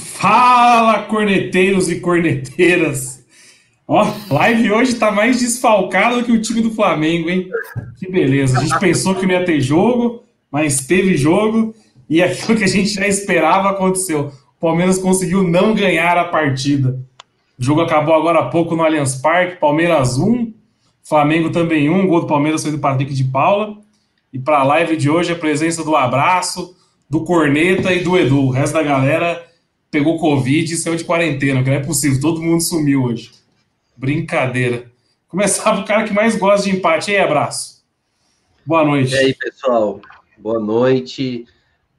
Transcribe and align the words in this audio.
Fala, 0.00 1.02
corneteiros 1.02 1.90
e 1.90 2.00
corneteiras! 2.00 3.24
Ó, 3.86 4.06
live 4.30 4.70
hoje 4.70 4.94
tá 4.94 5.10
mais 5.10 5.40
desfalcado 5.40 6.18
do 6.18 6.24
que 6.24 6.30
o 6.30 6.40
time 6.40 6.62
do 6.62 6.70
Flamengo, 6.70 7.28
hein? 7.28 7.50
Que 7.98 8.08
beleza. 8.08 8.58
A 8.58 8.62
gente 8.62 8.78
pensou 8.78 9.16
que 9.16 9.26
não 9.26 9.34
ia 9.34 9.44
ter 9.44 9.60
jogo, 9.60 10.22
mas 10.50 10.86
teve 10.86 11.16
jogo 11.16 11.74
e 12.08 12.22
aquilo 12.22 12.56
que 12.56 12.64
a 12.64 12.68
gente 12.68 12.90
já 12.90 13.08
esperava 13.08 13.70
aconteceu. 13.70 14.32
O 14.56 14.60
Palmeiras 14.60 14.96
conseguiu 14.96 15.42
não 15.42 15.74
ganhar 15.74 16.16
a 16.16 16.24
partida. 16.24 17.00
O 17.58 17.64
jogo 17.64 17.80
acabou 17.80 18.14
agora 18.14 18.38
há 18.38 18.46
pouco 18.46 18.76
no 18.76 18.84
Allianz 18.84 19.16
Parque, 19.16 19.56
Palmeiras 19.56 20.18
1, 20.18 20.52
Flamengo 21.02 21.50
também 21.50 21.90
1, 21.90 22.06
gol 22.06 22.20
do 22.20 22.26
Palmeiras 22.28 22.62
foi 22.62 22.70
do 22.70 22.78
Patrick 22.78 23.12
de 23.12 23.24
Paula. 23.24 23.76
E 24.32 24.38
para 24.38 24.60
a 24.60 24.62
live 24.64 24.96
de 24.96 25.10
hoje, 25.10 25.32
a 25.32 25.36
presença 25.36 25.82
do 25.82 25.96
Abraço, 25.96 26.76
do 27.08 27.24
Corneta 27.24 27.92
e 27.92 28.04
do 28.04 28.16
Edu. 28.16 28.46
O 28.46 28.50
resto 28.50 28.74
da 28.74 28.82
galera 28.84 29.49
pegou 29.90 30.18
Covid 30.18 30.72
e 30.72 30.76
saiu 30.76 30.96
de 30.96 31.04
quarentena, 31.04 31.62
que 31.62 31.70
não 31.70 31.76
é 31.76 31.82
possível, 31.82 32.20
todo 32.20 32.42
mundo 32.42 32.62
sumiu 32.62 33.04
hoje. 33.04 33.32
Brincadeira. 33.96 34.90
Começava 35.28 35.80
o 35.80 35.84
cara 35.84 36.04
que 36.04 36.12
mais 36.12 36.36
gosta 36.36 36.68
de 36.68 36.76
empate. 36.76 37.10
E 37.10 37.16
aí, 37.16 37.22
Abraço. 37.22 37.84
Boa 38.64 38.84
noite. 38.84 39.14
E 39.14 39.18
aí, 39.18 39.34
pessoal. 39.34 40.00
Boa 40.38 40.58
noite. 40.58 41.44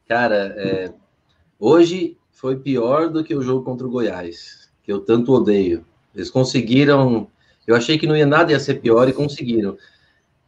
Cara, 0.07 0.53
é... 0.57 0.91
hoje 1.59 2.17
foi 2.31 2.57
pior 2.57 3.09
do 3.09 3.23
que 3.23 3.35
o 3.35 3.41
jogo 3.41 3.63
contra 3.63 3.85
o 3.85 3.89
Goiás, 3.89 4.69
que 4.83 4.91
eu 4.91 4.99
tanto 4.99 5.33
odeio. 5.33 5.85
Eles 6.15 6.29
conseguiram. 6.29 7.27
Eu 7.65 7.75
achei 7.75 7.97
que 7.97 8.07
não 8.07 8.17
ia 8.17 8.25
nada 8.25 8.51
ia 8.51 8.59
ser 8.59 8.81
pior 8.81 9.07
e 9.07 9.13
conseguiram 9.13 9.77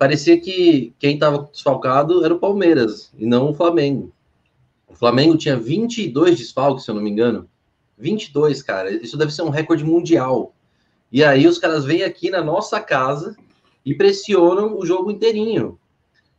parecia 0.03 0.37
que 0.37 0.93
quem 0.99 1.13
estava 1.13 1.49
desfalcado 1.49 2.25
era 2.25 2.33
o 2.33 2.39
Palmeiras 2.39 3.09
e 3.17 3.25
não 3.25 3.51
o 3.51 3.53
Flamengo. 3.53 4.11
O 4.93 4.95
Flamengo 4.95 5.35
tinha 5.35 5.57
22 5.57 6.37
desfalques, 6.37 6.85
se 6.85 6.91
eu 6.91 6.95
não 6.95 7.01
me 7.01 7.09
engano. 7.09 7.49
22, 7.97 8.61
cara. 8.61 8.91
Isso 8.91 9.17
deve 9.17 9.33
ser 9.33 9.41
um 9.41 9.49
recorde 9.49 9.83
mundial. 9.83 10.53
E 11.11 11.23
aí 11.23 11.47
os 11.47 11.57
caras 11.57 11.83
vêm 11.83 12.03
aqui 12.03 12.29
na 12.29 12.43
nossa 12.43 12.79
casa 12.79 13.35
e 13.83 13.95
pressionam 13.95 14.77
o 14.77 14.85
jogo 14.85 15.11
inteirinho. 15.11 15.79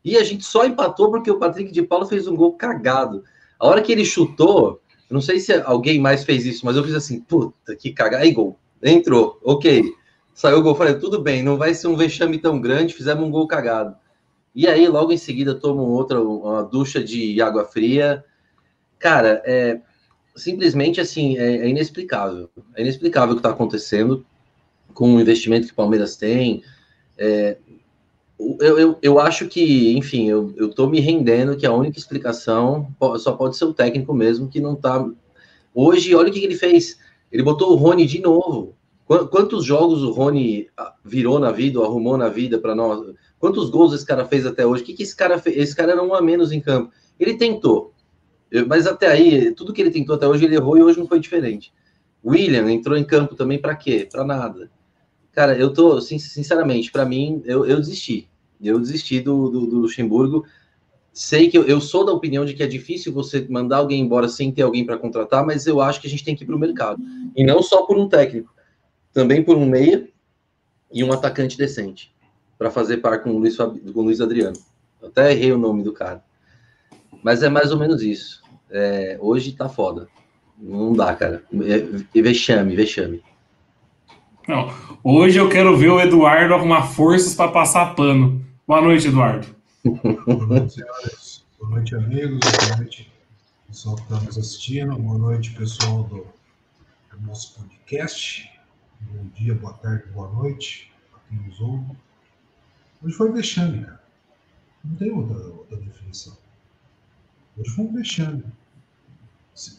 E 0.04 0.16
a 0.16 0.22
gente 0.22 0.44
só 0.44 0.64
empatou 0.64 1.10
porque 1.10 1.30
o 1.30 1.38
Patrick 1.38 1.72
de 1.72 1.82
Paulo 1.82 2.06
fez 2.06 2.28
um 2.28 2.36
gol 2.36 2.52
cagado. 2.54 3.24
A 3.58 3.66
hora 3.66 3.82
que 3.82 3.90
ele 3.90 4.04
chutou, 4.04 4.80
não 5.10 5.20
sei 5.20 5.40
se 5.40 5.52
alguém 5.62 5.98
mais 5.98 6.22
fez 6.22 6.46
isso, 6.46 6.64
mas 6.64 6.76
eu 6.76 6.84
fiz 6.84 6.94
assim, 6.94 7.20
puta, 7.20 7.74
que 7.74 7.92
cagada. 7.92 8.22
Aí, 8.22 8.30
gol. 8.30 8.56
Entrou, 8.80 9.40
ok. 9.42 9.92
Saiu 10.32 10.58
o 10.58 10.62
gol, 10.62 10.76
falei, 10.76 10.94
tudo 10.94 11.20
bem, 11.20 11.42
não 11.42 11.56
vai 11.56 11.74
ser 11.74 11.88
um 11.88 11.96
vexame 11.96 12.38
tão 12.38 12.60
grande, 12.60 12.94
fizemos 12.94 13.24
um 13.24 13.30
gol 13.30 13.48
cagado. 13.48 13.96
E 14.54 14.68
aí, 14.68 14.86
logo 14.86 15.10
em 15.10 15.16
seguida, 15.16 15.54
tomam 15.56 15.86
outra, 15.86 16.20
uma 16.20 16.62
ducha 16.62 17.02
de 17.02 17.40
água 17.42 17.64
fria. 17.64 18.24
Cara, 19.04 19.42
é 19.44 19.80
simplesmente 20.34 20.98
assim, 20.98 21.36
é, 21.36 21.58
é 21.58 21.68
inexplicável. 21.68 22.48
É 22.74 22.80
inexplicável 22.80 23.32
o 23.32 23.36
que 23.36 23.40
está 23.40 23.50
acontecendo 23.50 24.24
com 24.94 25.14
o 25.14 25.20
investimento 25.20 25.66
que 25.66 25.74
o 25.74 25.76
Palmeiras 25.76 26.16
tem. 26.16 26.64
É, 27.18 27.58
eu, 28.40 28.78
eu, 28.78 28.98
eu 29.02 29.20
acho 29.20 29.46
que, 29.46 29.94
enfim, 29.94 30.30
eu, 30.30 30.54
eu 30.56 30.70
tô 30.70 30.86
me 30.86 31.00
rendendo 31.00 31.54
que 31.54 31.66
a 31.66 31.72
única 31.74 31.98
explicação 31.98 32.88
só 33.18 33.32
pode 33.32 33.58
ser 33.58 33.66
o 33.66 33.74
técnico 33.74 34.14
mesmo, 34.14 34.48
que 34.48 34.58
não 34.58 34.74
tá. 34.74 35.06
Hoje, 35.74 36.14
olha 36.14 36.30
o 36.30 36.32
que, 36.32 36.40
que 36.40 36.46
ele 36.46 36.56
fez. 36.56 36.98
Ele 37.30 37.42
botou 37.42 37.72
o 37.72 37.76
Rony 37.76 38.06
de 38.06 38.22
novo. 38.22 38.74
Quantos 39.06 39.66
jogos 39.66 40.02
o 40.02 40.12
Rony 40.12 40.70
ah, 40.78 40.94
virou 41.04 41.38
na 41.38 41.52
vida, 41.52 41.78
ou 41.78 41.84
arrumou 41.84 42.16
na 42.16 42.30
vida 42.30 42.58
para 42.58 42.74
nós? 42.74 43.14
Quantos 43.38 43.68
gols 43.68 43.92
esse 43.92 44.06
cara 44.06 44.24
fez 44.24 44.46
até 44.46 44.64
hoje? 44.64 44.82
O 44.82 44.86
que, 44.86 44.94
que 44.94 45.02
esse 45.02 45.14
cara 45.14 45.38
fez? 45.38 45.58
Esse 45.58 45.76
cara 45.76 45.92
era 45.92 46.02
um 46.02 46.14
a 46.14 46.22
menos 46.22 46.52
em 46.52 46.60
campo. 46.60 46.90
Ele 47.20 47.34
tentou, 47.34 47.93
mas 48.62 48.86
até 48.86 49.08
aí, 49.08 49.52
tudo 49.52 49.72
que 49.72 49.80
ele 49.80 49.90
tentou 49.90 50.14
até 50.14 50.26
hoje, 50.26 50.44
ele 50.44 50.54
errou 50.54 50.76
e 50.78 50.82
hoje 50.82 50.98
não 50.98 51.06
foi 51.06 51.18
diferente. 51.18 51.72
William 52.24 52.70
entrou 52.70 52.96
em 52.96 53.04
campo 53.04 53.34
também 53.34 53.58
para 53.58 53.74
quê? 53.74 54.08
Para 54.10 54.24
nada. 54.24 54.70
Cara, 55.32 55.56
eu 55.58 55.72
tô, 55.72 56.00
sinceramente, 56.00 56.92
para 56.92 57.04
mim, 57.04 57.42
eu, 57.44 57.66
eu 57.66 57.76
desisti. 57.76 58.28
Eu 58.62 58.78
desisti 58.78 59.20
do, 59.20 59.50
do, 59.50 59.66
do 59.66 59.78
Luxemburgo. 59.80 60.44
Sei 61.12 61.50
que 61.50 61.58
eu, 61.58 61.64
eu, 61.64 61.80
sou 61.80 62.04
da 62.04 62.12
opinião 62.12 62.44
de 62.44 62.54
que 62.54 62.62
é 62.62 62.66
difícil 62.66 63.12
você 63.12 63.46
mandar 63.48 63.78
alguém 63.78 64.00
embora 64.00 64.28
sem 64.28 64.52
ter 64.52 64.62
alguém 64.62 64.86
para 64.86 64.96
contratar, 64.96 65.44
mas 65.44 65.66
eu 65.66 65.80
acho 65.80 66.00
que 66.00 66.06
a 66.06 66.10
gente 66.10 66.24
tem 66.24 66.34
que 66.34 66.44
ir 66.44 66.46
para 66.46 66.56
o 66.56 66.58
mercado. 66.58 67.02
E 67.36 67.44
não 67.44 67.62
só 67.62 67.82
por 67.82 67.98
um 67.98 68.08
técnico 68.08 68.54
também 69.12 69.42
por 69.42 69.56
um 69.56 69.66
meia 69.66 70.08
e 70.92 71.02
um 71.02 71.12
atacante 71.12 71.58
decente 71.58 72.14
para 72.56 72.70
fazer 72.70 72.98
par 72.98 73.22
com 73.22 73.30
o 73.30 73.38
Luiz, 73.38 73.56
com 73.56 74.00
o 74.00 74.02
Luiz 74.02 74.20
Adriano. 74.20 74.56
Eu 75.02 75.08
até 75.08 75.32
errei 75.32 75.52
o 75.52 75.58
nome 75.58 75.82
do 75.82 75.92
cara. 75.92 76.22
Mas 77.22 77.42
é 77.42 77.48
mais 77.48 77.72
ou 77.72 77.78
menos 77.78 78.02
isso. 78.02 78.43
É, 78.70 79.16
hoje 79.20 79.52
tá 79.52 79.68
foda. 79.68 80.08
Não 80.58 80.92
dá, 80.92 81.14
cara. 81.14 81.44
É, 81.52 82.20
vexame, 82.22 82.76
vexame. 82.76 83.22
Não, 84.46 84.68
hoje 85.02 85.38
eu 85.38 85.48
quero 85.48 85.76
ver 85.76 85.88
o 85.88 86.00
Eduardo 86.00 86.54
arrumar 86.54 86.82
forças 86.82 87.34
para 87.34 87.50
passar 87.50 87.94
pano. 87.94 88.44
Boa 88.66 88.80
noite, 88.82 89.08
Eduardo. 89.08 89.46
Boa 89.82 90.46
noite, 90.46 90.74
senhoras. 90.74 91.44
Boa 91.58 91.70
noite, 91.70 91.94
amigos. 91.94 92.40
Boa 92.40 92.76
noite, 92.76 93.12
pessoal 93.66 93.96
que 93.96 94.02
está 94.02 94.20
nos 94.20 94.38
assistindo. 94.38 94.96
Boa 94.96 95.18
noite, 95.18 95.54
pessoal 95.54 96.04
do, 96.04 96.26
do 97.10 97.26
nosso 97.26 97.54
podcast. 97.58 98.50
Bom 99.00 99.26
dia, 99.34 99.54
boa 99.54 99.72
tarde, 99.74 100.04
boa 100.12 100.30
noite 100.32 100.92
para 101.10 101.20
quem 101.28 101.38
nos 101.46 101.60
ouve. 101.60 101.96
Hoje 103.02 103.14
foi 103.14 103.32
vexame, 103.32 103.84
cara. 103.84 104.00
Não 104.84 104.96
tem 104.96 105.10
outra, 105.10 105.36
outra 105.48 105.76
definição. 105.78 106.36
Hoje 107.56 107.70
foi 107.70 107.84
um 107.84 107.92
vexame. 107.92 108.44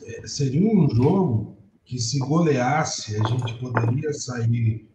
É, 0.03 0.27
seria 0.27 0.67
um 0.67 0.89
jogo 0.89 1.55
que, 1.83 1.99
se 1.99 2.19
goleasse, 2.19 3.15
a 3.17 3.27
gente 3.27 3.53
poderia 3.59 4.13
sair 4.13 4.87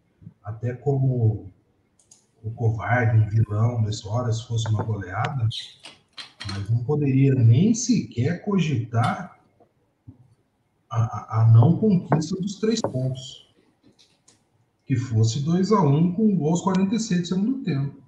até 0.43 0.73
como 0.75 1.51
o 2.43 2.51
covarde, 2.53 3.19
um 3.19 3.29
vilão 3.29 3.83
nessa 3.83 4.09
hora, 4.09 4.33
se 4.33 4.47
fosse 4.47 4.69
uma 4.69 4.83
goleada, 4.83 5.47
mas 6.49 6.71
não 6.71 6.83
poderia 6.85 7.35
nem 7.35 7.75
sequer 7.75 8.43
cogitar 8.43 9.39
a, 10.91 11.43
a 11.43 11.53
não 11.53 11.77
conquista 11.77 12.35
dos 12.37 12.57
três 12.57 12.81
pontos 12.81 13.49
que 14.87 14.97
fosse 14.97 15.41
2 15.41 15.71
a 15.71 15.83
1 15.83 15.97
um, 15.97 16.12
com 16.12 16.37
gol 16.37 16.51
aos 16.51 16.62
46 16.62 17.21
do 17.21 17.27
segundo 17.29 17.62
tempo. 17.62 18.03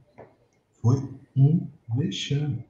Foi 0.81 1.09
um 1.37 1.69
vexame. 1.94 2.65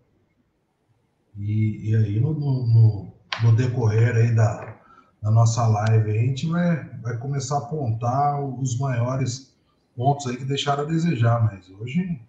E, 1.36 1.90
e 1.90 1.96
aí, 1.96 2.20
no, 2.20 2.34
no, 2.34 3.12
no, 3.42 3.56
decorrer 3.56 4.14
aí 4.16 4.34
da, 4.34 4.76
da 5.22 5.30
nossa 5.30 5.66
live, 5.66 6.10
a 6.10 6.14
gente 6.14 6.46
vai, 6.46 6.84
vai 7.00 7.16
começar 7.18 7.56
a 7.56 7.58
apontar 7.58 8.40
os 8.42 8.78
maiores 8.78 9.56
pontos 9.96 10.26
aí 10.26 10.36
que 10.36 10.44
deixaram 10.44 10.84
a 10.84 10.86
desejar, 10.86 11.42
mas 11.44 11.70
hoje. 11.70 12.20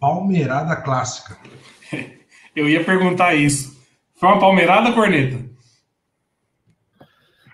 Palmeirada 0.00 0.76
clássica. 0.76 1.38
Eu 2.54 2.68
ia 2.68 2.84
perguntar 2.84 3.34
isso. 3.34 3.74
Foi 4.14 4.28
uma 4.28 4.38
palmeirada, 4.38 4.92
Corneta? 4.92 5.44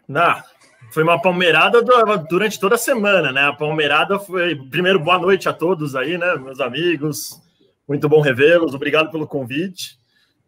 Não, 0.07 0.43
foi 0.91 1.05
uma 1.05 1.21
palmeirada 1.21 1.83
durante 2.29 2.59
toda 2.59 2.75
a 2.75 2.79
semana, 2.79 3.31
né? 3.31 3.47
A 3.47 3.53
palmeirada 3.53 4.19
foi. 4.19 4.57
Primeiro, 4.69 4.99
boa 4.99 5.19
noite 5.19 5.49
a 5.49 5.53
todos 5.53 5.95
aí, 5.95 6.19
né, 6.19 6.35
meus 6.35 6.61
amigos. 6.61 7.41
Muito 7.91 8.09
bom 8.09 8.21
revê-los, 8.21 8.73
obrigado 8.73 9.11
pelo 9.11 9.27
convite. 9.27 9.99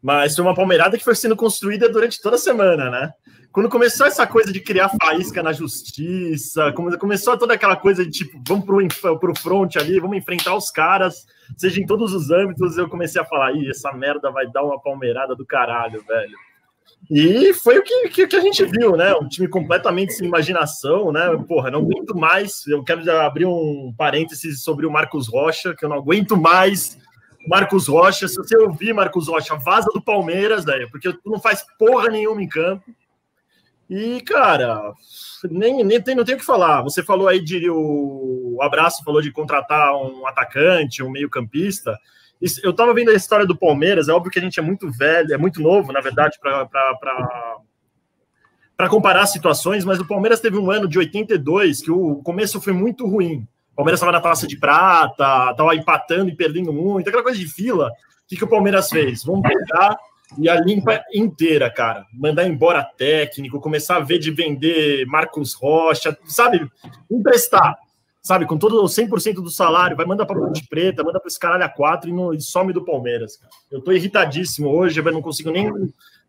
Mas 0.01 0.37
foi 0.37 0.45
uma 0.45 0.55
palmeirada 0.55 0.97
que 0.97 1.03
foi 1.03 1.17
sendo 1.17 1.35
construída 1.35 1.89
durante 1.89 2.23
toda 2.23 2.37
a 2.37 2.39
semana, 2.39 2.89
né? 2.89 3.13
Quando 3.51 3.69
começou 3.69 4.07
essa 4.07 4.25
coisa 4.29 4.53
de 4.53 4.61
criar 4.61 4.89
faísca 4.91 5.43
na 5.43 5.53
justiça, 5.53 6.73
começou 7.01 7.37
toda 7.37 7.55
aquela 7.55 7.75
coisa 7.75 8.05
de 8.05 8.13
tipo, 8.13 8.41
vamos 8.47 8.65
pro, 8.65 9.19
pro 9.19 9.35
front 9.35 9.75
ali, 9.75 9.99
vamos 9.99 10.17
enfrentar 10.17 10.55
os 10.55 10.71
caras, 10.71 11.27
seja 11.57 11.81
em 11.81 11.87
todos 11.87 12.15
os 12.15 12.31
âmbitos, 12.31 12.79
eu 12.79 12.89
comecei 12.89 13.21
a 13.21 13.25
falar, 13.25 13.53
ih, 13.53 13.69
essa 13.69 13.93
merda 13.93 14.31
vai 14.31 14.47
dar 14.47 14.63
uma 14.63 14.81
palmeirada 14.81 15.35
do 15.35 15.45
caralho, 15.45 16.01
velho. 16.07 16.37
E 17.11 17.53
foi 17.55 17.77
o 17.79 17.83
que, 17.83 18.09
que, 18.09 18.27
que, 18.29 18.37
a 18.37 18.41
gente 18.41 18.65
viu, 18.65 18.97
né? 18.97 19.13
Um 19.17 19.29
time 19.29 19.49
completamente 19.49 20.13
sem 20.13 20.29
imaginação, 20.29 21.11
né? 21.11 21.37
Porra, 21.49 21.73
não 21.73 21.81
aguento 21.81 22.17
mais. 22.17 22.65
Eu 22.69 22.85
quero 22.85 23.11
abrir 23.21 23.47
um 23.47 23.93
parênteses 23.99 24.63
sobre 24.63 24.87
o 24.87 24.91
Marcos 24.91 25.29
Rocha, 25.29 25.75
que 25.77 25.85
eu 25.85 25.89
não 25.89 25.97
aguento 25.97 26.37
mais 26.37 27.02
Marcos 27.47 27.89
Rocha, 27.89 28.29
se 28.29 28.37
você 28.37 28.57
ouvir 28.57 28.93
Marcos 28.93 29.29
Rocha, 29.29 29.57
vaza 29.57 29.89
do 29.93 30.01
Palmeiras, 30.01 30.65
velho, 30.65 30.91
porque 30.91 31.13
tu 31.13 31.31
não 31.31 31.41
faz 31.41 31.65
porra 31.79 32.09
nenhuma 32.09 32.43
em 32.43 32.49
campo. 32.49 32.85
E, 33.91 34.21
cara, 34.23 34.93
nem, 35.51 35.85
nem 35.85 36.01
tem, 36.01 36.15
não 36.15 36.25
tem 36.25 36.35
o 36.35 36.39
que 36.39 36.45
falar. 36.45 36.83
Você 36.83 37.03
falou 37.03 37.29
aí 37.29 37.41
de 37.41 37.69
o, 37.69 38.57
o 38.57 38.63
Abraço 38.63 39.05
falou 39.05 39.21
de 39.21 39.31
contratar 39.31 39.95
um 39.95 40.27
atacante, 40.27 41.03
um 41.03 41.11
meio-campista. 41.11 41.99
Eu 42.63 42.73
tava 42.73 42.95
vendo 42.95 43.11
a 43.11 43.15
história 43.15 43.47
do 43.47 43.57
Palmeiras, 43.57 44.09
é 44.09 44.13
óbvio 44.13 44.33
que 44.33 44.39
a 44.39 44.43
gente 44.43 44.59
é 44.59 44.63
muito 44.63 44.91
velho, 44.91 45.33
é 45.33 45.39
muito 45.39 45.61
novo, 45.61 45.93
na 45.93 46.01
verdade, 46.01 46.39
para 46.41 47.61
comparar 48.89 49.27
situações, 49.27 49.85
mas 49.85 50.01
o 50.01 50.09
Palmeiras 50.09 50.41
teve 50.41 50.57
um 50.57 50.71
ano 50.71 50.89
de 50.89 50.99
82 50.99 51.83
que 51.83 51.91
o 51.91 52.17
começo 52.23 52.61
foi 52.61 52.73
muito 52.73 53.07
ruim. 53.07 53.47
O 53.73 53.77
Palmeiras 53.77 53.99
estava 53.99 54.13
na 54.13 54.21
taça 54.21 54.47
de 54.47 54.59
prata, 54.59 55.51
estava 55.51 55.75
empatando 55.75 56.29
e 56.29 56.37
perdendo 56.37 56.73
muito, 56.73 57.09
aquela 57.09 57.23
coisa 57.23 57.39
de 57.39 57.49
fila. 57.49 57.89
O 57.89 58.29
que, 58.29 58.37
que 58.37 58.45
o 58.45 58.49
Palmeiras 58.49 58.89
fez? 58.89 59.25
Vamos 59.25 59.43
pegar 59.43 59.97
e 60.39 60.49
a 60.49 60.61
limpa 60.61 61.03
inteira, 61.13 61.71
cara. 61.71 62.07
Mandar 62.13 62.47
embora 62.47 62.85
técnico, 62.85 63.61
começar 63.61 63.97
a 63.97 64.01
ver 64.01 64.19
de 64.19 64.31
vender 64.31 65.07
Marcos 65.07 65.55
Rocha, 65.55 66.17
sabe? 66.25 66.67
Emprestar, 67.11 67.77
sabe? 68.23 68.47
Com 68.47 68.59
todo 68.59 68.83
o 68.83 68.87
100% 68.87 69.35
do 69.35 69.51
salário, 69.51 69.97
vai 69.97 70.07
mandar 70.07 70.27
para 70.27 70.39
Ponte 70.39 70.67
Preta, 70.67 71.03
manda 71.03 71.21
para 71.21 71.29
esse 71.29 71.39
caralho 71.39 71.65
a 71.65 71.69
quatro 71.69 72.09
e, 72.09 72.13
não, 72.13 72.33
e 72.33 72.41
some 72.41 72.73
do 72.73 72.85
Palmeiras. 72.85 73.37
Cara. 73.37 73.51
Eu 73.71 73.81
tô 73.81 73.93
irritadíssimo 73.93 74.69
hoje, 74.69 75.01
eu 75.01 75.13
não 75.13 75.23
consigo 75.23 75.51
nem 75.51 75.71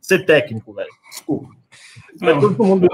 ser 0.01 0.25
técnico, 0.25 0.73
velho. 0.73 0.91
Desculpa. 1.09 1.49
Não, 2.19 2.39
todo 2.39 2.63
mundo... 2.63 2.87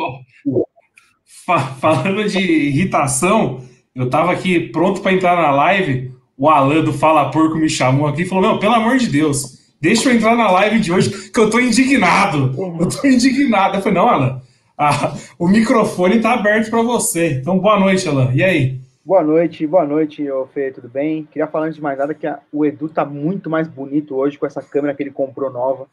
Falando 1.79 2.29
de 2.29 2.39
irritação, 2.39 3.63
eu 3.99 4.09
tava 4.09 4.31
aqui 4.31 4.61
pronto 4.69 5.01
para 5.01 5.11
entrar 5.11 5.35
na 5.35 5.51
live. 5.51 6.09
O 6.37 6.49
Alan 6.49 6.81
do 6.81 6.93
Fala 6.93 7.29
Porco 7.31 7.57
me 7.57 7.67
chamou 7.67 8.07
aqui 8.07 8.21
e 8.21 8.25
falou: 8.25 8.41
Não, 8.41 8.57
pelo 8.57 8.75
amor 8.75 8.97
de 8.97 9.07
Deus, 9.07 9.59
deixa 9.81 10.09
eu 10.09 10.15
entrar 10.15 10.37
na 10.37 10.49
live 10.49 10.79
de 10.79 10.89
hoje, 10.89 11.29
que 11.29 11.37
eu 11.37 11.49
tô 11.49 11.59
indignado. 11.59 12.55
Eu 12.79 12.87
tô 12.87 13.05
indignado. 13.05 13.75
Eu 13.75 13.81
falei: 13.81 13.99
Não, 13.99 14.07
Alan, 14.07 14.41
ah, 14.77 15.13
o 15.37 15.49
microfone 15.49 16.21
tá 16.21 16.35
aberto 16.35 16.69
para 16.69 16.81
você. 16.81 17.39
Então, 17.41 17.59
boa 17.59 17.77
noite, 17.77 18.07
Alan. 18.07 18.31
E 18.33 18.41
aí? 18.41 18.79
Boa 19.03 19.21
noite, 19.21 19.67
boa 19.67 19.85
noite, 19.85 20.31
ô 20.31 20.45
Fê, 20.45 20.71
tudo 20.71 20.87
bem? 20.87 21.27
Queria 21.29 21.47
falar 21.47 21.65
antes 21.65 21.75
de 21.75 21.81
mais 21.81 21.97
nada 21.97 22.13
que 22.13 22.25
a, 22.25 22.39
o 22.53 22.65
Edu 22.65 22.87
tá 22.87 23.03
muito 23.03 23.49
mais 23.49 23.67
bonito 23.67 24.15
hoje 24.15 24.37
com 24.37 24.45
essa 24.45 24.61
câmera 24.61 24.93
que 24.93 25.03
ele 25.03 25.11
comprou 25.11 25.51
nova. 25.51 25.87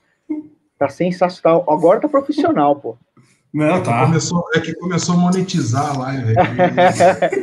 Tá 0.78 0.88
sensacional. 0.88 1.64
Agora 1.68 1.98
tá 1.98 2.08
profissional, 2.08 2.76
pô. 2.76 2.96
Não, 3.52 3.74
é 3.74 3.80
tá. 3.80 4.06
Começou, 4.06 4.44
é 4.54 4.60
que 4.60 4.74
começou 4.74 5.16
a 5.16 5.18
monetizar 5.18 5.96
a 5.96 5.98
live. 5.98 6.34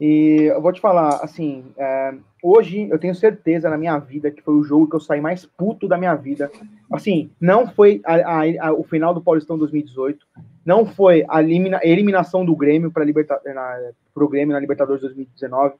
e 0.00 0.44
eu 0.44 0.60
vou 0.62 0.72
te 0.72 0.80
falar, 0.80 1.20
assim, 1.22 1.64
é, 1.76 2.14
hoje 2.42 2.88
eu 2.88 2.98
tenho 2.98 3.14
certeza 3.14 3.68
na 3.68 3.76
minha 3.76 3.98
vida 3.98 4.30
que 4.30 4.42
foi 4.42 4.54
o 4.54 4.62
jogo 4.62 4.88
que 4.88 4.94
eu 4.94 5.00
saí 5.00 5.20
mais 5.20 5.44
puto 5.44 5.88
da 5.88 5.98
minha 5.98 6.14
vida. 6.14 6.50
Assim, 6.90 7.30
não 7.40 7.66
foi 7.66 8.00
a, 8.04 8.14
a, 8.14 8.68
a, 8.68 8.72
o 8.72 8.84
final 8.84 9.12
do 9.12 9.20
Paulistão 9.20 9.58
2018, 9.58 10.24
não 10.64 10.86
foi 10.86 11.24
a, 11.28 11.42
elimina, 11.42 11.80
eliminação 11.82 12.44
do 12.44 12.54
Grêmio 12.54 12.92
para 12.92 13.04
o 13.04 14.28
Grêmio 14.28 14.52
na 14.52 14.60
Libertadores 14.60 15.00
2019, 15.02 15.74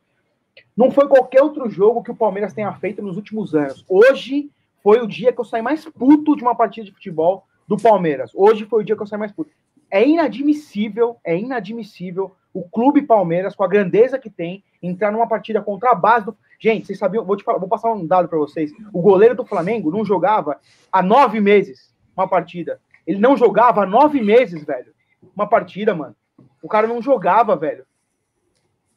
não 0.76 0.90
foi 0.90 1.06
qualquer 1.06 1.42
outro 1.42 1.70
jogo 1.70 2.02
que 2.02 2.10
o 2.10 2.16
Palmeiras 2.16 2.52
tenha 2.52 2.72
feito 2.74 3.00
nos 3.00 3.16
últimos 3.16 3.54
anos. 3.54 3.84
Hoje 3.88 4.50
foi 4.82 5.00
o 5.00 5.06
dia 5.06 5.32
que 5.32 5.40
eu 5.40 5.44
saí 5.44 5.62
mais 5.62 5.84
puto 5.84 6.34
de 6.34 6.42
uma 6.42 6.54
partida 6.54 6.86
de 6.86 6.92
futebol 6.92 7.44
do 7.68 7.76
Palmeiras. 7.76 8.32
Hoje 8.34 8.64
foi 8.64 8.82
o 8.82 8.84
dia 8.84 8.96
que 8.96 9.02
eu 9.02 9.06
saí 9.06 9.18
mais 9.18 9.30
puto. 9.30 9.50
É 9.90 10.06
inadmissível, 10.06 11.16
é 11.24 11.38
inadmissível 11.38 12.34
o 12.58 12.68
clube 12.68 13.02
Palmeiras, 13.02 13.54
com 13.54 13.62
a 13.62 13.68
grandeza 13.68 14.18
que 14.18 14.28
tem, 14.28 14.64
entrar 14.82 15.12
numa 15.12 15.28
partida 15.28 15.60
contra 15.60 15.90
a 15.90 15.94
base 15.94 16.26
do. 16.26 16.36
Gente, 16.58 16.86
vocês 16.86 16.98
sabiam, 16.98 17.24
vou, 17.24 17.36
te 17.36 17.44
falar, 17.44 17.58
vou 17.58 17.68
passar 17.68 17.92
um 17.92 18.06
dado 18.06 18.28
para 18.28 18.38
vocês. 18.38 18.72
O 18.92 19.00
goleiro 19.00 19.34
do 19.34 19.46
Flamengo 19.46 19.90
não 19.90 20.04
jogava 20.04 20.58
há 20.90 21.02
nove 21.02 21.40
meses 21.40 21.94
uma 22.16 22.26
partida. 22.26 22.80
Ele 23.06 23.20
não 23.20 23.36
jogava 23.36 23.84
há 23.84 23.86
nove 23.86 24.20
meses, 24.20 24.64
velho. 24.64 24.92
Uma 25.34 25.46
partida, 25.46 25.94
mano. 25.94 26.16
O 26.60 26.68
cara 26.68 26.86
não 26.86 27.00
jogava, 27.00 27.54
velho. 27.54 27.86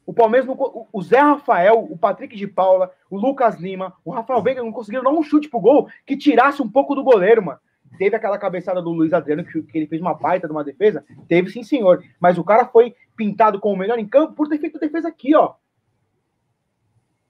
O 0.04 0.12
Palmeiras, 0.12 0.46
não, 0.48 0.88
o 0.92 1.02
Zé 1.02 1.20
Rafael, 1.20 1.86
o 1.88 1.96
Patrick 1.96 2.36
de 2.36 2.48
Paula, 2.48 2.90
o 3.08 3.16
Lucas 3.16 3.60
Lima, 3.60 3.94
o 4.04 4.10
Rafael 4.10 4.42
Veiga 4.42 4.62
não 4.62 4.72
conseguiram 4.72 5.04
dar 5.04 5.10
um 5.10 5.22
chute 5.22 5.48
pro 5.48 5.60
gol 5.60 5.88
que 6.04 6.16
tirasse 6.16 6.60
um 6.60 6.68
pouco 6.68 6.96
do 6.96 7.04
goleiro, 7.04 7.44
mano. 7.44 7.60
Teve 7.98 8.16
aquela 8.16 8.38
cabeçada 8.38 8.80
do 8.80 8.90
Luiz 8.90 9.12
Adriano, 9.12 9.44
que, 9.44 9.62
que 9.62 9.78
ele 9.78 9.86
fez 9.86 10.00
uma 10.00 10.14
baita 10.14 10.46
de 10.46 10.52
uma 10.52 10.64
defesa? 10.64 11.04
Teve 11.28 11.50
sim, 11.50 11.62
senhor. 11.62 12.02
Mas 12.18 12.38
o 12.38 12.44
cara 12.44 12.66
foi 12.66 12.94
pintado 13.16 13.60
como 13.60 13.74
o 13.74 13.78
melhor 13.78 13.98
em 13.98 14.06
campo 14.06 14.34
por 14.34 14.48
ter 14.48 14.58
feito 14.58 14.78
defesa 14.78 15.08
aqui, 15.08 15.34
ó. 15.34 15.54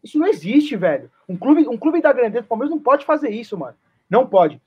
Isso 0.02 0.18
não 0.18 0.26
existe, 0.26 0.76
velho. 0.76 1.10
Um 1.28 1.36
clube, 1.36 1.68
um 1.68 1.76
clube 1.76 2.00
da 2.00 2.12
grandeza 2.12 2.42
do 2.42 2.48
Palmeiras 2.48 2.74
não 2.74 2.82
pode 2.82 3.04
fazer 3.04 3.30
isso, 3.30 3.56
mano. 3.56 3.76
Não 4.10 4.26
pode. 4.26 4.60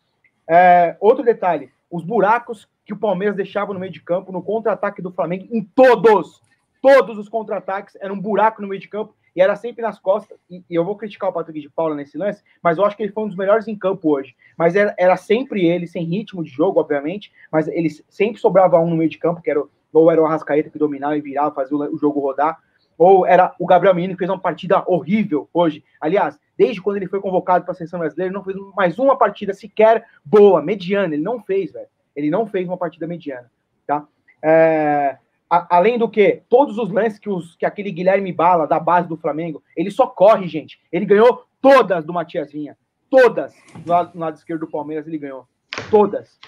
É, 0.47 0.95
outro 0.99 1.23
detalhe: 1.23 1.69
os 1.89 2.03
buracos 2.03 2.67
que 2.85 2.93
o 2.93 2.97
Palmeiras 2.97 3.35
deixava 3.35 3.73
no 3.73 3.79
meio 3.79 3.91
de 3.91 4.01
campo, 4.01 4.31
no 4.31 4.41
contra-ataque 4.41 5.01
do 5.01 5.11
Flamengo, 5.11 5.47
em 5.51 5.63
todos, 5.63 6.41
todos 6.81 7.17
os 7.17 7.27
contra-ataques, 7.27 7.97
era 7.99 8.13
um 8.13 8.19
buraco 8.19 8.61
no 8.61 8.67
meio 8.67 8.79
de 8.79 8.87
campo 8.87 9.13
e 9.35 9.41
era 9.41 9.55
sempre 9.55 9.81
nas 9.81 9.99
costas. 9.99 10.37
E, 10.49 10.63
e, 10.69 10.75
eu 10.75 10.85
vou 10.85 10.95
criticar 10.95 11.29
o 11.29 11.33
Patrick 11.33 11.59
de 11.59 11.69
Paula 11.69 11.95
nesse 11.95 12.17
lance, 12.17 12.41
mas 12.63 12.77
eu 12.77 12.85
acho 12.85 12.95
que 12.95 13.03
ele 13.03 13.11
foi 13.11 13.23
um 13.23 13.27
dos 13.27 13.35
melhores 13.35 13.67
em 13.67 13.75
campo 13.75 14.09
hoje. 14.09 14.35
Mas 14.57 14.75
era, 14.75 14.95
era 14.97 15.17
sempre 15.17 15.65
ele, 15.65 15.87
sem 15.87 16.05
ritmo 16.05 16.43
de 16.43 16.49
jogo, 16.49 16.79
obviamente, 16.79 17.31
mas 17.51 17.67
ele 17.67 17.89
sempre 18.09 18.39
sobrava 18.39 18.79
um 18.79 18.89
no 18.89 18.95
meio 18.95 19.09
de 19.09 19.17
campo, 19.17 19.41
que 19.41 19.49
era, 19.51 19.61
ou 19.91 20.11
era 20.11 20.21
o 20.21 20.25
Arrascaeta 20.25 20.69
que 20.69 20.79
dominava 20.79 21.17
e 21.17 21.21
virava, 21.21 21.53
fazia 21.53 21.75
o, 21.75 21.95
o 21.95 21.97
jogo 21.97 22.19
rodar, 22.19 22.57
ou 22.97 23.25
era 23.25 23.53
o 23.59 23.65
Gabriel 23.65 23.93
Menino 23.93 24.13
que 24.13 24.19
fez 24.19 24.29
uma 24.29 24.39
partida 24.39 24.83
horrível 24.87 25.49
hoje. 25.53 25.83
Aliás, 25.99 26.39
desde 26.57 26.81
quando 26.81 26.97
ele 26.97 27.07
foi 27.07 27.19
convocado 27.19 27.65
para 27.65 27.73
a 27.73 27.75
seleção 27.75 27.99
brasileira, 27.99 28.29
ele 28.29 28.37
não 28.37 28.43
fez 28.43 28.57
mais 28.75 28.97
uma 28.97 29.17
partida 29.17 29.53
sequer 29.53 30.05
boa, 30.23 30.61
mediana. 30.61 31.13
Ele 31.13 31.23
não 31.23 31.41
fez, 31.41 31.73
velho. 31.73 31.87
Ele 32.15 32.29
não 32.29 32.47
fez 32.47 32.65
uma 32.65 32.77
partida 32.77 33.05
mediana, 33.05 33.51
tá? 33.85 34.07
É, 34.41 35.17
a, 35.49 35.77
além 35.77 35.97
do 35.97 36.09
que, 36.09 36.41
todos 36.49 36.77
os 36.77 36.89
lances 36.89 37.19
que, 37.19 37.29
os, 37.29 37.55
que 37.55 37.65
aquele 37.65 37.91
Guilherme 37.91 38.31
Bala, 38.31 38.67
da 38.67 38.79
base 38.79 39.07
do 39.07 39.17
Flamengo, 39.17 39.63
ele 39.75 39.91
só 39.91 40.07
corre, 40.07 40.47
gente. 40.47 40.79
Ele 40.91 41.05
ganhou 41.05 41.45
todas 41.61 42.03
do 42.03 42.13
Matias 42.13 42.51
Vinha. 42.51 42.77
Todas. 43.09 43.53
No 43.85 43.91
lado, 43.91 44.11
no 44.13 44.21
lado 44.21 44.35
esquerdo 44.35 44.61
do 44.61 44.71
Palmeiras 44.71 45.07
ele 45.07 45.17
ganhou. 45.17 45.47
Todas. 45.89 46.39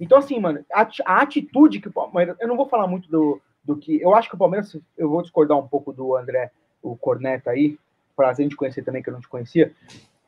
Então, 0.00 0.18
assim, 0.18 0.38
mano, 0.38 0.64
a, 0.72 0.88
a, 1.04 1.22
atitude 1.22 1.80
que 1.80 1.88
o 1.88 1.92
Palmeiras. 1.92 2.36
Eu 2.40 2.48
não 2.48 2.56
vou 2.56 2.68
falar 2.68 2.86
muito 2.86 3.10
do, 3.10 3.40
do 3.64 3.76
que. 3.76 4.00
Eu 4.00 4.14
acho 4.14 4.28
que 4.28 4.34
o 4.34 4.38
Palmeiras. 4.38 4.76
Eu 4.96 5.08
vou 5.08 5.22
discordar 5.22 5.56
um 5.56 5.66
pouco 5.66 5.92
do 5.92 6.16
André, 6.16 6.50
o 6.82 6.96
Corneta 6.96 7.50
aí. 7.50 7.78
Prazer 8.14 8.48
de 8.48 8.56
conhecer 8.56 8.82
também, 8.82 9.02
que 9.02 9.08
eu 9.08 9.14
não 9.14 9.20
te 9.20 9.28
conhecia. 9.28 9.72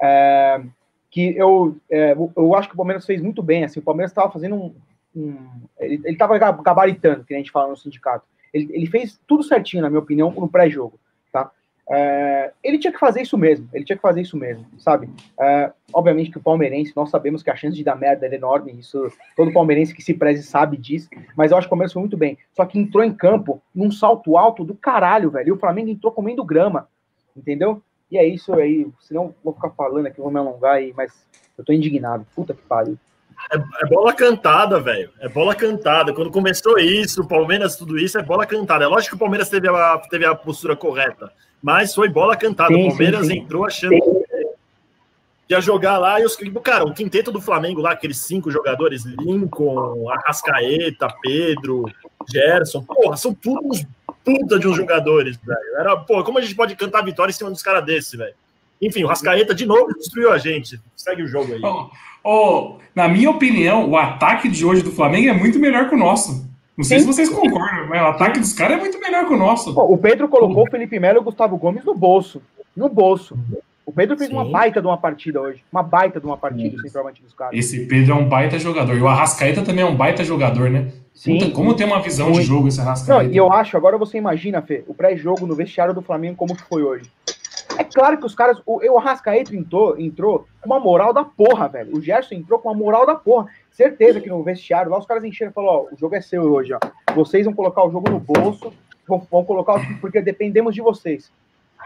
É, 0.00 0.62
que 1.10 1.36
eu, 1.36 1.76
é, 1.90 2.12
eu 2.12 2.54
acho 2.54 2.68
que 2.68 2.74
o 2.74 2.76
Palmeiras 2.76 3.04
fez 3.04 3.20
muito 3.20 3.42
bem. 3.42 3.64
Assim, 3.64 3.80
o 3.80 3.82
Palmeiras 3.82 4.10
estava 4.10 4.30
fazendo 4.30 4.54
um, 4.54 4.74
um, 5.14 5.36
ele 5.78 6.02
estava 6.06 6.38
gabaritando, 6.38 7.24
que 7.24 7.34
a 7.34 7.36
gente 7.36 7.50
fala 7.50 7.68
no 7.68 7.76
sindicato. 7.76 8.26
Ele, 8.52 8.68
ele 8.72 8.86
fez 8.86 9.20
tudo 9.26 9.42
certinho, 9.42 9.82
na 9.82 9.90
minha 9.90 10.00
opinião, 10.00 10.30
no 10.30 10.48
pré-jogo, 10.48 10.98
tá? 11.32 11.50
É, 11.90 12.52
ele 12.62 12.78
tinha 12.78 12.92
que 12.92 12.98
fazer 12.98 13.22
isso 13.22 13.38
mesmo, 13.38 13.66
ele 13.72 13.84
tinha 13.84 13.96
que 13.96 14.02
fazer 14.02 14.20
isso 14.20 14.36
mesmo, 14.36 14.66
sabe? 14.78 15.08
É, 15.40 15.72
obviamente 15.92 16.30
que 16.30 16.36
o 16.36 16.42
palmeirense, 16.42 16.92
nós 16.94 17.08
sabemos 17.08 17.42
que 17.42 17.50
a 17.50 17.56
chance 17.56 17.76
de 17.76 17.82
dar 17.82 17.96
merda 17.96 18.26
é 18.26 18.34
enorme, 18.34 18.72
isso 18.78 19.10
todo 19.34 19.52
palmeirense 19.52 19.94
que 19.94 20.02
se 20.02 20.12
preze 20.12 20.42
sabe 20.42 20.76
disso, 20.76 21.08
mas 21.34 21.50
eu 21.50 21.56
acho 21.56 21.66
que 21.66 21.68
o 21.68 21.70
Palmeiras 21.70 21.92
foi 21.92 22.00
muito 22.00 22.16
bem. 22.16 22.36
Só 22.52 22.66
que 22.66 22.78
entrou 22.78 23.02
em 23.02 23.12
campo 23.12 23.62
num 23.74 23.90
salto 23.90 24.36
alto 24.36 24.64
do 24.64 24.74
caralho, 24.74 25.30
velho. 25.30 25.48
E 25.48 25.52
o 25.52 25.58
Flamengo 25.58 25.88
entrou 25.88 26.12
comendo 26.12 26.44
grama, 26.44 26.88
entendeu? 27.34 27.82
E 28.10 28.18
é 28.18 28.26
isso 28.26 28.52
aí, 28.54 28.86
senão 29.00 29.34
vou 29.42 29.54
ficar 29.54 29.70
falando 29.70 30.06
aqui, 30.06 30.20
vou 30.20 30.30
me 30.30 30.38
alongar 30.38 30.74
aí, 30.74 30.92
mas 30.94 31.12
eu 31.56 31.64
tô 31.64 31.72
indignado. 31.72 32.26
Puta 32.34 32.54
que 32.54 32.62
pariu. 32.62 32.98
É, 33.50 33.56
é, 33.56 33.86
bola 33.86 34.12
cantada, 34.12 34.80
velho. 34.80 35.10
É 35.20 35.28
bola 35.28 35.54
cantada. 35.54 36.12
Quando 36.12 36.30
começou 36.30 36.78
isso, 36.78 37.22
o 37.22 37.28
Palmeiras, 37.28 37.76
tudo 37.76 37.98
isso, 37.98 38.18
é 38.18 38.22
bola 38.22 38.46
cantada. 38.46 38.84
É 38.84 38.88
lógico 38.88 39.10
que 39.10 39.16
o 39.16 39.18
Palmeiras 39.18 39.48
teve 39.48 39.68
a, 39.68 39.98
teve 40.10 40.24
a 40.24 40.34
postura 40.34 40.76
correta, 40.76 41.32
mas 41.62 41.94
foi 41.94 42.08
bola 42.08 42.36
cantada. 42.36 42.74
Sim, 42.74 42.84
o 42.84 42.88
Palmeiras 42.88 43.26
sim, 43.26 43.32
sim. 43.32 43.38
entrou 43.38 43.64
achando 43.64 43.96
que 45.46 45.54
ia 45.54 45.60
jogar 45.60 45.98
lá 45.98 46.20
e 46.20 46.24
os. 46.24 46.36
Cara, 46.62 46.84
o 46.84 46.92
quinteto 46.92 47.32
do 47.32 47.40
Flamengo 47.40 47.80
lá, 47.80 47.92
aqueles 47.92 48.18
cinco 48.18 48.50
jogadores, 48.50 49.04
Lincoln, 49.04 50.10
Arrascaeta, 50.10 51.08
Pedro, 51.22 51.84
Gerson, 52.30 52.82
porra, 52.82 53.16
são 53.16 53.32
putos 53.32 53.86
puta 54.28 54.58
de 54.58 54.68
uns 54.68 54.76
jogadores, 54.76 55.38
velho. 55.38 55.76
Era, 55.78 55.96
pô, 55.96 56.22
como 56.22 56.38
a 56.38 56.42
gente 56.42 56.54
pode 56.54 56.76
cantar 56.76 57.02
vitória 57.02 57.30
em 57.30 57.34
cima 57.34 57.50
dos 57.50 57.62
caras 57.62 57.84
desse, 57.84 58.16
velho? 58.16 58.34
Enfim, 58.80 59.04
o 59.04 59.08
Rascaeta 59.08 59.54
de 59.54 59.66
novo 59.66 59.92
destruiu 59.94 60.32
a 60.32 60.38
gente. 60.38 60.80
Segue 60.96 61.22
o 61.22 61.28
jogo 61.28 61.52
aí. 61.52 61.60
Oh, 61.62 61.90
oh, 62.24 62.78
na 62.94 63.08
minha 63.08 63.30
opinião, 63.30 63.88
o 63.88 63.96
ataque 63.96 64.48
de 64.48 64.64
hoje 64.64 64.82
do 64.82 64.92
Flamengo 64.92 65.28
é 65.28 65.32
muito 65.32 65.58
melhor 65.58 65.88
que 65.88 65.94
o 65.94 65.98
nosso. 65.98 66.46
Não 66.76 66.84
sei 66.84 66.98
Sim. 66.98 67.06
se 67.06 67.12
vocês 67.12 67.28
concordam, 67.28 67.88
mas 67.88 68.00
o 68.00 68.06
ataque 68.06 68.38
dos 68.38 68.52
caras 68.52 68.78
é 68.78 68.80
muito 68.80 69.00
melhor 69.00 69.26
que 69.26 69.34
o 69.34 69.36
nosso. 69.36 69.74
Pô, 69.74 69.82
o 69.92 69.98
Pedro 69.98 70.28
colocou 70.28 70.62
o 70.62 70.70
Felipe 70.70 71.00
Melo 71.00 71.18
e 71.18 71.20
o 71.20 71.24
Gustavo 71.24 71.56
Gomes 71.56 71.84
no 71.84 71.92
bolso. 71.92 72.40
No 72.76 72.88
bolso. 72.88 73.36
O 73.84 73.90
Pedro 73.90 74.16
fez 74.16 74.28
Sim. 74.28 74.36
uma 74.36 74.44
baita 74.44 74.80
de 74.80 74.86
uma 74.86 74.98
partida 74.98 75.40
hoje. 75.40 75.64
Uma 75.72 75.82
baita 75.82 76.20
de 76.20 76.26
uma 76.26 76.36
partida, 76.36 76.76
o 76.76 76.80
centroavante 76.80 77.22
dos 77.22 77.32
caras. 77.32 77.58
Esse 77.58 77.86
Pedro 77.86 78.12
é 78.12 78.14
um 78.14 78.28
baita 78.28 78.58
jogador. 78.58 78.94
E 78.94 79.00
o 79.00 79.08
Arrascaeta 79.08 79.62
também 79.62 79.82
é 79.82 79.88
um 79.88 79.96
baita 79.96 80.22
jogador, 80.22 80.70
né? 80.70 80.92
Sim. 81.14 81.50
Como 81.50 81.74
tem 81.74 81.84
uma 81.84 82.00
visão 82.00 82.28
Muito. 82.28 82.42
de 82.42 82.46
jogo 82.46 82.68
esse 82.68 82.80
Arrascaeta. 82.80 83.24
Não, 83.24 83.32
e 83.32 83.36
eu 83.36 83.50
acho, 83.50 83.76
agora 83.76 83.98
você 83.98 84.18
imagina, 84.18 84.62
Fê, 84.62 84.84
o 84.86 84.94
pré-jogo 84.94 85.46
no 85.46 85.56
vestiário 85.56 85.92
do 85.92 86.02
Flamengo 86.02 86.36
como 86.36 86.54
que 86.54 86.62
foi 86.62 86.82
hoje. 86.82 87.10
É 87.78 87.84
claro 87.84 88.18
que 88.18 88.26
os 88.26 88.34
caras. 88.34 88.60
O, 88.66 88.84
o 88.84 88.98
Arrascaeta 88.98 89.54
entrou, 89.54 89.98
entrou 90.00 90.48
com 90.60 90.66
uma 90.68 90.80
moral 90.80 91.12
da 91.12 91.24
porra, 91.24 91.68
velho. 91.68 91.96
O 91.96 92.00
Gerson 92.00 92.34
entrou 92.34 92.58
com 92.58 92.68
uma 92.68 92.76
moral 92.76 93.06
da 93.06 93.14
porra. 93.14 93.46
Certeza 93.70 94.20
que 94.20 94.28
no 94.28 94.42
vestiário 94.42 94.90
lá 94.90 94.98
os 94.98 95.06
caras 95.06 95.22
encheram 95.22 95.52
e 95.52 95.54
falaram: 95.54 95.86
Ó, 95.86 95.94
o 95.94 95.96
jogo 95.96 96.16
é 96.16 96.20
seu 96.20 96.42
hoje, 96.42 96.74
ó. 96.74 96.80
Vocês 97.14 97.44
vão 97.44 97.54
colocar 97.54 97.84
o 97.84 97.90
jogo 97.92 98.10
no 98.10 98.18
bolso, 98.18 98.72
vão, 99.06 99.24
vão 99.30 99.44
colocar 99.44 99.76
o 99.76 100.00
porque 100.00 100.20
dependemos 100.20 100.74
de 100.74 100.80
vocês. 100.80 101.30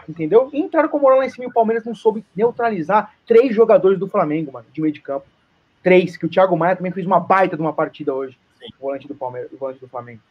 Entendeu? 0.09 0.49
E 0.51 0.59
entraram 0.59 0.89
com 0.89 0.97
moral 0.97 1.19
lá 1.19 1.27
em 1.27 1.29
cima 1.29 1.45
e 1.45 1.47
o 1.47 1.53
Palmeiras 1.53 1.85
não 1.85 1.93
soube 1.93 2.25
neutralizar 2.35 3.13
três 3.27 3.55
jogadores 3.55 3.99
do 3.99 4.07
Flamengo, 4.07 4.51
mano, 4.51 4.65
de 4.73 4.81
meio 4.81 4.93
de 4.93 4.99
campo. 4.99 5.27
Três, 5.83 6.17
que 6.17 6.25
o 6.25 6.29
Thiago 6.29 6.57
Maia 6.57 6.75
também 6.75 6.91
fez 6.91 7.05
uma 7.05 7.19
baita 7.19 7.55
de 7.55 7.61
uma 7.61 7.71
partida 7.71 8.13
hoje. 8.13 8.35
Sim. 8.57 8.65
O 8.79 8.81
volante 8.81 9.07
do 9.07 9.13
Palmeiras, 9.13 9.51
o 9.53 9.57
volante 9.57 9.79
do 9.79 9.87
Flamengo. 9.87 10.21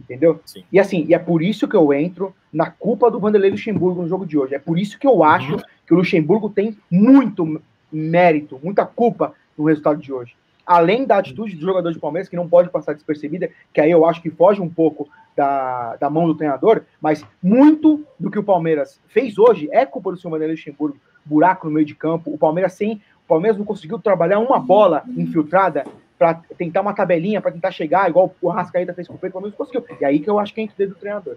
Entendeu? 0.00 0.40
Sim. 0.46 0.64
E 0.72 0.80
assim, 0.80 1.04
e 1.08 1.14
é 1.14 1.18
por 1.18 1.42
isso 1.42 1.68
que 1.68 1.76
eu 1.76 1.92
entro 1.92 2.34
na 2.52 2.70
culpa 2.70 3.10
do 3.10 3.20
Vanderlei 3.20 3.50
Luxemburgo 3.50 4.02
no 4.02 4.08
jogo 4.08 4.26
de 4.26 4.38
hoje. 4.38 4.54
É 4.54 4.58
por 4.58 4.78
isso 4.78 4.98
que 4.98 5.06
eu 5.06 5.22
acho 5.22 5.58
que 5.86 5.92
o 5.92 5.96
Luxemburgo 5.96 6.48
tem 6.48 6.76
muito 6.90 7.60
mérito, 7.92 8.58
muita 8.62 8.86
culpa 8.86 9.34
no 9.56 9.64
resultado 9.64 10.00
de 10.00 10.12
hoje. 10.12 10.34
Além 10.66 11.04
da 11.04 11.18
atitude 11.18 11.56
do 11.56 11.66
jogador 11.66 11.92
de 11.92 11.98
Palmeiras, 11.98 12.28
que 12.28 12.36
não 12.36 12.48
pode 12.48 12.70
passar 12.70 12.94
despercebida, 12.94 13.50
que 13.72 13.80
aí 13.80 13.90
eu 13.90 14.06
acho 14.06 14.22
que 14.22 14.30
foge 14.30 14.60
um 14.60 14.68
pouco 14.68 15.08
da, 15.36 15.96
da 15.96 16.08
mão 16.08 16.26
do 16.26 16.34
treinador, 16.34 16.82
mas 17.00 17.24
muito 17.42 18.04
do 18.18 18.30
que 18.30 18.38
o 18.38 18.44
Palmeiras 18.44 19.00
fez 19.08 19.38
hoje 19.38 19.68
é 19.72 19.84
culpa 19.84 20.12
do 20.12 20.18
seu 20.18 20.30
Vanderlei 20.30 20.56
Luxemburgo. 20.56 20.98
Buraco 21.24 21.66
no 21.66 21.74
meio 21.74 21.86
de 21.86 21.94
campo, 21.94 22.32
o 22.32 22.38
Palmeiras 22.38 22.72
sem. 22.72 22.94
O 23.24 23.28
Palmeiras 23.28 23.58
não 23.58 23.64
conseguiu 23.64 23.98
trabalhar 23.98 24.38
uma 24.38 24.58
bola 24.58 25.04
infiltrada 25.16 25.84
para 26.20 26.34
tentar 26.58 26.82
uma 26.82 26.92
tabelinha, 26.92 27.40
para 27.40 27.50
tentar 27.50 27.70
chegar, 27.70 28.10
igual 28.10 28.36
o 28.42 28.50
Arrascaeta 28.50 28.92
fez 28.92 29.08
com 29.08 29.14
o 29.14 29.16
Pedro, 29.16 29.38
o 29.38 29.40
Palmeiras 29.40 29.58
não 29.58 29.66
conseguiu. 29.66 29.96
E 29.98 30.04
aí 30.04 30.18
que 30.20 30.28
eu 30.28 30.38
acho 30.38 30.52
que 30.52 30.60
é 30.60 30.64
entre 30.64 30.86
do 30.86 30.94
treinador. 30.94 31.36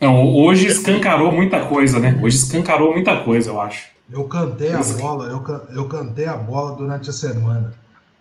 Não, 0.00 0.34
hoje 0.34 0.66
escancarou 0.66 1.30
muita 1.30 1.66
coisa, 1.66 2.00
né? 2.00 2.18
Hoje 2.20 2.38
escancarou 2.38 2.92
muita 2.92 3.22
coisa, 3.22 3.50
eu 3.50 3.60
acho. 3.60 3.90
Eu 4.10 4.24
cantei 4.24 4.72
a 4.72 4.82
bola, 4.82 5.26
eu, 5.26 5.76
eu 5.76 5.88
cantei 5.88 6.26
a 6.26 6.36
bola 6.36 6.74
durante 6.74 7.08
a 7.08 7.12
semana. 7.12 7.72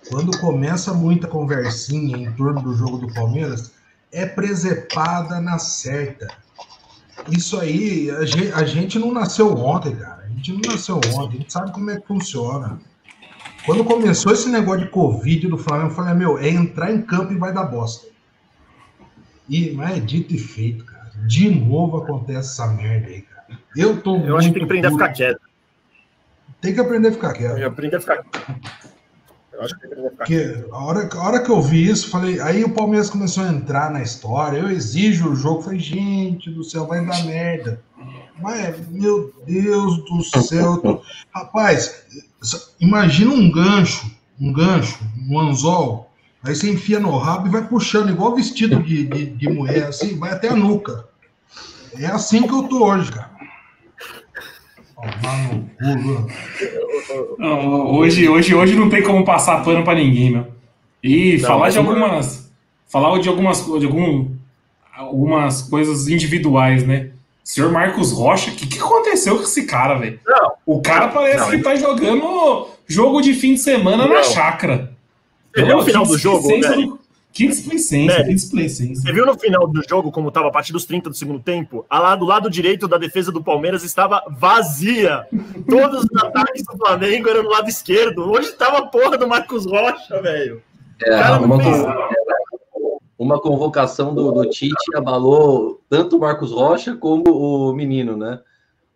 Quando 0.08 0.40
começa 0.40 0.94
muita 0.94 1.28
conversinha 1.28 2.16
em 2.16 2.32
torno 2.34 2.62
do 2.62 2.76
jogo 2.76 3.00
do 3.00 3.12
Palmeiras, 3.12 3.74
é 4.12 4.28
presepada 4.28 5.42
na 5.42 5.58
certa. 5.58 6.28
Isso 7.32 7.60
aí, 7.60 8.12
a 8.12 8.24
gente, 8.24 8.54
a 8.54 8.64
gente 8.64 9.00
não 9.00 9.12
nasceu 9.12 9.52
ontem, 9.58 9.96
cara. 9.96 10.26
A 10.26 10.28
gente 10.28 10.54
não 10.54 10.72
nasceu 10.72 10.98
ontem, 10.98 11.38
a 11.38 11.42
gente 11.42 11.52
sabe 11.52 11.72
como 11.72 11.90
é 11.90 12.00
que 12.00 12.06
funciona. 12.06 12.80
Quando 13.66 13.84
começou 13.84 14.32
esse 14.32 14.50
negócio 14.50 14.86
de 14.86 14.90
Covid 14.92 15.48
do 15.48 15.58
Flamengo, 15.58 15.90
eu 15.90 15.96
falei, 15.96 16.14
meu, 16.14 16.38
é 16.38 16.50
entrar 16.50 16.92
em 16.92 17.02
campo 17.02 17.34
e 17.34 17.38
vai 17.38 17.54
dar 17.54 17.64
bosta. 17.64 18.08
E 19.50 19.72
mas 19.72 19.98
é 19.98 20.00
dito 20.00 20.34
e 20.34 20.38
feito, 20.38 20.86
cara. 20.86 21.12
De 21.28 21.50
novo 21.50 21.98
acontece 21.98 22.50
essa 22.62 22.68
merda 22.68 23.08
aí, 23.08 23.22
cara. 23.22 23.46
Eu 23.76 24.02
tô 24.02 24.18
Eu 24.18 24.38
acho 24.38 24.48
que 24.52 24.54
tem 24.54 24.60
que 24.60 24.66
aprender 24.66 24.88
a 24.88 24.92
puto. 24.92 25.04
ficar 25.04 25.14
quieto. 25.14 25.42
Tem 26.62 26.74
que 26.74 26.80
aprender 26.80 27.08
a 27.08 27.12
ficar 27.12 27.34
quieto. 27.34 27.58
Eu 27.58 27.68
aprendi 27.68 27.96
a 27.96 28.00
ficar 28.02 28.26
Eu 29.54 29.62
acho 29.62 29.76
que 29.76 29.82
tem 29.82 29.90
que 29.90 29.96
aprender 29.96 30.08
a 30.08 30.12
ficar 30.12 30.26
quieto. 30.26 30.58
Porque 30.62 30.72
a 30.72 30.78
hora, 30.84 31.10
a 31.14 31.28
hora 31.28 31.44
que 31.44 31.50
eu 31.52 31.62
vi 31.62 31.90
isso, 31.90 32.10
falei, 32.10 32.40
aí 32.42 32.64
o 32.64 32.74
Palmeiras 32.74 33.10
começou 33.10 33.44
a 33.44 33.48
entrar 33.50 33.92
na 33.92 34.02
história, 34.02 34.58
eu 34.58 34.70
exijo 34.70 35.30
o 35.32 35.36
jogo, 35.36 35.62
falei, 35.62 35.80
gente 35.80 36.50
do 36.52 36.64
céu, 36.64 36.86
vai 36.88 37.06
dar 37.06 37.24
merda. 37.26 37.82
Mas, 38.42 38.88
meu 38.90 39.32
Deus 39.46 40.04
do 40.06 40.24
céu. 40.24 40.78
tô- 40.80 41.02
Rapaz, 41.34 42.06
imagina 42.80 43.32
um 43.32 43.50
gancho, 43.52 44.10
um 44.40 44.52
gancho, 44.52 45.00
um 45.30 45.40
anzol, 45.40 46.12
aí 46.44 46.56
você 46.56 46.70
enfia 46.72 47.00
no 47.00 47.18
rabo 47.18 47.48
e 47.48 47.52
vai 47.52 47.68
puxando, 47.68 48.10
igual 48.10 48.36
vestido 48.36 48.82
de, 48.84 49.06
de, 49.06 49.26
de 49.28 49.50
mulher, 49.50 49.86
assim, 49.88 50.18
vai 50.18 50.32
até 50.32 50.50
a 50.50 50.56
nuca. 50.56 51.06
É 51.98 52.08
assim 52.08 52.44
que 52.48 52.54
eu 52.54 52.64
tô 52.64 52.86
hoje, 52.86 53.12
cara. 53.12 53.32
Não, 57.38 57.94
hoje, 57.96 58.28
hoje, 58.28 58.56
hoje 58.56 58.76
não 58.76 58.90
tem 58.90 59.04
como 59.04 59.24
passar 59.26 59.64
pano 59.64 59.84
pra 59.84 59.96
ninguém, 59.96 60.32
meu. 60.32 60.48
E 61.04 61.38
Não, 61.38 61.48
falar 61.48 61.70
de 61.70 61.80
uma- 61.80 61.92
algumas. 61.92 62.52
Falar 62.88 63.20
de 63.20 63.28
algumas, 63.30 63.64
de 63.66 63.86
algum, 63.86 64.32
algumas 64.96 65.64
coisas 65.64 66.08
individuais, 66.08 66.86
né? 66.86 67.10
Senhor 67.46 67.72
Marcos 67.72 68.12
Rocha, 68.12 68.50
o 68.50 68.56
que, 68.56 68.66
que 68.66 68.80
aconteceu 68.80 69.38
com 69.38 69.44
esse 69.44 69.66
cara, 69.68 69.94
velho? 70.00 70.20
O 70.66 70.82
cara 70.82 71.10
parece 71.10 71.38
Não, 71.42 71.50
que 71.52 71.60
tá 71.60 71.76
jogando 71.76 72.68
jogo 72.88 73.22
de 73.22 73.36
fim 73.36 73.54
de 73.54 73.60
semana 73.60 74.08
na 74.08 74.16
Não. 74.16 74.24
chácara. 74.24 74.92
Você 75.56 75.64
viu 75.64 75.78
no 75.78 75.84
final 75.86 76.06
do 76.08 76.18
jogo, 76.18 76.48
do- 76.50 77.00
Que 77.32 77.48
displicência, 77.48 78.24
que 78.24 78.34
displicência. 78.34 78.96
Você 79.04 79.12
viu 79.14 79.26
no 79.28 79.38
final 79.38 79.68
do 79.68 79.84
jogo 79.88 80.12
como 80.12 80.30
estava 80.30 80.48
a 80.48 80.52
partir 80.52 80.72
dos 80.74 80.86
30 80.86 81.10
do 81.10 81.16
segundo 81.16 81.40
tempo? 81.40 81.86
A 81.90 82.00
lá 82.00 82.16
do 82.16 82.26
lado 82.26 82.50
direito 82.50 82.88
da 82.88 82.98
defesa 82.98 83.32
do 83.32 83.44
Palmeiras 83.44 83.84
estava 83.84 84.24
vazia. 84.40 85.28
Todos 85.70 86.06
os 86.12 86.24
ataques 86.24 86.64
do 86.64 86.76
Flamengo 86.78 87.30
eram 87.30 87.44
no 87.44 87.50
lado 87.50 87.70
esquerdo. 87.70 88.32
Hoje 88.32 88.50
estava 88.50 88.80
a 88.80 88.86
porra 88.88 89.18
do 89.18 89.28
Marcos 89.28 89.66
Rocha, 89.66 90.20
velho. 90.22 90.64
É, 91.04 91.10
cara 91.10 91.40
não 91.46 91.60
fez- 91.60 91.86
uma 93.26 93.40
convocação 93.40 94.14
do, 94.14 94.32
do 94.32 94.50
Tite 94.50 94.96
abalou 94.96 95.82
tanto 95.90 96.18
o 96.18 96.20
Marcos 96.20 96.52
Rocha 96.52 96.96
como 96.96 97.24
o 97.30 97.74
menino, 97.74 98.16
né? 98.16 98.40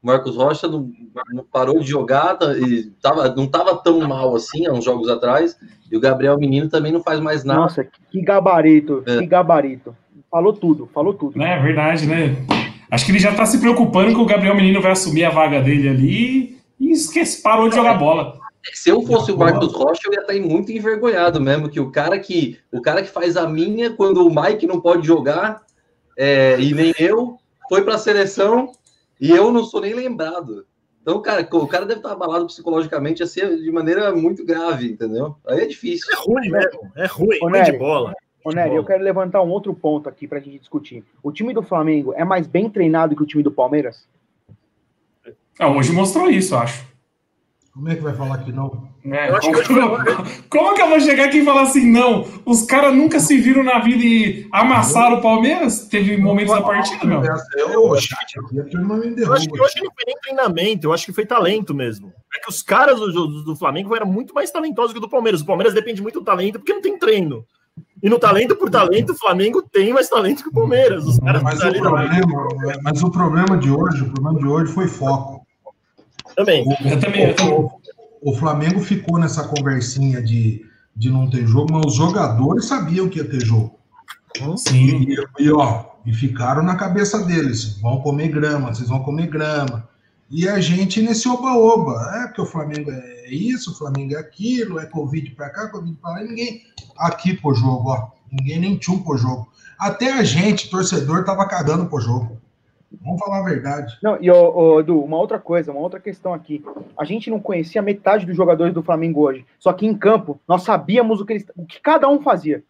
O 0.02 0.08
Marcos 0.08 0.36
Rocha 0.38 0.68
não, 0.68 0.90
não 1.34 1.44
parou 1.44 1.80
de 1.80 1.88
jogar 1.90 2.36
tá- 2.38 2.54
e 2.58 2.86
tava, 3.02 3.28
não 3.36 3.44
estava 3.46 3.76
tão 3.76 4.00
mal 4.08 4.36
assim 4.36 4.66
há 4.66 4.72
uns 4.72 4.86
jogos 4.86 5.10
atrás. 5.10 5.58
E 5.92 5.98
o 5.98 6.00
Gabriel 6.00 6.38
Menino 6.38 6.70
também 6.70 6.92
não 6.92 7.02
faz 7.02 7.20
mais 7.20 7.44
nada. 7.44 7.60
Nossa, 7.60 7.84
que 8.10 8.22
gabarito, 8.22 9.04
É. 9.06 9.18
que 9.18 9.26
gabarito. 9.26 9.96
Falou 10.32 10.54
tudo, 10.54 10.88
falou 10.94 11.14
tudo. 11.14 11.42
É 11.42 11.60
verdade, 11.60 12.06
né? 12.06 12.38
Acho 12.90 13.06
que 13.06 13.12
ele 13.12 13.20
já 13.20 13.34
tá 13.34 13.46
se 13.46 13.60
preocupando 13.60 14.14
que 14.14 14.22
o 14.22 14.26
Gabriel 14.26 14.56
Menino 14.56 14.82
vai 14.82 14.92
assumir 14.92 15.26
a 15.26 15.30
vaga 15.32 15.60
dele 15.62 15.90
ali 15.90 16.58
e 16.80 16.92
esquece, 16.92 17.42
parou 17.42 17.68
de 17.68 17.76
jogar 17.76 17.96
bola. 17.96 18.39
Se 18.74 18.90
eu 18.90 19.02
fosse 19.04 19.32
o 19.32 19.38
Marcos 19.38 19.74
Rocha, 19.74 20.02
eu 20.06 20.14
ia 20.14 20.22
estar 20.22 20.34
muito 20.36 20.72
envergonhado 20.72 21.40
mesmo, 21.40 21.70
que 21.70 21.80
o 21.80 21.92
cara 21.92 22.20
que 22.20 22.60
o 22.72 22.82
cara 22.82 23.02
que 23.02 23.10
faz 23.10 23.38
a 23.38 23.48
minha 23.48 23.92
quando 23.92 24.26
o 24.26 24.30
Mike 24.30 24.68
não 24.68 24.82
pode 24.82 25.08
jogar 25.08 25.64
é, 26.18 26.60
e 26.60 26.74
nem 26.74 26.94
eu 27.00 27.38
foi 27.70 27.84
para 27.84 27.96
a 27.96 28.00
seleção 28.00 28.72
e 29.20 29.32
eu 29.32 29.52
não 29.52 29.64
sou 29.64 29.82
nem 29.82 29.94
lembrado. 29.94 30.66
Então, 31.02 31.22
cara, 31.22 31.48
o 31.52 31.68
cara 31.68 31.86
deve 31.86 32.02
estar 32.02 32.12
abalado 32.12 32.46
psicologicamente 32.48 33.24
assim 33.24 33.42
de 33.58 33.72
maneira 33.72 34.14
muito 34.14 34.46
grave, 34.46 34.92
entendeu? 34.92 35.36
Aí 35.48 35.62
é 35.62 35.66
difícil. 35.66 36.08
É 36.14 36.18
ruim 36.18 36.50
mesmo. 36.50 36.92
É 36.96 37.06
ruim. 37.06 37.38
Ô, 37.42 37.46
ruim 37.46 37.52
Nery. 37.54 37.72
de 37.72 37.78
bola. 37.78 38.14
Ô, 38.44 38.52
Nery, 38.52 38.76
eu 38.76 38.86
quero 38.86 39.04
levantar 39.04 39.42
um 39.42 39.50
outro 39.50 39.74
ponto 39.74 40.08
aqui 40.08 40.28
pra 40.28 40.40
gente 40.40 40.60
discutir. 40.60 41.04
O 41.24 41.32
time 41.32 41.54
do 41.54 41.64
Flamengo 41.64 42.14
é 42.14 42.24
mais 42.24 42.48
bem 42.48 42.70
treinado 42.70 43.16
que 43.16 43.24
o 43.24 43.26
time 43.26 43.42
do 43.42 43.52
Palmeiras? 43.52 44.08
Ah, 45.58 45.70
hoje 45.70 45.92
mostrou 45.92 46.30
isso, 46.30 46.56
acho. 46.56 46.86
Como 47.80 47.88
é 47.88 47.96
que 47.96 48.02
vai 48.02 48.14
falar 48.14 48.40
que 48.40 48.52
não? 48.52 48.90
É, 49.06 49.30
Eu 49.30 49.38
acho 49.38 49.48
como, 49.48 49.64
que 49.64 49.72
hoje 49.72 50.44
como 50.52 50.74
que 50.74 50.82
eu 50.82 50.90
vou 50.90 51.00
chegar 51.00 51.28
aqui 51.28 51.38
e 51.38 51.46
falar 51.46 51.62
assim, 51.62 51.90
não? 51.90 52.28
Os 52.46 52.64
caras 52.64 52.94
nunca 52.94 53.22
se 53.22 53.38
viram 53.38 53.64
na 53.64 53.80
vida 53.80 54.04
e 54.04 54.50
amassaram 54.52 55.20
o 55.20 55.22
Palmeiras? 55.22 55.88
Teve 55.88 56.18
momentos 56.18 56.54
da 56.54 56.62
partida, 56.62 57.06
meu. 57.06 57.24
Eu, 57.56 57.96
Eu 59.22 59.34
acho 59.34 59.48
que 59.48 59.62
hoje 59.62 59.76
não 59.78 59.92
foi 59.94 60.04
nem 60.06 60.18
treinamento, 60.22 60.88
eu 60.88 60.94
acho 60.94 61.06
que 61.06 61.14
foi 61.14 61.26
talento 61.26 61.74
mesmo. 61.74 62.12
É 62.36 62.42
que 62.42 62.50
os 62.50 62.62
caras 62.62 63.00
do, 63.00 63.14
do, 63.14 63.44
do 63.46 63.56
Flamengo 63.56 63.96
eram 63.96 64.08
muito 64.08 64.34
mais 64.34 64.52
talentosos 64.52 64.92
que 64.92 64.98
o 64.98 65.02
do 65.02 65.10
Palmeiras. 65.10 65.40
O 65.40 65.46
Palmeiras 65.46 65.74
depende 65.74 66.02
muito 66.02 66.20
do 66.20 66.26
talento 66.26 66.60
porque 66.60 66.74
não 66.74 66.82
tem 66.82 67.00
treino. 67.00 67.46
E 68.04 68.10
no 68.10 68.20
talento 68.20 68.58
por 68.58 68.70
talento, 68.70 69.14
o 69.14 69.18
Flamengo 69.18 69.62
tem 69.62 69.94
mais 69.94 70.10
talento 70.10 70.44
que 70.44 70.50
o 70.50 70.54
Palmeiras. 70.54 71.06
Os 71.06 71.18
caras 71.18 71.42
Mas 71.42 71.64
o, 71.64 71.72
problema, 71.72 72.48
mas 72.84 73.04
o 73.04 73.10
problema 73.10 73.58
de 73.58 73.72
hoje, 73.72 74.04
o 74.04 74.12
problema 74.12 74.38
de 74.38 74.48
hoje 74.48 74.74
foi 74.74 74.90
foco. 74.90 75.39
Também. 76.40 76.66
Eu 76.86 77.00
também, 77.00 77.24
eu 77.24 77.36
também. 77.36 77.70
O, 78.22 78.34
Flamengo 78.34 78.80
ficou 78.80 79.20
nessa 79.20 79.48
conversinha 79.48 80.22
de, 80.22 80.66
de 80.96 81.10
não 81.10 81.30
ter 81.30 81.46
jogo, 81.46 81.72
mas 81.72 81.86
os 81.86 81.96
jogadores 81.96 82.66
sabiam 82.66 83.10
que 83.10 83.20
ia 83.20 83.30
ter 83.30 83.46
jogo. 83.46 83.78
Sim. 84.58 85.06
E, 85.08 85.44
e, 85.44 85.52
ó, 85.52 85.86
e 86.06 86.14
ficaram 86.14 86.64
na 86.64 86.76
cabeça 86.76 87.26
deles: 87.26 87.80
vão 87.82 88.00
comer 88.02 88.30
grama, 88.30 88.74
vocês 88.74 88.88
vão 88.88 89.04
comer 89.04 89.28
grama. 89.28 89.88
E 90.30 90.48
a 90.48 90.60
gente 90.60 91.02
nesse 91.02 91.28
oba-oba, 91.28 92.22
é 92.22 92.28
porque 92.28 92.42
o 92.42 92.46
Flamengo 92.46 92.92
é 92.92 93.34
isso, 93.34 93.72
o 93.72 93.76
Flamengo 93.76 94.14
é 94.14 94.18
aquilo, 94.18 94.80
é 94.80 94.86
Covid 94.86 95.32
pra 95.32 95.50
cá, 95.50 95.70
Covid 95.70 95.98
pra 96.00 96.12
lá, 96.12 96.24
e 96.24 96.28
ninguém 96.28 96.62
aqui 96.98 97.34
pro 97.34 97.54
jogo, 97.54 97.90
ó. 97.90 98.12
Ninguém 98.32 98.60
nem 98.60 98.78
tchum 98.78 99.00
pro 99.00 99.18
jogo. 99.18 99.48
Até 99.78 100.14
a 100.14 100.24
gente, 100.24 100.70
torcedor, 100.70 101.26
tava 101.26 101.48
cagando 101.48 101.88
pro 101.88 102.00
jogo. 102.00 102.39
Vamos 103.02 103.20
falar 103.20 103.40
a 103.40 103.44
verdade. 103.44 103.98
Não, 104.02 104.18
e 104.20 104.32
ô, 104.32 104.56
ô, 104.56 104.80
Edu, 104.80 105.04
uma 105.04 105.18
outra 105.18 105.40
coisa, 105.40 105.72
uma 105.72 105.82
outra 105.82 106.00
questão 106.00 106.34
aqui. 106.34 106.64
A 106.98 107.06
gente 107.06 107.30
não 107.30 107.40
conhecia 107.40 107.82
metade 107.82 108.26
dos 108.26 108.36
jogadores 108.36 108.74
do 108.74 108.82
Flamengo 108.82 109.22
hoje. 109.22 109.46
Só 109.60 109.72
que 109.72 109.86
em 109.86 109.96
campo, 109.96 110.40
nós 110.48 110.64
sabíamos 110.64 111.22
o 111.22 111.26
que, 111.26 111.34
eles, 111.34 111.46
o 111.56 111.66
que 111.66 111.80
cada 111.80 112.10
um 112.10 112.22
fazia. 112.22 112.64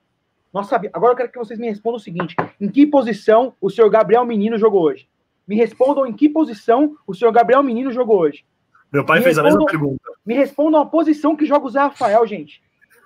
Nós 0.54 0.68
sabíamos. 0.68 0.96
Agora 0.96 1.14
eu 1.14 1.18
quero 1.18 1.32
que 1.32 1.38
vocês 1.38 1.58
me 1.58 1.70
respondam 1.70 1.98
o 1.98 2.02
seguinte: 2.02 2.36
em 2.60 2.68
que 2.68 2.86
posição 2.86 3.54
o 3.62 3.70
senhor 3.70 3.90
Gabriel 3.90 4.26
Menino 4.26 4.58
jogou 4.58 4.84
hoje? 4.84 5.08
Me 5.48 5.56
respondam 5.56 6.06
em 6.06 6.14
que 6.14 6.28
posição 6.28 6.96
o 7.08 7.14
senhor 7.14 7.32
Gabriel 7.32 7.64
Menino 7.64 7.92
jogou 7.92 8.20
hoje. 8.20 8.46
Meu 8.92 9.06
pai 9.06 9.20
Me 9.20 9.24
fez 9.24 9.38
a 9.38 9.44
mesma 9.44 9.66
pergunta. 9.66 10.02
Me 10.26 10.34
respondam 10.34 10.82
a 10.82 10.86
posição 10.86 11.36
que 11.36 11.46
joga 11.46 11.66
o 11.66 11.70
Zé 11.70 11.80
Rafael, 11.80 12.26
gente. 12.28 12.62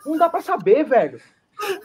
Não 0.05 0.17
dá 0.17 0.29
pra 0.29 0.41
saber, 0.41 0.83
velho. 0.83 1.19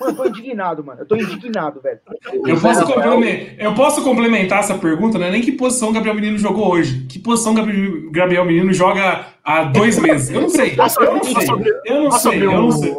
Mano, 0.01 0.13
eu 0.13 0.17
tô 0.17 0.27
indignado, 0.27 0.85
mano. 0.85 1.01
Eu 1.01 1.07
tô 1.07 1.17
indignado, 1.17 1.81
velho. 1.81 2.01
Eu 2.47 2.61
posso, 2.61 2.85
complementar, 2.85 3.55
eu 3.59 3.75
posso 3.75 4.03
complementar 4.03 4.59
essa 4.61 4.75
pergunta, 4.77 5.19
né? 5.19 5.31
Nem 5.31 5.41
que 5.41 5.53
posição 5.53 5.91
o 5.91 5.93
Gabriel 5.93 6.15
Menino 6.15 6.39
jogou 6.39 6.71
hoje. 6.73 7.07
Que 7.09 7.19
posição 7.19 7.53
o 7.53 8.11
Gabriel 8.11 8.45
Menino 8.45 8.73
joga 8.73 9.27
há 9.45 9.65
dois 9.65 9.99
meses? 9.99 10.31
Eu 10.31 10.43
não 10.43 10.49
sei. 10.49 10.73
Eu 10.73 10.77
não 11.15 11.25
sei. 11.25 11.49
Eu 11.85 12.03
não 12.03 12.11
sei. 12.11 12.43
Eu 12.43 12.53
não 12.53 12.73
sei. 12.73 12.97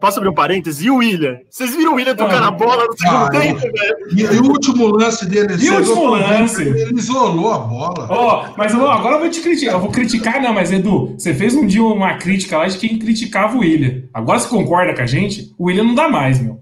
Posso 0.00 0.18
abrir 0.18 0.30
um 0.30 0.34
parênteses? 0.34 0.84
E 0.84 0.90
o 0.90 0.96
William? 0.96 1.38
Vocês 1.50 1.74
viram 1.74 1.92
o 1.92 1.94
William 1.96 2.14
tocar 2.14 2.40
na 2.40 2.50
bola 2.50 2.84
no 2.86 2.96
segundo 2.96 3.24
ah, 3.24 3.30
tempo, 3.30 3.60
velho? 3.60 3.96
E, 4.12 4.22
e, 4.22 4.40
o 4.40 4.50
último 4.50 4.86
lance 4.86 5.26
dele? 5.26 5.54
E 5.58 5.70
o 5.70 5.78
último 5.78 6.04
lance? 6.06 6.62
Ele 6.62 6.98
isolou 6.98 7.52
a 7.52 7.58
bola. 7.58 8.06
Ó, 8.10 8.46
oh, 8.46 8.54
mas 8.56 8.72
eu, 8.72 8.90
agora 8.90 9.16
eu 9.16 9.20
vou 9.20 9.30
te 9.30 9.40
criticar. 9.40 9.74
Eu 9.74 9.80
vou 9.80 9.90
criticar, 9.90 10.40
não, 10.42 10.52
mas 10.52 10.72
Edu, 10.72 11.14
você 11.18 11.34
fez 11.34 11.54
um 11.54 11.66
dia 11.66 11.82
uma 11.82 12.14
crítica 12.14 12.58
lá 12.58 12.66
de 12.66 12.78
quem 12.78 12.98
criticava 12.98 13.56
o 13.56 13.60
William. 13.60 14.02
Agora 14.12 14.38
você 14.38 14.48
concorda 14.48 14.94
com 14.94 15.02
a 15.02 15.06
gente? 15.06 15.54
O 15.58 15.66
William 15.66 15.84
não 15.84 15.94
dá 15.94 16.08
mais, 16.08 16.40
meu. 16.40 16.60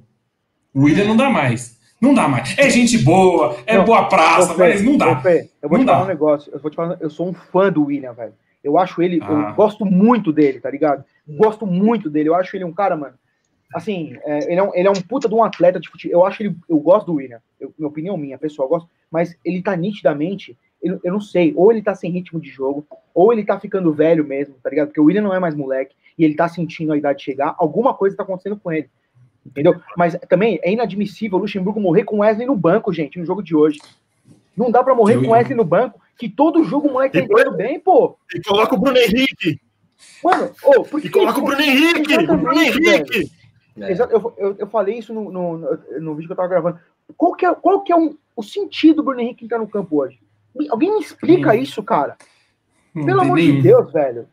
O 0.75 0.85
William 0.85 1.05
não 1.05 1.17
dá 1.17 1.31
mais. 1.31 1.77
Não 2.01 2.13
dá 2.13 2.27
mais. 2.27 2.59
É 2.59 2.69
gente 2.69 2.99
boa, 2.99 3.57
é 3.65 3.77
não, 3.79 3.85
boa 3.85 4.09
praça, 4.09 4.55
Fê, 4.55 4.71
mas 4.71 4.83
não 4.83 4.97
dá. 4.97 5.17
Fê, 5.21 5.49
eu 5.63 5.69
vou 5.69 5.79
não 5.79 5.85
te 5.85 5.89
falar 5.89 5.99
dá. 6.01 6.05
um 6.05 6.09
negócio. 6.09 6.53
Eu 6.53 6.59
vou 6.59 6.69
te 6.69 6.75
falar, 6.75 6.97
eu 7.01 7.09
sou 7.09 7.29
um 7.29 7.33
fã 7.33 7.71
do 7.71 7.85
William, 7.85 8.13
velho. 8.13 8.33
Eu 8.63 8.77
acho 8.77 9.01
ele, 9.01 9.21
ah. 9.23 9.49
eu 9.51 9.55
gosto 9.55 9.85
muito 9.85 10.33
dele, 10.33 10.59
tá 10.59 10.69
ligado? 10.69 11.05
Gosto 11.29 11.67
muito 11.67 12.11
dele. 12.11 12.29
Eu 12.29 12.35
acho 12.35 12.57
ele 12.57 12.65
um 12.65 12.73
cara, 12.73 12.97
mano 12.97 13.15
assim, 13.73 14.17
é, 14.25 14.51
ele, 14.51 14.61
é 14.61 14.63
um, 14.63 14.75
ele 14.75 14.89
é 14.89 14.91
um 14.91 15.01
puta 15.01 15.29
de 15.29 15.35
um 15.35 15.43
atleta 15.43 15.81
de 15.81 15.89
futebol. 15.89 16.21
Eu 16.21 16.27
acho 16.27 16.43
ele, 16.43 16.57
eu 16.69 16.79
gosto 16.79 17.07
do 17.07 17.15
William, 17.15 17.41
eu, 17.59 17.73
minha 17.79 17.89
opinião 17.89 18.17
minha, 18.17 18.39
pessoal, 18.39 18.69
gosto, 18.69 18.89
mas 19.11 19.37
ele 19.45 19.63
tá 19.63 19.75
nitidamente, 19.75 20.57
eu, 20.83 21.01
eu 21.03 21.13
não 21.13 21.21
sei, 21.21 21.53
ou 21.57 21.73
ele 21.73 21.83
tá 21.83 21.95
sem 21.95 22.11
ritmo 22.11 22.41
de 22.41 22.51
jogo, 22.51 22.87
ou 23.15 23.33
ele 23.33 23.45
tá 23.45 23.59
ficando 23.59 23.93
velho 23.93 24.25
mesmo, 24.25 24.55
tá 24.63 24.69
ligado? 24.69 24.89
Porque 24.89 25.01
o 25.01 25.05
William 25.05 25.23
não 25.23 25.35
é 25.35 25.39
mais 25.39 25.55
moleque 25.55 25.95
e 26.19 26.25
ele 26.25 26.35
tá 26.35 26.49
sentindo 26.49 26.93
a 26.93 26.99
idade 26.99 27.23
chegar, 27.23 27.55
alguma 27.59 27.95
coisa 27.95 28.17
tá 28.17 28.23
acontecendo 28.23 28.57
com 28.57 28.71
ele. 28.71 28.89
Entendeu? 29.45 29.81
Mas 29.97 30.17
também 30.29 30.61
é 30.63 30.71
inadmissível 30.71 31.37
o 31.37 31.41
Luxemburgo 31.41 31.81
morrer 31.81 32.05
com 32.05 32.21
Wesley 32.21 32.47
no 32.47 32.55
banco, 32.55 32.93
gente, 32.93 33.19
no 33.19 33.27
jogo 33.27 33.43
de 33.43 33.57
hoje. 33.57 33.81
Não 34.57 34.71
dá 34.71 34.85
para 34.85 34.95
morrer 34.95 35.17
eu, 35.17 35.23
com 35.25 35.31
Wesley 35.31 35.57
no 35.57 35.65
banco, 35.65 36.01
que 36.17 36.29
todo 36.29 36.63
jogo 36.63 36.89
o 36.89 36.93
moleque 36.93 37.19
tá 37.19 37.25
entrando 37.25 37.57
bem, 37.57 37.81
pô. 37.81 38.17
E 38.33 38.41
coloca 38.41 38.77
o 38.77 38.79
Bruno 38.79 38.99
Henrique. 38.99 39.61
Mano, 40.23 40.51
oh, 40.63 40.83
por 40.85 41.01
que 41.01 41.09
e 41.09 41.11
coloca 41.11 41.39
o 41.39 41.45
Bruno 41.45 41.63
Henrique! 41.63 42.27
Bruno 42.27 42.53
Henrique! 42.53 43.31
É. 43.81 43.93
Eu, 43.93 44.35
eu, 44.37 44.57
eu, 44.59 44.67
falei 44.67 44.99
isso 44.99 45.15
no, 45.15 45.31
no, 45.31 45.59
no, 46.01 46.15
vídeo 46.15 46.29
que 46.29 46.33
eu 46.33 46.37
tava 46.37 46.49
gravando. 46.49 46.79
Qual 47.17 47.35
que 47.35 47.47
é, 47.47 47.55
qual 47.55 47.81
que 47.81 47.93
é 47.93 47.97
um, 47.97 48.17
o 48.37 48.43
sentido 48.43 48.97
do 48.97 49.03
Bruno 49.05 49.21
Henrique 49.21 49.45
entrar 49.45 49.59
no 49.59 49.69
campo 49.69 50.03
hoje? 50.03 50.19
Alguém 50.69 50.93
me 50.93 51.01
explica 51.01 51.57
isso, 51.57 51.83
cara? 51.83 52.17
Pelo 52.93 53.23
amor 53.23 53.37
nem... 53.37 53.57
de 53.57 53.63
Deus, 53.63 53.91
velho. 53.91 54.27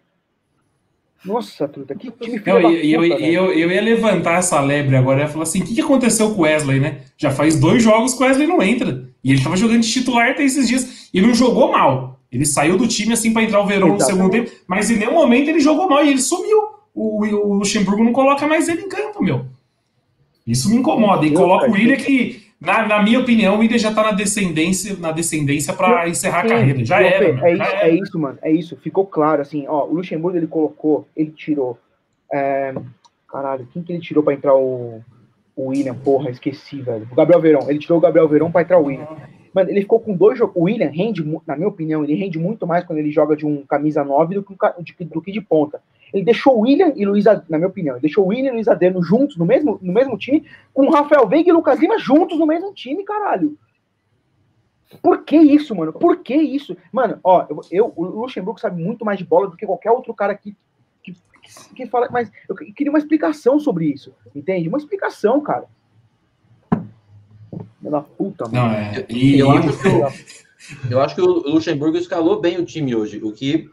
Nossa, 1.23 1.67
truta, 1.67 1.95
que 1.95 2.11
time 2.11 2.41
eu, 2.45 2.59
eu, 2.59 3.03
eu, 3.03 3.19
eu, 3.19 3.53
eu 3.53 3.71
ia 3.71 3.81
levantar 3.81 4.39
essa 4.39 4.59
lebre 4.61 4.95
agora 4.95 5.25
e 5.25 5.27
falar 5.27 5.43
assim: 5.43 5.61
o 5.61 5.65
que, 5.65 5.75
que 5.75 5.81
aconteceu 5.81 6.33
com 6.33 6.41
o 6.41 6.43
Wesley, 6.43 6.79
né? 6.79 7.01
Já 7.17 7.29
faz 7.29 7.59
dois 7.59 7.83
jogos 7.83 8.13
que 8.13 8.23
o 8.23 8.25
Wesley 8.25 8.47
não 8.47 8.61
entra. 8.61 9.09
E 9.21 9.31
ele 9.31 9.43
tava 9.43 9.57
jogando 9.57 9.81
de 9.81 9.91
titular 9.91 10.29
até 10.29 10.43
esses 10.43 10.67
dias. 10.67 11.09
E 11.13 11.21
não 11.21 11.33
jogou 11.33 11.71
mal. 11.71 12.18
Ele 12.31 12.45
saiu 12.45 12.77
do 12.77 12.87
time 12.87 13.13
assim 13.13 13.33
para 13.33 13.43
entrar 13.43 13.61
o 13.61 13.65
Verão 13.65 13.89
no 13.89 14.01
segundo 14.01 14.29
tempo, 14.29 14.51
mas 14.67 14.89
em 14.91 14.97
nenhum 14.97 15.13
momento 15.13 15.49
ele 15.49 15.59
jogou 15.59 15.89
mal 15.89 16.05
e 16.05 16.09
ele 16.09 16.21
sumiu 16.21 16.79
o, 16.99 17.23
o 17.23 17.53
Luxemburgo 17.53 18.03
não 18.03 18.11
coloca 18.11 18.45
mais 18.45 18.67
ele 18.67 18.81
em 18.81 18.89
campo, 18.89 19.23
meu. 19.23 19.45
Isso 20.45 20.69
me 20.69 20.77
incomoda. 20.77 21.25
E 21.25 21.33
coloca 21.33 21.69
o 21.69 21.71
William 21.71 21.95
que, 21.95 22.47
na, 22.59 22.87
na 22.87 23.01
minha 23.01 23.19
opinião, 23.19 23.55
o 23.55 23.59
William 23.59 23.77
já 23.77 23.93
tá 23.93 24.03
na 24.03 24.11
descendência, 24.11 24.97
na 24.97 25.11
descendência 25.11 25.73
para 25.73 26.09
encerrar 26.09 26.41
a 26.41 26.47
carreira. 26.47 26.83
Já 26.83 27.01
era. 27.01 27.25
É, 27.25 27.51
é, 27.51 27.53
isso, 27.53 27.75
é 27.75 27.89
isso, 27.89 28.19
mano. 28.19 28.39
É 28.41 28.51
isso. 28.51 28.77
Ficou 28.77 29.05
claro, 29.05 29.41
assim, 29.41 29.65
ó, 29.67 29.85
o 29.85 29.93
Luxemburgo 29.93 30.37
ele 30.37 30.47
colocou, 30.47 31.07
ele 31.15 31.31
tirou. 31.31 31.77
É, 32.31 32.73
caralho, 33.31 33.67
quem 33.71 33.81
que 33.83 33.93
ele 33.93 34.01
tirou 34.01 34.23
para 34.23 34.33
entrar 34.33 34.55
o, 34.55 35.01
o 35.55 35.67
William? 35.67 35.95
Porra, 35.95 36.29
esqueci, 36.29 36.81
velho. 36.81 37.07
O 37.11 37.15
Gabriel 37.15 37.41
Verão. 37.41 37.69
Ele 37.69 37.79
tirou 37.79 37.97
o 37.97 38.01
Gabriel 38.01 38.27
Verão 38.27 38.51
para 38.51 38.61
entrar 38.61 38.79
o 38.79 38.85
William. 38.85 39.07
Mano, 39.53 39.69
ele 39.69 39.81
ficou 39.81 39.99
com 39.99 40.15
dois 40.15 40.37
jogos. 40.37 40.55
O 40.55 40.63
William 40.63 40.89
rende, 40.89 41.23
na 41.45 41.55
minha 41.55 41.67
opinião, 41.67 42.03
ele 42.03 42.15
rende 42.15 42.37
muito 42.37 42.67
mais 42.67 42.83
quando 42.83 42.99
ele 42.99 43.11
joga 43.11 43.35
de 43.35 43.45
um 43.45 43.65
camisa 43.65 44.03
9 44.03 44.35
do 44.35 44.43
que, 44.43 44.55
de, 44.81 45.05
do 45.05 45.21
que 45.21 45.31
de 45.31 45.41
ponta. 45.41 45.81
Ele 46.13 46.23
deixou 46.23 46.57
o 46.57 46.61
William 46.61 46.91
e 46.95 47.05
Luiz, 47.05 47.25
na 47.25 47.57
minha 47.57 47.67
opinião, 47.67 47.95
ele 47.95 48.01
deixou 48.01 48.25
o 48.25 48.27
William 48.29 48.51
e 48.51 48.55
Luiz 48.55 48.67
Adeno 48.67 49.01
juntos 49.03 49.37
no 49.37 49.45
mesmo, 49.45 49.79
no 49.81 49.93
mesmo 49.93 50.17
time, 50.17 50.43
com 50.73 50.87
o 50.87 50.91
Rafael 50.91 51.27
Veiga 51.27 51.49
e 51.49 51.53
Lucas 51.53 51.79
Lima 51.79 51.99
juntos 51.99 52.37
no 52.37 52.47
mesmo 52.47 52.73
time, 52.73 53.03
caralho. 53.03 53.57
Por 55.03 55.23
que 55.23 55.37
isso, 55.37 55.75
mano? 55.75 55.93
Por 55.93 56.17
que 56.17 56.35
isso? 56.35 56.75
Mano, 56.91 57.19
ó, 57.23 57.45
eu, 57.47 57.61
eu, 57.71 57.93
o 57.95 58.21
Luxemburgo 58.21 58.59
sabe 58.59 58.81
muito 58.81 59.05
mais 59.05 59.19
de 59.19 59.25
bola 59.25 59.47
do 59.47 59.55
que 59.55 59.65
qualquer 59.65 59.91
outro 59.91 60.13
cara 60.15 60.33
aqui 60.33 60.55
que, 61.03 61.13
que, 61.13 61.75
que 61.75 61.85
fala, 61.85 62.09
mas 62.11 62.31
eu 62.47 62.55
queria 62.55 62.91
uma 62.91 62.97
explicação 62.97 63.59
sobre 63.59 63.85
isso, 63.85 64.13
entende? 64.33 64.67
Uma 64.67 64.79
explicação, 64.79 65.39
cara. 65.41 65.67
Da 67.81 68.01
puta, 68.01 68.45
mano. 68.45 68.55
Não, 68.55 68.71
é, 68.71 69.05
e, 69.09 69.39
eu, 69.39 69.51
acho 69.51 69.77
que, 69.77 70.93
eu, 70.93 71.01
acho 71.01 71.15
que 71.15 71.21
o 71.21 71.25
Luxemburgo 71.25 71.97
escalou 71.97 72.41
bem 72.41 72.57
o 72.57 72.65
time 72.65 72.93
hoje, 72.93 73.21
o 73.23 73.31
que 73.31 73.69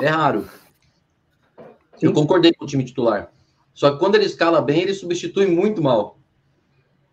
é 0.00 0.08
raro. 0.08 0.46
Eu 2.00 2.12
concordei 2.12 2.52
com 2.52 2.64
o 2.64 2.68
time 2.68 2.84
titular. 2.84 3.30
Só 3.74 3.90
que 3.90 3.98
quando 3.98 4.14
ele 4.14 4.24
escala 4.24 4.62
bem, 4.62 4.82
ele 4.82 4.94
substitui 4.94 5.46
muito 5.46 5.82
mal. 5.82 6.18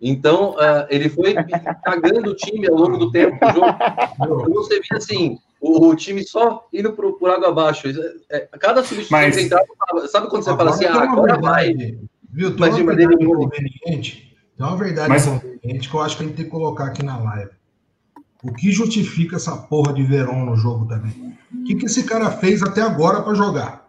Então, 0.02 0.52
uh, 0.52 0.88
ele 0.90 1.10
foi 1.10 1.36
cagando 1.84 2.32
o 2.32 2.36
time 2.36 2.68
ao 2.68 2.76
longo 2.76 2.98
do 2.98 3.12
tempo 3.12 3.38
do 3.40 3.54
jogo. 3.54 3.68
Então, 4.16 4.54
você 4.54 4.80
via 4.80 4.98
assim, 4.98 5.38
o, 5.60 5.88
o, 5.88 5.96
time 5.96 6.24
só 6.24 6.68
indo 6.74 6.94
por, 6.94 7.20
por 7.20 7.30
água 7.30 7.50
abaixo. 7.50 7.88
É, 8.30 8.48
cada 8.60 8.84
substituição 8.84 9.20
Mas... 9.20 9.36
que 9.36 9.44
entrava, 9.44 9.68
sabe 10.08 10.30
quando 10.30 10.44
você 10.44 10.56
fala 10.56 10.72
assim, 10.72 10.86
ah, 10.86 11.04
agora 11.04 11.40
vai. 11.40 11.74
Viu, 12.34 12.56
tem 12.56 12.84
uma 12.84 12.96
verdade 12.96 13.26
conveniente, 13.26 14.31
tem 14.62 14.70
uma 14.70 14.78
verdade 14.78 15.10
Mas... 15.10 15.26
conveniente 15.26 15.90
que 15.90 15.96
eu 15.96 16.02
acho 16.02 16.18
que 16.18 16.24
a 16.24 16.28
gente 16.28 16.36
tem 16.36 16.46
que 16.46 16.52
colocar 16.52 16.86
aqui 16.86 17.04
na 17.04 17.18
live. 17.18 17.52
O 18.44 18.54
que 18.54 18.72
justifica 18.72 19.36
essa 19.36 19.56
porra 19.56 19.94
de 19.94 20.04
Verão 20.04 20.46
no 20.46 20.56
jogo 20.56 20.86
também? 20.88 21.36
O 21.54 21.64
que, 21.64 21.76
que 21.76 21.86
esse 21.86 22.04
cara 22.04 22.32
fez 22.32 22.64
até 22.64 22.82
agora 22.82 23.22
para 23.22 23.34
jogar? 23.34 23.88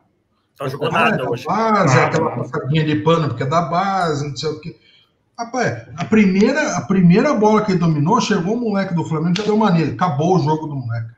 Não 0.61 0.69
jogou 0.69 0.89
ah, 0.89 0.93
nada 0.93 1.23
é 1.23 1.29
hoje. 1.29 1.45
Base, 1.45 1.95
nada, 1.95 2.07
aquela 2.07 2.31
passadinha 2.37 2.85
de 2.85 2.97
pano, 2.97 3.29
porque 3.29 3.43
é 3.43 3.47
da 3.47 3.63
base, 3.63 4.29
não 4.29 4.37
sei 4.37 4.51
o 4.51 4.61
quê. 4.61 4.77
Rapaz, 5.39 5.89
a 5.97 6.05
primeira, 6.05 6.77
a 6.77 6.83
primeira 6.83 7.35
bola 7.35 7.65
que 7.65 7.73
ele 7.73 7.79
dominou, 7.79 8.21
chegou 8.21 8.55
o 8.55 8.61
moleque 8.61 8.95
do 8.95 9.05
Flamengo 9.05 9.37
já 9.37 9.45
deu 9.45 9.55
uma 9.55 9.71
nele. 9.71 9.93
Acabou 9.93 10.37
o 10.37 10.39
jogo 10.39 10.67
do 10.67 10.77
moleque. 10.77 11.11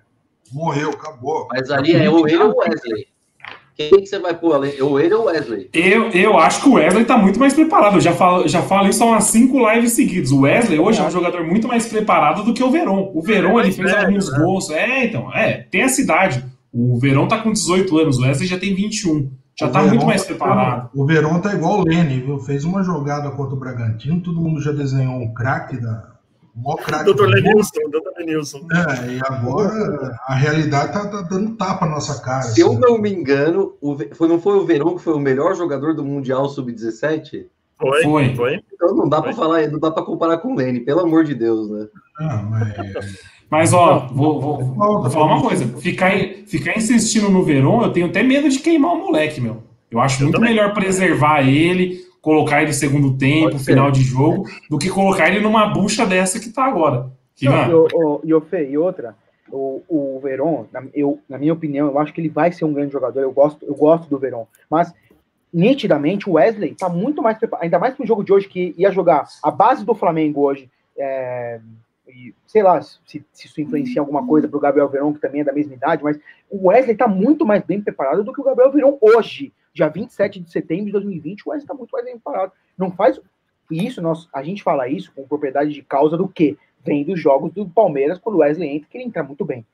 Morreu, 0.53 0.91
acabou. 0.91 1.49
Mas 1.51 1.71
ali 1.71 1.95
é 1.95 2.09
ou 2.09 2.29
ele 2.29 2.39
ou 2.39 2.57
Wesley. 2.57 3.09
Quem 3.77 3.91
que 3.91 4.07
você 4.07 4.21
vai 4.21 4.35
pôr 4.35 4.55
ali? 4.55 4.81
Ou 4.81 5.01
ele 5.01 5.15
ou 5.15 5.25
Wesley? 5.25 5.69
Eu, 5.73 6.09
eu 6.11 6.39
acho 6.39 6.63
que 6.63 6.69
o 6.69 6.75
Wesley 6.75 7.05
tá 7.05 7.19
muito 7.19 7.41
mais 7.41 7.55
preparado. 7.55 7.97
Eu 7.97 8.01
já 8.01 8.13
falo, 8.13 8.47
já 8.47 8.63
falo 8.63 8.89
isso 8.89 9.03
há 9.03 9.07
umas 9.07 9.25
cinco 9.25 9.69
lives 9.69 9.93
seguidas. 9.93 10.31
O 10.31 10.43
Wesley 10.43 10.79
hoje 10.79 11.01
é 11.01 11.05
um 11.05 11.11
jogador 11.11 11.45
muito 11.45 11.67
mais 11.67 11.87
preparado 11.87 12.45
do 12.45 12.55
que 12.55 12.63
o 12.63 12.71
Verón. 12.71 13.11
O 13.13 13.21
Verón, 13.21 13.59
ele 13.59 13.73
fez 13.73 13.93
alguns 13.93 14.31
né? 14.31 14.39
gols. 14.39 14.71
É, 14.71 15.05
então, 15.05 15.33
é, 15.35 15.67
tem 15.71 15.83
essa 15.83 16.01
idade. 16.01 16.45
O 16.73 16.99
Verão 16.99 17.27
tá 17.27 17.39
com 17.39 17.53
18 17.53 17.99
anos, 17.99 18.19
o 18.19 18.23
Wesley 18.23 18.49
já 18.49 18.59
tem 18.59 18.75
21. 18.75 19.31
Já 19.59 19.67
o 19.67 19.71
tá 19.71 19.81
Verón 19.81 19.91
muito 19.91 20.07
mais 20.07 20.23
tá 20.23 20.29
preparado. 20.29 20.91
o 20.95 21.07
Verão 21.07 21.41
tá 21.41 21.53
igual 21.53 21.81
o 21.81 21.85
Lene, 21.85 22.21
viu? 22.21 22.39
Fez 22.39 22.65
uma 22.65 22.83
jogada 22.83 23.31
contra 23.31 23.55
o 23.55 23.59
Bragantino, 23.59 24.21
todo 24.21 24.41
mundo 24.41 24.61
já 24.61 24.73
desenhou 24.73 25.17
um 25.17 25.33
craque 25.35 25.81
da. 25.81 26.14
O 26.57 26.63
maior 26.63 26.77
craque. 26.77 27.05
Doutor 27.05 27.29
Lenilson, 27.29 27.91
doutor 27.91 28.13
Lenilson. 28.19 28.67
É, 28.73 29.13
e 29.13 29.21
agora 29.25 30.19
a 30.27 30.35
realidade 30.35 30.93
tá, 30.93 31.09
tá, 31.09 31.23
dando 31.23 31.57
tapa 31.57 31.87
na 31.87 31.93
nossa 31.93 32.23
cara. 32.23 32.43
Se 32.43 32.63
assim. 32.63 32.73
eu 32.73 32.79
não 32.79 32.99
me 32.99 33.13
engano, 33.13 33.75
o, 33.81 33.97
foi, 34.15 34.29
não 34.29 34.41
foi 34.41 34.57
o 34.57 34.65
Verão 34.65 34.97
que 34.97 35.03
foi 35.03 35.15
o 35.15 35.21
melhor 35.21 35.55
jogador 35.55 35.95
do 35.95 36.05
Mundial 36.05 36.49
Sub-17? 36.49 37.47
Foi, 37.79 38.03
foi, 38.05 38.35
foi. 38.35 38.63
Então 38.73 38.95
não 38.95 39.09
dá 39.09 39.21
para 39.21 39.33
falar, 39.33 39.67
não 39.69 39.81
dá 39.81 39.91
para 39.91 40.05
comparar 40.05 40.39
com 40.39 40.53
o 40.53 40.57
Lene, 40.57 40.81
pelo 40.81 41.01
amor 41.01 41.25
de 41.25 41.35
Deus, 41.35 41.69
né? 41.69 41.89
Ah, 42.21 42.43
mas 42.49 43.35
mas, 43.51 43.73
ó, 43.73 44.09
vou, 44.13 44.41
vou, 44.41 44.59
vou 44.75 45.11
falar 45.11 45.27
uma 45.27 45.43
coisa. 45.43 45.65
Ficar, 45.79 46.11
ficar 46.47 46.77
insistindo 46.77 47.31
no 47.31 47.45
Verón, 47.45 47.85
eu 47.85 47.93
tenho 47.93 48.07
até 48.07 48.21
medo 48.21 48.49
de 48.49 48.59
queimar 48.59 48.93
o 48.93 48.99
moleque, 48.99 49.41
meu. 49.41 49.63
Eu 49.91 50.01
acho 50.01 50.21
eu 50.21 50.25
muito 50.25 50.37
também. 50.37 50.51
melhor 50.51 50.75
preservar 50.75 51.47
ele, 51.47 52.04
colocar 52.25 52.63
ele 52.63 52.69
no 52.69 52.73
segundo 52.73 53.19
tempo, 53.19 53.59
final 53.59 53.91
de 53.91 54.01
jogo, 54.01 54.49
do 54.71 54.79
que 54.79 54.89
colocar 54.89 55.29
ele 55.29 55.41
numa 55.41 55.67
bucha 55.67 56.07
dessa 56.07 56.41
que 56.41 56.49
tá 56.49 56.65
agora. 56.65 57.11
Que, 57.37 57.45
não, 57.45 57.87
e, 58.25 58.33
o, 58.33 58.41
Fê, 58.41 58.67
e 58.67 58.79
outra, 58.79 59.15
o, 59.53 59.83
o 59.87 60.21
Verón, 60.23 60.65
na, 60.73 60.85
eu, 60.95 61.21
na 61.29 61.37
minha 61.37 61.53
opinião, 61.53 61.89
eu 61.89 61.99
acho 61.99 62.15
que 62.15 62.23
ele 62.23 62.31
vai 62.31 62.51
ser 62.51 62.65
um 62.65 62.73
grande 62.73 62.93
jogador. 62.93 63.21
Eu 63.21 63.31
gosto, 63.31 63.67
eu 63.67 63.75
gosto 63.75 64.09
do 64.09 64.19
Verón. 64.19 64.47
Mas 64.71 64.95
nitidamente 65.53 66.29
o 66.29 66.33
Wesley 66.33 66.75
tá 66.75 66.89
muito 66.89 67.23
mais 67.23 67.37
preparado, 67.37 67.65
ainda 67.65 67.79
mais 67.79 67.95
pro 67.95 68.07
jogo 68.07 68.25
de 68.25 68.33
hoje 68.33 68.49
que 68.49 68.75
ia 68.79 68.91
jogar 68.91 69.29
a 69.43 69.51
base 69.51 69.85
do 69.85 69.95
Flamengo 69.95 70.41
hoje. 70.41 70.71
É, 70.97 71.61
e 72.09 72.35
sei 72.47 72.63
lá 72.63 72.81
se, 72.81 72.97
se 73.05 73.47
isso 73.47 73.61
influencia 73.61 74.01
alguma 74.01 74.27
coisa 74.27 74.49
para 74.49 74.57
o 74.57 74.61
Gabriel 74.61 74.89
Verão, 74.89 75.13
que 75.13 75.21
também 75.21 75.43
é 75.43 75.45
da 75.45 75.53
mesma 75.53 75.75
idade, 75.75 76.03
mas 76.03 76.19
o 76.49 76.69
Wesley 76.69 76.93
está 76.93 77.07
muito 77.07 77.45
mais 77.45 77.63
bem 77.63 77.83
preparado 77.83 78.25
do 78.25 78.33
que 78.33 78.41
o 78.41 78.45
Gabriel 78.45 78.73
Verão 78.73 78.97
hoje, 78.99 79.53
dia 79.75 79.89
27 79.89 80.41
de 80.41 80.51
setembro 80.51 80.87
de 80.87 80.93
2020. 80.93 81.43
O 81.47 81.51
Wesley 81.51 81.65
está 81.65 81.75
muito 81.75 81.91
mais 81.91 82.05
bem 82.05 82.15
preparado. 82.15 82.53
Não 82.79 82.91
faz. 82.91 83.21
E 83.71 83.85
isso, 83.85 84.01
nós, 84.01 84.29
a 84.33 84.43
gente 84.43 84.63
fala 84.63 84.89
isso 84.89 85.13
com 85.15 85.27
propriedade 85.27 85.73
de 85.73 85.83
causa 85.83 86.17
do 86.17 86.29
quê? 86.29 86.57
Vem 86.85 87.05
dos 87.05 87.21
jogos 87.21 87.53
do 87.53 87.67
Palmeiras, 87.67 88.19
quando 88.19 88.37
o 88.37 88.39
Wesley 88.39 88.69
entra, 88.69 88.89
que 88.89 88.97
ele 88.97 89.05
entra 89.05 89.23
muito 89.23 89.45
bem. 89.45 89.67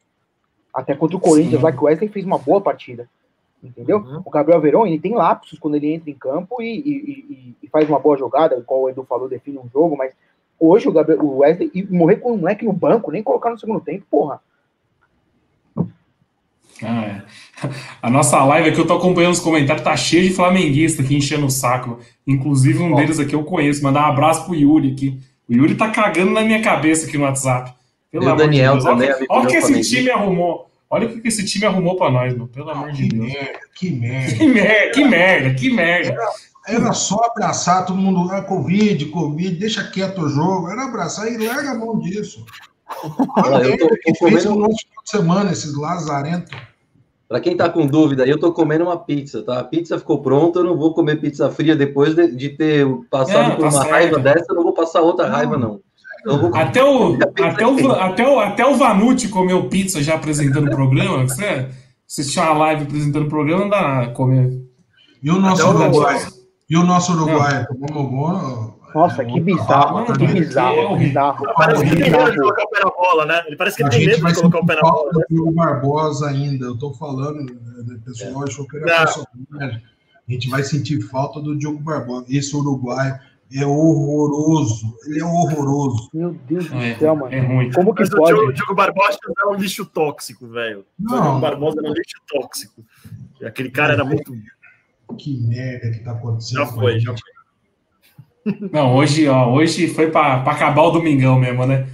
Até 0.73 0.95
contra 0.95 1.17
o 1.17 1.21
Corinthians, 1.21 1.59
Sim. 1.59 1.65
lá 1.65 1.73
que 1.73 1.79
o 1.79 1.85
Wesley 1.85 2.09
fez 2.09 2.25
uma 2.25 2.39
boa 2.39 2.61
partida. 2.61 3.09
Entendeu? 3.63 3.99
Uhum. 3.99 4.23
O 4.25 4.31
Gabriel 4.31 4.61
Verón, 4.61 4.87
ele 4.87 4.99
tem 4.99 5.15
lapsos 5.15 5.59
quando 5.59 5.75
ele 5.75 5.93
entra 5.93 6.09
em 6.09 6.15
campo 6.15 6.63
e, 6.63 6.79
e, 6.79 6.91
e, 6.91 7.57
e 7.63 7.69
faz 7.69 7.87
uma 7.89 7.99
boa 7.99 8.17
jogada, 8.17 8.63
qual 8.63 8.83
o 8.83 8.89
Edu 8.89 9.05
falou, 9.05 9.29
define 9.29 9.59
um 9.59 9.69
jogo, 9.69 9.97
mas 9.97 10.15
hoje 10.59 10.89
o, 10.89 10.93
Gabriel, 10.93 11.23
o 11.23 11.39
Wesley 11.39 11.71
e 11.75 11.83
morrer 11.85 12.17
com 12.17 12.33
um 12.33 12.39
moleque 12.39 12.65
no 12.65 12.73
banco, 12.73 13.11
nem 13.11 13.23
colocar 13.23 13.51
no 13.51 13.59
segundo 13.59 13.81
tempo, 13.81 14.07
porra. 14.11 14.41
Ah, 16.83 17.05
é. 17.05 17.23
A 18.01 18.11
nossa 18.11 18.43
live 18.45 18.71
aqui, 18.71 18.81
eu 18.81 18.87
tô 18.87 18.95
acompanhando 18.95 19.33
os 19.33 19.40
comentários, 19.40 19.85
tá 19.85 19.97
cheio 19.97 20.25
de 20.25 20.35
flamenguista 20.35 21.03
aqui 21.03 21.16
enchendo 21.16 21.47
o 21.47 21.51
saco. 21.51 21.99
Inclusive, 22.27 22.79
um 22.79 22.95
deles 22.95 23.19
aqui 23.19 23.35
eu 23.35 23.45
conheço. 23.45 23.83
Mandar 23.83 24.03
um 24.03 24.12
abraço 24.12 24.45
pro 24.45 24.55
Yuri 24.55 24.93
aqui. 24.93 25.21
O 25.49 25.53
Yuri 25.53 25.75
tá 25.75 25.90
cagando 25.90 26.31
na 26.31 26.43
minha 26.43 26.62
cabeça 26.62 27.07
aqui 27.07 27.19
no 27.19 27.25
WhatsApp. 27.25 27.73
Pelo 28.11 28.25
amor 28.27 28.38
Daniel 28.38 28.79
de 28.79 28.85
Deus. 28.85 28.85
Também, 28.85 29.11
olha, 29.11 29.27
olha 29.29 29.45
o 29.45 29.47
que 29.47 29.57
esse 29.57 29.81
time 29.81 30.11
arrumou. 30.11 30.71
Olha 30.88 31.07
o 31.07 31.21
que 31.21 31.29
esse 31.29 31.45
time 31.45 31.66
arrumou 31.66 31.97
pra 31.97 32.11
nós, 32.11 32.35
meu. 32.35 32.49
Pelo 32.49 32.71
amor 32.71 32.93
de 32.93 33.09
Deus. 33.09 33.33
Merda, 33.33 33.61
que 33.77 33.90
merda. 33.90 34.37
Que 34.37 34.47
merda, 34.47 34.90
que 34.93 35.05
merda, 35.05 35.55
que 35.55 35.71
merda. 35.71 36.09
Era, 36.66 36.79
era 36.83 36.93
só 36.93 37.21
abraçar 37.25 37.87
todo 37.87 37.97
mundo. 37.97 38.31
Ah, 38.33 38.43
Covid, 38.43 39.05
Covid, 39.07 39.57
deixa 39.57 39.85
quieto 39.85 40.23
o 40.23 40.29
jogo. 40.29 40.69
Era 40.69 40.85
abraçar 40.85 41.31
e 41.31 41.37
larga 41.37 41.71
a 41.71 41.79
mão 41.79 41.99
disso. 41.99 42.45
Olha, 43.37 43.64
eu 43.64 43.79
tô, 43.79 43.88
tô 43.88 44.19
comendo... 44.19 44.51
no 44.51 44.61
nosso 44.61 44.79
final 44.79 45.05
de 45.05 45.11
semana, 45.11 45.53
esses 45.53 45.77
lazarentos. 45.77 46.51
Para 47.31 47.38
quem 47.38 47.53
está 47.53 47.69
com 47.69 47.87
dúvida, 47.87 48.27
eu 48.27 48.35
estou 48.35 48.53
comendo 48.53 48.83
uma 48.83 48.97
pizza, 48.97 49.40
tá? 49.40 49.61
A 49.61 49.64
pizza 49.64 49.97
ficou 49.97 50.21
pronta, 50.21 50.59
eu 50.59 50.64
não 50.64 50.77
vou 50.77 50.93
comer 50.93 51.21
pizza 51.21 51.49
fria 51.49 51.77
depois 51.77 52.12
de, 52.12 52.35
de 52.35 52.49
ter 52.49 52.85
passado 53.09 53.53
é, 53.53 53.55
por 53.55 53.61
tá 53.61 53.62
uma 53.66 53.71
certo. 53.71 53.88
raiva 53.88 54.19
dessa, 54.19 54.47
eu 54.49 54.57
não 54.57 54.64
vou 54.64 54.73
passar 54.75 55.01
outra 55.01 55.29
não. 55.29 55.37
raiva, 55.37 55.57
não. 55.57 55.81
Até 56.53 56.83
o, 56.83 57.14
até, 57.14 57.64
o, 57.64 57.93
até, 57.93 58.29
o, 58.29 58.40
até 58.40 58.66
o 58.66 58.75
Vanucci 58.75 59.29
comeu 59.29 59.69
pizza 59.69 60.03
já 60.03 60.16
apresentando 60.16 60.66
o 60.66 60.75
programa. 60.75 61.23
Você 61.23 61.69
assistiu 62.05 62.43
a 62.43 62.53
live 62.53 62.83
apresentando 62.83 63.27
o 63.27 63.31
programa, 63.31 63.62
não 63.62 63.71
dá 63.71 63.81
nada 63.81 64.12
comer. 64.12 64.51
E 65.23 65.31
o 65.31 65.38
nosso 65.38 65.69
Uruguai? 65.69 66.27
E 66.69 66.77
o 66.77 66.83
nosso 66.83 67.12
Uruguai? 67.12 67.64
Tomou 67.87 68.77
nossa, 68.94 69.24
que 69.24 69.40
bizarro, 69.40 70.05
que 70.12 70.26
bizarro, 70.26 70.96
bizarro. 70.96 71.46
Parece 71.55 71.85
que 71.85 71.90
ele 71.90 72.03
tem 72.03 72.11
medo 72.11 72.31
de 72.31 72.38
colocar 72.38 72.62
o 72.62 72.68
pé 72.68 72.81
na 72.85 72.90
bola, 72.90 73.26
né? 73.26 73.42
Ele 73.46 73.57
parece 73.57 73.76
que 73.76 73.83
ele 73.83 73.90
tem 73.90 74.22
medo 74.22 74.35
de 74.35 74.40
colocar 74.40 74.59
o 74.59 74.66
pé 74.66 74.74
na 74.76 74.81
bola. 74.83 75.11
O 75.31 75.53
Barbosa 75.53 76.29
ainda, 76.29 76.66
eu 76.66 76.79
tô 76.79 76.92
falando, 76.92 77.44
né, 77.44 77.96
o 77.96 78.00
pessoal 78.00 78.44
achou 78.44 78.66
que 78.66 78.76
era 78.76 79.05
personagem. 79.05 79.83
A 80.29 80.33
gente 80.33 80.48
vai 80.48 80.62
sentir 80.62 81.00
falta 81.00 81.40
do 81.40 81.57
Diogo 81.57 81.81
Barbosa. 81.81 82.26
Esse 82.29 82.55
Uruguai 82.55 83.18
é 83.53 83.66
horroroso. 83.66 84.96
Ele 85.07 85.20
é 85.20 85.24
horroroso. 85.24 86.09
Meu 86.14 86.33
Deus 86.46 86.68
do 86.68 86.76
é, 86.76 86.96
céu, 86.96 87.16
mano. 87.16 87.35
É 87.35 87.40
ruim. 87.40 87.72
Como 87.72 87.92
que 87.94 88.03
Mas 88.03 88.11
pode? 88.11 88.38
O 88.38 88.53
Diogo 88.53 88.74
Barbosa 88.74 89.18
é 89.42 89.46
um 89.46 89.55
lixo 89.55 89.85
tóxico, 89.87 90.46
velho. 90.46 90.87
O 91.00 91.09
Diogo 91.09 91.40
Barbosa 91.40 91.81
era 91.81 91.90
um 91.90 91.94
lixo 91.94 92.20
tóxico. 92.29 92.85
Aquele 93.44 93.70
cara 93.70 93.94
era 93.94 94.05
muito. 94.05 94.33
Que 95.18 95.40
merda 95.40 95.90
que 95.90 95.98
tá 96.05 96.12
acontecendo. 96.12 96.59
Já 96.59 96.66
foi, 96.66 97.00
já 97.00 97.11
foi. 97.11 97.39
Não, 98.72 98.94
hoje, 98.94 99.29
ó, 99.29 99.50
hoje 99.50 99.88
foi 99.88 100.11
para 100.11 100.42
acabar 100.42 100.83
o 100.83 100.90
domingão 100.90 101.38
mesmo, 101.38 101.66
né? 101.66 101.87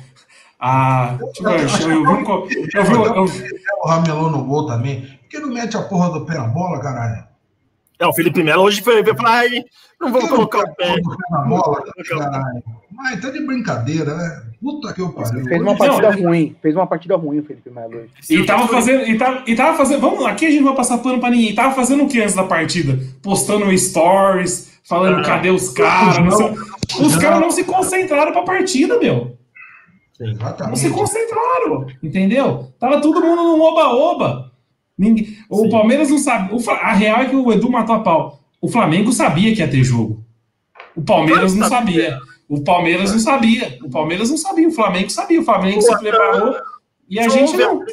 Ah, 0.59 1.19
tipo, 1.33 1.49
eu, 1.49 1.59
eu, 1.59 2.05
eu, 2.05 3.15
eu, 3.15 3.27
vi, 3.27 3.45
eu, 3.45 3.59
o 3.83 3.89
Ramelão 3.89 4.31
no 4.31 4.45
gol 4.45 4.67
também. 4.67 5.03
Por 5.03 5.29
que 5.29 5.39
não 5.39 5.53
mete 5.53 5.77
a 5.77 5.83
porra 5.83 6.11
do 6.11 6.25
pé 6.25 6.35
na 6.35 6.49
bola, 6.49 6.81
caralho? 6.81 7.25
É, 7.99 8.07
o 8.07 8.13
Felipe 8.13 8.43
Melo 8.43 8.63
hoje 8.63 8.83
foi 8.83 9.05
falar, 9.15 9.39
ai, 9.39 9.65
não 10.01 10.13
vamos 10.13 10.31
colocar 10.31 10.61
o 10.61 10.75
pé. 10.75 10.97
Na 11.31 11.43
bola, 11.43 11.83
caralho. 12.09 12.63
Mas 12.97 13.21
tá 13.21 13.31
de 13.31 13.45
brincadeira, 13.45 14.17
né? 14.17 14.43
Puta 14.61 14.93
que 14.95 15.03
eu 15.03 15.13
pariu. 15.13 15.45
Fez 15.45 15.61
uma 15.61 15.77
partida 15.77 16.11
não, 16.11 16.23
ruim, 16.23 16.57
fez 16.63 16.75
uma 16.75 16.87
partida 16.87 17.17
ruim 17.17 17.39
o 17.41 17.45
Felipe 17.45 17.71
Melo. 17.71 18.07
E 18.29 18.45
tava 18.47 18.67
fazendo, 18.67 19.07
e 19.07 19.19
tava, 19.19 19.43
e 19.47 19.55
tava 19.55 19.77
fazendo, 19.77 20.01
vamos 20.01 20.21
lá, 20.21 20.31
aqui 20.31 20.47
a 20.47 20.51
gente 20.51 20.61
não 20.61 20.69
vai 20.69 20.77
passar 20.77 20.99
pano 20.99 21.21
pra 21.21 21.31
ninguém. 21.31 21.55
Tava 21.55 21.75
fazendo 21.75 22.05
o 22.05 22.09
que 22.09 22.21
antes 22.21 22.35
da 22.35 22.45
partida? 22.45 22.99
Postando 23.23 23.77
stories, 23.77 24.81
falando 24.83 25.19
ah, 25.19 25.23
cadê 25.23 25.51
os 25.51 25.69
caras. 25.69 26.17
Os 26.99 27.17
caras 27.17 27.41
não 27.41 27.51
se 27.51 27.65
concentraram 27.65 28.33
pra 28.33 28.43
partida, 28.43 28.99
meu. 28.99 29.37
Exatamente. 30.19 30.69
Não 30.69 30.77
se 30.77 30.91
concentraram, 30.91 31.87
entendeu? 32.03 32.73
Tava 32.81 33.03
todo 33.03 33.21
mundo 33.21 33.43
no 33.43 33.61
oba-oba. 33.63 34.51
O 35.51 35.69
Palmeiras 35.69 36.09
não 36.09 36.19
sabe. 36.19 36.57
A 36.81 36.95
real 36.95 37.21
é 37.21 37.27
que 37.27 37.37
o 37.37 37.53
Edu 37.53 37.71
matou 37.71 37.97
a 37.97 38.01
pau. 38.01 38.41
O 38.61 38.69
Flamengo 38.69 39.13
sabia 39.13 39.55
que 39.55 39.61
ia 39.61 39.69
ter 39.69 39.85
jogo. 39.85 40.25
O 40.97 41.03
Palmeiras 41.03 41.55
não 41.55 41.69
sabia. 41.69 42.19
O 42.49 42.63
Palmeiras 42.63 43.13
não 43.13 43.19
sabia. 43.19 43.79
O 43.83 43.91
Palmeiras 43.91 44.31
não 44.31 44.37
sabia. 44.37 44.69
O 44.69 44.73
Flamengo 44.73 45.11
sabia. 45.11 45.41
O 45.41 45.45
Flamengo 45.45 45.83
se 45.83 45.99
preparou 45.99 46.57
e 47.09 47.19
a 47.19 47.29
gente 47.29 47.57
não. 47.57 47.85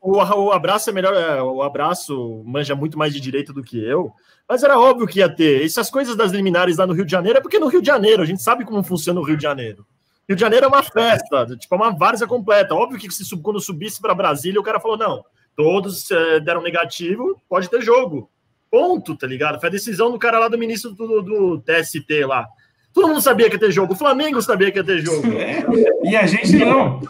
O, 0.00 0.16
o 0.16 0.52
abraço 0.52 0.90
é 0.90 0.92
melhor. 0.92 1.14
É, 1.14 1.40
o 1.42 1.62
abraço 1.62 2.42
manja 2.44 2.74
muito 2.74 2.98
mais 2.98 3.12
de 3.12 3.20
direito 3.20 3.52
do 3.52 3.62
que 3.62 3.82
eu. 3.82 4.12
Mas 4.48 4.62
era 4.62 4.78
óbvio 4.78 5.06
que 5.06 5.20
ia 5.20 5.28
ter. 5.28 5.64
Essas 5.64 5.88
coisas 5.90 6.16
das 6.16 6.32
liminares 6.32 6.76
lá 6.76 6.86
no 6.86 6.92
Rio 6.92 7.04
de 7.04 7.12
Janeiro 7.12 7.38
é 7.38 7.40
porque 7.42 7.58
no 7.58 7.68
Rio 7.68 7.80
de 7.80 7.86
Janeiro, 7.86 8.22
a 8.22 8.26
gente 8.26 8.42
sabe 8.42 8.64
como 8.64 8.82
funciona 8.82 9.20
o 9.20 9.24
Rio 9.24 9.36
de 9.36 9.42
Janeiro. 9.42 9.86
Rio 10.28 10.36
de 10.36 10.40
Janeiro 10.40 10.66
é 10.66 10.68
uma 10.68 10.82
festa, 10.82 11.46
tipo, 11.56 11.74
é 11.74 11.78
uma 11.78 11.96
várzea 11.96 12.26
completa. 12.26 12.74
Óbvio 12.74 12.98
que 12.98 13.10
se, 13.10 13.36
quando 13.40 13.60
subisse 13.60 14.00
para 14.00 14.14
Brasília, 14.14 14.60
o 14.60 14.64
cara 14.64 14.80
falou: 14.80 14.96
não, 14.96 15.24
todos 15.56 16.10
é, 16.10 16.40
deram 16.40 16.62
negativo, 16.62 17.40
pode 17.48 17.68
ter 17.68 17.82
jogo. 17.82 18.30
Ponto, 18.70 19.16
tá 19.16 19.26
ligado? 19.26 19.60
Foi 19.60 19.68
a 19.68 19.72
decisão 19.72 20.10
do 20.10 20.18
cara 20.18 20.38
lá 20.38 20.48
do 20.48 20.56
ministro 20.56 20.92
do, 20.92 21.22
do 21.22 21.60
TST 21.60 22.24
lá. 22.24 22.46
Todo 22.92 23.08
mundo 23.08 23.20
sabia 23.20 23.48
que 23.48 23.56
ia 23.56 23.60
ter 23.60 23.72
jogo. 23.72 23.94
O 23.94 23.96
Flamengo 23.96 24.40
sabia 24.42 24.70
que 24.70 24.78
ia 24.78 24.84
ter 24.84 25.00
jogo. 25.00 25.26
É, 25.32 25.64
e 26.02 26.14
a 26.16 26.26
gente 26.26 26.56
não. 26.56 27.00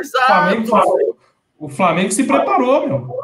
Exato. 0.00 0.62
O 0.62 0.66
Flamengo, 0.66 1.16
o 1.58 1.68
Flamengo 1.68 2.12
se 2.12 2.24
preparou, 2.24 2.86
meu. 2.86 3.18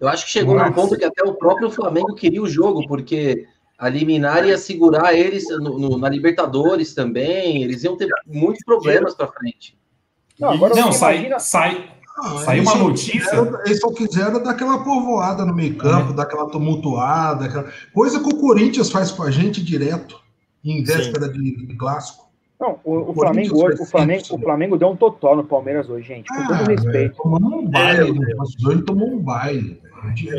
Eu 0.00 0.08
acho 0.08 0.26
que 0.26 0.30
chegou 0.30 0.54
Nossa. 0.54 0.68
num 0.68 0.74
ponto 0.74 0.96
que 0.96 1.04
até 1.04 1.24
o 1.24 1.34
próprio 1.34 1.70
Flamengo 1.70 2.14
queria 2.14 2.40
o 2.40 2.48
jogo, 2.48 2.86
porque 2.86 3.46
a 3.76 3.88
liminar 3.88 4.46
ia 4.46 4.56
segurar 4.56 5.12
eles 5.12 5.48
no, 5.48 5.78
no, 5.78 5.98
na 5.98 6.08
Libertadores 6.08 6.94
também. 6.94 7.62
Eles 7.62 7.82
iam 7.82 7.96
ter 7.96 8.08
muitos 8.26 8.64
problemas 8.64 9.14
para 9.14 9.26
frente. 9.26 9.76
Não, 10.38 10.50
agora 10.50 10.74
não 10.76 10.92
sai, 10.92 11.14
imagina... 11.14 11.40
sai, 11.40 11.90
ah, 12.16 12.38
sai 12.44 12.60
uma 12.60 12.76
notícia. 12.76 13.20
Quiseram, 13.20 13.60
eles 13.64 13.80
só 13.80 13.92
quiseram 13.92 14.42
dar 14.42 14.50
aquela 14.50 14.84
povoada 14.84 15.44
no 15.44 15.54
meio 15.54 15.76
campo, 15.76 16.12
é. 16.12 16.14
dar 16.14 16.22
aquela 16.22 16.48
tumultuada, 16.48 17.46
aquela... 17.46 17.72
coisa 17.92 18.20
que 18.20 18.28
o 18.28 18.36
Corinthians 18.36 18.90
faz 18.90 19.10
com 19.10 19.24
a 19.24 19.30
gente 19.32 19.62
direto, 19.62 20.20
em 20.64 20.82
véspera 20.82 21.28
de, 21.28 21.66
de 21.66 21.76
clássico. 21.76 22.28
Não, 22.60 22.80
o, 22.84 23.10
o 23.10 23.14
Flamengo 23.14 23.64
hoje, 23.64 23.80
o 23.80 23.86
Flamengo, 23.86 24.24
o 24.32 24.38
Flamengo 24.38 24.76
deu 24.76 24.88
um 24.88 24.96
totó 24.96 25.36
no 25.36 25.44
Palmeiras 25.44 25.88
hoje, 25.88 26.08
gente. 26.08 26.26
Com 26.26 26.42
ah, 26.42 26.58
todo 26.58 26.68
respeito. 26.68 27.16
Tomou 27.16 27.60
um 27.60 27.66
baile, 27.68 28.10
é, 28.10 28.12
né? 28.12 28.82
tomou 28.84 29.08
um 29.08 29.18
baile. 29.18 29.80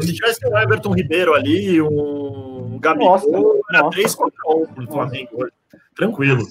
Se 0.02 0.14
tivesse 0.14 0.46
um 0.46 0.58
Everton 0.58 0.94
Ribeiro 0.94 1.34
ali, 1.34 1.82
um 1.82 2.78
Gabigol, 2.80 3.12
nossa, 3.12 3.28
era 3.70 3.84
nossa. 3.84 3.98
3 3.98 4.16
contra 4.16 4.40
1 4.48 4.82
no 4.82 4.88
Flamengo 4.88 5.30
hoje. 5.34 5.52
Tranquilo. 5.96 6.44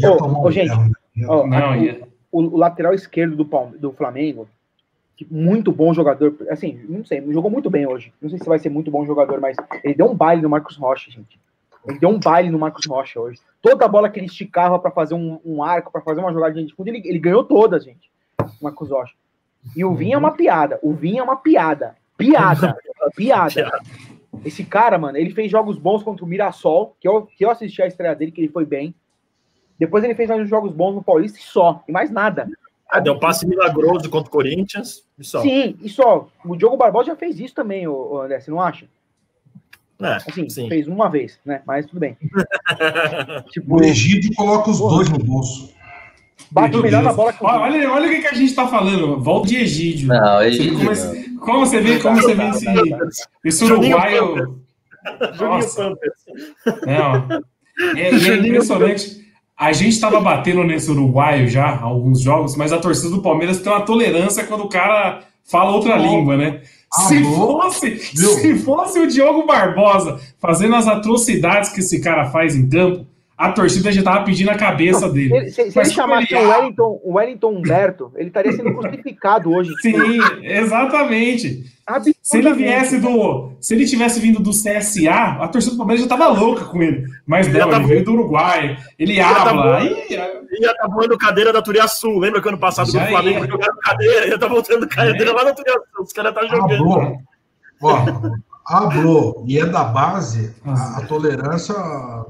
tranquilo. 0.00 0.44
Ô, 0.44 0.50
gente, 0.50 0.72
ó, 1.26 1.46
não, 1.46 2.08
o, 2.32 2.40
o, 2.40 2.56
lateral 2.56 2.94
esquerdo 2.94 3.36
do, 3.36 3.44
do 3.78 3.92
Flamengo, 3.92 4.48
muito 5.30 5.70
bom 5.70 5.92
jogador, 5.94 6.34
assim, 6.50 6.80
não 6.88 7.04
sei, 7.04 7.22
jogou 7.32 7.50
muito 7.50 7.70
bem 7.70 7.86
hoje. 7.86 8.12
Não 8.20 8.28
sei 8.28 8.38
se 8.38 8.44
vai 8.44 8.58
ser 8.58 8.70
muito 8.70 8.90
bom 8.90 9.04
jogador, 9.06 9.40
mas 9.40 9.56
ele 9.84 9.94
deu 9.94 10.10
um 10.10 10.14
baile 10.14 10.42
no 10.42 10.50
Marcos 10.50 10.76
Rocha, 10.76 11.10
gente. 11.10 11.38
Ele 11.86 11.98
deu 11.98 12.08
um 12.08 12.18
baile 12.18 12.50
no 12.50 12.58
Marcos 12.58 12.86
Rocha 12.86 13.20
hoje. 13.20 13.40
Toda 13.60 13.88
bola 13.88 14.08
que 14.08 14.18
ele 14.18 14.26
esticava 14.26 14.78
para 14.78 14.90
fazer 14.90 15.14
um, 15.14 15.40
um 15.44 15.62
arco, 15.62 15.90
para 15.90 16.00
fazer 16.00 16.20
uma 16.20 16.32
jogadinha 16.32 16.64
de 16.64 16.74
fundo, 16.74 16.88
ele, 16.88 17.02
ele 17.04 17.18
ganhou 17.18 17.44
todas, 17.44 17.84
gente. 17.84 18.10
O 18.38 18.64
Marcos 18.64 18.90
Rocha. 18.90 19.14
E 19.76 19.84
o 19.84 19.94
Vinha 19.94 20.14
é 20.14 20.18
uma 20.18 20.32
piada. 20.32 20.78
O 20.82 20.92
Vinha 20.92 21.20
é 21.20 21.24
uma 21.24 21.36
piada. 21.36 21.96
Piada. 22.16 22.76
piada. 23.16 23.80
Esse 24.44 24.64
cara, 24.64 24.96
mano, 24.96 25.18
ele 25.18 25.30
fez 25.30 25.50
jogos 25.50 25.76
bons 25.76 26.02
contra 26.04 26.24
o 26.24 26.28
Mirassol, 26.28 26.96
que 27.00 27.08
eu, 27.08 27.26
que 27.26 27.44
eu 27.44 27.50
assisti 27.50 27.82
a 27.82 27.86
estreia 27.86 28.14
dele, 28.14 28.30
que 28.30 28.40
ele 28.40 28.52
foi 28.52 28.64
bem. 28.64 28.94
Depois 29.78 30.04
ele 30.04 30.14
fez 30.14 30.28
mais 30.28 30.40
uns 30.40 30.48
jogos 30.48 30.72
bons 30.72 30.94
no 30.94 31.02
Paulista 31.02 31.38
e 31.38 31.42
só, 31.42 31.82
e 31.88 31.92
mais 31.92 32.10
nada. 32.10 32.48
Ah, 32.88 33.00
deu 33.00 33.14
um 33.14 33.18
passe 33.18 33.46
milagroso 33.46 34.08
contra 34.08 34.28
o 34.28 34.32
Corinthians 34.32 35.04
e 35.18 35.24
só. 35.24 35.40
Sim, 35.40 35.76
e 35.80 35.88
só. 35.88 36.28
O 36.44 36.54
Diogo 36.54 36.76
Barbosa 36.76 37.06
já 37.06 37.16
fez 37.16 37.40
isso 37.40 37.54
também, 37.54 37.88
o 37.88 38.20
André, 38.20 38.38
você 38.38 38.50
não 38.50 38.60
acha? 38.60 38.86
É, 40.02 40.16
assim, 40.16 40.48
sim. 40.48 40.68
fez 40.68 40.86
uma 40.86 41.08
vez, 41.08 41.38
né? 41.44 41.62
Mas 41.66 41.86
tudo 41.86 42.00
bem. 42.00 42.16
tipo, 43.50 43.76
o 43.76 43.84
Egídio 43.84 44.34
coloca 44.34 44.70
os 44.70 44.78
dois 44.78 45.08
no 45.08 45.18
bolso. 45.18 45.72
Bate 46.50 46.72
Meu 46.72 46.82
melhor 46.82 47.02
Deus. 47.02 47.10
na 47.10 47.16
bola 47.16 47.32
que 47.32 47.44
olha, 47.44 47.90
olha 47.90 48.06
o 48.06 48.10
que, 48.10 48.20
que 48.20 48.26
a 48.28 48.34
gente 48.34 48.50
está 48.50 48.66
falando. 48.68 49.20
Volta 49.20 49.48
de 49.48 49.56
Egídio. 49.56 50.08
Não, 50.08 50.42
Egídio. 50.42 50.78
Como, 50.78 50.90
não. 50.90 51.38
como 51.38 51.66
você 51.66 51.80
vê, 51.80 51.98
como 51.98 52.20
você 52.20 52.34
vê 52.34 52.48
esse, 52.48 52.66
esse 53.44 53.64
uruguaio. 53.64 54.60
Nossa. 55.40 55.94
Não. 56.86 57.42
É, 57.96 58.08
é 58.08 58.36
impressionante. 58.36 59.22
A 59.56 59.72
gente 59.72 59.92
estava 59.92 60.20
batendo 60.20 60.64
nesse 60.64 60.90
uruguaio 60.90 61.48
já, 61.48 61.78
alguns 61.80 62.20
jogos, 62.20 62.56
mas 62.56 62.72
a 62.72 62.78
torcida 62.78 63.10
do 63.10 63.22
Palmeiras 63.22 63.60
tem 63.60 63.72
uma 63.72 63.82
tolerância 63.82 64.44
quando 64.44 64.64
o 64.64 64.68
cara 64.68 65.22
fala 65.44 65.70
outra 65.70 65.94
oh. 65.98 66.02
língua, 66.02 66.36
né? 66.36 66.60
Se 67.08 67.24
fosse, 67.24 67.98
se 67.98 68.58
fosse 68.58 68.98
o 68.98 69.06
Diogo 69.06 69.46
Barbosa 69.46 70.20
fazendo 70.40 70.76
as 70.76 70.86
atrocidades 70.86 71.70
que 71.70 71.80
esse 71.80 72.00
cara 72.00 72.26
faz 72.30 72.54
em 72.54 72.68
campo, 72.68 73.06
a 73.38 73.50
torcida 73.50 73.90
já 73.90 74.02
tava 74.02 74.24
pedindo 74.24 74.50
a 74.50 74.54
cabeça 74.56 75.06
Não, 75.06 75.12
dele. 75.14 75.34
ele- 75.34 75.50
se, 75.50 75.70
se 75.70 75.78
ele 75.78 75.90
chamasse 75.90 76.32
ele- 76.34 76.44
o 76.44 76.48
Wellington, 76.50 77.00
o 77.02 77.12
Wellington 77.14 77.50
Humberto, 77.56 78.12
ele 78.14 78.28
estaria 78.28 78.52
sendo 78.52 78.72
crucificado 78.76 79.50
hoje. 79.50 79.70
Sim, 79.80 79.92
exatamente. 80.42 81.64
Se 82.22 82.38
ele 82.38 82.52
viesse 82.54 82.98
do. 83.00 83.52
Se 83.60 83.74
ele 83.74 83.84
tivesse 83.86 84.20
vindo 84.20 84.38
do 84.40 84.50
CSA, 84.50 85.38
a 85.40 85.48
torcida 85.48 85.72
do 85.74 85.78
Palmeiras 85.78 86.02
já 86.04 86.08
tava 86.08 86.28
louca 86.28 86.64
com 86.64 86.80
ele. 86.82 87.04
Mas 87.26 87.46
Já 87.46 87.52
não, 87.66 87.70
tá 87.70 87.78
ele 87.78 87.86
veio 87.86 88.04
do 88.04 88.12
Uruguai. 88.12 88.76
Ele 88.98 89.16
tá 89.16 89.42
habla. 89.50 89.78
Aí, 89.78 89.88
E 90.08 90.16
já 90.62 90.74
tá 90.74 90.88
voando 90.88 91.18
cadeira 91.18 91.52
da 91.52 91.62
Turiaçu. 91.62 92.18
Lembra 92.18 92.40
que 92.40 92.48
ano 92.48 92.58
passado 92.58 92.90
Já 92.90 93.04
do 93.04 93.08
Flamengo 93.10 93.44
ia. 93.44 93.50
jogaram 93.50 93.76
cadeira? 93.78 94.28
Já 94.28 94.38
tá 94.38 94.46
voltando 94.48 94.88
cadeira 94.88 95.32
lá 95.32 95.44
na 95.44 95.52
Turiaçu. 95.52 95.82
Os 96.00 96.12
caras 96.12 96.34
tá 96.34 96.46
jogando. 96.46 97.18
Hablou. 98.66 99.40
Ó. 99.40 99.44
E 99.46 99.58
é 99.58 99.66
da 99.66 99.84
base, 99.84 100.54
a, 100.64 100.98
a 100.98 101.06
tolerância 101.06 101.74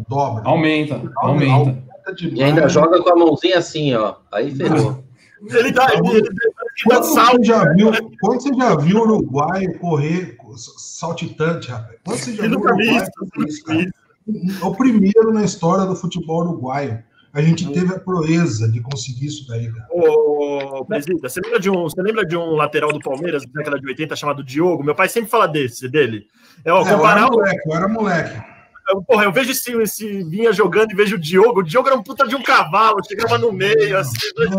dobra. 0.09 0.43
aumenta, 0.45 1.01
aumenta. 1.17 1.83
demais. 2.17 2.39
E 2.39 2.43
ainda 2.43 2.69
joga 2.69 3.03
com 3.03 3.11
a 3.11 3.17
mãozinha 3.17 3.59
assim, 3.59 3.95
ó. 3.95 4.15
Aí 4.33 4.55
ferrou. 4.55 5.05
Ele 5.51 5.73
tá. 5.73 5.93
Ele, 5.93 6.09
ele, 6.09 6.23
dá 6.23 7.01
Quando 7.01 7.05
salto. 7.05 7.37
você, 7.39 7.45
já 7.45 7.73
viu, 7.73 7.91
quando 8.21 8.41
você 8.41 8.55
já 8.55 8.77
viu 8.77 8.99
o 8.99 9.03
Uruguai 9.03 9.67
correr 9.81 10.37
saltitante, 10.57 11.69
rapaz? 11.69 11.99
Quando 12.05 12.19
você 12.19 12.35
já 12.37 12.45
Ele 12.45 12.57
viu 12.57 12.59
o 12.59 12.63
nunca 12.63 12.77
vi 12.77 12.89
Uruguai 12.89 13.07
isso. 13.49 14.63
É 14.63 14.65
o 14.65 14.75
primeiro 14.75 15.33
na 15.33 15.43
história 15.43 15.85
do 15.85 15.97
futebol 15.97 16.43
uruguaio. 16.43 17.03
A 17.35 17.41
gente 17.41 17.71
teve 17.73 17.95
a 17.95 17.99
proeza 17.99 18.71
de 18.71 18.81
conseguir 18.81 19.27
isso 19.27 19.47
daí, 19.49 19.73
cara. 19.73 19.87
Ô, 19.91 20.85
Presida, 20.85 21.29
você 21.29 21.41
lembra, 21.41 21.59
de 21.61 21.71
um, 21.71 21.83
você 21.85 22.03
lembra 22.03 22.27
de 22.27 22.37
um 22.37 22.51
lateral 22.57 22.93
do 22.93 23.01
Palmeiras 23.01 23.43
da 23.47 23.51
década 23.61 23.81
de 23.81 23.87
80 23.87 24.15
chamado 24.17 24.45
Diogo? 24.45 24.83
Meu 24.85 24.95
pai 24.95 25.09
sempre 25.09 25.31
fala 25.31 25.47
desse, 25.49 25.89
dele. 25.89 26.27
É, 26.65 26.71
ó, 26.73 26.79
É, 26.79 26.81
eu 26.83 26.87
era 26.87 26.97
comparar 26.97 27.27
o- 27.29 27.33
moleque, 27.33 27.61
eu 27.69 27.75
era 27.75 27.89
moleque. 27.89 28.43
eu- 28.91 29.03
Porra, 29.03 29.25
eu 29.25 29.33
vejo 29.33 29.51
esse, 29.53 29.73
esse 29.81 30.23
vinha 30.25 30.53
jogando 30.53 30.93
e 30.93 30.95
vejo 30.95 31.17
o 31.17 31.19
Diogo. 31.19 31.61
O 31.61 31.63
Diogo 31.63 31.89
era 31.89 31.97
um 31.97 32.03
puta 32.03 32.27
de 32.29 32.37
um 32.37 32.43
cavalo, 32.43 32.99
chegava 33.07 33.39
no 33.39 33.51
meio, 33.51 33.97
assim. 33.97 34.13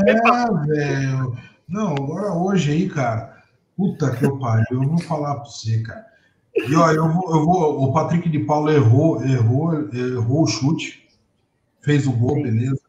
É, 0.07 0.65
velho. 0.67 1.37
Não, 1.69 1.93
agora 1.93 2.33
hoje 2.33 2.71
aí, 2.71 2.89
cara. 2.89 3.33
Puta 3.77 4.15
que 4.15 4.25
eu 4.25 4.37
pariu, 4.39 4.65
eu 4.83 4.89
vou 4.89 4.99
falar 4.99 5.35
pra 5.35 5.45
você, 5.45 5.81
cara. 5.83 6.05
E 6.55 6.75
ó, 6.75 6.91
eu 6.91 7.07
vou, 7.11 7.35
eu 7.35 7.45
vou. 7.45 7.83
O 7.83 7.93
Patrick 7.93 8.29
de 8.29 8.39
Paula 8.39 8.71
errou, 8.73 9.23
errou, 9.23 9.73
errou 9.93 10.43
o 10.43 10.47
chute, 10.47 11.02
fez 11.83 12.07
o 12.07 12.11
gol, 12.11 12.41
beleza. 12.41 12.81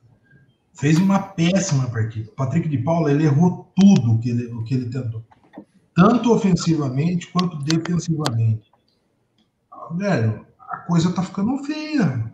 Fez 0.72 0.98
uma 0.98 1.18
péssima 1.20 1.88
partida. 1.90 2.30
O 2.30 2.34
Patrick 2.34 2.68
de 2.68 2.78
Paula 2.78 3.10
ele 3.10 3.24
errou 3.24 3.70
tudo 3.76 4.12
o 4.14 4.18
que 4.18 4.30
ele, 4.30 4.46
o 4.46 4.64
que 4.64 4.74
ele 4.74 4.88
tentou. 4.88 5.22
Tanto 5.94 6.32
ofensivamente 6.32 7.28
quanto 7.30 7.58
defensivamente. 7.58 8.72
Velho, 9.92 10.44
a 10.58 10.78
coisa 10.78 11.12
tá 11.12 11.22
ficando 11.22 11.62
feia. 11.64 12.32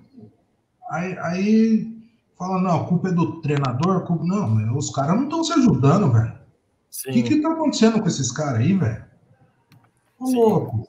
Aí, 0.90 1.18
aí 1.18 2.03
fala, 2.38 2.61
não, 2.62 2.81
a 2.81 2.87
culpa 2.87 3.09
é 3.09 3.12
do 3.12 3.40
treinador, 3.42 3.96
a 3.99 4.01
culpa... 4.01 4.25
não, 4.25 4.49
meu, 4.51 4.77
os 4.77 4.90
caras 4.90 5.16
não 5.16 5.25
estão 5.25 5.44
se 5.44 5.53
ajudando, 5.53 6.11
velho. 6.11 6.33
O 7.09 7.12
que 7.12 7.23
que 7.23 7.42
tá 7.42 7.53
acontecendo 7.53 8.01
com 8.01 8.09
esses 8.09 8.33
caras 8.33 8.61
aí, 8.61 8.73
velho? 8.73 9.05
Ô, 10.18 10.31
louco. 10.31 10.88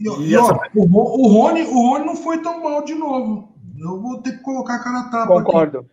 E, 0.00 0.08
E 0.08 0.28
e, 0.30 0.36
ó, 0.36 0.44
essa- 0.50 0.60
o, 0.74 0.82
o 0.84 1.28
Rony, 1.28 1.62
o 1.64 1.74
Rony 1.90 2.06
não 2.06 2.16
foi 2.16 2.40
tão 2.42 2.62
mal 2.64 2.82
de 2.84 2.94
novo. 2.94 3.54
Eu 3.80 4.00
vou 4.00 4.20
ter 4.22 4.32
que 4.32 4.38
colocar 4.42 4.76
a 4.76 4.78
cara 4.82 4.98
a 5.00 5.04
tapa 5.04 5.34
aqui. 5.34 5.44
Concordo. 5.44 5.86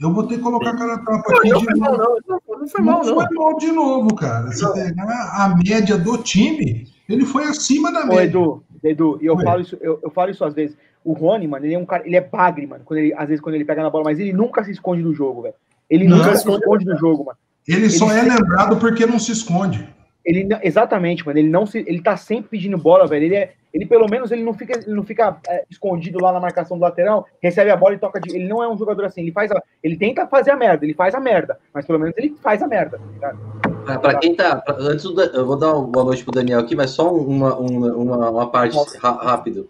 Eu 0.00 0.12
vou 0.12 0.26
ter 0.26 0.36
que 0.36 0.42
colocar 0.42 0.70
a 0.70 0.76
cara 0.76 0.94
a 0.94 0.98
tapa 0.98 1.22
Não, 1.30 1.38
aqui 1.38 1.48
não 1.50 1.58
de 1.60 1.64
foi 1.64 1.74
mal, 1.76 1.90
novo. 1.98 2.04
não. 2.28 2.40
Não, 2.48 2.58
não 2.60 2.68
foi 2.68 2.84
mal, 2.84 3.04
Não 3.04 3.14
não. 3.14 3.20
foi 3.26 3.36
mal 3.36 3.56
de 3.58 3.72
novo, 3.72 4.14
cara. 4.14 4.50
Se 4.52 4.72
pegar 4.72 5.32
a 5.36 5.54
média 5.56 5.96
do 5.96 6.18
time, 6.18 6.86
ele 7.08 7.24
foi 7.24 7.44
acima 7.44 7.92
da 7.92 8.02
Ô, 8.04 8.06
média. 8.08 8.24
Edu, 8.24 8.64
Edu, 8.82 9.18
e 9.22 9.26
eu 9.26 9.38
falo, 9.38 9.60
isso, 9.62 9.78
eu, 9.80 10.00
eu 10.02 10.10
falo 10.10 10.30
isso 10.30 10.44
às 10.44 10.52
vezes. 10.54 10.76
O 11.04 11.12
Rony, 11.12 11.46
mano, 11.46 11.64
ele 11.66 11.74
é 11.74 11.78
um 11.78 11.84
cara, 11.86 12.02
ele 12.06 12.16
é 12.16 12.20
bagre, 12.20 12.66
mano. 12.66 12.82
Quando 12.84 12.98
ele, 12.98 13.14
às 13.14 13.28
vezes 13.28 13.40
quando 13.40 13.54
ele 13.54 13.64
pega 13.64 13.82
na 13.82 13.90
bola, 13.90 14.04
mas 14.04 14.18
ele 14.18 14.32
nunca 14.32 14.64
se 14.64 14.70
esconde 14.72 15.02
do 15.02 15.12
jogo, 15.14 15.42
velho. 15.42 15.54
Ele 15.88 16.08
Não. 16.08 16.16
nunca 16.16 16.34
se 16.34 16.48
esconde 16.48 16.84
do 16.84 16.96
jogo, 16.96 17.24
mano. 17.26 17.38
Ele 17.68 17.88
só 17.90 18.10
ele 18.10 18.20
é 18.20 18.22
sempre- 18.22 18.36
lembrado 18.40 18.76
porque 18.78 19.06
não 19.06 19.18
se 19.18 19.30
esconde. 19.32 19.86
Ele 20.24 20.48
exatamente, 20.62 21.24
mano. 21.24 21.38
Ele 21.38 21.48
não 21.48 21.66
se, 21.66 21.84
ele 21.86 22.00
tá 22.00 22.16
sempre 22.16 22.50
pedindo 22.50 22.78
bola, 22.78 23.06
velho. 23.06 23.24
Ele 23.24 23.36
é, 23.36 23.52
ele 23.74 23.84
pelo 23.84 24.08
menos 24.08 24.30
ele 24.30 24.42
não 24.42 24.54
fica, 24.54 24.78
ele 24.78 24.94
não 24.94 25.02
fica 25.02 25.36
é, 25.48 25.64
escondido 25.68 26.22
lá 26.22 26.32
na 26.32 26.40
marcação 26.40 26.78
do 26.78 26.82
lateral, 26.82 27.26
recebe 27.42 27.70
a 27.70 27.76
bola 27.76 27.94
e 27.94 27.98
toca 27.98 28.20
de, 28.20 28.34
ele 28.34 28.46
não 28.46 28.62
é 28.62 28.68
um 28.68 28.78
jogador 28.78 29.04
assim, 29.04 29.22
ele 29.22 29.32
faz 29.32 29.50
a, 29.50 29.60
ele 29.82 29.96
tenta 29.96 30.26
fazer 30.26 30.52
a 30.52 30.56
merda, 30.56 30.84
ele 30.84 30.94
faz 30.94 31.14
a 31.14 31.20
merda, 31.20 31.58
mas 31.74 31.84
pelo 31.84 31.98
menos 31.98 32.14
ele 32.16 32.36
faz 32.40 32.62
a 32.62 32.68
merda, 32.68 32.98
tá 32.98 33.12
ligado? 33.12 33.38
Pra, 33.84 33.98
pra 33.98 34.18
quem 34.18 34.34
tá. 34.34 34.56
pra- 34.56 34.76
antes 34.78 35.04
do 35.04 35.20
eu 35.20 35.44
vou 35.44 35.58
dar 35.58 35.74
uma 35.74 35.86
boa 35.86 36.06
noite 36.06 36.22
pro 36.22 36.32
Daniel 36.32 36.60
aqui, 36.60 36.76
mas 36.76 36.90
só 36.92 37.12
uma, 37.12 37.56
uma, 37.56 37.92
uma, 37.94 38.30
uma 38.30 38.50
parte 38.50 38.78
rápido. 38.96 39.68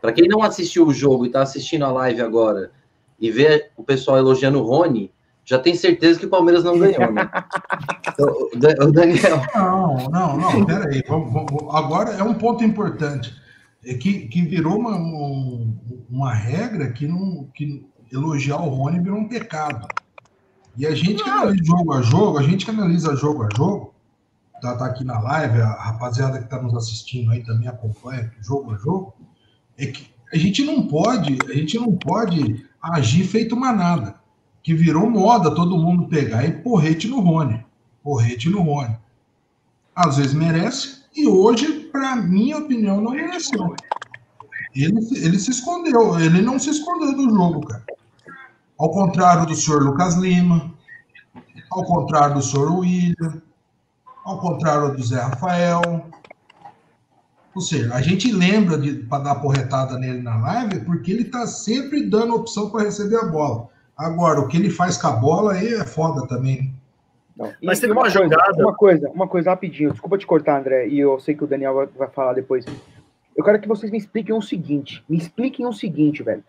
Pra 0.00 0.12
quem 0.12 0.28
não 0.28 0.42
assistiu 0.42 0.86
o 0.86 0.94
jogo 0.94 1.26
e 1.26 1.30
tá 1.30 1.42
assistindo 1.42 1.84
a 1.84 1.90
live 1.90 2.20
agora 2.20 2.70
e 3.18 3.30
vê 3.30 3.70
o 3.76 3.82
pessoal 3.82 4.18
elogiando 4.18 4.60
o 4.60 4.64
Rony, 4.64 5.10
já 5.46 5.58
tem 5.58 5.74
certeza 5.74 6.18
que 6.18 6.26
o 6.26 6.30
Palmeiras 6.30 6.62
não 6.64 6.78
ganhou, 6.78 7.10
né? 7.12 7.30
Então, 8.08 8.28
o 8.28 8.58
Dan- 8.58 8.86
o 8.86 8.92
Daniel. 8.92 9.42
Não, 9.54 9.96
não, 10.08 10.36
não, 10.38 10.64
peraí. 10.64 11.02
Vamos, 11.06 11.32
vamos- 11.32 11.74
agora 11.74 12.12
é 12.12 12.22
um 12.22 12.32
ponto 12.34 12.64
importante. 12.64 13.34
É 13.84 13.92
que, 13.94 14.26
que 14.28 14.42
virou 14.42 14.78
uma, 14.78 14.96
um- 14.96 15.76
uma 16.10 16.32
regra 16.32 16.90
que, 16.92 17.06
não, 17.06 17.46
que 17.54 17.86
elogiar 18.10 18.56
o 18.56 18.70
Rony 18.70 19.00
virou 19.00 19.18
um 19.18 19.28
pecado. 19.28 19.86
E 20.78 20.86
a 20.86 20.94
gente 20.94 21.22
que 21.22 21.28
analisa 21.30 21.64
jogo 21.64 21.92
a 21.92 22.02
jogo, 22.02 22.38
a 22.38 22.42
gente 22.42 22.64
que 22.64 22.70
analisa 22.70 23.14
jogo 23.16 23.42
a 23.44 23.48
jogo, 23.56 23.94
tá, 24.62 24.76
tá 24.76 24.86
aqui 24.86 25.04
na 25.04 25.18
live, 25.20 25.60
a 25.60 25.72
rapaziada 25.72 26.38
que 26.42 26.48
tá 26.48 26.60
nos 26.60 26.74
assistindo 26.74 27.30
aí 27.32 27.44
também 27.44 27.68
acompanha 27.68 28.32
jogo 28.40 28.72
a 28.74 28.76
jogo, 28.78 29.14
é 29.78 29.86
que 29.86 30.08
a 30.32 30.36
gente 30.38 30.64
não 30.64 30.86
pode, 30.86 31.38
a 31.48 31.52
gente 31.54 31.78
não 31.78 31.92
pode 31.92 32.66
agir 32.82 33.24
feito 33.24 33.54
manada, 33.56 34.15
que 34.66 34.74
virou 34.74 35.08
moda 35.08 35.54
todo 35.54 35.78
mundo 35.78 36.08
pegar 36.08 36.44
e 36.44 36.50
porrete 36.50 37.06
no 37.06 37.20
Rony, 37.20 37.64
porrete 38.02 38.50
no 38.50 38.62
Rony. 38.62 38.96
Às 39.94 40.16
vezes 40.16 40.34
merece 40.34 41.04
e 41.14 41.24
hoje, 41.28 41.84
para 41.92 42.16
minha 42.16 42.58
opinião, 42.58 43.00
não 43.00 43.12
mereceu. 43.12 43.76
Ele, 44.74 44.98
ele 45.24 45.38
se 45.38 45.52
escondeu, 45.52 46.18
ele 46.18 46.42
não 46.42 46.58
se 46.58 46.70
escondeu 46.70 47.14
do 47.14 47.32
jogo, 47.32 47.64
cara. 47.64 47.84
Ao 48.76 48.90
contrário 48.90 49.46
do 49.46 49.54
senhor 49.54 49.84
Lucas 49.84 50.16
Lima, 50.16 50.74
ao 51.70 51.84
contrário 51.84 52.34
do 52.34 52.42
senhor 52.42 52.72
William, 52.72 53.40
ao 54.24 54.40
contrário 54.40 54.96
do 54.96 55.02
Zé 55.04 55.20
Rafael. 55.20 56.10
Ou 57.54 57.62
seja, 57.62 57.94
a 57.94 58.02
gente 58.02 58.32
lembra 58.32 58.76
de 58.76 58.94
para 58.94 59.22
dar 59.22 59.36
porretada 59.36 59.96
nele 59.96 60.22
na 60.22 60.36
live 60.38 60.80
porque 60.80 61.12
ele 61.12 61.26
tá 61.26 61.46
sempre 61.46 62.10
dando 62.10 62.34
opção 62.34 62.68
para 62.68 62.82
receber 62.82 63.18
a 63.18 63.26
bola. 63.26 63.75
Agora, 63.96 64.40
o 64.40 64.48
que 64.48 64.56
ele 64.56 64.70
faz 64.70 64.96
com 64.98 65.06
a 65.08 65.12
bola 65.12 65.52
aí 65.54 65.74
é 65.74 65.84
foda 65.84 66.26
também. 66.26 66.72
Não. 67.36 67.52
Mas 67.62 67.78
E 67.78 67.80
teve 67.82 67.92
uma, 67.92 68.02
uma 68.02 68.10
coisa, 68.12 68.24
jogada- 68.24 68.62
uma 68.62 68.74
coisa, 68.74 69.10
uma 69.10 69.28
coisa 69.28 69.50
rapidinho. 69.50 69.90
Desculpa 69.92 70.18
te 70.18 70.26
cortar, 70.26 70.58
André, 70.60 70.88
e 70.88 70.98
eu 70.98 71.18
sei 71.20 71.34
que 71.34 71.44
o 71.44 71.46
Daniel 71.46 71.74
vai, 71.74 71.86
vai 71.86 72.08
falar 72.08 72.32
depois. 72.34 72.64
Eu 73.36 73.44
quero 73.44 73.60
que 73.60 73.68
vocês 73.68 73.90
me 73.92 73.98
expliquem 73.98 74.34
o 74.34 74.40
seguinte. 74.42 75.04
Me 75.08 75.16
expliquem 75.18 75.66
o 75.66 75.72
seguinte, 75.72 76.22
velho. 76.22 76.42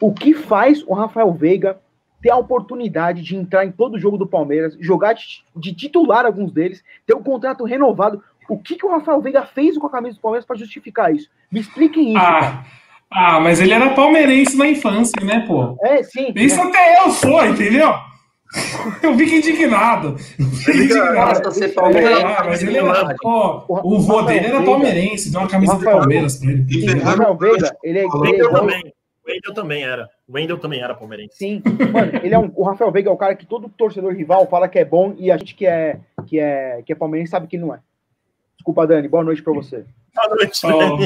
O 0.00 0.12
que 0.12 0.34
faz 0.34 0.82
o 0.86 0.94
Rafael 0.94 1.32
Veiga 1.32 1.78
ter 2.20 2.30
a 2.30 2.36
oportunidade 2.36 3.22
de 3.22 3.34
entrar 3.36 3.64
em 3.64 3.72
todo 3.72 3.98
jogo 3.98 4.16
do 4.16 4.26
Palmeiras, 4.26 4.76
jogar 4.80 5.12
de, 5.14 5.44
de 5.56 5.74
titular 5.74 6.24
alguns 6.24 6.52
deles, 6.52 6.84
ter 7.04 7.14
um 7.16 7.22
contrato 7.22 7.64
renovado? 7.64 8.22
O 8.48 8.58
que, 8.58 8.76
que 8.76 8.86
o 8.86 8.90
Rafael 8.90 9.20
Veiga 9.20 9.44
fez 9.44 9.76
com 9.78 9.86
a 9.86 9.90
camisa 9.90 10.16
do 10.16 10.20
Palmeiras 10.20 10.44
para 10.44 10.56
justificar 10.56 11.14
isso? 11.14 11.28
Me 11.50 11.58
expliquem 11.60 12.10
isso, 12.10 12.20
cara. 12.20 12.64
Ah, 13.14 13.36
ah, 13.36 13.40
mas 13.40 13.60
ele 13.60 13.72
era 13.72 13.90
palmeirense 13.90 14.56
na 14.56 14.66
infância, 14.68 15.22
né, 15.24 15.44
pô? 15.46 15.76
É, 15.82 16.02
sim. 16.02 16.32
Isso 16.34 16.60
até 16.60 17.00
eu 17.04 17.10
sou, 17.10 17.44
entendeu? 17.46 17.92
Eu 19.02 19.16
fico 19.16 19.34
indignado. 19.34 20.16
Eu 20.38 20.44
fico 20.46 20.70
indignado. 20.76 21.14
Basta 21.14 21.50
ser 21.52 21.68
palmeirense. 21.70 22.22
Ah, 22.22 22.44
mas 22.44 22.62
ele 22.62 22.76
era, 22.76 23.14
pô, 23.22 23.64
o 23.68 23.98
vô 24.00 24.20
dele 24.22 24.46
era 24.46 24.62
palmeirense, 24.62 25.30
deu 25.32 25.40
uma 25.40 25.48
camisa 25.48 25.72
do 25.72 25.78
Rafael 25.78 25.98
Palmeiras 26.00 26.36
pra 26.38 26.50
ele. 26.50 27.00
Rafael 27.00 27.36
Veiga, 27.38 27.76
ele 27.82 27.98
é, 28.00 28.04
O 28.06 28.08
ele 28.08 28.26
é 28.26 28.30
Wendel 28.30 28.46
igual- 28.48 28.60
também. 28.60 28.92
O 29.24 29.30
Wendel 29.30 29.54
também 29.54 29.82
era. 29.84 30.08
O 30.28 30.32
Wendel 30.34 30.58
também 30.58 30.82
era 30.82 30.94
palmeirense. 30.94 31.36
Sim, 31.38 31.62
mano, 31.92 32.12
ele 32.22 32.34
é 32.34 32.38
um, 32.38 32.52
o 32.54 32.62
Rafael 32.64 32.92
Veiga 32.92 33.08
é 33.08 33.12
o 33.12 33.16
cara 33.16 33.34
que 33.34 33.46
todo 33.46 33.70
torcedor 33.70 34.12
rival 34.12 34.46
fala 34.50 34.68
que 34.68 34.78
é 34.78 34.84
bom 34.84 35.14
e 35.16 35.30
a 35.30 35.36
gente 35.38 35.54
que 35.54 35.64
é, 35.64 35.96
que 36.26 36.38
é, 36.38 36.82
que 36.84 36.92
é 36.92 36.96
palmeirense 36.96 37.30
sabe 37.30 37.46
que 37.46 37.56
não 37.56 37.72
é. 37.74 37.78
Desculpa, 38.62 38.86
Dani, 38.86 39.08
boa 39.08 39.24
noite 39.24 39.42
pra 39.42 39.52
você. 39.52 39.84
Boa 40.14 40.28
noite, 40.36 40.64
olha 40.64 40.96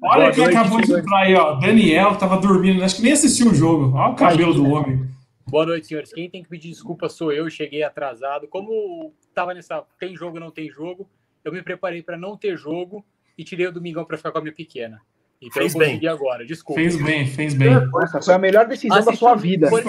Boa 0.00 0.30
quem 0.32 0.42
noite, 0.42 0.56
acabou 0.56 0.80
de 0.80 0.92
entrar 0.92 1.18
aí, 1.20 1.34
ó. 1.36 1.54
Daniel 1.54 2.16
tava 2.16 2.36
dormindo, 2.38 2.82
acho 2.82 2.96
que 2.96 3.02
nem 3.02 3.12
assistiu 3.12 3.52
o 3.52 3.54
jogo. 3.54 3.96
Olha 3.96 4.10
o 4.12 4.16
cabelo 4.16 4.52
do 4.52 4.68
homem. 4.68 5.08
Boa 5.46 5.64
noite, 5.64 5.86
senhores. 5.86 6.12
Quem 6.12 6.28
tem 6.28 6.42
que 6.42 6.48
pedir 6.48 6.70
desculpa 6.70 7.08
sou 7.08 7.30
eu, 7.32 7.48
cheguei 7.48 7.84
atrasado. 7.84 8.48
Como 8.48 9.14
tava 9.32 9.54
nessa 9.54 9.84
tem 10.00 10.16
jogo, 10.16 10.40
não 10.40 10.50
tem 10.50 10.68
jogo, 10.68 11.08
eu 11.44 11.52
me 11.52 11.62
preparei 11.62 12.02
para 12.02 12.18
não 12.18 12.36
ter 12.36 12.56
jogo 12.56 13.04
e 13.38 13.44
tirei 13.44 13.68
o 13.68 13.72
domingão 13.72 14.04
para 14.04 14.16
ficar 14.16 14.32
com 14.32 14.38
a 14.38 14.42
minha 14.42 14.52
pequena. 14.54 15.00
Então 15.40 15.62
Fez 15.62 15.72
eu 15.72 15.78
bem. 15.78 15.88
consegui 15.90 16.08
agora, 16.08 16.44
desculpa. 16.44 16.80
Fez 16.80 17.00
bem, 17.00 17.26
fez 17.28 17.54
bem. 17.54 17.70
Nossa, 17.92 18.20
foi 18.20 18.34
a 18.34 18.38
melhor 18.38 18.66
decisão 18.66 18.96
da 18.96 19.02
Assistiu- 19.02 19.18
sua 19.28 19.36
vida. 19.36 19.68
foi- 19.70 19.84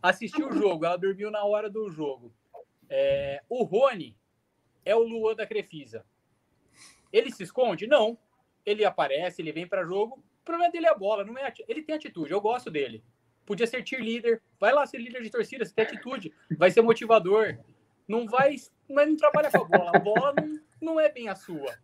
Assistiu 0.00 0.48
o 0.48 0.52
jogo, 0.52 0.84
ela 0.84 0.96
dormiu 0.96 1.28
na 1.28 1.42
hora 1.42 1.68
do 1.68 1.90
jogo. 1.90 2.30
É, 2.88 3.40
o 3.48 3.64
Rony 3.64 4.14
é 4.84 4.94
o 4.94 5.00
Luan 5.02 5.34
da 5.34 5.44
Crefisa. 5.46 6.04
Ele 7.12 7.30
se 7.30 7.42
esconde? 7.42 7.86
Não. 7.86 8.18
Ele 8.64 8.84
aparece, 8.84 9.40
ele 9.40 9.52
vem 9.52 9.66
para 9.66 9.84
jogo 9.84 10.22
O 10.42 10.44
problema 10.44 10.70
dele 10.70 10.86
é 10.86 10.90
a 10.90 10.94
bola, 10.94 11.24
não 11.24 11.36
é 11.38 11.52
ele 11.66 11.82
tem 11.82 11.94
atitude, 11.94 12.32
eu 12.32 12.40
gosto 12.40 12.70
dele. 12.70 13.02
Podia 13.46 13.66
ser 13.66 13.86
cheerleader, 13.86 14.40
vai 14.60 14.72
lá 14.72 14.86
ser 14.86 14.98
líder 14.98 15.22
de 15.22 15.30
torcida, 15.30 15.64
você 15.64 15.74
tem 15.74 15.84
atitude, 15.84 16.32
vai 16.56 16.70
ser 16.70 16.82
motivador. 16.82 17.58
Não 18.06 18.26
vai, 18.26 18.56
mas 18.88 19.08
não 19.08 19.16
trabalha 19.16 19.50
com 19.50 19.62
a 19.62 19.64
bola. 19.64 19.90
A 19.94 19.98
bola 19.98 20.34
não, 20.36 20.60
não 20.80 21.00
é 21.00 21.08
bem 21.08 21.28
a 21.28 21.34
sua. 21.34 21.78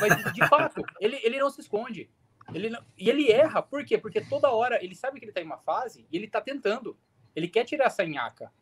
Mas, 0.00 0.32
de 0.32 0.46
fato, 0.48 0.82
ele, 1.00 1.18
ele 1.22 1.38
não 1.38 1.50
se 1.50 1.60
esconde. 1.60 2.10
Ele 2.54 2.68
não, 2.68 2.84
e 2.98 3.08
ele 3.08 3.30
erra, 3.30 3.62
por 3.62 3.84
quê? 3.84 3.96
Porque 3.96 4.20
toda 4.20 4.50
hora 4.50 4.82
ele 4.82 4.94
sabe 4.94 5.18
que 5.18 5.24
ele 5.24 5.32
tá 5.32 5.40
em 5.40 5.44
uma 5.44 5.58
fase 5.58 6.06
e 6.10 6.16
ele 6.16 6.28
tá 6.28 6.40
tentando. 6.40 6.98
Ele 7.34 7.48
quer 7.48 7.64
tirar 7.64 7.86
essa 7.86 8.04
nhaca. 8.04 8.52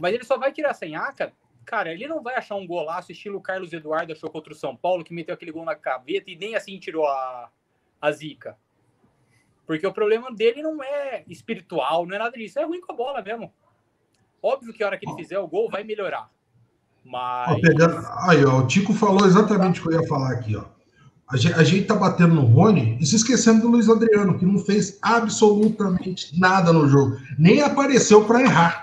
Mas 0.00 0.14
ele 0.14 0.24
só 0.24 0.38
vai 0.38 0.52
tirar 0.52 0.70
essa 0.70 0.86
nhaca, 0.86 1.32
cara, 1.64 1.92
ele 1.92 2.06
não 2.06 2.22
vai 2.22 2.34
achar 2.34 2.54
um 2.54 2.66
golaço 2.66 3.12
estilo 3.12 3.40
Carlos 3.40 3.72
Eduardo 3.72 4.12
achou 4.12 4.30
contra 4.30 4.52
o 4.52 4.56
São 4.56 4.76
Paulo, 4.76 5.04
que 5.04 5.14
meteu 5.14 5.34
aquele 5.34 5.52
gol 5.52 5.64
na 5.64 5.74
caveta 5.74 6.30
e 6.30 6.36
nem 6.36 6.54
assim 6.54 6.78
tirou 6.78 7.06
a, 7.06 7.50
a 8.00 8.12
zica. 8.12 8.56
Porque 9.66 9.86
o 9.86 9.92
problema 9.92 10.32
dele 10.32 10.62
não 10.62 10.82
é 10.82 11.24
espiritual, 11.28 12.06
não 12.06 12.16
é 12.16 12.18
nada 12.18 12.36
disso. 12.36 12.58
É 12.58 12.64
ruim 12.64 12.80
com 12.80 12.92
a 12.92 12.96
bola 12.96 13.22
mesmo. 13.22 13.52
Óbvio 14.42 14.72
que 14.72 14.82
a 14.82 14.86
hora 14.86 14.98
que 14.98 15.08
ele 15.08 15.16
fizer 15.16 15.38
o 15.38 15.46
gol 15.46 15.70
vai 15.70 15.84
melhorar. 15.84 16.28
Mas. 17.04 17.62
Aí, 18.28 18.44
ó, 18.44 18.58
o 18.58 18.66
Tico 18.66 18.92
falou 18.92 19.24
exatamente 19.24 19.80
o 19.80 19.84
que 19.84 19.94
eu 19.94 20.00
ia 20.00 20.08
falar 20.08 20.32
aqui, 20.32 20.56
ó. 20.56 20.64
A 21.30 21.36
gente, 21.36 21.54
a 21.54 21.64
gente 21.64 21.86
tá 21.86 21.94
batendo 21.94 22.34
no 22.34 22.42
Rony 22.42 22.98
e 23.00 23.06
se 23.06 23.16
esquecendo 23.16 23.62
do 23.62 23.68
Luiz 23.68 23.88
Adriano, 23.88 24.38
que 24.38 24.44
não 24.44 24.58
fez 24.58 24.98
absolutamente 25.00 26.38
nada 26.38 26.72
no 26.72 26.86
jogo. 26.88 27.16
Nem 27.38 27.62
apareceu 27.62 28.26
para 28.26 28.42
errar. 28.42 28.82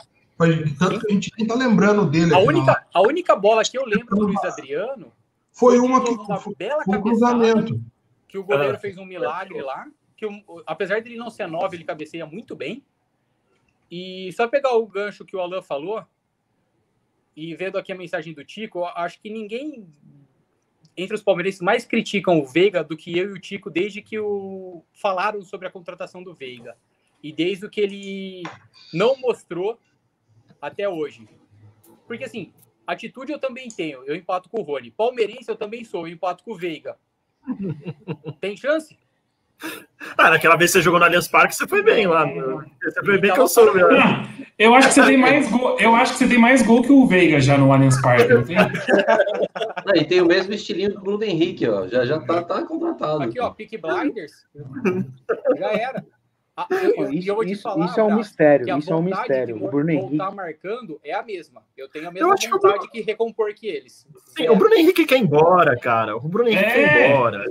Tanto 0.78 1.00
que 1.02 1.12
a 1.12 1.14
gente 1.14 1.32
nem 1.38 1.46
tá 1.46 1.54
lembrando 1.54 2.10
dele. 2.10 2.34
A 2.34 2.40
única, 2.40 2.88
a 2.94 3.02
única 3.02 3.36
bola 3.36 3.62
que 3.64 3.78
eu 3.78 3.86
lembro 3.86 4.16
do 4.16 4.26
Luiz 4.28 4.44
Adriano 4.44 5.12
foi 5.52 5.80
uma 5.80 6.02
que 6.02 6.12
uma 6.12 6.38
foi, 6.38 6.56
bela 6.56 6.84
foi 6.86 6.98
um 6.98 7.02
cruzamento. 7.02 7.82
Que 8.28 8.38
o 8.38 8.44
goleiro 8.44 8.76
ah. 8.76 8.80
fez 8.80 8.98
um 8.98 9.06
milagre 9.06 9.62
lá. 9.62 9.88
Que 10.16 10.26
apesar 10.66 11.02
dele 11.02 11.18
não 11.18 11.30
ser 11.30 11.48
nove, 11.48 11.76
ele 11.76 11.84
cabeceia 11.84 12.26
muito 12.26 12.56
bem. 12.56 12.84
E 13.92 14.32
só 14.34 14.48
pegar 14.48 14.76
o 14.76 14.88
gancho 14.88 15.26
que 15.26 15.36
o 15.36 15.42
Alan 15.42 15.62
falou, 15.62 16.06
e 17.36 17.56
vendo 17.56 17.78
aqui 17.78 17.92
a 17.92 17.98
mensagem 17.98 18.34
do 18.34 18.46
Tico, 18.46 18.86
acho 18.86 19.20
que 19.20 19.30
ninguém 19.30 19.88
entre 20.96 21.16
os 21.16 21.24
palmeirenses 21.24 21.62
mais 21.62 21.86
criticam 21.86 22.40
o 22.40 22.46
Veiga 22.46 22.84
do 22.84 22.96
que 22.96 23.18
eu 23.18 23.30
e 23.30 23.34
o 23.34 23.40
Tico 23.40 23.70
desde 23.70 24.02
que 24.02 24.20
o 24.20 24.84
falaram 24.94 25.42
sobre 25.44 25.68
a 25.68 25.72
contratação 25.72 26.22
do 26.22 26.34
Veiga 26.34 26.78
e 27.24 27.32
desde 27.32 27.66
o 27.66 27.70
que 27.70 27.82
ele 27.82 28.44
não 28.94 29.18
mostrou 29.18 29.80
até 30.62 30.88
hoje. 30.88 31.28
Porque 32.08 32.24
assim, 32.24 32.54
atitude 32.86 33.32
eu 33.32 33.40
também 33.40 33.70
tenho, 33.70 34.04
eu 34.06 34.16
empato 34.16 34.50
com 34.50 34.62
o 34.62 34.64
Rony. 34.64 34.92
Palmeirense 34.92 35.50
eu 35.50 35.56
também 35.56 35.84
sou, 35.84 36.08
eu 36.08 36.14
empato 36.14 36.44
com 36.44 36.52
o 36.52 36.58
Veiga. 36.58 36.98
Tem 38.42 38.56
chance? 38.58 38.98
Ah, 40.18 40.30
naquela 40.30 40.56
vez 40.56 40.72
que 40.72 40.78
você 40.78 40.84
jogou 40.84 41.00
no 41.00 41.06
Allianz 41.06 41.28
Parque, 41.28 41.54
você 41.54 41.68
foi 41.68 41.84
bem 41.84 42.08
lá. 42.08 42.26
Você 42.26 43.02
foi 43.04 43.18
bem 43.18 43.34
que 43.34 43.40
eu 43.40 43.48
sou, 43.48 43.74
meu. 43.74 43.90
Eu 44.58 44.74
acho 44.74 44.88
que 44.88 44.94
você 44.94 45.06
tem 45.06 45.18
mais 45.18 45.50
gol. 45.50 45.78
Eu 45.80 45.96
acho 45.96 46.14
que 46.14 46.20
você 46.20 46.28
tem 46.28 46.38
mais 46.38 46.62
gol 46.62 46.82
que 46.82 46.92
o 46.92 47.06
Veiga 47.06 47.42
já 47.42 47.58
no 47.58 47.72
Allianz 47.72 48.02
Parque, 48.02 48.34
não 48.34 48.44
tem? 48.44 48.58
Ah, 48.58 49.96
e 49.96 50.06
tem 50.06 50.22
o 50.22 50.26
mesmo 50.26 50.54
estilinho 50.54 50.94
do 50.94 51.02
Bruno 51.02 51.24
Henrique, 51.24 51.68
ó. 51.68 51.88
Já, 51.88 52.06
já 52.06 52.20
tá, 52.22 52.42
tá 52.44 52.64
contratado. 52.64 53.24
Aqui, 53.24 53.40
ó, 53.40 53.50
Pick 53.50 53.80
Blinders. 53.82 54.48
já 55.60 55.72
era. 55.74 56.06
Ah, 56.60 56.68
eu, 56.72 57.14
isso, 57.14 57.30
eu 57.30 57.36
vou 57.36 57.46
te 57.46 57.54
isso, 57.54 57.62
falar, 57.62 57.86
isso 57.86 58.00
é 58.00 58.04
um 58.04 58.16
mistério. 58.18 58.78
Isso 58.78 58.92
é 58.92 58.96
um 58.96 59.02
mistério. 59.02 59.64
O 59.64 59.70
Bruno 59.70 59.92
Henrique. 59.92 60.18
voltar 60.18 60.36
marcando 60.36 61.00
é 61.02 61.14
a 61.14 61.24
mesma. 61.24 61.64
Eu 61.78 61.88
tenho 61.88 62.10
a 62.10 62.12
mesma 62.12 62.28
vontade 62.28 62.50
que, 62.50 62.60
Bruno... 62.60 62.90
que, 62.92 63.02
recompor 63.02 63.54
que 63.54 63.68
eles. 63.68 64.06
Sim, 64.36 64.46
é. 64.46 64.52
o 64.52 64.58
Bruno 64.58 64.76
Henrique 64.76 65.06
quer 65.06 65.20
ir 65.20 65.22
embora, 65.22 65.78
cara. 65.80 66.18
O 66.18 66.28
Bruno 66.28 66.50
Henrique 66.50 66.66
é. 66.66 66.74
quer 66.74 67.10
ir 67.10 67.14
embora. 67.14 67.46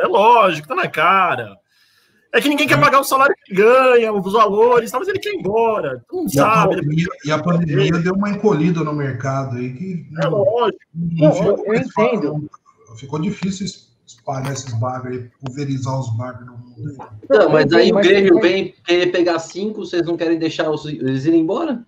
É 0.00 0.06
lógico, 0.06 0.66
tá 0.66 0.74
na 0.74 0.88
cara. 0.88 1.58
É 2.32 2.40
que 2.40 2.48
ninguém 2.48 2.66
quer 2.66 2.80
pagar 2.80 3.00
o 3.00 3.04
salário 3.04 3.34
que 3.44 3.54
ganha, 3.54 4.12
os 4.12 4.32
valores, 4.32 4.90
mas 4.92 5.08
ele 5.08 5.18
quer 5.18 5.34
ir 5.34 5.40
embora. 5.40 6.02
Tu 6.08 6.16
não 6.16 6.24
e 6.24 6.30
sabe. 6.30 6.74
A 6.74 6.78
pandemia, 6.78 7.06
e 7.24 7.32
a 7.32 7.38
pandemia 7.38 7.92
deu 7.98 8.14
uma 8.14 8.30
encolhida 8.30 8.82
no 8.82 8.94
mercado 8.94 9.56
aí 9.56 9.74
que. 9.74 10.06
É 10.22 10.26
lógico. 10.26 10.80
Não, 10.94 11.46
eu, 11.46 11.64
eu 11.66 11.74
entendo. 11.74 12.50
Ficou 12.96 13.18
difícil 13.18 13.66
espalhar 14.06 14.52
esses 14.52 14.72
bagos 14.74 15.10
aí, 15.10 15.30
pulverizar 15.44 15.98
os 15.98 16.16
bagos 16.16 16.46
no 16.46 16.52
mundo. 16.52 16.96
Não, 17.28 17.50
mas 17.50 17.72
aí 17.72 17.90
o 17.90 17.96
Grêmio 17.96 18.40
vem 18.40 18.74
querer 18.84 19.10
pegar 19.10 19.38
cinco, 19.38 19.84
vocês 19.84 20.06
não 20.06 20.16
querem 20.16 20.38
deixar 20.38 20.66
eles 20.86 21.24
irem 21.24 21.40
embora? 21.40 21.84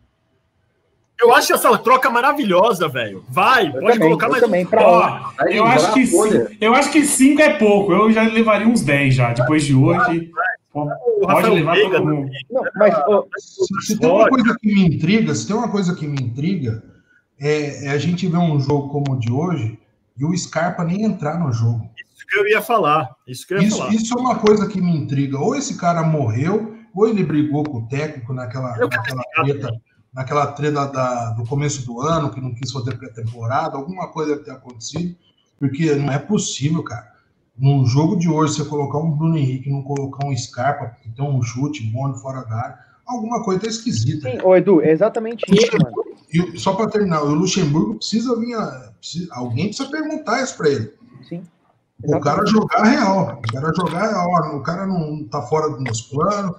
Eu 1.21 1.35
acho 1.35 1.53
essa 1.53 1.77
troca 1.79 2.09
maravilhosa, 2.11 2.89
velho. 2.89 3.25
Vai, 3.29 3.67
eu 3.67 3.73
pode 3.73 3.87
também, 3.87 3.99
colocar 3.99 4.29
mais. 4.29 4.43
Também, 4.43 4.65
pra 4.65 4.87
Ó, 4.87 5.33
eu, 5.49 5.65
acho 5.65 5.93
que 5.93 6.07
cinco, 6.07 6.49
eu 6.61 6.75
acho 6.75 6.93
que 6.93 7.05
cinco 7.05 7.43
é 7.43 7.55
pouco. 7.55 7.93
Eu 7.93 8.13
já 8.13 8.23
levaria 8.23 8.69
uns 8.69 8.83
10 8.83 9.15
já, 9.15 9.33
depois 9.33 9.65
de 9.65 9.75
hoje. 9.75 10.31
Pode 10.73 11.51
levar 11.51 11.77
todo 11.77 12.07
mundo. 12.07 12.31
Não, 12.49 12.63
mas, 12.77 12.95
se, 13.37 13.95
se 13.95 13.99
tem 13.99 14.09
uma 14.09 14.29
coisa 14.29 14.57
que 14.61 14.73
me 14.73 14.85
intriga, 14.87 15.35
se 15.35 15.47
tem 15.47 15.57
uma 15.57 15.69
coisa 15.69 15.95
que 15.97 16.07
me 16.07 16.23
intriga, 16.23 16.85
é, 17.41 17.87
é 17.87 17.91
a 17.91 17.99
gente 17.99 18.29
ver 18.29 18.39
um 18.39 18.61
jogo 18.61 18.89
como 18.89 19.17
o 19.17 19.19
de 19.19 19.33
hoje 19.33 19.77
e 20.17 20.25
o 20.25 20.37
Scarpa 20.37 20.85
nem 20.85 21.03
entrar 21.03 21.39
no 21.39 21.53
jogo. 21.53 21.89
Que 22.29 22.39
eu 22.39 22.47
ia 22.47 22.61
falar. 22.61 23.09
Isso 23.27 23.47
que 23.47 23.55
eu 23.55 23.59
ia 23.59 23.69
isso, 23.69 23.79
falar. 23.79 23.95
Isso 23.95 24.15
é 24.15 24.21
uma 24.21 24.39
coisa 24.39 24.69
que 24.69 24.81
me 24.81 24.97
intriga. 24.97 25.39
Ou 25.39 25.55
esse 25.55 25.77
cara 25.77 26.03
morreu, 26.03 26.77
ou 26.95 27.09
ele 27.09 27.25
brigou 27.25 27.65
com 27.65 27.79
o 27.79 27.89
técnico 27.89 28.33
naquela, 28.33 28.77
naquela 28.77 29.23
treta 29.35 29.71
naquela 30.13 30.47
treta 30.49 30.87
da, 30.87 31.31
do 31.31 31.45
começo 31.45 31.87
do 31.87 32.01
ano, 32.01 32.31
que 32.31 32.41
não 32.41 32.55
quis 32.55 32.73
fazer 32.73 32.97
pré-temporada, 32.97 33.77
alguma 33.77 34.09
coisa 34.09 34.33
deve 34.33 34.45
ter 34.45 34.51
acontecido, 34.51 35.17
porque 35.59 35.95
não 35.95 36.13
é 36.13 36.19
possível, 36.19 36.83
cara. 36.83 37.07
Num 37.57 37.87
jogo 37.87 38.17
de 38.17 38.29
hoje, 38.29 38.55
você 38.55 38.65
colocar 38.65 38.99
um 38.99 39.11
Bruno 39.11 39.37
Henrique, 39.37 39.71
não 39.71 39.83
colocar 39.83 40.27
um 40.27 40.37
Scarpa, 40.37 40.97
que 41.03 41.09
tem 41.11 41.25
um 41.25 41.43
chute 41.43 41.85
bom 41.85 42.13
de 42.13 42.21
fora 42.21 42.45
da 42.45 42.57
área, 42.57 42.79
alguma 43.07 43.43
coisa 43.45 43.63
tá 43.63 43.69
esquisita. 43.69 44.31
Sim, 44.31 44.39
ô 44.43 44.57
Edu, 44.57 44.81
é 44.81 44.91
exatamente 44.91 45.45
isso, 45.53 45.77
mano. 45.83 45.97
E, 46.33 46.59
só 46.59 46.75
para 46.75 46.91
terminar, 46.91 47.23
o 47.23 47.35
Luxemburgo 47.35 47.97
precisa 47.97 48.39
vir. 48.39 48.55
A, 48.55 48.93
precisa, 48.99 49.29
alguém 49.33 49.69
precisa 49.69 49.89
perguntar 49.89 50.43
isso 50.43 50.57
para 50.57 50.69
ele. 50.69 50.93
Sim. 52.05 52.15
O 52.15 52.21
cara 52.21 52.47
jogar 52.47 52.83
real. 52.85 53.41
O 53.45 53.53
cara 53.53 53.73
jogar 53.75 54.07
real. 54.09 54.57
O 54.57 54.63
cara 54.63 54.87
não 54.87 55.25
tá 55.25 55.43
fora 55.43 55.69
dos 55.71 55.81
meus 55.81 56.03
planos. 56.03 56.57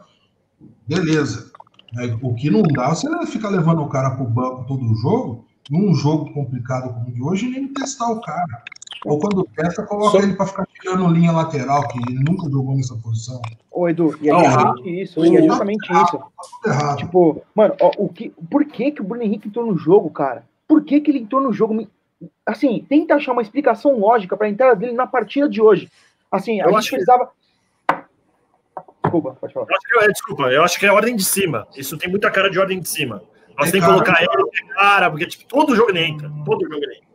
Beleza. 0.88 1.52
É, 1.98 2.18
o 2.22 2.36
que 2.36 2.50
não 2.50 2.62
dá, 2.62 2.90
você 2.90 3.10
não 3.10 3.26
ficar 3.26 3.50
levando 3.50 3.82
o 3.82 3.90
cara 3.90 4.12
pro 4.12 4.26
banco 4.26 4.66
todo 4.68 4.84
o 4.84 4.96
jogo, 4.96 5.46
num 5.72 5.94
jogo 5.96 6.32
complicado 6.34 6.94
como 6.94 7.08
o 7.08 7.12
de 7.12 7.22
hoje, 7.22 7.50
nem 7.50 7.68
testar 7.74 8.12
o 8.12 8.22
cara. 8.22 8.64
Ou 9.06 9.18
quando 9.18 9.48
testa, 9.56 9.84
coloca 9.84 10.18
Só... 10.18 10.24
ele 10.24 10.34
para 10.34 10.46
ficar 10.46 10.68
tirando 10.68 11.08
linha 11.08 11.32
lateral, 11.32 11.88
que 11.88 11.98
ele 12.00 12.22
nunca 12.22 12.50
jogou 12.50 12.76
nessa 12.76 12.96
posição. 12.96 13.42
Ô, 13.72 13.88
Edu, 13.88 14.18
e 14.22 14.30
é 14.30 14.44
justamente 14.44 15.02
isso, 15.02 15.26
e 15.26 15.38
é 15.38 15.42
justamente 15.42 15.88
isso. 15.92 16.96
Tipo, 16.98 17.42
mano, 17.56 17.76
ó, 17.82 17.92
o 17.98 18.10
que, 18.10 18.34
por 18.52 18.66
que, 18.66 18.92
que 18.92 19.02
o 19.02 19.06
Bruno 19.06 19.24
Henrique 19.24 19.48
entrou 19.48 19.66
no 19.66 19.78
jogo, 19.78 20.10
cara? 20.10 20.44
Por 20.68 20.84
que, 20.84 21.00
que 21.00 21.10
ele 21.12 21.20
entrou 21.20 21.42
no 21.42 21.54
jogo? 21.54 21.88
Assim, 22.46 22.86
tenta 22.88 23.16
achar 23.16 23.32
uma 23.32 23.42
explicação 23.42 23.98
lógica 23.98 24.36
para 24.36 24.48
a 24.48 24.50
entrada 24.50 24.76
dele 24.76 24.94
na 24.94 25.08
partida 25.08 25.48
de 25.48 25.62
hoje. 25.62 25.90
Assim, 26.32 26.62
a 26.62 26.66
Eu 26.66 26.74
gente 26.74 26.90
precisava. 26.90 27.32
Desculpa, 29.04 29.38
pode 29.40 29.54
falar. 29.54 29.68
Eu 29.70 29.76
acho 29.76 29.88
que, 29.88 30.00
é, 30.00 30.08
desculpa, 30.08 30.44
eu 30.44 30.64
acho 30.64 30.80
que 30.80 30.86
é 30.86 30.92
ordem 30.92 31.16
de 31.16 31.24
cima. 31.24 31.68
Isso 31.76 31.98
tem 31.98 32.10
muita 32.10 32.30
cara 32.30 32.50
de 32.50 32.60
ordem 32.60 32.80
de 32.80 32.90
cima. 32.90 33.24
Nós 33.58 33.72
tem 33.72 33.82
que 33.82 33.88
colocar 33.88 34.22
ele, 34.22 34.74
cara, 34.74 35.10
porque 35.10 35.28
tipo, 35.28 35.46
todo 35.46 35.76
jogo 35.76 35.90
ele 35.92 36.04
entra. 36.04 36.32
Todo 36.46 36.62
jogo 36.62 36.76
ele 36.76 36.96
entra. 36.96 37.10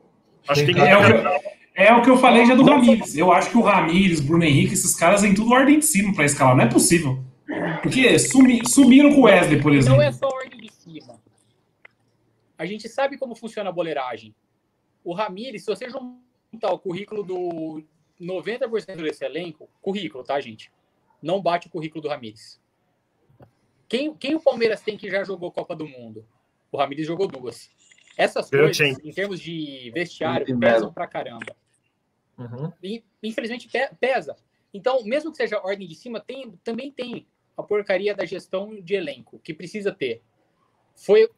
Acho 0.49 0.67
que 0.67 0.75
tem 0.75 0.89
é, 0.89 0.99
o 0.99 1.07
que, 1.07 1.51
é 1.75 1.95
o 1.95 2.03
que 2.03 2.11
eu 2.11 2.19
falei 2.19 2.45
já 2.45 2.55
do 2.55 2.65
Ramires. 2.65 3.17
Eu 3.17 3.33
acho 3.33 3.51
que 3.51 3.57
o 3.57 3.63
Ramires, 3.63 4.21
Bruno 4.21 4.45
Henrique, 4.45 4.75
esses 4.75 4.95
caras 4.95 5.23
têm 5.23 5.35
tudo 5.35 5.53
ordem 5.53 5.79
de 5.79 5.87
cima 5.87 6.15
para 6.15 6.25
escalar. 6.25 6.55
Não 6.55 6.65
é 6.65 6.69
possível. 6.69 7.19
Porque 7.83 8.19
sumi, 8.19 8.61
sumiram 8.69 9.15
com 9.15 9.21
o 9.21 9.25
Wesley, 9.25 9.61
por 9.61 9.73
exemplo. 9.73 9.97
Não 9.97 10.03
é 10.03 10.13
só 10.13 10.27
ordem 10.27 10.61
de 10.61 10.73
cima. 10.73 11.15
A 12.59 12.67
gente 12.67 12.89
sabe 12.89 13.17
como 13.17 13.35
funciona 13.35 13.71
a 13.71 13.73
boleiragem. 13.73 14.35
O 15.05 15.13
Ramires, 15.13 15.63
se 15.63 15.67
você 15.67 15.89
juntar 15.89 16.73
o 16.73 16.79
currículo 16.79 17.23
do 17.23 17.85
90% 18.21 19.03
desse 19.03 19.25
elenco, 19.25 19.69
currículo, 19.81 20.25
tá, 20.25 20.41
gente? 20.41 20.73
não 21.25 21.41
bate 21.41 21.67
o 21.67 21.71
currículo 21.71 22.03
do 22.03 22.09
Ramires. 22.09 22.61
Quem, 23.89 24.15
quem 24.15 24.35
o 24.35 24.41
Palmeiras 24.41 24.83
tem 24.83 24.97
que 24.97 25.11
já 25.11 25.25
jogou 25.25 25.51
Copa 25.51 25.75
do 25.75 25.89
Mundo? 25.89 26.27
O 26.71 26.77
Ramires 26.77 27.07
jogou 27.07 27.27
duas. 27.27 27.71
Essas 28.17 28.51
coisas, 28.51 28.99
em 29.03 29.11
termos 29.11 29.41
de 29.41 29.91
vestiário, 29.93 30.59
pesam 30.59 30.93
pra 30.93 31.07
caramba. 31.07 31.57
Uhum. 32.37 32.71
Infelizmente 33.23 33.69
pesa. 33.99 34.37
Então, 34.73 35.03
mesmo 35.05 35.31
que 35.31 35.39
seja 35.39 35.61
ordem 35.61 35.89
de 35.89 35.95
cima, 35.95 36.21
tem, 36.21 36.53
também 36.63 36.91
tem 36.91 37.27
a 37.57 37.63
porcaria 37.63 38.15
da 38.15 38.25
gestão 38.25 38.81
de 38.81 38.95
elenco, 38.95 39.39
que 39.39 39.55
precisa 39.55 39.93
ter. 39.93 40.23
Foi, 40.95 41.31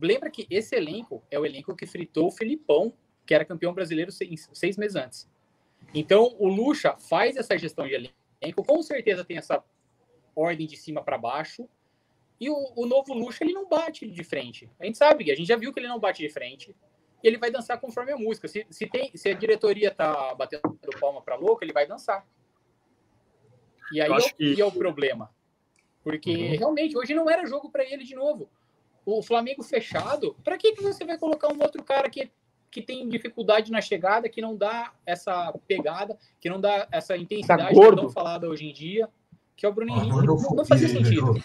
lembra 0.00 0.30
que 0.30 0.46
esse 0.48 0.74
elenco 0.74 1.22
é 1.30 1.38
o 1.38 1.44
elenco 1.44 1.76
que 1.76 1.86
fritou 1.86 2.28
o 2.28 2.30
Filipão, 2.30 2.94
que 3.26 3.34
era 3.34 3.44
campeão 3.44 3.74
brasileiro 3.74 4.12
seis, 4.12 4.48
seis 4.52 4.76
meses 4.76 4.96
antes. 4.96 5.28
Então, 5.94 6.34
o 6.38 6.48
Lucha 6.48 6.96
faz 6.98 7.36
essa 7.36 7.56
gestão 7.58 7.86
de 7.86 7.94
elenco 7.94 8.14
Enco 8.40 8.62
com 8.64 8.82
certeza 8.82 9.24
tem 9.24 9.38
essa 9.38 9.62
ordem 10.34 10.66
de 10.66 10.76
cima 10.76 11.02
para 11.02 11.18
baixo. 11.18 11.68
E 12.38 12.50
o, 12.50 12.72
o, 12.76 12.86
novo 12.86 13.14
Luxo, 13.14 13.42
ele 13.42 13.52
não 13.52 13.66
bate 13.66 14.06
de 14.06 14.24
frente. 14.24 14.70
A 14.78 14.84
gente 14.84 14.98
sabe, 14.98 15.30
a 15.30 15.34
gente 15.34 15.48
já 15.48 15.56
viu 15.56 15.72
que 15.72 15.80
ele 15.80 15.88
não 15.88 15.98
bate 15.98 16.22
de 16.22 16.28
frente. 16.28 16.76
E 17.22 17.26
ele 17.26 17.38
vai 17.38 17.50
dançar 17.50 17.80
conforme 17.80 18.12
a 18.12 18.16
música. 18.16 18.46
Se, 18.46 18.66
se, 18.68 18.86
tem, 18.86 19.10
se 19.16 19.30
a 19.30 19.34
diretoria 19.34 19.90
tá 19.90 20.34
batendo 20.34 20.78
palma 21.00 21.22
para 21.22 21.34
louco, 21.34 21.64
ele 21.64 21.72
vai 21.72 21.86
dançar. 21.86 22.26
E 23.90 24.00
aí 24.00 24.10
é 24.10 24.14
o, 24.14 24.34
que... 24.34 24.60
é 24.60 24.64
o 24.64 24.72
problema. 24.72 25.34
Porque 26.04 26.30
uhum. 26.30 26.56
realmente 26.56 26.96
hoje 26.96 27.14
não 27.14 27.28
era 27.28 27.46
jogo 27.46 27.70
para 27.70 27.84
ele 27.84 28.04
de 28.04 28.14
novo. 28.14 28.50
O 29.04 29.22
Flamengo 29.22 29.62
fechado, 29.62 30.36
para 30.44 30.58
que, 30.58 30.72
que 30.72 30.82
você 30.82 31.04
vai 31.04 31.16
colocar 31.16 31.48
um 31.48 31.60
outro 31.62 31.82
cara 31.82 32.10
que, 32.10 32.30
que 32.76 32.82
tem 32.82 33.08
dificuldade 33.08 33.72
na 33.72 33.80
chegada, 33.80 34.28
que 34.28 34.42
não 34.42 34.54
dá 34.54 34.92
essa 35.06 35.50
pegada, 35.66 36.14
que 36.38 36.50
não 36.50 36.60
dá 36.60 36.86
essa 36.92 37.16
intensidade 37.16 37.74
tá 37.74 37.96
tão 37.96 38.10
falada 38.10 38.46
hoje 38.46 38.66
em 38.66 38.72
dia? 38.72 39.08
que 39.56 39.64
é 39.64 39.68
o 39.70 39.72
Bruno 39.72 39.90
Henrique. 39.90 40.26
Não, 40.26 40.36
não 40.36 40.66
fazia 40.66 40.86
sentido. 40.86 41.42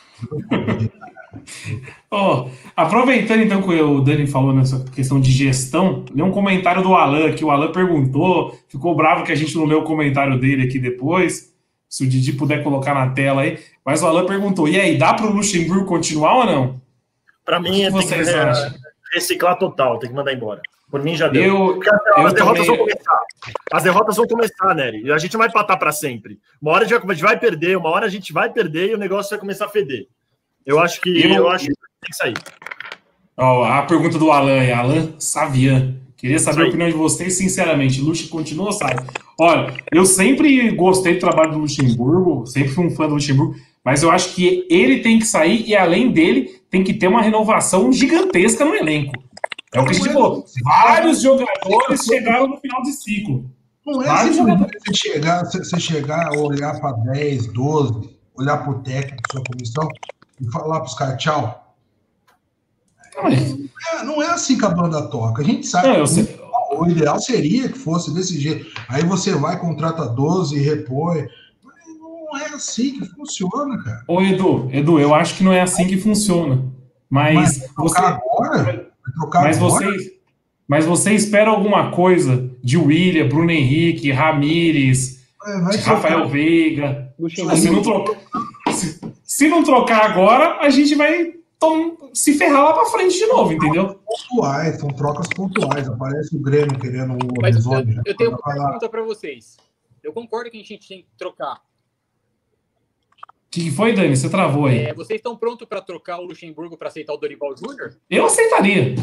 oh, 2.12 2.50
aproveitando 2.76 3.44
então 3.44 3.62
que 3.62 3.70
o 3.70 4.02
Dani 4.02 4.28
falou 4.28 4.54
nessa 4.54 4.84
questão 4.84 5.22
de 5.22 5.32
gestão, 5.32 6.04
lê 6.14 6.22
um 6.22 6.30
comentário 6.30 6.84
do 6.84 6.94
Alan 6.94 7.32
que 7.32 7.46
o 7.46 7.50
Alan 7.50 7.72
perguntou, 7.72 8.60
ficou 8.68 8.94
bravo 8.94 9.24
que 9.24 9.32
a 9.32 9.36
gente 9.36 9.56
não 9.56 9.64
leu 9.64 9.80
o 9.80 9.86
comentário 9.86 10.38
dele 10.38 10.64
aqui 10.64 10.78
depois. 10.78 11.56
Se 11.88 12.04
o 12.04 12.10
Didi 12.10 12.34
puder 12.34 12.62
colocar 12.62 12.94
na 12.94 13.12
tela 13.12 13.44
aí. 13.44 13.60
Mas 13.86 14.04
o 14.04 14.08
Alan 14.08 14.26
perguntou: 14.26 14.68
e 14.68 14.78
aí, 14.78 14.98
dá 14.98 15.14
para 15.14 15.28
o 15.28 15.32
Luxemburgo 15.32 15.86
continuar 15.86 16.40
ou 16.40 16.46
não? 16.46 16.82
Para 17.46 17.62
mim, 17.62 17.84
é 17.84 17.90
vocês 17.90 18.28
acham? 18.28 18.74
reciclar 19.14 19.58
total, 19.58 20.00
tem 20.00 20.10
que 20.10 20.16
mandar 20.16 20.34
embora. 20.34 20.62
Por 20.92 21.02
mim 21.02 21.16
já 21.16 21.30
deu. 21.30 21.80
Eu, 21.82 21.82
as, 22.18 22.26
eu 22.26 22.34
derrotas 22.34 22.66
também... 22.66 22.66
vão 22.66 22.78
começar. 22.78 23.20
As 23.72 23.84
derrotas 23.84 24.18
vão 24.18 24.28
começar, 24.28 24.76
Nery. 24.76 25.10
A 25.10 25.18
gente 25.18 25.38
vai 25.38 25.50
patar 25.50 25.78
para 25.78 25.94
sempre. 25.94 26.38
Uma 26.62 26.74
hora 26.74 26.86
a 26.86 26.88
gente 26.88 27.22
vai 27.22 27.40
perder, 27.40 27.78
uma 27.78 27.90
hora 27.90 28.06
a 28.06 28.10
gente 28.10 28.34
vai 28.34 28.52
perder 28.52 28.90
e 28.90 28.96
o 28.96 28.98
negócio 28.98 29.30
vai 29.30 29.40
começar 29.40 29.66
a 29.66 29.70
feder. 29.70 30.08
Eu 30.66 30.80
acho 30.80 31.00
que 31.00 31.24
eu, 31.24 31.32
eu 31.32 31.50
acho 31.50 31.68
que 31.68 31.74
tem 31.74 32.10
que 32.10 32.16
sair. 32.16 32.34
Ó, 33.38 33.64
a 33.64 33.84
pergunta 33.84 34.20
do 34.20 34.32
Alan 34.32 34.62
é 34.62 34.74
Alan 34.74 35.14
Savian. 35.18 35.96
Queria 36.18 36.38
saber 36.38 36.66
a 36.66 36.68
opinião 36.68 36.90
de 36.90 36.96
vocês, 36.96 37.34
sinceramente. 37.38 38.02
Luxo 38.02 38.30
continua 38.30 38.68
ou 38.68 38.72
sai? 38.74 38.96
Olha, 39.40 39.74
eu 39.92 40.06
sempre 40.06 40.70
gostei 40.72 41.16
do 41.16 41.20
trabalho 41.20 41.54
do 41.54 41.60
Luxemburgo, 41.60 42.46
sempre 42.46 42.70
fui 42.70 42.86
um 42.86 42.92
fã 42.92 43.08
do 43.08 43.16
Luxemburgo, 43.16 43.56
mas 43.84 44.04
eu 44.04 44.12
acho 44.12 44.36
que 44.36 44.68
ele 44.70 45.00
tem 45.00 45.18
que 45.18 45.26
sair 45.26 45.68
e, 45.68 45.76
além 45.76 46.12
dele, 46.12 46.62
tem 46.70 46.84
que 46.84 46.94
ter 46.94 47.08
uma 47.08 47.24
renovação 47.24 47.92
gigantesca 47.92 48.64
no 48.64 48.76
elenco. 48.76 49.14
É 49.74 49.80
o 49.80 49.86
que 49.86 49.96
falou. 49.96 50.46
Vários 50.64 51.22
jogadores 51.22 52.04
chegaram 52.04 52.48
no 52.48 52.58
final 52.58 52.82
de 52.82 52.92
ciclo. 52.92 53.50
Não 53.86 54.02
é 54.02 54.06
Vários 54.06 54.36
jogadores. 54.36 54.82
Você 54.86 54.94
chegar, 54.94 55.46
você 55.46 55.80
chegar, 55.80 56.32
olhar 56.38 56.80
para 56.80 56.92
10, 56.92 57.48
12, 57.48 58.10
olhar 58.36 58.58
para 58.58 58.72
o 58.72 58.80
técnico, 58.84 59.22
sua 59.32 59.44
comissão, 59.44 59.88
e 60.40 60.52
falar 60.52 60.80
para 60.80 60.88
os 60.88 60.94
caras 60.94 61.22
tchau. 61.22 61.76
Não 63.16 63.28
é, 63.28 64.04
não 64.04 64.22
é 64.22 64.28
assim 64.28 64.58
que 64.58 64.66
a 64.66 64.70
banda 64.70 65.08
toca. 65.08 65.42
A 65.42 65.46
gente 65.46 65.68
sabe. 65.68 65.88
Não, 65.88 66.06
sei... 66.06 66.40
O 66.74 66.88
ideal 66.88 67.20
seria 67.20 67.68
que 67.68 67.78
fosse 67.78 68.14
desse 68.14 68.40
jeito. 68.40 68.66
Aí 68.88 69.04
você 69.04 69.34
vai, 69.34 69.60
contrata 69.60 70.06
12 70.08 70.56
e 70.56 70.62
repõe. 70.62 71.28
Não 72.00 72.38
é 72.38 72.48
assim 72.54 72.98
que 72.98 73.06
funciona, 73.06 73.84
cara. 73.84 74.04
Ô, 74.08 74.22
Edu, 74.22 74.70
Edu, 74.72 75.00
eu 75.00 75.14
acho 75.14 75.36
que 75.36 75.44
não 75.44 75.52
é 75.52 75.62
assim 75.62 75.86
que 75.86 75.98
funciona. 75.98 76.64
Mas, 77.10 77.36
Mas 77.36 77.72
você. 77.76 78.00
Agora? 78.00 78.91
Mas 79.34 79.58
você, 79.58 80.18
mas 80.68 80.86
você 80.86 81.14
espera 81.14 81.50
alguma 81.50 81.92
coisa 81.92 82.50
de 82.64 82.78
William, 82.78 83.28
Bruno 83.28 83.52
Henrique, 83.52 84.12
Ramires, 84.12 85.22
é, 85.46 85.78
Rafael 85.82 86.28
Veiga. 86.30 87.14
Se 87.30 87.70
não, 87.70 87.82
trocar, 87.82 88.20
se, 88.72 89.00
se, 89.24 89.48
não 89.48 89.64
trocar 89.64 90.12
agora, 90.12 90.60
a 90.60 90.70
gente 90.70 90.96
vai 90.96 91.34
tom, 91.60 91.96
se 92.14 92.34
ferrar 92.34 92.64
lá 92.64 92.74
para 92.74 92.86
frente 92.86 93.18
de 93.18 93.28
novo, 93.28 93.54
entendeu? 93.54 94.00
Pontuais, 94.06 94.80
são 94.80 94.90
trocas 94.90 95.28
pontuais. 95.28 95.88
Aparece 95.88 96.36
o 96.36 96.40
Grêmio 96.40 96.80
querendo 96.80 97.14
o 97.14 97.42
Mas 97.42 97.64
eu, 97.64 97.72
eu 98.06 98.18
tenho 98.18 98.32
uma 98.32 98.40
pergunta 98.40 98.90
para 98.90 99.04
vocês. 99.04 99.58
Eu 100.04 100.12
concordo 100.12 100.50
que 100.50 100.58
a 100.58 100.64
gente 100.64 100.88
tem 100.88 101.02
que 101.02 101.08
trocar. 101.18 101.62
O 103.52 103.60
que 103.60 103.70
foi, 103.70 103.92
Dani? 103.92 104.16
Você 104.16 104.30
travou 104.30 104.68
aí. 104.68 104.86
É, 104.86 104.94
vocês 104.94 105.18
estão 105.18 105.36
prontos 105.36 105.68
para 105.68 105.82
trocar 105.82 106.20
o 106.20 106.24
Luxemburgo 106.24 106.78
para 106.78 106.88
aceitar 106.88 107.12
o 107.12 107.18
Dorival 107.18 107.54
Júnior? 107.58 107.98
Eu 108.10 108.26
aceitaria. 108.26 108.96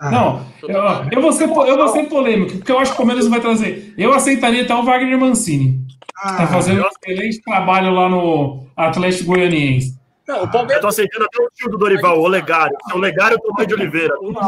Ah, 0.00 0.10
não, 0.10 0.46
eu, 0.62 0.70
eu, 1.12 1.20
vou 1.20 1.30
ser, 1.30 1.44
eu 1.44 1.76
vou 1.76 1.88
ser 1.88 2.04
polêmico, 2.04 2.56
porque 2.56 2.72
eu 2.72 2.78
acho 2.78 2.92
que 2.92 2.94
o 2.94 2.96
Palmeiras 2.96 3.26
não 3.26 3.30
vai 3.30 3.42
trazer. 3.42 3.92
Eu 3.98 4.14
aceitaria 4.14 4.62
até 4.62 4.74
o 4.74 4.82
Wagner 4.82 5.20
Mancini, 5.20 5.86
que 5.86 6.30
está 6.30 6.46
fazendo 6.46 6.82
um 6.82 6.86
excelente 6.86 7.42
trabalho 7.42 7.92
lá 7.92 8.08
no 8.08 8.66
Atlético 8.74 9.34
Goianiense. 9.34 10.00
Não, 10.26 10.44
o 10.44 10.50
Palmeiras. 10.50 10.76
Eu 10.76 10.80
tô 10.80 10.88
aceitando 10.88 11.26
até 11.26 11.42
o 11.42 11.50
tio 11.50 11.68
do 11.68 11.76
Dorival, 11.76 12.18
o 12.18 12.22
Olegário. 12.22 12.74
O 12.90 12.96
Olegário 12.96 13.36
e 13.38 13.62
o 13.62 13.66
de 13.66 13.74
Oliveira. 13.74 14.14
Tudo 14.16 14.40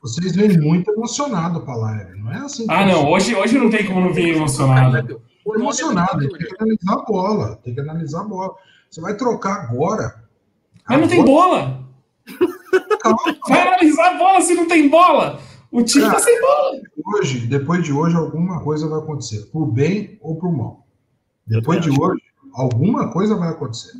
Vocês 0.00 0.34
vêm 0.34 0.58
muito 0.58 0.90
emocionado 0.92 1.60
para 1.60 1.74
a 1.74 1.76
live, 1.76 2.20
não 2.20 2.32
é 2.32 2.38
assim? 2.38 2.64
Ah, 2.70 2.86
não, 2.86 3.06
hoje, 3.10 3.34
hoje 3.34 3.58
não 3.58 3.68
tem 3.68 3.84
como 3.84 4.00
não 4.00 4.14
vir 4.14 4.34
emocionado 4.34 5.20
emocionado. 5.54 6.28
Tem 6.28 6.38
que 6.38 6.62
analisar 6.62 6.92
a 6.92 7.02
bola. 7.04 7.56
Tem 7.62 7.74
que 7.74 7.80
analisar 7.80 8.20
a 8.20 8.24
bola. 8.24 8.54
Você 8.90 9.00
vai 9.00 9.16
trocar 9.16 9.64
agora. 9.64 10.24
Mas 10.88 11.00
não 11.00 11.08
tem 11.08 11.24
bola. 11.24 11.84
Calma. 13.00 13.18
Vai 13.48 13.60
analisar 13.60 14.14
a 14.14 14.18
bola 14.18 14.40
se 14.40 14.54
não 14.54 14.66
tem 14.66 14.88
bola. 14.88 15.40
O 15.70 15.82
time 15.82 16.04
Cara, 16.04 16.16
tá 16.16 16.20
sem 16.20 16.40
bola. 16.40 16.80
Hoje, 17.14 17.46
depois 17.46 17.84
de 17.84 17.92
hoje, 17.92 18.16
alguma 18.16 18.60
coisa 18.62 18.88
vai 18.88 18.98
acontecer. 18.98 19.46
Pro 19.52 19.66
bem 19.66 20.18
ou 20.20 20.36
pro 20.36 20.50
mal. 20.50 20.86
Depois 21.46 21.80
de 21.80 21.90
hoje, 21.90 22.22
alguma 22.54 23.12
coisa 23.12 23.36
vai 23.36 23.50
acontecer. 23.50 23.92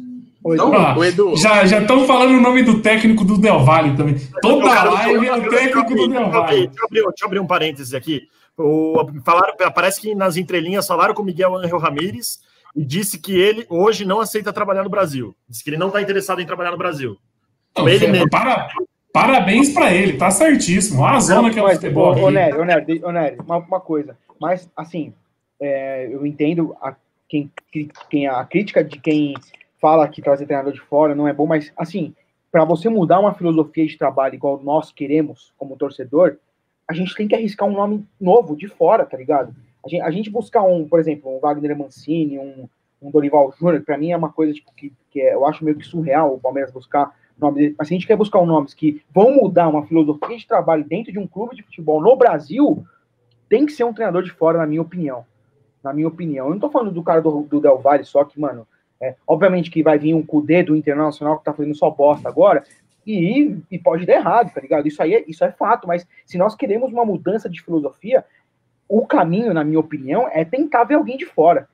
Então, 0.44 0.72
ah, 0.72 0.96
Edu. 1.06 1.36
Já 1.36 1.64
estão 1.64 2.06
falando 2.06 2.38
o 2.38 2.40
nome 2.40 2.62
do 2.62 2.80
técnico 2.80 3.24
do 3.24 3.36
Del 3.36 3.64
Valle 3.64 3.96
também. 3.96 4.16
Toda 4.40 4.84
live 4.84 5.26
é 5.26 5.36
o 5.36 5.50
técnico 5.50 5.94
do 5.94 6.08
Del 6.08 6.30
Valle. 6.30 6.70
Deixa 6.90 7.06
eu 7.22 7.26
abrir 7.26 7.40
um 7.40 7.46
parênteses 7.46 7.94
aqui. 7.94 8.28
O, 8.58 9.06
falaram, 9.24 9.54
parece 9.74 10.00
que 10.00 10.14
nas 10.14 10.36
entrelinhas 10.36 10.86
falaram 10.86 11.14
com 11.14 11.22
o 11.22 11.24
Miguel 11.24 11.54
Angel 11.56 11.78
Ramírez 11.78 12.40
e 12.74 12.84
disse 12.84 13.18
que 13.18 13.38
ele 13.38 13.66
hoje 13.68 14.04
não 14.04 14.20
aceita 14.20 14.52
trabalhar 14.52 14.82
no 14.82 14.90
Brasil. 14.90 15.34
Disse 15.48 15.62
que 15.62 15.70
ele 15.70 15.76
não 15.76 15.88
está 15.88 16.00
interessado 16.00 16.40
em 16.40 16.46
trabalhar 16.46 16.70
no 16.70 16.78
Brasil. 16.78 17.16
Não, 17.76 17.88
ele 17.88 18.06
mesmo. 18.06 18.30
Para, 18.30 18.68
parabéns 19.12 19.70
para 19.70 19.92
ele, 19.92 20.14
tá 20.16 20.30
certíssimo. 20.30 21.04
a 21.04 21.20
zona 21.20 21.50
que 21.50 21.58
é 21.58 21.62
o 21.62 21.70
futebol. 21.70 22.16
Ô, 22.18 22.30
Nery, 22.30 22.58
ô, 22.58 22.64
Nery, 22.64 23.04
ô, 23.04 23.12
Nery, 23.12 23.36
uma, 23.44 23.58
uma 23.58 23.80
coisa. 23.80 24.16
Mas, 24.40 24.70
assim, 24.76 25.12
é, 25.60 26.08
eu 26.10 26.26
entendo 26.26 26.74
a, 26.80 26.94
quem, 27.28 27.50
quem, 28.10 28.26
a 28.26 28.44
crítica 28.44 28.82
de 28.82 28.98
quem 28.98 29.34
fala 29.80 30.08
que 30.08 30.22
trazer 30.22 30.46
treinador 30.46 30.72
de 30.72 30.80
fora 30.80 31.14
não 31.14 31.28
é 31.28 31.32
bom, 31.32 31.46
mas, 31.46 31.72
assim, 31.76 32.14
para 32.50 32.64
você 32.64 32.88
mudar 32.88 33.20
uma 33.20 33.34
filosofia 33.34 33.86
de 33.86 33.98
trabalho 33.98 34.34
igual 34.34 34.60
nós 34.62 34.92
queremos 34.92 35.52
como 35.58 35.76
torcedor, 35.76 36.36
a 36.88 36.94
gente 36.94 37.14
tem 37.14 37.26
que 37.26 37.34
arriscar 37.34 37.68
um 37.68 37.72
nome 37.72 38.06
novo 38.20 38.56
de 38.56 38.68
fora, 38.68 39.04
tá 39.04 39.16
ligado? 39.16 39.54
A 39.84 39.88
gente, 39.88 40.02
a 40.02 40.10
gente 40.10 40.30
buscar 40.30 40.62
um, 40.62 40.86
por 40.86 41.00
exemplo, 41.00 41.34
um 41.34 41.40
Wagner 41.40 41.76
Mancini, 41.76 42.38
um, 42.38 42.68
um 43.02 43.10
Dorival 43.10 43.52
Júnior, 43.58 43.82
para 43.82 43.98
mim 43.98 44.10
é 44.10 44.16
uma 44.16 44.32
coisa 44.32 44.52
tipo, 44.52 44.72
que, 44.74 44.92
que 45.10 45.20
é, 45.20 45.34
eu 45.34 45.46
acho 45.46 45.64
meio 45.64 45.76
que 45.76 45.86
surreal 45.86 46.34
o 46.34 46.40
Palmeiras 46.40 46.72
buscar 46.72 47.14
nomes. 47.38 47.74
Mas 47.78 47.88
se 47.88 47.94
a 47.94 47.96
gente 47.96 48.06
quer 48.06 48.16
buscar 48.16 48.40
um 48.40 48.46
nomes 48.46 48.74
que 48.74 49.02
vão 49.12 49.34
mudar 49.34 49.68
uma 49.68 49.86
filosofia 49.86 50.36
de 50.36 50.46
trabalho 50.46 50.84
dentro 50.84 51.12
de 51.12 51.18
um 51.18 51.26
clube 51.26 51.56
de 51.56 51.62
futebol 51.62 52.00
no 52.00 52.16
Brasil, 52.16 52.84
tem 53.48 53.66
que 53.66 53.72
ser 53.72 53.84
um 53.84 53.92
treinador 53.92 54.22
de 54.22 54.30
fora, 54.30 54.58
na 54.58 54.66
minha 54.66 54.82
opinião. 54.82 55.24
Na 55.82 55.92
minha 55.92 56.08
opinião. 56.08 56.46
Eu 56.46 56.52
não 56.52 56.58
tô 56.58 56.70
falando 56.70 56.92
do 56.92 57.02
cara 57.02 57.20
do, 57.20 57.42
do 57.42 57.60
Del 57.60 57.78
Valle 57.78 58.04
só, 58.04 58.24
que, 58.24 58.40
mano, 58.40 58.66
é, 59.00 59.14
obviamente 59.26 59.70
que 59.70 59.82
vai 59.82 59.98
vir 59.98 60.14
um 60.14 60.24
Cudê 60.24 60.62
do 60.62 60.74
Internacional 60.74 61.38
que 61.38 61.44
tá 61.44 61.52
fazendo 61.52 61.74
só 61.74 61.90
bosta 61.90 62.28
agora, 62.28 62.64
e, 63.06 63.56
e 63.70 63.78
pode 63.78 64.04
dar 64.04 64.14
errado, 64.14 64.52
tá 64.52 64.60
ligado? 64.60 64.88
Isso 64.88 65.02
aí 65.02 65.14
é, 65.14 65.24
isso 65.28 65.44
é 65.44 65.52
fato, 65.52 65.86
mas 65.86 66.06
se 66.24 66.36
nós 66.36 66.54
queremos 66.54 66.92
uma 66.92 67.04
mudança 67.04 67.48
de 67.48 67.62
filosofia, 67.62 68.24
o 68.88 69.06
caminho, 69.06 69.54
na 69.54 69.64
minha 69.64 69.80
opinião, 69.80 70.28
é 70.28 70.44
tentar 70.44 70.84
ver 70.84 70.94
alguém 70.94 71.16
de 71.16 71.26
fora, 71.26 71.68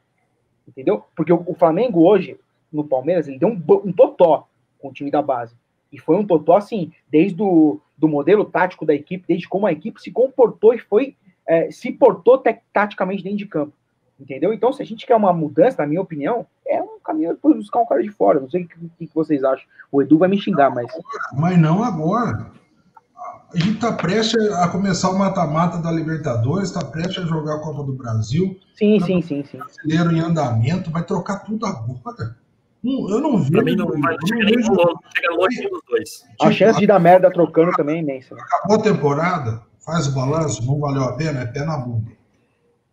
entendeu? 0.66 1.04
Porque 1.16 1.32
o, 1.32 1.42
o 1.46 1.54
Flamengo 1.54 2.06
hoje, 2.06 2.38
no 2.72 2.84
Palmeiras, 2.84 3.28
ele 3.28 3.38
deu 3.38 3.48
um, 3.48 3.62
um 3.84 3.92
totó 3.92 4.46
com 4.78 4.88
o 4.88 4.92
time 4.92 5.10
da 5.10 5.22
base. 5.22 5.54
E 5.90 5.98
foi 5.98 6.16
um 6.16 6.26
totó, 6.26 6.56
assim, 6.56 6.92
desde 7.10 7.42
o 7.42 7.80
do 7.96 8.08
modelo 8.08 8.44
tático 8.44 8.84
da 8.84 8.92
equipe, 8.92 9.24
desde 9.28 9.48
como 9.48 9.64
a 9.64 9.72
equipe 9.72 10.02
se 10.02 10.10
comportou 10.10 10.74
e 10.74 10.78
foi 10.78 11.14
é, 11.46 11.70
se 11.70 11.92
portou 11.92 12.42
taticamente 12.72 13.22
dentro 13.22 13.38
de 13.38 13.46
campo. 13.46 13.72
Entendeu? 14.22 14.52
Então, 14.52 14.72
se 14.72 14.80
a 14.80 14.86
gente 14.86 15.04
quer 15.04 15.16
uma 15.16 15.32
mudança, 15.32 15.82
na 15.82 15.88
minha 15.88 16.00
opinião, 16.00 16.46
é 16.64 16.80
um 16.80 17.00
caminho 17.04 17.36
para 17.36 17.54
buscar 17.54 17.80
um 17.80 17.86
cara 17.86 18.00
de 18.00 18.10
fora. 18.10 18.38
Não 18.38 18.48
sei 18.48 18.62
o 18.62 18.68
que, 18.68 19.06
que, 19.06 19.14
vocês 19.14 19.42
acham. 19.42 19.66
O 19.90 20.00
Edu 20.00 20.16
vai 20.16 20.28
me 20.28 20.40
xingar, 20.40 20.70
mas. 20.70 20.86
Mas 21.32 21.58
não 21.58 21.82
agora. 21.82 22.52
A 23.52 23.58
gente 23.58 23.72
está 23.72 23.92
prestes 23.92 24.40
a 24.52 24.68
começar 24.68 25.10
o 25.10 25.18
mata-mata 25.18 25.78
da 25.78 25.90
Libertadores, 25.90 26.68
está 26.68 26.84
prestes 26.84 27.24
a 27.24 27.26
jogar 27.26 27.56
a 27.56 27.58
Copa 27.58 27.82
do 27.82 27.92
Brasil. 27.94 28.56
Sim, 28.76 29.00
tá 29.00 29.06
sim, 29.06 29.20
sim, 29.20 29.44
sim. 29.44 29.58
Brasileiro 29.58 30.12
em 30.12 30.20
andamento, 30.20 30.90
vai 30.90 31.02
trocar 31.02 31.40
tudo 31.40 31.66
agora. 31.66 32.36
Eu 32.84 33.20
não 33.20 33.38
vejo. 33.38 33.50
Pra 33.50 33.62
mim 33.62 33.74
não 33.74 33.88
vai 33.88 34.16
chegar 34.24 34.44
nem 34.44 35.36
longe 35.36 35.68
dos 35.68 35.82
dois. 35.88 36.24
A 36.40 36.52
chance 36.52 36.78
de 36.78 36.86
dar 36.86 37.00
merda 37.00 37.30
trocando 37.30 37.72
também 37.72 37.96
é 37.96 38.02
imensa. 38.02 38.36
Acabou 38.36 38.76
a 38.76 38.82
temporada, 38.82 39.62
faz 39.84 40.06
o 40.06 40.12
balanço, 40.12 40.64
não 40.64 40.78
valeu 40.78 41.02
a 41.02 41.12
pena, 41.14 41.40
é 41.40 41.46
pé 41.46 41.64
na 41.64 41.76
bunda. 41.76 42.21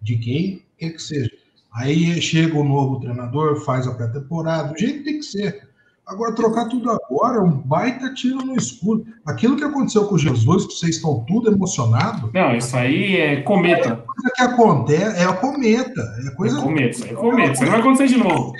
De 0.02 0.18
quem 0.18 0.64
quer 0.78 0.92
que 0.92 1.02
seja. 1.02 1.32
Aí 1.74 2.22
chega 2.22 2.58
o 2.58 2.64
novo 2.64 3.00
treinador, 3.00 3.64
faz 3.64 3.88
a 3.88 3.94
pré-temporada, 3.94 4.74
do 4.74 4.80
jeito 4.80 5.00
que 5.00 5.04
tem 5.04 5.20
que 5.20 5.26
ser. 5.26 5.70
Agora, 6.10 6.34
trocar 6.34 6.68
tudo 6.68 6.90
agora 6.90 7.38
é 7.38 7.42
um 7.42 7.52
baita 7.52 8.12
tiro 8.16 8.44
no 8.44 8.56
escuro. 8.56 9.06
Aquilo 9.24 9.56
que 9.56 9.64
aconteceu 9.64 10.08
com 10.08 10.18
Jesus, 10.18 10.66
que 10.66 10.74
vocês 10.74 10.96
estão 10.96 11.24
tudo 11.26 11.52
emocionados. 11.52 12.34
Não, 12.34 12.56
isso 12.56 12.76
aí 12.76 13.16
é 13.16 13.42
cometa. 13.44 13.90
É 13.90 13.96
coisa 13.96 14.34
que 14.36 14.42
acontece, 14.42 15.22
é 15.22 15.24
a 15.26 15.34
cometa. 15.34 16.02
É, 16.26 16.32
coisa... 16.32 16.58
é 16.58 16.62
cometa, 16.64 17.06
é 17.06 17.14
cometa. 17.14 17.52
Isso 17.52 17.64
aí 17.64 17.70
vai 17.70 17.80
acontecer 17.80 18.08
de 18.08 18.18
novo. 18.18 18.54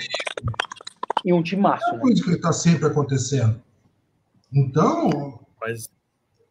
E 1.24 1.32
um 1.32 1.42
timaço. 1.42 1.84
É 1.88 1.92
né? 1.94 1.98
coisa 1.98 2.22
que 2.22 2.30
está 2.30 2.52
sempre 2.52 2.86
acontecendo. 2.86 3.60
Então, 4.54 5.40
Mas... 5.60 5.88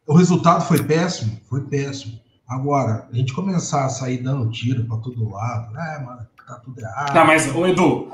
o 0.06 0.14
resultado 0.14 0.66
foi 0.66 0.82
péssimo, 0.82 1.40
foi 1.48 1.62
péssimo. 1.62 2.20
Agora, 2.50 3.06
a 3.08 3.14
gente 3.14 3.32
começar 3.32 3.84
a 3.84 3.88
sair 3.88 4.18
dando 4.18 4.50
tiro 4.50 4.84
para 4.84 4.96
todo 4.96 5.30
lado, 5.30 5.72
né, 5.72 6.02
mano, 6.04 6.26
tá 6.44 6.56
tudo 6.56 6.80
errado. 6.80 7.12
Tá, 7.12 7.24
mas, 7.24 7.54
ô 7.54 7.64
Edu, 7.64 8.08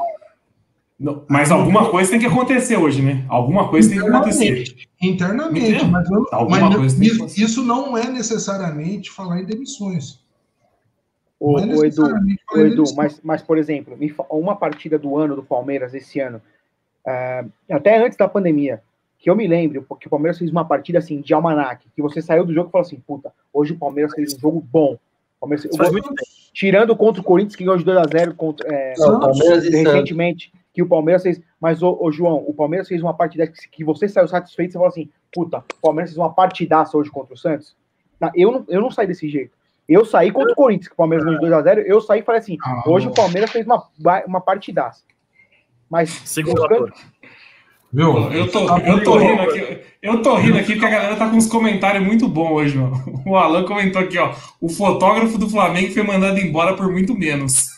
mas 1.27 1.51
alguma 1.51 1.91
coisa 1.91 2.11
tem 2.11 2.21
que 2.21 2.27
acontecer 2.27 2.77
hoje, 2.77 3.01
né? 3.01 3.25
Alguma 3.31 3.71
coisa 3.71 3.89
tem 3.89 3.99
que 3.99 4.07
acontecer. 4.07 4.77
Internamente, 5.01 5.87
mas, 5.87 6.11
eu, 6.11 6.27
mas 6.51 7.01
isso, 7.01 7.25
isso, 7.41 7.63
não 7.63 7.97
é 7.97 8.11
necessariamente 8.11 9.11
falar 9.11 9.41
em 9.41 9.47
demissões. 9.47 10.21
O, 11.41 11.59
é 11.59 11.65
o 11.65 11.85
Edu, 11.85 12.05
o 12.53 12.59
Edu 12.59 12.85
mas, 12.95 13.19
mas, 13.23 13.43
por 13.43 13.57
exemplo, 13.57 13.97
uma 14.29 14.55
partida 14.55 14.99
do 14.99 15.17
ano 15.17 15.35
do 15.35 15.43
Palmeiras 15.43 15.95
esse 15.95 16.21
ano, 16.21 16.43
uh, 17.07 17.51
até 17.71 18.05
antes 18.05 18.19
da 18.19 18.29
pandemia, 18.29 18.83
que 19.27 19.31
eu 19.31 19.35
me 19.35 19.49
lembro, 19.49 19.83
porque 19.83 20.07
o 20.07 20.11
Palmeiras 20.11 20.39
fez 20.39 20.53
uma 20.53 20.65
partida 20.65 21.01
assim 21.01 21.21
de 21.21 21.35
almanac, 21.35 21.85
que 21.97 22.01
você 22.01 22.23
saiu 22.23 22.47
do 22.47 22.55
jogo 22.55 22.69
e 22.69 22.71
falou 22.71 22.87
assim, 22.87 23.03
puta, 23.05 23.33
hoje 23.53 23.73
o 23.73 23.77
Palmeiras 23.77 24.15
fez 24.15 24.37
um 24.37 24.39
jogo 24.39 24.61
bom. 24.61 24.97
Palmeiras, 25.41 25.65
eu, 25.65 25.73
tirando 26.55 26.95
contra 26.95 27.21
o 27.21 27.25
Corinthians, 27.25 27.57
que 27.57 27.65
ganhou 27.65 27.77
de 27.77 27.85
2x0 27.85 28.37
contra, 28.37 28.73
é, 28.73 28.95
não, 28.97 29.19
Palmeiras 29.19 29.65
recentemente 29.65 30.53
que 30.73 30.81
o 30.81 30.87
Palmeiras 30.87 31.25
fez. 31.25 31.41
Mas, 31.61 31.83
ô, 31.83 31.99
ô, 32.01 32.13
João, 32.13 32.37
o 32.47 32.55
Palmeiras 32.55 32.87
fez 32.87 33.03
uma 33.03 33.15
partida 33.15 33.49
que, 33.49 33.69
que 33.69 33.83
você 33.83 34.09
saiu 34.09 34.29
satisfeito, 34.29 34.71
você 34.71 34.79
falou 34.79 34.91
assim: 34.91 35.11
puta, 35.35 35.59
o 35.59 35.81
Palmeiras 35.83 36.11
fez 36.11 36.19
uma 36.19 36.33
partidaça 36.33 36.97
hoje 36.97 37.11
contra 37.11 37.35
o 37.35 37.37
Santos. 37.37 37.77
Não, 38.21 38.31
eu, 38.33 38.53
não, 38.53 38.65
eu 38.69 38.81
não 38.81 38.93
saí 38.93 39.09
desse 39.09 39.29
jeito. 39.29 39.51
Eu 39.89 40.05
saí 40.05 40.31
contra 40.31 40.53
o 40.53 40.57
Corinthians, 40.57 40.87
que 40.87 40.95
o 40.95 40.97
Palmeiras 40.97 41.27
ganhou 41.27 41.41
de 41.41 41.47
2x0. 41.49 41.85
Eu 41.85 42.01
saí 42.01 42.21
e 42.21 42.23
falei 42.23 42.39
assim: 42.39 42.57
ah, 42.63 42.85
hoje 42.87 43.09
o 43.09 43.13
Palmeiras 43.13 43.51
fez 43.51 43.67
uma, 43.67 43.85
uma 44.25 44.41
partidaça. 44.41 45.03
Mas. 45.91 46.11
Segundo 46.11 46.63
Viu? 47.97 48.31
Eu 48.31 48.51
tô, 48.51 48.77
eu 48.77 49.03
tô 49.03 49.17
rindo 49.17 49.41
aqui. 49.41 49.79
Eu 50.03 50.21
tô 50.21 50.37
rindo 50.37 50.59
aqui 50.59 50.73
porque 50.75 50.85
a 50.85 50.91
galera 50.91 51.17
tá 51.17 51.31
com 51.31 51.37
uns 51.37 51.47
comentários 51.47 52.05
muito 52.05 52.29
bons 52.29 52.51
hoje, 52.51 52.77
mano. 52.77 53.23
O 53.25 53.35
Alan 53.35 53.65
comentou 53.65 54.03
aqui, 54.03 54.19
ó. 54.19 54.35
O 54.61 54.69
fotógrafo 54.69 55.39
do 55.39 55.49
Flamengo 55.49 55.95
foi 55.95 56.03
mandado 56.03 56.39
embora 56.39 56.77
por 56.77 56.93
muito 56.93 57.19
menos 57.19 57.69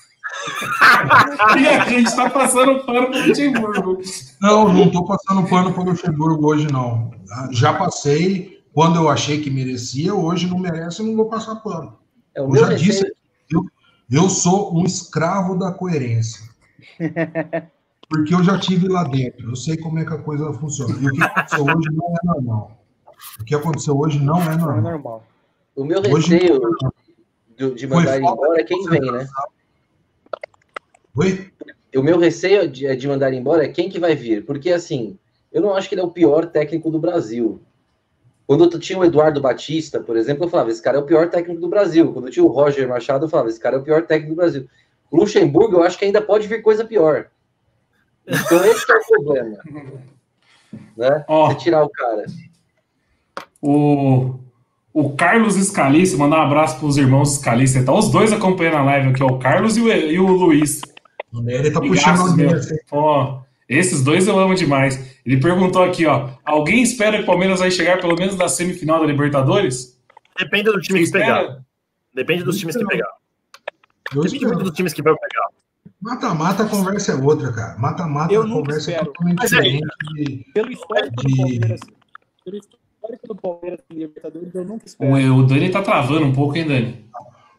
e 1.57 1.66
a 1.69 1.85
gente 1.85 2.09
está 2.09 2.29
passando 2.29 2.85
pano 2.85 3.07
para 3.07 3.23
o 3.23 3.29
Luxemburgo. 3.29 4.03
Não, 4.41 4.73
não 4.73 4.87
estou 4.87 5.07
passando 5.07 5.49
pano 5.49 5.73
para 5.73 5.83
o 5.83 5.87
Luxemburgo 5.87 6.49
hoje, 6.49 6.66
não. 6.73 7.12
Já 7.53 7.73
passei 7.75 8.61
quando 8.75 8.97
eu 8.97 9.09
achei 9.09 9.41
que 9.41 9.51
merecia, 9.51 10.12
hoje 10.12 10.49
não 10.49 10.59
merece, 10.59 11.01
eu 11.01 11.07
não 11.07 11.14
vou 11.14 11.27
passar 11.27 11.55
pano. 11.57 11.97
É, 12.35 12.41
eu 12.41 12.57
já 12.57 12.75
disse, 12.75 13.07
eu, 13.53 13.64
eu 14.11 14.29
sou 14.29 14.77
um 14.77 14.85
escravo 14.85 15.57
da 15.57 15.71
coerência. 15.71 16.43
Porque 18.09 18.35
eu 18.35 18.43
já 18.43 18.59
tive 18.59 18.89
lá 18.89 19.05
dentro, 19.05 19.51
eu 19.51 19.57
sei 19.57 19.77
como 19.77 19.99
é 19.99 20.05
que 20.05 20.15
a 20.15 20.19
coisa 20.19 20.53
funciona. 20.55 20.95
E 21.01 21.07
o 21.07 21.13
que 21.13 21.23
aconteceu 21.23 21.65
hoje 21.65 21.91
não 21.93 22.07
é 22.07 22.27
normal. 22.27 22.79
O 23.39 23.45
que 23.45 23.55
aconteceu 23.55 23.99
hoje 23.99 24.19
não 24.19 24.41
é 24.41 24.57
normal. 24.57 24.69
Não 24.69 24.79
é 24.79 24.93
normal. 24.93 25.25
O 25.77 25.85
meu 25.85 26.01
receio 26.01 26.61
hoje, 26.61 27.75
de 27.75 27.87
mandar 27.87 28.19
embora 28.19 28.61
é 28.61 28.65
quem 28.65 28.83
vem, 28.85 29.01
né? 29.01 29.29
Oi? 31.15 31.51
O 31.95 32.03
meu 32.03 32.19
receio 32.19 32.69
de, 32.69 32.97
de 32.97 33.09
mandar 33.09 33.33
embora 33.33 33.65
é 33.65 33.69
quem 33.69 33.89
que 33.89 33.99
vai 33.99 34.15
vir, 34.15 34.45
porque 34.45 34.71
assim, 34.71 35.19
eu 35.53 35.61
não 35.61 35.75
acho 35.75 35.89
que 35.89 35.95
ele 35.95 36.03
é 36.03 36.05
o 36.05 36.11
pior 36.11 36.47
técnico 36.47 36.91
do 36.91 36.99
Brasil. 36.99 37.61
Quando 38.47 38.79
tinha 38.79 38.99
o 38.99 39.05
Eduardo 39.05 39.43
Batista, 39.43 40.01
por 40.01 40.17
exemplo, 40.17 40.45
eu 40.45 40.49
falava, 40.49 40.71
esse 40.71 40.81
cara 40.81 40.97
é 40.97 41.01
o 41.01 41.05
pior 41.05 41.29
técnico 41.29 41.61
do 41.61 41.69
Brasil. 41.69 42.13
Quando 42.15 42.31
tinha 42.31 42.45
o 42.45 42.49
Roger 42.49 42.89
Machado, 42.89 43.27
eu 43.27 43.29
falava, 43.29 43.51
esse 43.51 43.61
cara 43.61 43.77
é 43.77 43.79
o 43.79 43.83
pior 43.83 44.07
técnico 44.07 44.35
do 44.35 44.37
Brasil. 44.37 44.67
Luxemburgo, 45.13 45.77
eu 45.77 45.83
acho 45.83 45.99
que 45.99 46.07
ainda 46.07 46.23
pode 46.23 46.47
vir 46.49 46.63
coisa 46.63 46.83
pior. 46.83 47.29
Então 48.29 48.64
esse 48.64 48.93
é 48.93 48.97
o 48.97 49.07
problema. 49.07 49.57
Né? 50.97 51.24
Oh, 51.29 51.47
Você 51.47 51.55
tirar 51.57 51.83
o 51.85 51.89
cara. 51.89 52.26
O, 53.61 54.39
o 54.93 55.16
Carlos 55.16 55.55
Scalice, 55.55 56.16
mandar 56.16 56.39
um 56.39 56.43
abraço 56.43 56.79
para 56.79 56.87
os 56.87 56.99
irmãos 56.99 57.37
Scalice. 57.37 57.85
Tá 57.85 57.93
os 57.93 58.11
dois 58.11 58.33
acompanhando 58.33 58.76
a 58.76 58.85
live 58.85 59.09
aqui, 59.09 59.22
ó, 59.22 59.29
o 59.29 59.39
Carlos 59.39 59.76
e 59.76 59.81
o, 59.81 59.89
e 59.89 60.18
o 60.18 60.26
Luiz. 60.26 60.83
O 61.33 61.41
Nery 61.41 61.72
tá 61.72 61.81
puxando 61.81 62.20
o 62.20 62.37
Nery. 62.37 62.61
Ó, 62.91 63.41
esses 63.68 64.03
dois 64.03 64.26
eu 64.29 64.39
amo 64.39 64.55
demais. 64.55 65.18
Ele 65.24 65.41
perguntou 65.41 65.83
aqui, 65.83 66.07
ó, 66.07 66.31
alguém 66.45 66.83
espera 66.83 67.16
que 67.18 67.22
o 67.22 67.26
Palmeiras 67.26 67.61
vai 67.61 67.70
chegar 67.70 68.01
pelo 68.01 68.16
menos 68.16 68.37
na 68.37 68.49
semifinal 68.49 69.01
da 69.01 69.07
Libertadores? 69.07 69.99
Depende 70.39 70.64
do 70.64 70.81
time 70.81 71.05
que 71.05 71.11
pegar. 71.11 71.59
Depende 72.14 72.45
dos 72.45 72.59
times 72.59 72.76
que 72.76 72.85
pegar. 72.85 73.11
Depende 74.12 74.47
muito 74.47 74.64
dos 74.64 74.72
times 74.72 74.93
que 74.93 75.03
vai 75.03 75.14
pegar. 75.14 75.49
Mata-mata, 76.01 76.62
a 76.62 76.68
conversa 76.68 77.12
é 77.12 77.14
outra, 77.16 77.53
cara. 77.53 77.78
Mata-mata, 77.78 78.32
a 78.32 78.49
conversa 78.49 78.90
espero. 78.90 79.03
é 79.03 79.05
totalmente 79.05 79.36
Mas 79.38 79.51
diferente. 79.51 79.86
de, 80.14 80.46
pelo 80.55 80.70
histórico 80.70 81.26
de... 81.26 81.28
do 81.28 81.36
Palmeiras, 81.36 81.80
pelo 82.44 82.57
histórico 82.57 83.26
do 83.26 83.34
Palmeiras 83.36 83.80
em 83.90 83.94
Libertadores, 83.94 84.55
eu 84.55 84.64
nunca 84.64 84.86
espero. 84.86 85.11
O, 85.11 85.38
o 85.38 85.46
Dani 85.46 85.70
tá 85.70 85.82
travando 85.82 86.24
um 86.24 86.32
pouco, 86.32 86.57
hein, 86.57 86.68
Dani? 86.68 87.05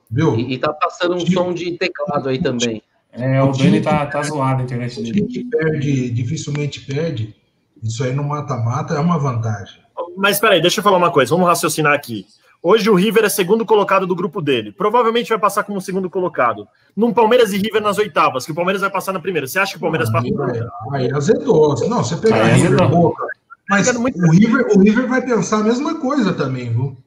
Viu? 0.09 0.35
E, 0.39 0.53
e 0.53 0.57
tá 0.57 0.71
passando 0.71 1.15
um 1.15 1.19
som 1.19 1.53
de 1.53 1.77
teclado 1.77 2.29
aí 2.29 2.41
também. 2.41 2.81
É, 3.11 3.43
o, 3.43 3.49
o 3.49 3.57
Dani 3.57 3.81
tá, 3.81 4.05
tá 4.05 4.23
zoado 4.23 4.61
a 4.61 4.63
internet 4.63 4.95
dele. 4.95 5.09
O 5.09 5.13
time 5.13 5.27
que 5.27 5.43
perde, 5.45 6.09
dificilmente 6.11 6.81
perde, 6.81 7.35
isso 7.83 8.03
aí 8.03 8.13
no 8.13 8.23
mata-mata 8.23 8.93
é 8.93 8.99
uma 8.99 9.17
vantagem. 9.19 9.81
Mas 10.15 10.37
espera 10.37 10.55
aí, 10.55 10.61
deixa 10.61 10.79
eu 10.79 10.83
falar 10.83 10.97
uma 10.97 11.11
coisa, 11.11 11.29
vamos 11.29 11.47
raciocinar 11.47 11.93
aqui. 11.93 12.25
Hoje 12.61 12.89
o 12.89 12.95
River 12.95 13.23
é 13.23 13.29
segundo 13.29 13.65
colocado 13.65 14.05
do 14.05 14.15
grupo 14.15 14.41
dele. 14.41 14.71
Provavelmente 14.71 15.29
vai 15.29 15.39
passar 15.39 15.63
como 15.63 15.79
segundo 15.79 16.09
colocado. 16.09 16.67
Num 16.95 17.13
Palmeiras 17.13 17.53
e 17.53 17.57
River 17.57 17.81
nas 17.81 17.97
oitavas, 17.97 18.45
que 18.45 18.51
o 18.51 18.55
Palmeiras 18.55 18.81
vai 18.81 18.89
passar 18.89 19.13
na 19.13 19.19
primeira. 19.19 19.47
Você 19.47 19.59
acha 19.59 19.71
que 19.71 19.77
o 19.77 19.81
Palmeiras 19.81 20.11
passa 20.11 20.27
na 20.27 20.35
primeira? 20.35 20.69
Aí 20.91 21.11
azedou. 21.13 21.75
Não, 21.87 22.03
você 22.03 22.17
pegar 22.17 22.43
aí, 22.43 22.61
River 22.61 22.89
Boca. 22.89 23.25
Mas 23.69 23.87
o 23.87 24.31
River, 24.31 24.67
o 24.75 24.79
River 24.79 25.07
vai 25.07 25.21
pensar 25.21 25.59
a 25.59 25.63
mesma 25.63 25.99
coisa 25.99 26.33
também, 26.33 26.71
viu? 26.71 26.97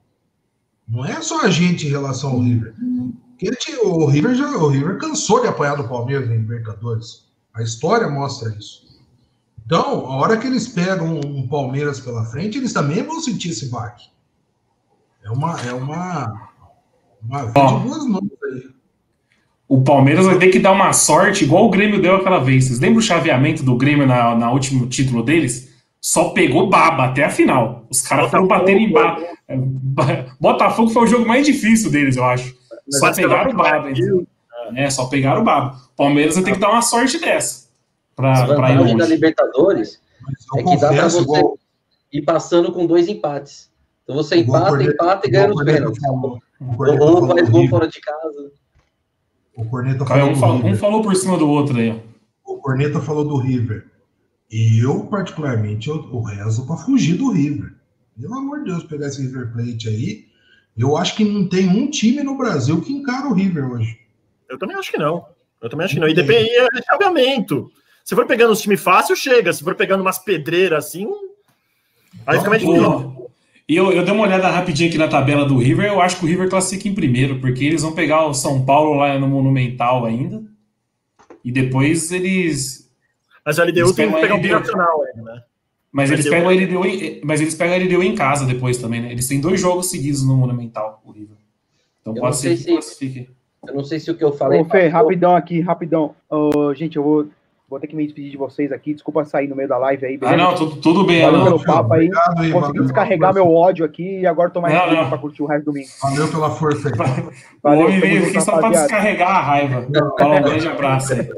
Não 0.89 1.05
é 1.05 1.21
só 1.21 1.45
a 1.45 1.51
gente 1.51 1.87
em 1.87 1.91
relação 1.91 2.31
ao 2.31 2.41
River. 2.41 2.75
Porque 3.39 3.77
o 3.83 4.07
River 4.07 4.35
já 4.35 4.49
o 4.57 4.69
River 4.69 4.99
cansou 4.99 5.41
de 5.41 5.49
apanhar 5.49 5.77
do 5.77 5.89
Palmeiras 5.89 6.31
em 6.31 6.39
Libertadores. 6.39 7.27
A 7.53 7.63
história 7.63 8.09
mostra 8.09 8.55
isso. 8.57 8.87
Então, 9.67 10.07
a 10.07 10.17
hora 10.17 10.37
que 10.37 10.47
eles 10.47 10.69
pegam 10.69 11.21
um 11.27 11.47
Palmeiras 11.47 12.01
pela 12.01 12.25
frente, 12.25 12.59
eles 12.59 12.73
também 12.73 13.03
vão 13.03 13.21
sentir 13.21 13.51
esse 13.51 13.67
baque. 13.67 14.12
É 15.25 15.31
uma 15.31 15.61
é 15.61 15.73
uma 15.73 16.51
uma 17.23 17.53
Ó, 17.55 17.79
de 17.79 17.89
duas 17.89 18.07
mãos 18.07 18.31
aí. 18.45 18.71
O 19.69 19.83
Palmeiras 19.83 20.27
vai 20.27 20.39
ter 20.39 20.49
que 20.49 20.59
dar 20.59 20.73
uma 20.73 20.93
sorte, 20.93 21.45
igual 21.45 21.65
o 21.65 21.71
Grêmio 21.71 22.01
deu 22.01 22.17
aquela 22.17 22.39
vez. 22.39 22.67
Vocês 22.67 22.81
lembram 22.81 22.99
o 22.99 23.03
chaveamento 23.03 23.63
do 23.63 23.77
Grêmio 23.77 24.07
na, 24.07 24.35
na 24.35 24.53
último 24.53 24.87
título 24.87 25.23
deles? 25.23 25.73
Só 26.01 26.31
pegou 26.31 26.69
baba 26.69 27.05
até 27.05 27.25
a 27.25 27.31
final. 27.31 27.87
Os 27.89 28.03
caras 28.03 28.31
foram 28.31 28.47
batendo 28.47 28.81
em 28.81 28.93
baba. 28.93 29.23
Botafogo 30.41 30.91
foi 30.91 31.05
o 31.05 31.07
jogo 31.07 31.27
mais 31.27 31.47
difícil 31.47 31.91
deles, 31.91 32.17
eu 32.17 32.25
acho. 32.25 32.55
Só 32.91 33.13
pegaram 33.13 33.51
o 33.51 33.55
Baba. 33.55 33.89
É, 34.75 34.91
só 34.91 35.07
pegaram 35.07 35.43
o 35.43 35.45
Baba. 35.45 35.77
Palmeiras 35.97 36.35
vai 36.35 36.45
ter 36.45 36.53
que 36.53 36.59
dar 36.59 36.71
uma 36.71 36.83
sorte 36.83 37.19
dessa. 37.19 37.69
Pra, 38.17 38.47
pra 38.55 38.73
ir 38.73 38.79
longe. 38.79 38.97
da 38.97 39.07
Libertadores 39.07 40.01
é 40.57 40.63
que 40.63 40.77
dá 40.77 40.89
pra 40.89 41.09
você 41.09 41.21
igual... 41.21 41.59
ir 42.13 42.23
passando 42.23 42.73
com 42.73 42.87
dois 42.87 43.09
empates. 43.09 43.71
Então 44.03 44.17
você 44.17 44.37
empata, 44.37 44.83
empata 44.83 45.29
e 45.29 45.31
ganha 45.31 45.49
nos 45.49 45.65
pênaltis. 45.65 46.03
Um 46.61 46.77
faz 46.77 47.49
gol 47.49 47.69
fora 47.69 47.89
de 47.89 48.01
casa. 48.01 48.53
O 49.57 49.65
Corneta 49.67 50.05
falou, 50.07 50.31
um, 50.31 50.37
falou, 50.37 50.67
um 50.67 50.77
falou 50.77 51.03
por 51.03 51.15
cima 51.15 51.37
do 51.37 51.49
outro 51.49 51.77
aí. 51.77 52.03
O 52.45 52.59
Corneta 52.59 53.01
falou 53.01 53.25
do 53.25 53.37
River. 53.37 53.87
E 54.51 54.85
eu, 54.85 55.07
particularmente, 55.07 55.89
eu, 55.89 55.97
eu 55.97 56.21
rezo 56.21 56.67
para 56.67 56.77
fugir 56.77 57.17
do 57.17 57.31
River. 57.31 57.75
Pelo 58.21 58.35
amor 58.35 58.61
de 58.61 58.67
Deus, 58.67 58.85
pegar 58.85 59.09
esse 59.09 59.23
River 59.23 59.53
Plate 59.53 59.89
aí 59.89 60.33
eu 60.77 60.97
acho 60.97 61.17
que 61.17 61.25
não 61.25 61.47
tem 61.49 61.69
um 61.69 61.91
time 61.91 62.23
no 62.23 62.37
Brasil 62.37 62.81
que 62.81 62.93
encara 62.93 63.29
o 63.29 63.35
River 63.35 63.71
hoje. 63.71 63.99
Eu 64.49 64.59
também 64.59 64.77
acho 64.77 64.91
que 64.91 64.99
não. 64.99 65.27
Eu 65.61 65.69
também 65.69 65.85
acho 65.85 65.95
que 65.95 66.01
não. 66.01 66.09
E 66.09 66.15
depende 66.15 66.49
de 66.49 66.83
chaveamento. 66.85 67.71
Se 68.05 68.15
for 68.15 68.27
pegando 68.27 68.53
os 68.53 68.61
times 68.61 68.81
fáceis, 68.81 69.19
chega. 69.19 69.53
Se 69.53 69.63
for 69.63 69.75
pegando 69.75 70.01
umas 70.01 70.19
pedreiras 70.19 70.87
assim, 70.87 71.09
aí 72.27 72.39
fica 72.39 72.51
mais 72.51 72.63
difícil. 72.63 73.22
E 73.73 73.77
eu, 73.77 73.91
eu 73.91 74.05
dei 74.05 74.13
uma 74.13 74.25
olhada 74.25 74.51
rapidinho 74.51 74.91
aqui 74.91 74.99
na 74.99 75.09
tabela 75.09 75.47
do 75.47 75.57
River. 75.57 75.87
Eu 75.87 75.99
acho 76.03 76.19
que 76.19 76.27
o 76.27 76.29
River 76.29 76.51
classifica 76.51 76.87
em 76.87 76.95
primeiro, 76.95 77.41
porque 77.41 77.65
eles 77.65 77.81
vão 77.81 77.95
pegar 77.95 78.27
o 78.27 78.35
São 78.35 78.67
Paulo 78.67 78.93
lá 78.99 79.19
no 79.19 79.27
Monumental 79.27 80.05
ainda. 80.05 80.43
E 81.43 81.51
depois 81.51 82.13
eles. 82.13 82.93
Mas 83.47 83.59
a 83.59 83.65
LDU 83.65 83.95
tem 83.95 84.13
que 84.13 84.21
pegar 84.21 84.35
um 84.35 84.43
binacional 84.43 85.03
ainda, 85.05 85.23
né? 85.23 85.43
Mas 85.91 86.11
eles, 86.11 86.29
pegam 86.29 86.51
a 86.51 86.53
LDU 86.53 86.85
em, 86.85 87.23
mas 87.25 87.41
eles 87.41 87.55
pegam 87.55 87.75
a 87.75 87.79
LDU 87.79 88.03
em 88.03 88.15
casa 88.15 88.45
depois 88.45 88.77
também, 88.77 89.01
né? 89.01 89.11
Eles 89.11 89.27
têm 89.27 89.41
dois 89.41 89.59
jogos 89.59 89.89
seguidos 89.91 90.23
no 90.23 90.37
Monumental, 90.37 91.01
o 91.03 91.11
River. 91.11 91.39
Então 92.03 92.15
eu 92.15 92.21
pode 92.21 92.37
ser 92.37 92.51
que 92.51 92.57
se, 92.65 92.73
classifique. 92.73 93.31
Eu 93.67 93.75
não 93.75 93.85
sei 93.85 93.99
se 93.99 94.11
o 94.11 94.15
que 94.15 94.23
eu 94.23 94.35
falei. 94.35 94.61
Ô, 94.61 94.67
Fê, 94.67 94.89
rapidão 94.89 95.35
aqui, 95.35 95.61
rapidão. 95.61 96.15
Oh, 96.29 96.75
gente, 96.75 96.99
eu 96.99 97.03
vou, 97.03 97.27
vou 97.73 97.81
ter 97.81 97.87
que 97.87 97.97
me 97.97 98.05
despedir 98.05 98.31
de 98.31 98.37
vocês 98.37 98.71
aqui. 98.71 98.93
Desculpa 98.93 99.25
sair 99.25 99.49
no 99.49 99.57
meio 99.57 99.69
da 99.69 99.79
live 99.79 100.05
aí. 100.05 100.19
Ah, 100.23 100.37
não, 100.37 100.55
tudo, 100.55 100.77
tudo 100.77 101.05
bem, 101.05 101.23
Valeu 101.23 101.41
Alan. 101.41 101.45
pelo 101.51 101.65
papo 101.65 101.95
aí. 101.95 102.07
Obrigado 102.07 102.39
aí, 102.41 102.53
Consegui 102.53 102.61
valeu. 102.73 102.83
descarregar 102.83 103.35
meu 103.35 103.51
ódio 103.51 103.85
aqui 103.85 104.21
e 104.21 104.27
agora 104.27 104.51
tô 104.51 104.61
mais 104.61 104.75
pra 105.09 105.19
curtir 105.19 105.43
o 105.43 105.47
resto 105.47 105.65
do 105.65 105.73
domingo. 105.73 105.89
Valeu 106.03 106.29
pela 106.31 106.51
força 106.51 106.89
aí. 106.89 106.95
O 106.95 107.33
Valeu, 107.63 107.87
homem 107.87 108.01
veio 108.01 108.17
junto, 108.21 108.31
aqui 108.31 108.41
só 108.41 108.53
pra 108.53 108.55
rapaziada. 108.57 108.87
descarregar 108.89 109.31
a 109.31 109.41
raiva. 109.41 109.87
Fala 110.19 110.37
um 110.39 110.43
grande 110.43 110.69
abraço 110.69 111.13
aí. 111.15 111.29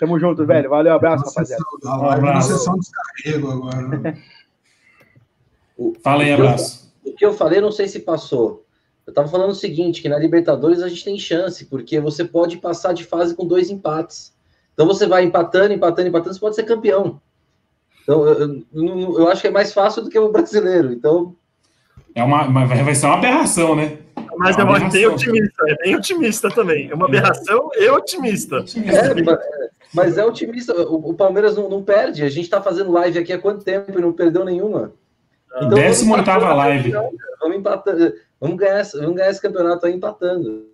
Tamo 0.00 0.18
junto, 0.18 0.46
velho. 0.46 0.70
Valeu, 0.70 0.94
abraço, 0.94 1.24
Na 1.24 1.30
rapaziada. 1.30 1.62
sessão- 1.62 1.92
A 1.92 1.96
live 2.06 2.22
na 2.22 2.28
abraço. 2.30 2.48
sessão 2.58 2.74
de 2.74 2.80
descarrego 2.80 3.50
agora. 3.52 3.98
né? 3.98 4.18
Fala 6.02 6.22
aí, 6.22 6.32
abraço. 6.32 6.92
O 7.04 7.12
que 7.12 7.24
eu 7.24 7.32
falei, 7.34 7.60
não 7.60 7.70
sei 7.70 7.86
se 7.88 8.00
passou. 8.00 8.64
Eu 9.06 9.12
tava 9.14 9.28
falando 9.28 9.50
o 9.50 9.54
seguinte, 9.54 10.02
que 10.02 10.08
na 10.08 10.18
Libertadores 10.18 10.82
a 10.82 10.88
gente 10.88 11.04
tem 11.04 11.18
chance, 11.18 11.64
porque 11.66 12.00
você 12.00 12.24
pode 12.24 12.56
passar 12.56 12.92
de 12.92 13.04
fase 13.04 13.36
com 13.36 13.46
dois 13.46 13.70
empates. 13.70 14.34
Então 14.76 14.86
você 14.86 15.06
vai 15.06 15.24
empatando, 15.24 15.72
empatando, 15.72 16.08
empatando, 16.08 16.34
você 16.34 16.40
pode 16.40 16.54
ser 16.54 16.64
campeão. 16.64 17.18
Então, 18.02 18.26
eu, 18.26 18.34
eu- 18.74 19.18
eu- 19.20 19.28
acho 19.28 19.40
que 19.40 19.48
é 19.48 19.50
mais 19.50 19.72
fácil 19.72 20.02
do 20.02 20.10
que 20.10 20.18
o 20.18 20.28
brasileiro. 20.30 20.92
Então, 20.92 21.34
É 22.14 22.22
uma, 22.22 22.44
mas 22.44 22.68
vai 22.84 22.94
ser 22.94 23.06
uma 23.06 23.14
aberração, 23.16 23.74
né? 23.74 23.98
Mas 24.36 24.56
É 24.58 24.60
é 24.60 24.64
uma 24.64 24.78
bem 24.78 25.06
otimista, 25.06 25.64
é 25.66 25.74
bem 25.82 25.96
otimista 25.96 26.50
também. 26.50 26.90
É 26.90 26.94
uma 26.94 27.06
aberração 27.06 27.70
e 27.74 27.88
otimista. 27.88 28.56
é, 28.76 29.22
ma- 29.22 29.38
mas 29.94 30.18
é 30.18 30.24
otimista. 30.26 30.74
O, 30.74 31.10
o 31.10 31.14
Palmeiras 31.14 31.56
não, 31.56 31.70
não 31.70 31.82
perde. 31.82 32.22
A 32.22 32.28
gente 32.28 32.48
tá 32.50 32.60
fazendo 32.60 32.92
live 32.92 33.18
aqui 33.18 33.32
há 33.32 33.38
quanto 33.38 33.64
tempo 33.64 33.98
e 33.98 34.02
não 34.02 34.12
perdeu 34.12 34.44
nenhuma? 34.44 34.92
Então, 35.56 35.70
vamos 35.70 36.02
18ª 36.02 36.20
empatando, 36.20 36.56
live. 36.56 36.90
Vamos 37.40 37.56
empatando. 37.56 38.12
Vamos 38.38 38.56
ganhar, 38.58 38.80
esse- 38.82 38.98
vamos 39.00 39.16
ganhar 39.16 39.30
esse 39.30 39.40
campeonato 39.40 39.86
aí 39.86 39.94
empatando. 39.94 40.66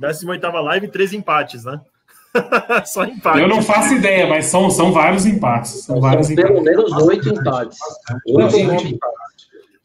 18 0.00 0.60
live, 0.60 0.88
três 0.88 1.12
empates, 1.12 1.64
né? 1.64 1.80
Só 2.86 3.04
empate. 3.04 3.38
Eu 3.40 3.48
não 3.48 3.62
faço 3.62 3.94
ideia, 3.94 4.26
mas 4.26 4.46
são, 4.46 4.68
são 4.70 4.92
vários 4.92 5.24
empates. 5.26 5.70
São 5.70 5.96
São 5.96 6.00
vários 6.00 6.28
pelo 6.28 6.58
empates. 6.58 6.64
menos 6.64 6.92
oito 7.04 7.28
empates. 7.28 7.78
Oito 8.26 8.56
empates. 8.58 9.14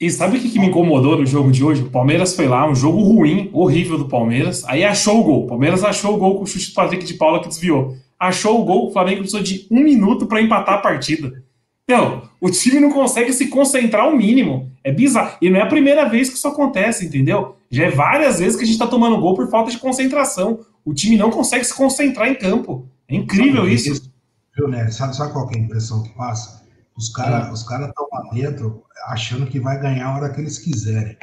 E 0.02 0.10
sabe 0.10 0.38
o 0.38 0.42
que, 0.42 0.50
que 0.50 0.60
me 0.60 0.68
incomodou 0.68 1.18
no 1.18 1.26
jogo 1.26 1.52
de 1.52 1.64
hoje? 1.64 1.82
O 1.82 1.90
Palmeiras 1.90 2.34
foi 2.34 2.48
lá, 2.48 2.66
um 2.70 2.74
jogo 2.74 3.02
ruim, 3.02 3.50
horrível 3.52 3.98
do 3.98 4.08
Palmeiras. 4.08 4.64
Aí 4.66 4.84
achou 4.84 5.20
o 5.20 5.24
gol. 5.24 5.44
O 5.44 5.48
Palmeiras 5.48 5.84
achou 5.84 6.16
o 6.16 6.18
gol 6.18 6.38
com 6.38 6.44
o 6.44 6.48
chute 6.48 6.70
do 6.70 6.74
Patrick 6.74 7.06
de 7.06 7.16
Paula 7.16 7.42
que 7.42 7.50
desviou. 7.50 7.96
Achou 8.18 8.62
o 8.62 8.64
gol, 8.64 8.88
o 8.88 8.94
Flamengo 8.94 9.20
precisou 9.20 9.42
de 9.42 9.68
um 9.70 9.82
minuto 9.82 10.26
para 10.26 10.42
empatar 10.42 10.76
a 10.76 10.80
partida. 10.80 11.44
Então, 11.84 12.22
o 12.40 12.50
time 12.50 12.80
não 12.80 12.92
consegue 12.92 13.34
se 13.34 13.48
concentrar 13.48 14.06
ao 14.06 14.16
mínimo. 14.16 14.72
É 14.84 14.92
bizarro. 14.92 15.36
E 15.42 15.50
não 15.50 15.60
é 15.60 15.64
a 15.64 15.68
primeira 15.68 16.06
vez 16.08 16.30
que 16.30 16.36
isso 16.36 16.48
acontece, 16.48 17.06
entendeu? 17.06 17.56
Já 17.70 17.86
é 17.86 17.92
várias 17.92 18.40
vezes 18.40 18.56
que 18.58 18.64
a 18.64 18.66
gente 18.66 18.80
tá 18.80 18.88
tomando 18.88 19.20
gol 19.20 19.36
por 19.36 19.50
falta 19.50 19.72
de 19.72 19.78
concentração. 19.78 20.66
O 20.84 20.94
time 20.94 21.18
não 21.18 21.30
consegue 21.30 21.64
se 21.64 21.74
concentrar 21.74 22.28
em 22.28 22.36
campo. 22.36 22.88
É 23.08 23.16
incrível 23.16 23.68
isso. 23.68 24.12
Viu, 24.56 24.68
né? 24.68 24.90
Sabe, 24.90 25.16
sabe 25.16 25.32
qual 25.34 25.48
que 25.48 25.58
é 25.58 25.62
a 25.62 25.64
impressão 25.64 26.02
que 26.04 26.10
passa? 26.10 26.64
Os 26.98 27.10
caras 27.10 27.52
os 27.54 27.64
cara 27.68 27.88
estão 27.88 28.08
lá 28.12 28.30
dentro 28.34 28.84
achando 29.08 29.46
que 29.46 29.60
vai 29.60 29.80
ganhar 29.80 30.08
a 30.08 30.16
hora 30.16 30.30
que 30.34 30.42
eles 30.42 30.58
quiserem. 30.58 31.16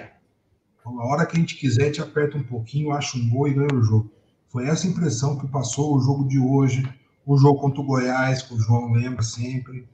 Então, 0.80 1.00
A 1.00 1.06
hora 1.06 1.26
que 1.26 1.36
a 1.36 1.40
gente 1.40 1.56
quiser, 1.56 1.82
a 1.82 1.86
gente 1.86 2.00
aperta 2.00 2.38
um 2.38 2.42
pouquinho, 2.44 2.92
acha 2.92 3.18
um 3.18 3.28
gol 3.28 3.48
e 3.48 3.54
ganha 3.54 3.74
o 3.74 3.82
jogo. 3.82 4.10
Foi 4.48 4.66
essa 4.68 4.86
impressão 4.86 5.36
que 5.36 5.46
passou 5.48 5.94
o 5.96 6.00
jogo 6.00 6.26
de 6.28 6.38
hoje, 6.38 6.88
o 7.26 7.36
jogo 7.36 7.60
contra 7.60 7.80
o 7.80 7.84
Goiás, 7.84 8.40
que 8.42 8.54
o 8.54 8.58
João 8.58 8.92
lembra 8.92 9.22
sempre, 9.22 9.86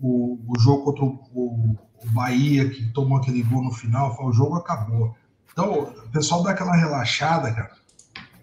o, 0.00 0.38
o 0.46 0.58
jogo 0.60 0.84
contra 0.84 1.04
o, 1.04 1.18
o- 1.34 1.76
o 2.04 2.10
Bahia, 2.10 2.68
que 2.70 2.92
tomou 2.92 3.18
aquele 3.18 3.42
gol 3.42 3.64
no 3.64 3.72
final, 3.72 4.14
foi, 4.14 4.26
o 4.26 4.32
jogo 4.32 4.54
acabou. 4.54 5.16
Então, 5.58 5.92
o 6.06 6.10
pessoal 6.12 6.44
dá 6.44 6.52
aquela 6.52 6.76
relaxada, 6.76 7.52
cara, 7.52 7.72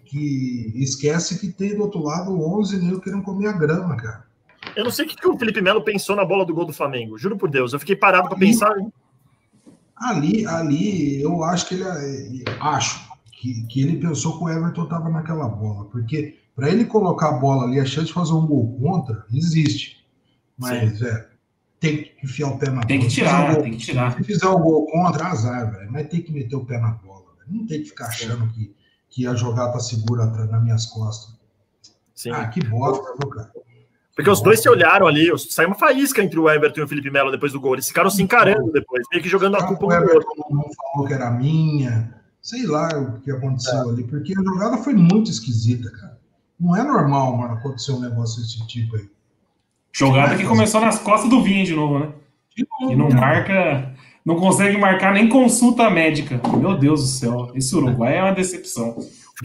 que 0.04 0.70
esquece 0.74 1.40
que 1.40 1.50
tem 1.50 1.74
do 1.74 1.84
outro 1.84 2.02
lado 2.02 2.38
11 2.38 2.78
negros 2.78 3.02
querendo 3.02 3.22
comer 3.22 3.46
a 3.46 3.52
grama, 3.52 3.96
cara. 3.96 4.26
Eu 4.76 4.84
não 4.84 4.90
sei 4.90 5.06
o 5.06 5.08
que, 5.08 5.16
que 5.16 5.26
o 5.26 5.38
Felipe 5.38 5.62
Melo 5.62 5.82
pensou 5.82 6.14
na 6.14 6.26
bola 6.26 6.44
do 6.44 6.54
gol 6.54 6.66
do 6.66 6.74
Flamengo. 6.74 7.16
Juro 7.16 7.38
por 7.38 7.48
Deus. 7.48 7.72
Eu 7.72 7.80
fiquei 7.80 7.96
parado 7.96 8.28
para 8.28 8.36
pensar. 8.36 8.70
Ali, 9.96 10.46
ali, 10.46 11.22
eu 11.22 11.42
acho 11.42 11.68
que 11.68 11.76
ele 11.76 11.84
é, 11.84 12.44
acho 12.60 13.08
que, 13.32 13.66
que 13.66 13.80
ele 13.80 13.96
pensou 13.96 14.36
que 14.36 14.44
o 14.44 14.50
Everton 14.50 14.84
estava 14.84 15.08
naquela 15.08 15.48
bola, 15.48 15.86
porque 15.86 16.38
para 16.54 16.68
ele 16.68 16.84
colocar 16.84 17.30
a 17.30 17.38
bola 17.38 17.64
ali, 17.64 17.80
a 17.80 17.86
chance 17.86 18.08
de 18.08 18.12
fazer 18.12 18.34
um 18.34 18.46
gol 18.46 18.78
contra 18.78 19.24
existe. 19.32 20.04
Mas, 20.58 21.00
velho, 21.00 21.24
tem 21.80 21.96
que 21.98 22.12
enfiar 22.24 22.48
o 22.48 22.58
pé 22.58 22.70
na 22.70 22.82
Tem 22.82 22.98
que 22.98 23.04
bola. 23.06 23.10
Fizer 23.10 23.22
um 23.22 23.28
tirar, 23.28 23.54
gol- 23.54 23.62
tem 23.62 23.72
que 23.72 23.78
tirar. 23.78 24.16
Se 24.16 24.24
fizer 24.24 24.48
um 24.48 24.60
gol 24.60 24.86
contra, 24.86 25.26
azar, 25.26 25.72
velho. 25.72 25.92
Mas 25.92 26.08
tem 26.08 26.22
que 26.22 26.32
meter 26.32 26.56
o 26.56 26.64
pé 26.64 26.78
na 26.80 26.90
bola, 26.90 27.24
velho. 27.38 27.58
Não 27.60 27.66
tem 27.66 27.82
que 27.82 27.88
ficar 27.88 28.06
achando 28.06 28.48
que, 28.52 28.74
que 29.10 29.26
a 29.26 29.34
jogada 29.34 29.72
tá 29.72 29.80
segura 29.80 30.24
atrás 30.24 30.50
nas 30.50 30.62
minhas 30.62 30.86
costas. 30.86 31.34
Sim. 32.14 32.30
Ah, 32.30 32.46
que 32.48 32.64
bosta, 32.66 33.04
viu, 33.20 33.28
cara? 33.30 33.52
Porque 34.14 34.30
os 34.30 34.40
dois 34.40 34.62
se 34.62 34.68
olharam 34.70 35.06
ali, 35.06 35.28
saiu 35.38 35.68
uma 35.68 35.74
faísca 35.78 36.22
entre 36.22 36.38
o 36.38 36.48
Everton 36.48 36.80
e 36.80 36.84
o 36.84 36.88
Felipe 36.88 37.10
Melo 37.10 37.30
depois 37.30 37.52
do 37.52 37.60
gol. 37.60 37.74
Eles 37.74 37.86
ficaram 37.86 38.08
se 38.08 38.22
encarando 38.22 38.72
depois, 38.72 39.02
meio 39.12 39.22
que 39.22 39.28
jogando 39.28 39.56
a 39.56 39.58
que 39.60 39.66
culpa 39.66 39.84
o 39.84 39.88
um 39.88 39.90
do 39.90 39.94
outro. 39.96 40.10
Everton 40.32 40.54
não 40.54 40.64
falou 40.72 41.06
que 41.06 41.12
era 41.12 41.30
minha? 41.30 42.14
Sei 42.40 42.64
lá 42.64 42.88
o 42.98 43.20
que 43.20 43.30
aconteceu 43.30 43.90
ali, 43.90 44.04
porque 44.04 44.32
a 44.32 44.42
jogada 44.42 44.78
foi 44.78 44.94
muito 44.94 45.30
esquisita, 45.30 45.90
cara. 45.90 46.18
Não 46.58 46.74
é 46.74 46.82
normal, 46.82 47.36
mano, 47.36 47.54
acontecer 47.54 47.92
um 47.92 48.00
negócio 48.00 48.40
desse 48.40 48.66
tipo 48.66 48.96
aí. 48.96 49.06
Jogada 49.96 50.36
que 50.36 50.44
começou 50.44 50.80
nas 50.80 50.98
costas 50.98 51.30
do 51.30 51.42
Vinha 51.42 51.64
de 51.64 51.74
novo, 51.74 51.98
né? 51.98 52.08
De 52.56 52.66
novo, 52.80 52.92
E 52.92 52.96
não 52.96 53.08
cara. 53.08 53.20
marca, 53.20 53.92
não 54.24 54.36
consegue 54.36 54.76
marcar 54.78 55.12
nem 55.14 55.28
consulta 55.28 55.88
médica. 55.88 56.40
Meu 56.58 56.76
Deus 56.76 57.00
do 57.00 57.06
céu, 57.06 57.50
esse 57.54 57.74
Uruguai 57.74 58.18
é 58.18 58.22
uma 58.22 58.32
decepção. 58.34 58.96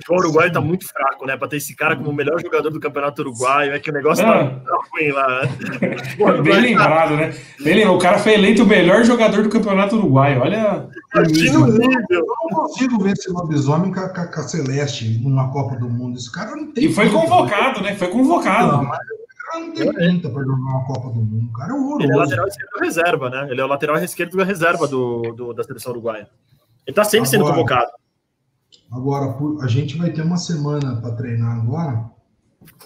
O 0.09 0.15
uruguaio 0.15 0.49
tá 0.53 0.61
muito 0.61 0.87
fraco, 0.87 1.25
né? 1.25 1.35
Pra 1.35 1.49
ter 1.49 1.57
esse 1.57 1.75
cara 1.75 1.97
como 1.97 2.11
o 2.11 2.13
melhor 2.13 2.39
jogador 2.41 2.69
do 2.69 2.79
campeonato 2.79 3.21
uruguaio, 3.23 3.73
é 3.73 3.79
que 3.79 3.89
o 3.89 3.93
negócio 3.93 4.23
tá, 4.23 4.39
Ah. 4.39 4.49
tá 4.65 4.77
ruim 4.89 5.11
lá, 5.11 5.41
né? 5.41 5.49
Bem 6.43 6.61
lembrado, 6.61 7.17
né? 7.17 7.33
Bem 7.61 7.75
lembrado. 7.75 7.95
O 7.95 7.99
cara 7.99 8.17
foi 8.17 8.33
eleito 8.35 8.63
o 8.63 8.65
melhor 8.65 9.03
jogador 9.03 9.43
do 9.43 9.49
campeonato 9.49 9.97
uruguaio. 9.97 10.39
Olha 10.43 10.87
nível. 11.27 11.67
Eu 12.09 12.25
não 12.25 12.49
consigo 12.61 13.03
ver 13.03 13.11
esse 13.11 13.29
lobisomem 13.29 13.91
com 13.93 13.99
a, 13.99 14.07
com 14.09 14.39
a- 14.39 14.43
Celeste 14.47 15.19
numa 15.21 15.51
Copa 15.51 15.75
do 15.75 15.89
Mundo. 15.89 16.17
Esse 16.17 16.31
cara 16.31 16.55
não 16.55 16.71
tem. 16.71 16.85
E 16.85 16.93
foi 16.93 17.09
convocado, 17.09 17.81
né? 17.81 17.93
Foi 17.95 18.07
Não, 18.07 18.13
convocado. 18.13 18.83
mas 18.85 18.97
o 18.97 19.20
cara 19.51 19.65
não 19.65 19.73
tem 19.73 19.93
pinta 19.93 20.29
pra 20.29 20.41
jogar 20.43 20.55
uma 20.55 20.85
Copa 20.85 21.09
do 21.09 21.21
Mundo. 21.21 21.49
O 21.49 21.53
cara 21.53 21.73
é 21.73 21.75
Ele 21.75 21.83
é 21.83 21.85
horroroso. 21.85 22.17
lateral 22.17 22.47
esquerdo 22.47 22.79
reserva, 22.79 23.29
né? 23.29 23.47
Ele 23.51 23.61
é 23.61 23.63
o 23.63 23.67
lateral 23.67 23.97
esquerdo 23.97 24.37
da 24.37 24.43
reserva 24.43 24.87
do, 24.87 25.21
do- 25.35 25.53
da 25.53 25.63
seleção 25.63 25.91
uruguaia. 25.91 26.29
Ele 26.87 26.95
tá 26.95 27.03
sempre 27.03 27.29
sendo 27.29 27.41
Agora- 27.45 27.55
convocado. 27.55 27.91
Agora, 28.91 29.37
a 29.63 29.67
gente 29.67 29.97
vai 29.97 30.09
ter 30.11 30.21
uma 30.21 30.37
semana 30.37 30.99
para 31.01 31.15
treinar 31.15 31.57
agora. 31.57 32.09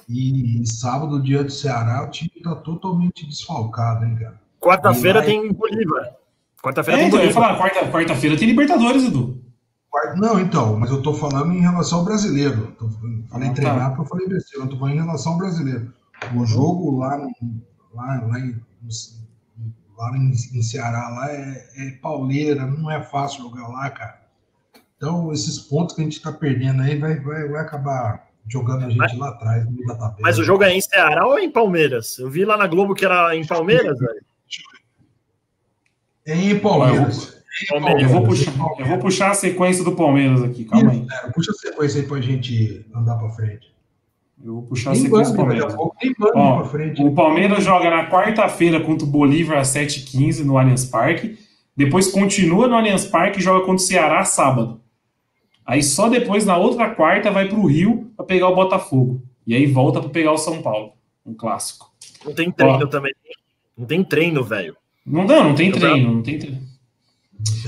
E 0.08 0.64
sábado, 0.68 1.22
dia 1.22 1.44
do 1.44 1.52
Ceará, 1.52 2.04
o 2.06 2.12
time 2.12 2.30
tá 2.44 2.56
totalmente 2.56 3.26
desfalcado, 3.26 4.06
hein, 4.06 4.16
cara? 4.16 4.40
Quarta-feira 4.60 5.20
E 5.20 5.22
vai- 5.22 5.26
tem 5.32 5.54
Bolívar. 5.54 6.12
Quarta-feira 6.62 7.00
É, 7.00 7.04
tem 7.04 7.08
então, 7.08 7.20
eu 7.20 7.26
ia 7.28 7.34
Bolívar. 7.34 7.58
falar, 7.58 7.70
quarta- 7.72 7.92
quarta-feira 7.92 8.38
tem 8.38 8.48
Libertadores, 8.48 9.04
Edu. 9.04 9.42
Não, 10.18 10.40
então, 10.40 10.78
mas 10.78 10.92
eu 10.92 11.02
tô 11.02 11.14
falando 11.14 11.52
em 11.54 11.62
relação 11.62 12.00
ao 12.00 12.06
brasileiro. 12.06 12.76
Falei 13.30 13.48
Ah, 13.48 13.52
tá. 13.52 13.56
treinar 13.56 13.90
porque 13.90 14.02
eu 14.02 14.06
falei 14.06 14.28
besteira, 14.28 14.66
eu 14.66 14.70
tô 14.70 14.78
falando 14.78 14.94
em 14.96 15.00
relação 15.02 15.32
ao 15.34 15.38
brasileiro. 15.38 15.92
O 16.34 16.46
jogo 16.46 16.98
lá, 16.98 17.16
lá, 17.94 18.22
lá, 18.22 18.40
em, 18.40 18.62
lá 19.98 20.18
em, 20.18 20.32
em 20.32 20.62
Ceará 20.62 21.10
lá 21.10 21.32
é, 21.32 21.68
é 21.78 21.92
pauleira, 22.02 22.66
não 22.66 22.90
é 22.90 23.04
fácil 23.04 23.44
jogar 23.44 23.68
lá, 23.68 23.90
cara. 23.90 24.26
Então, 24.98 25.32
esses 25.32 25.60
pontos 25.60 25.96
que 25.96 26.02
a 26.02 26.04
gente 26.04 26.22
tá 26.22 26.32
perdendo 26.32 26.82
aí 26.82 26.98
vai, 26.98 27.20
vai, 27.20 27.48
vai 27.48 27.62
acabar 27.62 28.28
jogando 28.48 28.86
a 28.86 28.90
gente 28.90 29.18
lá 29.18 29.30
atrás, 29.30 29.66
no 29.66 29.72
meio 29.72 29.88
da 29.88 29.96
tabela. 29.96 30.20
Mas 30.22 30.38
o 30.38 30.44
jogo 30.44 30.64
é 30.64 30.74
em 30.74 30.82
Ceará 30.82 31.28
ou 31.28 31.38
é 31.38 31.44
em 31.44 31.52
Palmeiras? 31.52 32.18
Eu 32.18 32.30
vi 32.30 32.46
lá 32.46 32.58
na 32.58 32.68
Globo 32.68 32.94
que 32.94 33.06
era 33.06 33.36
em 33.36 33.46
Palmeiras, 33.46 34.00
velho. 34.00 34.26
É 36.26 36.36
em 36.36 36.60
Palmeiras. 36.60 37.36
Palmeiras. 37.70 38.04
Eu 38.04 38.10
vou, 38.10 38.24
puxar, 38.24 38.52
eu 38.80 38.86
vou 38.86 39.00
puxar 39.00 39.32
a 39.32 39.34
sequência 39.34 39.84
do 39.84 39.96
Palmeiras 39.96 40.44
aqui, 40.44 40.66
calma 40.66 40.92
aí. 40.92 41.08
É, 41.10 41.32
puxa 41.32 41.52
a 41.52 41.54
sequência 41.54 42.02
aí 42.02 42.08
pra 42.08 42.20
gente 42.20 42.86
andar 42.94 43.16
pra 43.18 43.30
frente. 43.30 43.74
Eu 44.46 44.54
vou 44.54 44.64
puxar 44.64 44.92
a 44.92 44.94
Tem 44.94 45.02
sequência 45.02 45.34
do 45.34 45.38
Palmeiras. 45.38 45.74
pouco 45.74 45.98
tem 46.00 46.14
Ó, 46.36 46.58
pra 46.58 46.66
frente. 46.66 47.02
O 47.04 47.12
Palmeiras 47.16 47.64
joga 47.64 47.90
na 47.90 48.08
quarta-feira 48.08 48.80
contra 48.80 49.04
o 49.04 49.10
Bolívar 49.10 49.58
às 49.58 49.70
7h15 49.70 50.44
no 50.46 50.56
Allianz 50.56 50.86
Parque. 50.86 51.40
Depois 51.76 52.12
continua 52.12 52.68
no 52.68 52.76
Allianz 52.76 53.08
Parque 53.08 53.40
e 53.40 53.42
joga 53.42 53.62
contra 53.62 53.76
o 53.76 53.80
Ceará 53.80 54.24
sábado. 54.24 54.80
Aí 55.66 55.82
só 55.82 56.08
depois, 56.08 56.46
na 56.46 56.58
outra 56.58 56.94
quarta, 56.94 57.32
vai 57.32 57.48
para 57.48 57.58
o 57.58 57.66
Rio 57.66 58.12
para 58.16 58.24
pegar 58.24 58.48
o 58.50 58.56
Botafogo. 58.56 59.20
E 59.48 59.56
aí 59.56 59.66
volta 59.66 60.00
para 60.00 60.10
pegar 60.10 60.32
o 60.32 60.38
São 60.38 60.62
Paulo. 60.62 60.94
Um 61.26 61.34
clássico. 61.34 61.92
Não 62.24 62.34
tem 62.34 62.52
treino 62.52 62.88
também. 62.88 63.14
Não 63.76 63.88
tem 63.88 64.04
treino, 64.04 64.44
velho. 64.44 64.78
Não, 65.04 65.26
não, 65.26 65.44
não 65.46 65.56
tem 65.56 65.72
treino, 65.72 66.14
não 66.14 66.22
tem 66.22 66.38
treino. 66.38 66.62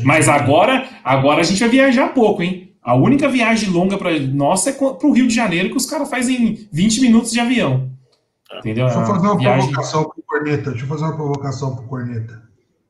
Mas 0.04 0.30
agora, 0.30 0.88
agora 1.04 1.42
a 1.42 1.44
gente 1.44 1.60
vai 1.60 1.70
viajar 1.70 2.14
pouco, 2.14 2.44
hein? 2.44 2.67
A 2.88 2.96
única 2.96 3.28
viagem 3.28 3.70
longa 3.70 3.98
para 3.98 4.18
nossa 4.18 4.70
é 4.70 4.74
para 4.74 5.06
o 5.08 5.12
Rio 5.12 5.28
de 5.28 5.36
Janeiro, 5.36 5.70
que 5.70 5.76
os 5.76 5.86
caras 5.86 6.10
fazem 6.10 6.68
20 6.72 7.02
minutos 7.02 7.32
de 7.32 7.40
avião. 7.42 7.92
Entendeu? 8.60 8.86
Deixa 8.86 9.02
eu 9.02 9.06
fazer 9.06 9.28
uma 9.28 9.38
viagem- 9.38 9.60
provocação 9.68 10.04
pro 10.06 10.24
Corneta. 10.26 10.70
Deixa 10.72 10.86
eu 10.86 10.90
fazer 10.90 11.04
uma 11.04 11.16
provocação 11.18 11.76
pro 11.76 11.86
Corneta. 11.86 12.42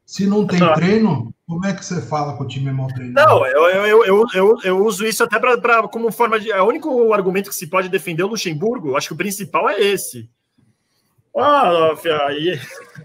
Se 0.05 0.27
não 0.27 0.45
tem 0.45 0.61
Ah. 0.61 0.73
treino, 0.73 1.33
como 1.47 1.65
é 1.65 1.73
que 1.73 1.83
você 1.83 1.99
fala 1.99 2.37
que 2.37 2.43
o 2.43 2.47
time 2.47 2.69
é 2.69 2.71
mal 2.71 2.87
treinado? 2.89 3.27
Não, 3.27 3.45
eu, 3.47 3.63
eu, 3.69 3.85
eu, 3.87 4.05
eu, 4.05 4.25
eu, 4.35 4.57
eu 4.63 4.85
uso 4.85 5.03
isso 5.03 5.23
até 5.23 5.39
pra, 5.39 5.57
pra- 5.57 5.87
como 5.87 6.11
forma 6.11 6.39
de. 6.39 6.51
É 6.51 6.61
o 6.61 6.67
único 6.67 7.11
argumento 7.11 7.49
que 7.49 7.55
se 7.55 7.65
pode 7.65 7.89
defender 7.89 8.21
o 8.23 8.27
Luxemburgo. 8.27 8.95
Acho 8.95 9.07
que 9.07 9.13
o 9.15 9.17
principal 9.17 9.67
é 9.67 9.81
esse. 9.81 10.29
Ah, 11.35 11.93
aí. 12.27 12.59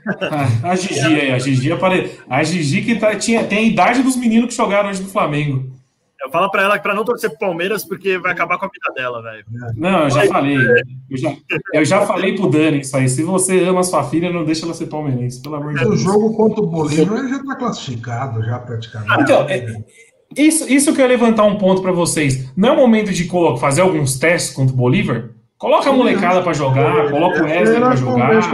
a 0.62 0.76
Gigi 0.76 1.01
aí, 1.01 1.32
a 1.32 1.38
Gigi 1.38 1.72
apare... 1.72 2.18
A 2.28 2.43
Gigi 2.43 2.82
que 2.82 2.95
tá, 2.97 3.14
tinha, 3.16 3.45
tem 3.45 3.59
a 3.59 3.62
idade 3.62 4.03
dos 4.03 4.16
meninos 4.16 4.51
que 4.51 4.57
jogaram 4.57 4.88
hoje 4.90 5.03
no 5.03 5.09
Flamengo. 5.09 5.70
Eu 6.23 6.31
falo 6.31 6.49
pra 6.51 6.62
ela 6.62 6.79
para 6.79 6.95
não 6.95 7.05
torcer 7.05 7.31
pro 7.31 7.39
Palmeiras 7.41 7.85
porque 7.85 8.16
vai 8.16 8.31
acabar 8.31 8.57
com 8.57 8.66
a 8.66 8.68
vida 8.68 8.95
dela, 8.95 9.20
velho. 9.20 9.45
Não, 9.77 10.05
eu 10.05 10.11
já 10.11 10.27
falei. 10.27 10.57
Eu 11.11 11.16
já, 11.18 11.37
eu 11.75 11.85
já 11.85 12.07
falei 12.07 12.37
pro 12.37 12.49
Dani 12.49 12.81
isso 12.81 12.97
aí. 12.97 13.09
Se 13.09 13.25
você 13.25 13.59
ama 13.64 13.81
a 13.81 13.85
sua 13.85 14.05
filha, 14.05 14.33
não 14.33 14.45
deixa 14.45 14.64
ela 14.64 14.73
ser 14.73 14.87
palmeirense, 14.87 15.43
pelo 15.43 15.57
amor 15.57 15.75
de 15.75 15.81
Deus. 15.81 15.95
O 15.95 15.97
jogo 15.97 16.37
contra 16.37 16.62
o 16.62 16.66
Bolívar 16.66 17.29
já 17.29 17.45
tá 17.45 17.57
classificado, 17.57 18.41
já 18.45 18.59
praticamente. 18.61 19.23
Então, 19.23 19.49
é, 19.49 19.83
isso, 20.37 20.70
isso 20.73 20.95
que 20.95 21.01
eu 21.01 21.07
ia 21.07 21.09
levantar 21.09 21.43
um 21.43 21.59
ponto 21.59 21.83
para 21.83 21.93
vocês. 21.93 22.53
Não 22.57 22.68
é 22.68 22.73
o 22.73 22.77
momento 22.77 23.12
de 23.12 23.29
fazer 23.59 23.81
alguns 23.81 24.16
testes 24.16 24.55
contra 24.55 24.73
o 24.73 24.77
Bolívar? 24.77 25.31
Coloca 25.59 25.91
a 25.91 25.93
molecada 25.93 26.41
para 26.43 26.53
jogar, 26.53 27.11
coloca 27.11 27.43
o 27.43 27.45
Wesley 27.45 27.81
para 27.81 27.97
jogar. 27.97 28.51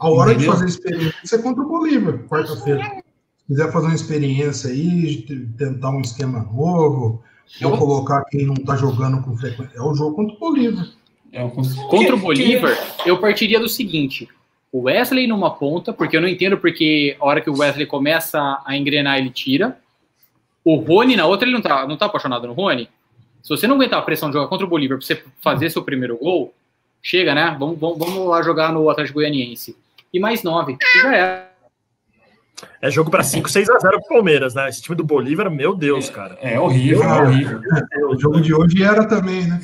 A 0.00 0.08
hora 0.08 0.32
Entendeu? 0.32 0.52
de 0.52 0.58
fazer 0.58 0.66
experiência 0.66 1.36
é 1.36 1.38
contra 1.38 1.62
o 1.62 1.68
Bolívar, 1.68 2.18
quarta-feira 2.28 3.02
quiser 3.50 3.72
fazer 3.72 3.86
uma 3.86 3.94
experiência 3.96 4.70
aí, 4.70 5.22
tentar 5.58 5.90
um 5.90 6.00
esquema 6.00 6.38
novo, 6.38 7.20
ou 7.64 7.76
colocar 7.76 8.24
quem 8.26 8.46
não 8.46 8.54
está 8.54 8.76
jogando 8.76 9.20
com 9.24 9.36
frequência, 9.36 9.76
é 9.76 9.82
o 9.82 9.92
jogo 9.92 10.14
contra 10.14 10.36
o 10.36 10.38
Bolívar. 10.38 10.88
É. 11.32 11.48
Contra 11.48 12.14
o 12.14 12.18
Bolívar, 12.18 12.76
eu 13.04 13.18
partiria 13.18 13.58
do 13.58 13.68
seguinte: 13.68 14.28
o 14.70 14.82
Wesley 14.82 15.26
numa 15.26 15.50
ponta, 15.50 15.92
porque 15.92 16.16
eu 16.16 16.20
não 16.20 16.28
entendo 16.28 16.58
porque 16.58 17.16
a 17.20 17.26
hora 17.26 17.40
que 17.40 17.50
o 17.50 17.58
Wesley 17.58 17.86
começa 17.86 18.62
a 18.64 18.76
engrenar, 18.76 19.18
ele 19.18 19.30
tira. 19.30 19.76
O 20.64 20.76
Rony 20.76 21.16
na 21.16 21.26
outra, 21.26 21.48
ele 21.48 21.54
não 21.54 21.62
tá, 21.62 21.86
não 21.88 21.96
tá 21.96 22.06
apaixonado 22.06 22.46
no 22.46 22.52
Rony. 22.52 22.88
Se 23.42 23.48
você 23.48 23.66
não 23.66 23.74
aguentar 23.74 23.98
a 23.98 24.02
pressão 24.02 24.28
de 24.28 24.34
jogar 24.34 24.46
contra 24.46 24.66
o 24.66 24.70
Bolívar 24.70 24.98
para 24.98 25.06
você 25.06 25.24
fazer 25.40 25.70
seu 25.70 25.82
primeiro 25.82 26.16
gol, 26.18 26.54
chega, 27.02 27.34
né? 27.34 27.56
Vamos, 27.58 27.80
vamos, 27.80 27.98
vamos 27.98 28.28
lá 28.28 28.42
jogar 28.42 28.72
no 28.72 28.88
Atlético 28.88 29.18
Goianiense. 29.18 29.76
E 30.12 30.20
mais 30.20 30.42
nove, 30.44 30.76
já 31.02 31.16
é. 31.16 31.49
É 32.80 32.90
jogo 32.90 33.10
para 33.10 33.22
5, 33.22 33.50
6 33.50 33.70
a 33.70 33.78
0 33.78 34.00
pro 34.00 34.16
Palmeiras, 34.16 34.54
né? 34.54 34.68
Esse 34.68 34.82
time 34.82 34.96
do 34.96 35.04
Bolívar, 35.04 35.50
meu 35.50 35.74
Deus, 35.74 36.10
cara. 36.10 36.38
É, 36.40 36.54
é 36.54 36.60
horrível, 36.60 37.02
é 37.02 37.22
horrível. 37.22 37.60
O 38.08 38.18
jogo 38.18 38.40
de 38.40 38.54
hoje 38.54 38.82
era 38.82 39.04
também, 39.04 39.46
né? 39.46 39.60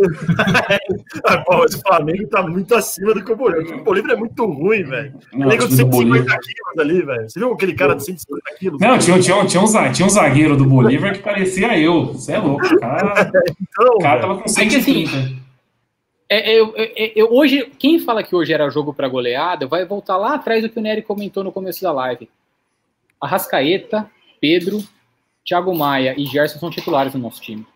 ah, 1.26 1.38
pô, 1.38 1.64
esse 1.64 1.80
Flamengo 1.80 2.26
tá 2.28 2.42
muito 2.42 2.74
acima 2.74 3.12
do 3.12 3.22
que 3.22 3.32
o 3.32 3.36
Bolívar. 3.36 3.78
O 3.78 3.84
Bolívar 3.84 4.12
é 4.12 4.16
muito 4.16 4.46
ruim, 4.46 4.82
velho. 4.82 5.14
Nego 5.32 5.68
de 5.68 5.76
150 5.76 6.24
quilos 6.24 6.78
ali, 6.78 7.02
velho. 7.02 7.28
Você 7.28 7.38
viu 7.38 7.52
aquele 7.52 7.74
cara 7.74 7.94
de 7.94 8.04
150 8.04 8.42
quilos? 8.58 8.80
Não, 8.80 8.98
tinha, 8.98 9.18
tinha, 9.20 9.46
tinha, 9.46 9.62
um, 9.62 9.92
tinha 9.92 10.06
um 10.06 10.10
zagueiro 10.10 10.56
do 10.56 10.64
Bolívar 10.64 11.12
que 11.12 11.18
parecia 11.18 11.78
eu. 11.78 12.14
Você 12.14 12.32
é 12.32 12.38
louco. 12.38 12.64
O 12.64 12.80
cara, 12.80 13.30
então, 13.60 13.94
o 13.94 13.98
cara 13.98 14.20
tava 14.20 14.38
com 14.38 14.48
130. 14.48 15.10
É 15.10 15.18
assim, 15.18 15.40
é, 16.30 16.58
é, 16.58 16.60
é, 16.60 17.20
é, 17.20 17.24
hoje, 17.24 17.70
quem 17.76 17.98
fala 17.98 18.22
que 18.22 18.36
hoje 18.36 18.52
era 18.52 18.70
jogo 18.70 18.94
para 18.94 19.08
goleada, 19.08 19.66
vai 19.66 19.84
voltar 19.84 20.16
lá 20.16 20.34
atrás 20.34 20.62
do 20.62 20.68
que 20.68 20.78
o 20.78 20.82
Nery 20.82 21.02
comentou 21.02 21.42
no 21.42 21.50
começo 21.50 21.82
da 21.82 21.90
live. 21.90 22.30
Arrascaeta, 23.20 24.08
Pedro, 24.40 24.80
Thiago 25.44 25.74
Maia 25.74 26.14
e 26.16 26.24
Gerson 26.24 26.60
são 26.60 26.70
titulares 26.70 27.12
do 27.12 27.18
nosso 27.18 27.42
time. 27.42 27.66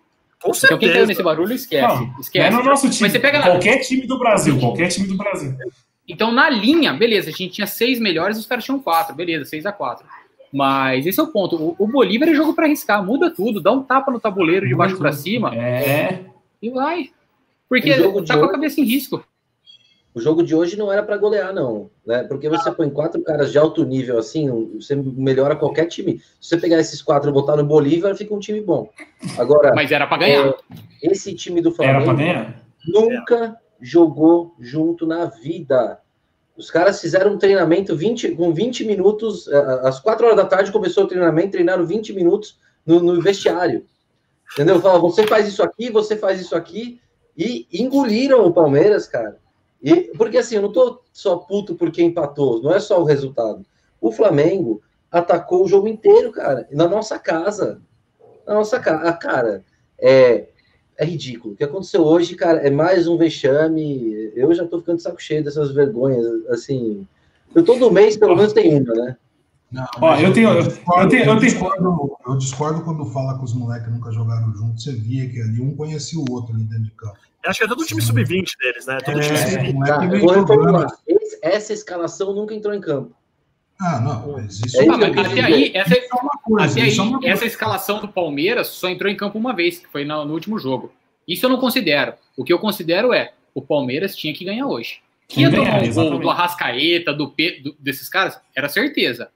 Com 0.41 0.51
então 0.51 0.55
certeza. 0.55 0.79
quem 0.79 0.93
caiu 0.93 1.07
nesse 1.07 1.23
barulho, 1.23 1.53
esquece. 1.53 1.95
Não, 1.95 2.21
esquece. 2.21 2.51
Não 2.51 2.61
é 2.61 2.63
no 2.63 2.69
nosso 2.71 2.89
time. 2.89 3.01
Mas 3.01 3.13
você 3.13 3.19
pega 3.19 3.43
qualquer 3.43 3.79
time 3.79 4.07
do 4.07 4.19
Brasil, 4.19 4.61
qualquer 4.61 4.89
time 4.89 5.09
do 5.09 5.17
Brasil. 5.17 5.53
Então, 6.07 6.31
na 6.31 6.49
linha, 6.49 6.93
beleza, 6.93 7.31
a 7.31 7.33
gente 7.33 7.55
tinha 7.55 7.67
seis 7.67 7.99
melhores, 7.99 8.39
os 8.39 8.47
caras 8.47 8.65
tinham 8.65 8.79
quatro, 8.79 9.17
beleza, 9.17 9.47
seis 9.47 9.67
a 9.67 9.73
quatro. 9.73 10.07
Mas 10.53 11.07
esse 11.07 11.19
é 11.19 11.23
o 11.23 11.27
ponto. 11.27 11.57
O, 11.57 11.75
o 11.77 11.89
Bolívar 11.89 12.29
é 12.29 12.35
jogo 12.35 12.55
para 12.55 12.67
arriscar, 12.67 13.05
muda 13.05 13.35
tudo, 13.35 13.61
dá 13.61 13.73
um 13.73 13.83
tapa 13.83 14.13
no 14.13 14.21
tabuleiro 14.21 14.69
de 14.69 14.75
baixo 14.75 14.97
para 14.97 15.13
cima. 15.13 15.53
É. 15.57 16.21
E 16.63 16.71
vai. 16.71 17.11
Porque 17.69 17.95
tá 18.27 18.39
com 18.39 18.45
a 18.45 18.53
cabeça 18.53 18.81
em 18.81 18.85
risco. 18.85 19.25
O 20.15 20.21
jogo 20.21 20.45
de 20.45 20.55
hoje 20.55 20.77
não 20.77 20.93
era 20.93 21.03
para 21.03 21.17
golear, 21.17 21.53
não. 21.53 21.91
Né? 22.07 22.23
Porque 22.23 22.49
você 22.49 22.71
põe 22.71 22.89
quatro 22.89 23.21
caras 23.23 23.51
de 23.51 23.59
alto 23.59 23.85
nível 23.85 24.17
assim, 24.17 24.49
você 24.77 24.95
melhora 24.95 25.57
qualquer 25.57 25.87
time. 25.87 26.21
Se 26.41 26.51
você 26.51 26.57
pegar 26.57 26.79
esses 26.79 27.03
quatro 27.03 27.31
e 27.31 27.33
botar 27.33 27.57
no 27.57 27.65
Bolívar, 27.65 28.15
fica 28.15 28.33
um 28.33 28.39
time 28.39 28.61
bom. 28.61 28.89
Agora. 29.37 29.75
Mas 29.75 29.91
era 29.91 30.07
para 30.07 30.19
ganhar. 30.19 30.47
É, 30.47 30.55
esse 31.03 31.35
time 31.35 31.61
do 31.61 31.73
Flamengo 31.73 32.13
nunca 32.87 33.57
jogou 33.81 34.55
junto 34.61 35.05
na 35.05 35.25
vida. 35.25 35.99
Os 36.57 36.71
caras 36.71 37.01
fizeram 37.01 37.33
um 37.33 37.39
treinamento 37.39 37.97
20, 37.97 38.37
com 38.37 38.55
20 38.55 38.85
minutos. 38.85 39.49
Às 39.83 39.99
4 39.99 40.27
horas 40.27 40.37
da 40.37 40.45
tarde 40.45 40.71
começou 40.71 41.05
o 41.05 41.09
treinamento, 41.09 41.51
treinaram 41.51 41.85
20 41.85 42.13
minutos 42.13 42.57
no, 42.87 43.01
no 43.01 43.21
vestiário. 43.21 43.85
Entendeu? 44.53 44.81
Fala, 44.81 45.01
você 45.01 45.27
faz 45.27 45.49
isso 45.49 45.61
aqui, 45.61 45.91
você 45.91 46.17
faz 46.17 46.41
isso 46.41 46.55
aqui 46.55 47.01
e 47.37 47.67
engoliram 47.73 48.47
o 48.47 48.53
Palmeiras, 48.53 49.07
cara. 49.07 49.39
E, 49.83 50.13
porque 50.17 50.39
assim, 50.39 50.57
eu 50.57 50.63
não 50.63 50.73
tô 50.73 51.01
só 51.13 51.37
puto 51.37 51.75
porque 51.75 52.03
empatou, 52.03 52.63
não 52.63 52.73
é 52.73 52.81
só 52.81 53.01
o 53.01 53.05
resultado. 53.05 53.65
O 54.01 54.11
Flamengo 54.13 54.83
atacou 55.11 55.65
o 55.65 55.69
jogo 55.69 55.89
inteiro, 55.89 56.33
cara, 56.33 56.67
na 56.71 56.89
nossa 56.89 57.19
casa. 57.19 57.81
Na 58.47 58.55
nossa 58.55 58.81
casa. 58.81 59.13
Cara, 59.15 59.65
é, 59.99 60.47
é 60.97 61.05
ridículo. 61.05 61.55
O 61.55 61.57
que 61.57 61.65
aconteceu 61.65 62.03
hoje, 62.03 62.35
cara, 62.35 62.59
é 62.61 62.71
mais 62.71 63.07
um 63.07 63.17
vexame. 63.17 64.33
Eu 64.35 64.53
já 64.55 64.67
tô 64.67 64.81
ficando 64.81 64.97
de 64.97 65.03
saco 65.03 65.23
cheio 65.23 65.45
dessas 65.45 65.71
vergonhas. 65.71 66.27
Assim, 66.49 67.07
eu 67.55 67.65
todo 67.65 67.91
mês, 67.91 68.17
pelo 68.17 68.37
menos, 68.37 68.53
tem 68.53 68.81
uma, 68.81 68.95
né? 68.95 69.17
Não, 69.71 69.87
Ó, 70.01 70.17
eu 70.17 70.33
tenho, 70.33 70.51
eu, 70.51 70.63
discordo, 70.63 71.03
eu, 71.03 71.09
tenho, 71.09 71.25
eu, 71.25 71.39
discordo, 71.39 72.19
eu 72.27 72.39
discordo 72.39 72.85
quando 72.85 73.05
fala 73.07 73.37
que 73.37 73.45
os 73.45 73.53
moleques 73.55 73.91
nunca 73.91 74.13
jogaram 74.13 74.55
juntos. 74.55 74.85
Você 74.85 74.93
via 74.93 75.29
que 75.29 75.41
ali 75.41 75.61
um 75.61 75.75
conhecia 75.75 76.19
o 76.19 76.31
outro 76.31 76.55
ali 76.55 76.63
dentro 76.63 76.85
de 76.85 76.91
campo. 76.93 77.17
Acho 77.45 77.59
que 77.59 77.65
é 77.65 77.69
todo 77.69 77.81
o 77.81 77.85
time 77.85 78.01
sub-20 78.01 78.53
deles, 78.63 78.87
né? 78.87 78.99
Todo 79.05 79.19
é, 79.19 79.23
time 79.23 79.37
sub-20. 79.37 80.87
Essa 81.43 81.73
escalação 81.73 82.33
nunca 82.33 82.55
entrou 82.55 82.73
em 82.73 82.81
campo. 82.81 83.15
Ah, 83.81 84.01
não, 84.01 84.33
mas 84.33 84.61
isso 84.61 84.81
é, 84.81 84.89
até 84.89 85.41
aí, 85.43 85.73
essa, 85.75 85.95
é 85.95 86.07
uma 86.13 86.39
coisa, 86.41 86.71
até 86.71 86.83
aí, 86.83 86.97
é 87.25 87.29
essa 87.29 87.45
escalação 87.45 88.01
do 88.01 88.07
Palmeiras 88.07 88.69
só 88.69 88.89
entrou 88.89 89.11
em 89.11 89.17
campo 89.17 89.37
uma 89.37 89.53
vez, 89.53 89.79
que 89.79 89.89
foi 89.89 90.05
no, 90.05 90.25
no, 90.25 90.33
último 90.33 90.61
jogo. 90.61 90.93
Isso 91.27 91.45
eu 91.45 91.51
não 91.51 91.59
considero. 91.59 92.15
O 92.37 92.45
que 92.45 92.53
eu 92.53 92.61
considero 92.61 93.13
é 93.13 93.33
o 93.53 93.61
Palmeiras 93.61 94.15
tinha 94.15 94.33
que 94.33 94.45
ganhar 94.45 94.69
hoje. 94.69 95.01
Que 95.27 95.41
ia 95.41 95.51
tomar 95.51 95.83
um 95.83 95.93
gol 95.93 96.19
do 96.21 96.31
Arrascaeta, 96.31 97.13
do, 97.13 97.31
P, 97.31 97.61
do, 97.63 97.75
desses 97.81 98.09
caras, 98.09 98.41
era 98.55 98.69
certeza 98.69 99.29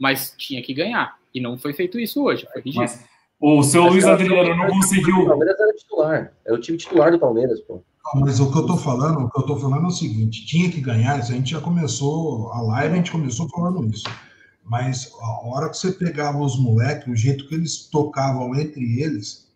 mas 0.00 0.34
tinha 0.36 0.62
que 0.62 0.74
ganhar. 0.74 1.16
E 1.34 1.40
não 1.40 1.58
foi 1.58 1.72
feito 1.72 1.98
isso 1.98 2.22
hoje. 2.22 2.46
Foi 2.52 2.62
ridículo. 2.62 2.86
Mas, 2.86 3.04
o 3.40 3.62
seu 3.62 3.84
Luiz 3.84 4.04
Adriano 4.04 4.56
não 4.56 4.66
conseguiu. 4.68 5.20
O 5.20 5.26
Palmeiras 5.26 5.60
era 5.60 5.72
titular. 5.72 6.32
É 6.44 6.52
o 6.52 6.58
time 6.58 6.76
titular 6.76 7.12
do 7.12 7.18
Palmeiras, 7.18 7.60
pô. 7.60 7.82
Não, 8.14 8.22
mas 8.22 8.40
o 8.40 8.50
que 8.50 8.58
eu 8.58 8.66
tô 8.66 8.76
falando, 8.76 9.20
o 9.20 9.30
que 9.30 9.38
eu 9.38 9.46
tô 9.46 9.56
falando 9.56 9.84
é 9.84 9.88
o 9.88 9.90
seguinte: 9.90 10.46
tinha 10.46 10.70
que 10.70 10.80
ganhar. 10.80 11.18
Isso 11.18 11.32
a 11.32 11.34
gente 11.34 11.50
já 11.50 11.60
começou 11.60 12.50
a 12.52 12.60
live, 12.62 12.94
a 12.94 12.96
gente 12.96 13.12
começou 13.12 13.48
falando 13.48 13.86
isso. 13.86 14.04
Mas 14.64 15.12
a 15.20 15.48
hora 15.48 15.70
que 15.70 15.76
você 15.76 15.92
pegava 15.92 16.38
os 16.38 16.58
moleques, 16.58 17.06
o 17.06 17.16
jeito 17.16 17.46
que 17.48 17.54
eles 17.54 17.88
tocavam 17.88 18.54
entre 18.54 19.00
eles, 19.00 19.48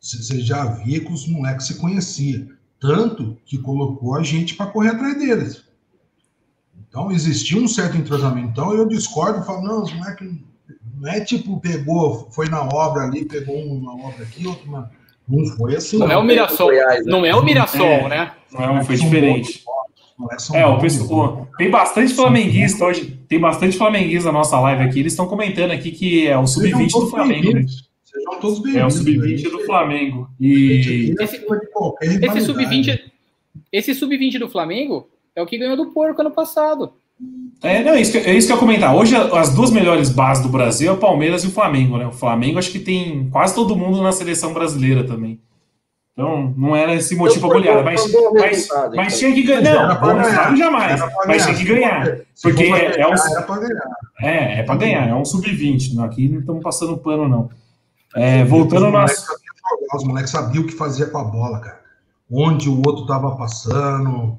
você 0.00 0.40
já 0.40 0.64
via 0.64 1.00
que 1.00 1.12
os 1.12 1.26
moleques 1.28 1.66
se 1.66 1.78
conheciam. 1.78 2.48
Tanto 2.80 3.36
que 3.44 3.58
colocou 3.58 4.16
a 4.16 4.22
gente 4.22 4.54
para 4.54 4.70
correr 4.70 4.90
atrás 4.90 5.18
deles. 5.18 5.64
Então, 6.90 7.10
existia 7.12 7.56
um 7.56 7.68
certo 7.68 7.96
entrosamento. 7.96 8.48
Então, 8.48 8.74
eu 8.74 8.86
discordo, 8.86 9.46
falo, 9.46 9.62
não, 9.62 9.82
os 9.84 9.92
moleques 9.94 10.28
não 11.00 11.08
é 11.08 11.20
tipo, 11.20 11.58
pegou, 11.60 12.28
foi 12.32 12.48
na 12.48 12.62
obra 12.62 13.04
ali, 13.04 13.24
pegou 13.24 13.56
uma 13.56 13.94
obra 13.94 14.24
aqui, 14.24 14.44
outra 14.44 14.68
uma... 14.68 14.90
Não 15.28 15.46
foi 15.56 15.76
assim. 15.76 15.96
Não, 15.96 16.08
não. 16.08 16.14
é 16.14 16.18
o 16.18 16.24
Mirassol, 16.24 16.70
não 17.04 17.24
é 17.24 17.32
o 17.36 17.44
Mirassol, 17.44 17.86
é, 17.86 18.08
né? 18.08 18.32
Não, 18.52 18.78
é, 18.78 18.84
foi 18.84 18.96
diferente. 18.96 19.62
É, 20.52 20.66
o 20.66 20.78
pessoal, 20.80 21.48
tem 21.56 21.70
bastante 21.70 22.12
flamenguista 22.12 22.84
hoje, 22.84 23.18
tem 23.28 23.38
bastante 23.38 23.78
flamenguista 23.78 24.32
na 24.32 24.38
nossa 24.38 24.58
live 24.58 24.82
aqui, 24.82 24.98
eles 24.98 25.12
estão 25.12 25.28
comentando 25.28 25.70
aqui 25.70 25.92
que 25.92 26.26
é 26.26 26.36
o 26.36 26.46
sub-20 26.48 26.90
do 26.90 27.06
Flamengo. 27.06 27.54
Né? 27.54 27.64
Sejam 28.02 28.40
todos 28.40 28.58
bem-vindos. 28.58 28.82
É 28.82 28.86
o 28.86 28.90
sub-20 28.90 29.50
do 29.50 29.60
Flamengo. 29.60 30.28
E 30.40 31.14
esse, 31.20 31.46
esse 32.20 32.40
sub-20 32.40 33.00
esse 33.72 33.94
sub-20 33.94 34.38
do 34.38 34.48
Flamengo 34.48 35.08
é 35.34 35.42
o 35.42 35.46
que 35.46 35.58
ganhou 35.58 35.76
do 35.76 35.86
porco 35.86 36.20
ano 36.20 36.30
passado. 36.30 36.92
É, 37.62 37.84
não, 37.84 37.92
é 37.92 38.00
isso, 38.00 38.12
que, 38.12 38.18
é 38.18 38.34
isso 38.34 38.46
que 38.46 38.52
eu 38.52 38.56
ia 38.56 38.60
comentar. 38.60 38.96
Hoje, 38.96 39.14
as 39.14 39.54
duas 39.54 39.70
melhores 39.70 40.08
bases 40.08 40.42
do 40.42 40.48
Brasil 40.48 40.90
é 40.90 40.94
o 40.94 40.98
Palmeiras 40.98 41.44
e 41.44 41.48
o 41.48 41.50
Flamengo, 41.50 41.98
né? 41.98 42.06
O 42.06 42.12
Flamengo 42.12 42.58
acho 42.58 42.72
que 42.72 42.78
tem 42.78 43.28
quase 43.30 43.54
todo 43.54 43.76
mundo 43.76 44.02
na 44.02 44.12
seleção 44.12 44.54
brasileira 44.54 45.04
também. 45.04 45.38
Então, 46.12 46.52
não 46.56 46.74
era 46.74 46.94
esse 46.94 47.14
motivo 47.14 47.48
para 47.48 47.56
goleada, 47.56 47.82
mas, 47.82 48.12
mas, 48.32 48.68
mas 48.94 49.18
tinha 49.18 49.32
que 49.32 49.42
ganhar. 49.42 50.00
Não, 50.00 50.16
não 50.16 50.56
jamais. 50.56 51.00
Mas 51.26 51.44
tinha 51.44 51.56
que 51.56 51.64
ganhar. 51.64 52.18
Porque 52.42 52.64
é, 52.64 53.00
é, 53.00 53.06
um, 53.06 53.14
é, 54.20 54.60
é 54.60 54.62
para 54.62 54.76
ganhar, 54.76 55.08
é 55.08 55.14
um 55.14 55.24
sub-20. 55.24 56.02
Aqui 56.04 56.28
não 56.28 56.40
estamos 56.40 56.62
passando 56.62 56.98
pano, 56.98 57.28
não. 57.28 57.50
É, 58.14 58.44
voltando 58.44 58.90
nas. 58.90 59.24
Os 59.94 60.04
moleques 60.04 60.30
sabiam 60.30 60.64
o 60.64 60.66
que 60.66 60.74
fazia 60.74 61.06
com 61.06 61.18
a 61.18 61.24
bola, 61.24 61.60
cara. 61.60 61.80
Onde 62.30 62.68
o 62.68 62.76
outro 62.78 63.02
estava 63.02 63.34
passando. 63.36 64.36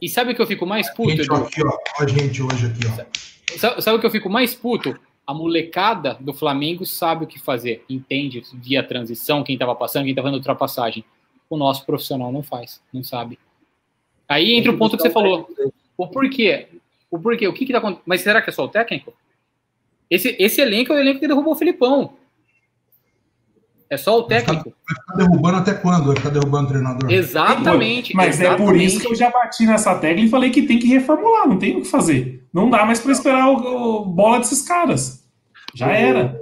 E 0.00 0.08
sabe 0.08 0.32
o 0.32 0.34
que 0.34 0.42
eu 0.42 0.46
fico 0.46 0.66
mais 0.66 0.90
puto? 0.90 1.10
Gente, 1.10 1.32
aqui, 1.32 1.62
ó, 1.64 1.78
a 2.02 2.06
gente 2.06 2.42
hoje 2.42 2.66
aqui, 2.66 2.80
ó. 2.86 3.56
Sabe, 3.56 3.82
sabe 3.82 3.96
o 3.96 4.00
que 4.00 4.06
eu 4.06 4.10
fico 4.10 4.28
mais 4.28 4.54
puto? 4.54 4.98
A 5.26 5.32
molecada 5.32 6.16
do 6.20 6.34
Flamengo 6.34 6.84
sabe 6.84 7.24
o 7.24 7.26
que 7.26 7.38
fazer, 7.38 7.84
entende 7.88 8.42
via 8.54 8.82
transição, 8.82 9.44
quem 9.44 9.54
estava 9.54 9.74
passando, 9.74 10.02
quem 10.02 10.10
estava 10.10 10.26
fazendo 10.26 10.40
ultrapassagem. 10.40 11.04
O 11.48 11.56
nosso 11.56 11.86
profissional 11.86 12.32
não 12.32 12.42
faz, 12.42 12.82
não 12.92 13.04
sabe. 13.04 13.38
Aí 14.28 14.52
entra 14.52 14.72
o 14.72 14.78
ponto 14.78 14.96
que 14.96 15.02
você 15.02 15.10
falou. 15.10 15.48
O 15.96 16.08
porquê? 16.08 16.68
O 17.10 17.18
porquê? 17.18 17.46
O 17.46 17.52
que 17.52 17.66
que 17.66 17.72
tá 17.72 17.78
acontecendo? 17.78 18.04
Mas 18.06 18.22
será 18.22 18.40
que 18.40 18.50
é 18.50 18.52
só 18.52 18.64
o 18.64 18.68
técnico? 18.68 19.12
Esse, 20.10 20.34
esse 20.38 20.60
elenco 20.60 20.92
é 20.92 20.96
o 20.96 20.98
elenco 20.98 21.20
que 21.20 21.28
derrubou 21.28 21.52
o 21.52 21.56
Filipão. 21.56 22.14
É 23.92 23.98
só 23.98 24.18
o 24.18 24.22
técnico. 24.22 24.72
Vai 24.88 24.96
ficar 24.96 25.16
derrubando 25.16 25.58
até 25.58 25.74
quando? 25.74 26.06
Vai 26.06 26.16
ficar 26.16 26.30
derrubando 26.30 26.64
o 26.64 26.68
treinador? 26.70 27.10
Exatamente. 27.10 28.16
Mas 28.16 28.40
é 28.40 28.44
por 28.44 28.54
exatamente. 28.54 28.84
isso 28.86 29.00
que 29.00 29.06
eu 29.08 29.14
já 29.14 29.30
bati 29.30 29.66
nessa 29.66 29.94
tecla 29.96 30.24
e 30.24 30.30
falei 30.30 30.48
que 30.48 30.62
tem 30.62 30.78
que 30.78 30.88
reformular, 30.88 31.46
não 31.46 31.58
tem 31.58 31.76
o 31.76 31.82
que 31.82 31.88
fazer. 31.88 32.42
Não 32.54 32.70
dá 32.70 32.86
mais 32.86 33.00
pra 33.00 33.12
esperar 33.12 33.50
o, 33.50 34.00
o 34.00 34.04
bola 34.06 34.38
desses 34.38 34.62
caras. 34.62 35.28
Já 35.74 35.92
era. 35.92 36.40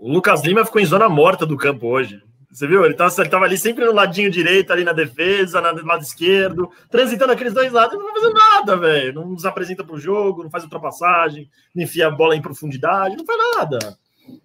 O 0.00 0.12
Lucas 0.12 0.42
Lima 0.42 0.64
ficou 0.64 0.80
em 0.80 0.84
zona 0.84 1.08
morta 1.08 1.46
do 1.46 1.56
campo 1.56 1.86
hoje. 1.86 2.20
Você 2.50 2.66
viu? 2.66 2.84
Ele 2.84 2.94
tava, 2.94 3.14
ele 3.18 3.28
tava 3.28 3.44
ali 3.44 3.56
sempre 3.56 3.84
no 3.84 3.92
ladinho 3.92 4.28
direito, 4.28 4.72
ali 4.72 4.82
na 4.82 4.92
defesa, 4.92 5.60
no 5.60 5.86
lado 5.86 6.02
esquerdo, 6.02 6.68
transitando 6.90 7.32
aqueles 7.32 7.52
dois 7.52 7.70
lados, 7.70 7.96
não 7.96 8.04
vai 8.04 8.14
fazer 8.14 8.32
nada, 8.32 8.76
velho. 8.76 9.12
Não 9.14 9.28
nos 9.28 9.46
apresenta 9.46 9.84
pro 9.84 9.96
jogo, 9.96 10.42
não 10.42 10.50
faz 10.50 10.64
ultrapassagem, 10.64 11.48
não 11.72 11.84
enfia 11.84 12.08
a 12.08 12.10
bola 12.10 12.34
em 12.34 12.42
profundidade, 12.42 13.16
não 13.16 13.24
faz 13.24 13.38
nada. 13.56 13.96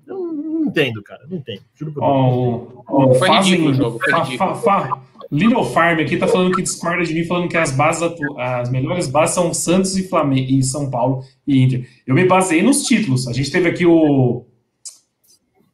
Eu 0.07 0.17
não 0.33 0.65
entendo, 0.65 1.01
cara. 1.03 1.21
Não 1.29 1.37
entendo. 1.37 1.61
Juro 1.75 1.91
por 1.93 2.01
Deus. 2.01 2.83
Ó, 2.87 3.13
Foi 3.15 3.27
fazem- 3.27 3.51
ridículo 3.51 3.71
o 3.71 3.73
jogo, 3.73 3.99
foi 3.99 4.11
fa- 4.11 4.23
ridículo. 4.23 4.55
fa- 4.55 4.87
fa- 4.87 5.01
Little 5.31 5.65
Farm 5.65 5.99
aqui 5.99 6.17
tá 6.17 6.27
falando 6.27 6.55
que 6.55 6.61
discorda 6.61 7.03
de 7.03 7.11
mim, 7.13 7.23
falando 7.25 7.49
que 7.49 7.57
as 7.57 7.71
bases, 7.71 8.03
atu- 8.03 8.39
as 8.39 8.69
melhores 8.69 9.07
bases 9.07 9.33
são 9.35 9.51
Santos 9.53 9.97
e 9.97 10.07
Flamengo 10.07 10.51
e 10.51 10.61
São 10.63 10.89
Paulo 10.91 11.23
e 11.47 11.61
Inter. 11.63 11.87
Eu 12.05 12.13
me 12.13 12.25
baseei 12.25 12.61
nos 12.61 12.83
títulos. 12.83 13.27
A 13.27 13.33
gente 13.33 13.51
teve 13.51 13.67
aqui 13.67 13.85
o. 13.87 14.45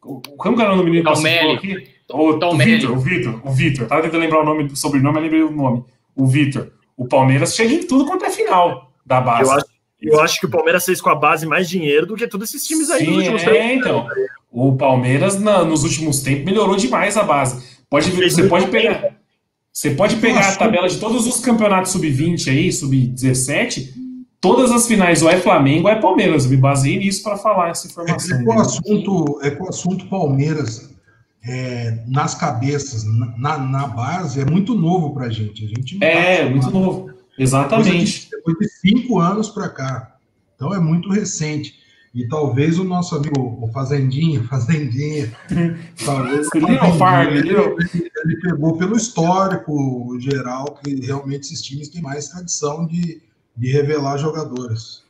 o- 0.03 0.21
Como 0.37 0.55
que 0.55 0.61
era 0.61 0.71
o 0.73 0.75
nome 0.77 0.89
do 0.89 0.91
menino 0.93 1.03
falou 1.03 1.53
aqui? 1.55 1.87
O, 2.11 2.29
o 2.29 2.39
Tomelli. 2.39 2.75
Vitor, 2.77 2.91
o 2.97 2.99
Vitor, 2.99 3.41
o 3.45 3.51
Vitor. 3.51 3.87
Tava 3.87 4.01
tentando 4.01 4.21
lembrar 4.21 4.41
o 4.41 4.45
nome 4.45 4.63
do 4.65 4.75
sobrenome, 4.75 5.13
mas 5.15 5.23
lembrei 5.23 5.43
o 5.43 5.51
nome. 5.51 5.83
O 6.15 6.25
Vitor. 6.25 6.71
O 6.97 7.07
Palmeiras 7.07 7.55
chega 7.55 7.73
em 7.73 7.85
tudo 7.87 8.05
quanto 8.05 8.25
é 8.25 8.29
final 8.29 8.91
da 9.05 9.21
base. 9.21 9.49
Eu 9.49 9.55
acho, 9.57 9.65
eu 10.01 10.19
acho 10.19 10.39
que 10.39 10.45
o 10.45 10.49
Palmeiras 10.49 10.83
fez 10.85 10.99
com 11.01 11.09
a 11.09 11.15
base 11.15 11.45
mais 11.45 11.69
dinheiro 11.69 12.05
do 12.05 12.15
que 12.15 12.27
todos 12.27 12.49
esses 12.49 12.65
times 12.67 12.89
aí 12.89 13.05
nos 13.05 13.09
Sim, 13.13 13.17
últimos 13.19 13.41
é, 13.43 13.45
três 13.45 13.79
então. 13.79 14.07
O 14.51 14.75
Palmeiras, 14.75 15.39
na- 15.39 15.63
nos 15.63 15.83
últimos 15.83 16.21
tempos, 16.21 16.43
melhorou 16.45 16.75
demais 16.75 17.15
a 17.17 17.23
base. 17.23 17.63
Pode, 17.89 18.11
Fez 18.11 18.33
você 18.33 18.47
pode 18.47 18.67
pegar. 18.67 19.15
Você 19.71 19.91
pode 19.91 20.17
pegar 20.17 20.49
a 20.49 20.55
tabela 20.55 20.87
de 20.89 20.97
todos 20.97 21.25
os 21.25 21.39
campeonatos 21.39 21.91
sub-20 21.93 22.49
aí, 22.49 22.71
sub-17, 22.71 23.89
todas 24.41 24.71
as 24.71 24.85
finais 24.87 25.21
ou 25.21 25.29
é 25.29 25.37
Flamengo 25.37 25.87
ou 25.87 25.93
é 25.93 25.95
Palmeiras. 25.99 26.43
Eu 26.45 26.51
me 26.51 26.57
baseei 26.57 26.97
nisso 26.97 27.23
para 27.23 27.37
falar 27.37 27.69
essa 27.69 27.87
É, 27.87 27.91
informação. 27.91 28.37
é 28.39 28.43
com 28.43 28.49
o 28.55 28.59
assunto, 28.59 29.39
é 29.43 29.49
com 29.51 29.63
o 29.63 29.69
assunto 29.69 30.05
Palmeiras 30.07 30.89
é, 31.47 32.03
nas 32.07 32.35
cabeças, 32.35 33.03
na, 33.03 33.37
na- 33.37 33.57
na 33.57 33.87
base, 33.87 34.41
é 34.41 34.45
muito 34.45 34.75
novo 34.75 35.13
pra 35.13 35.29
gente. 35.29 35.63
A 35.65 35.67
gente 35.67 35.97
não 35.97 36.07
É, 36.07 36.43
tá 36.43 36.49
muito 36.49 36.69
novo. 36.69 37.10
Exatamente. 37.37 38.21
de- 38.25 38.29
Depois 38.31 38.57
de 38.57 38.69
cinco 38.69 39.19
anos 39.19 39.49
para 39.49 39.69
cá. 39.69 40.15
Então 40.55 40.73
é 40.73 40.79
muito 40.79 41.09
recente. 41.09 41.79
E 42.13 42.27
talvez 42.27 42.77
o 42.77 42.83
nosso 42.83 43.15
amigo, 43.15 43.57
o 43.61 43.67
Fazendinha, 43.71 44.43
Fazendinha, 44.49 45.31
talvez 46.05 46.47
o 46.47 46.49
Fazendinha, 46.51 46.93
Farm, 46.95 47.29
ele, 47.29 47.49
ele 47.57 48.41
pegou 48.41 48.77
pelo 48.77 48.97
histórico 48.97 50.17
geral, 50.19 50.77
que 50.83 50.93
realmente 51.05 51.43
esses 51.43 51.61
times 51.61 51.87
têm 51.87 52.01
mais 52.01 52.27
tradição 52.27 52.85
de, 52.85 53.21
de 53.55 53.71
revelar 53.71 54.17
jogadores. 54.17 55.03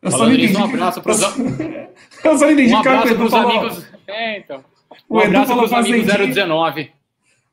Eu 0.00 0.10
só 0.10 0.24
não 0.24 0.32
entendi. 0.32 0.56
um 0.56 0.64
abraço 0.64 1.02
pros, 1.02 1.20
Eu 1.20 2.38
só 2.38 2.44
não 2.46 2.50
entendi 2.52 2.72
um 2.72 2.76
o 2.76 2.78
abraço 2.78 3.12
o 3.12 3.16
pros 3.16 3.30
falou. 3.30 3.60
amigos. 3.60 3.84
É, 4.08 4.38
então. 4.38 4.64
O 5.08 5.16
Um 5.16 5.20
Edu 5.20 5.28
abraço 5.28 5.48
falou 5.48 5.68
pros 5.68 5.72
amigos 5.86 6.06
Fazendinha. 6.06 6.28
019. 6.28 6.91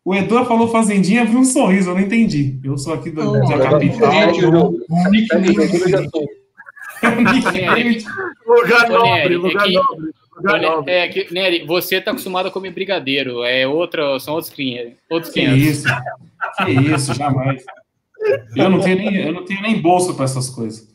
O 0.10 0.16
Edu 0.16 0.44
falou 0.44 0.68
Fazendinha, 0.70 1.24
viu 1.24 1.38
um 1.38 1.46
sorriso, 1.46 1.92
eu 1.92 1.94
não 1.94 2.02
entendi. 2.02 2.60
Eu 2.64 2.76
sou 2.80 2.96
aqui 2.96 3.12
do, 3.12 3.24
Não, 3.24 3.48
da 3.48 3.60
capital. 3.60 4.12
O. 4.12 4.80
Um 4.90 5.08
nickname. 5.12 5.56
Lugar 8.44 8.90
nobre, 8.90 9.38
lugar 9.38 9.70
é 9.70 9.72
nobre, 9.72 10.12
nobre. 10.66 10.92
É 10.92 11.08
que, 11.10 11.32
Nery, 11.32 11.64
você 11.64 12.02
tá 12.02 12.10
acostumado 12.10 12.48
a 12.48 12.52
comer 12.52 12.72
brigadeiro. 12.72 13.44
É 13.44 13.68
outra, 13.68 14.20
são 14.20 14.34
outros 14.34 14.52
500. 14.52 14.94
Outros 15.12 15.32
Que 15.32 15.42
500. 15.42 15.62
isso? 15.62 15.88
Que 16.66 16.72
isso, 16.72 17.14
jamais. 17.14 17.64
Eu 18.56 18.68
não 18.68 18.80
tenho 18.80 18.98
nem, 18.98 19.16
eu 19.16 19.32
não 19.32 19.46
tenho 19.46 19.62
nem 19.62 19.80
bolso 19.80 20.16
para 20.16 20.26
essas 20.26 20.50
coisas. 20.50 20.90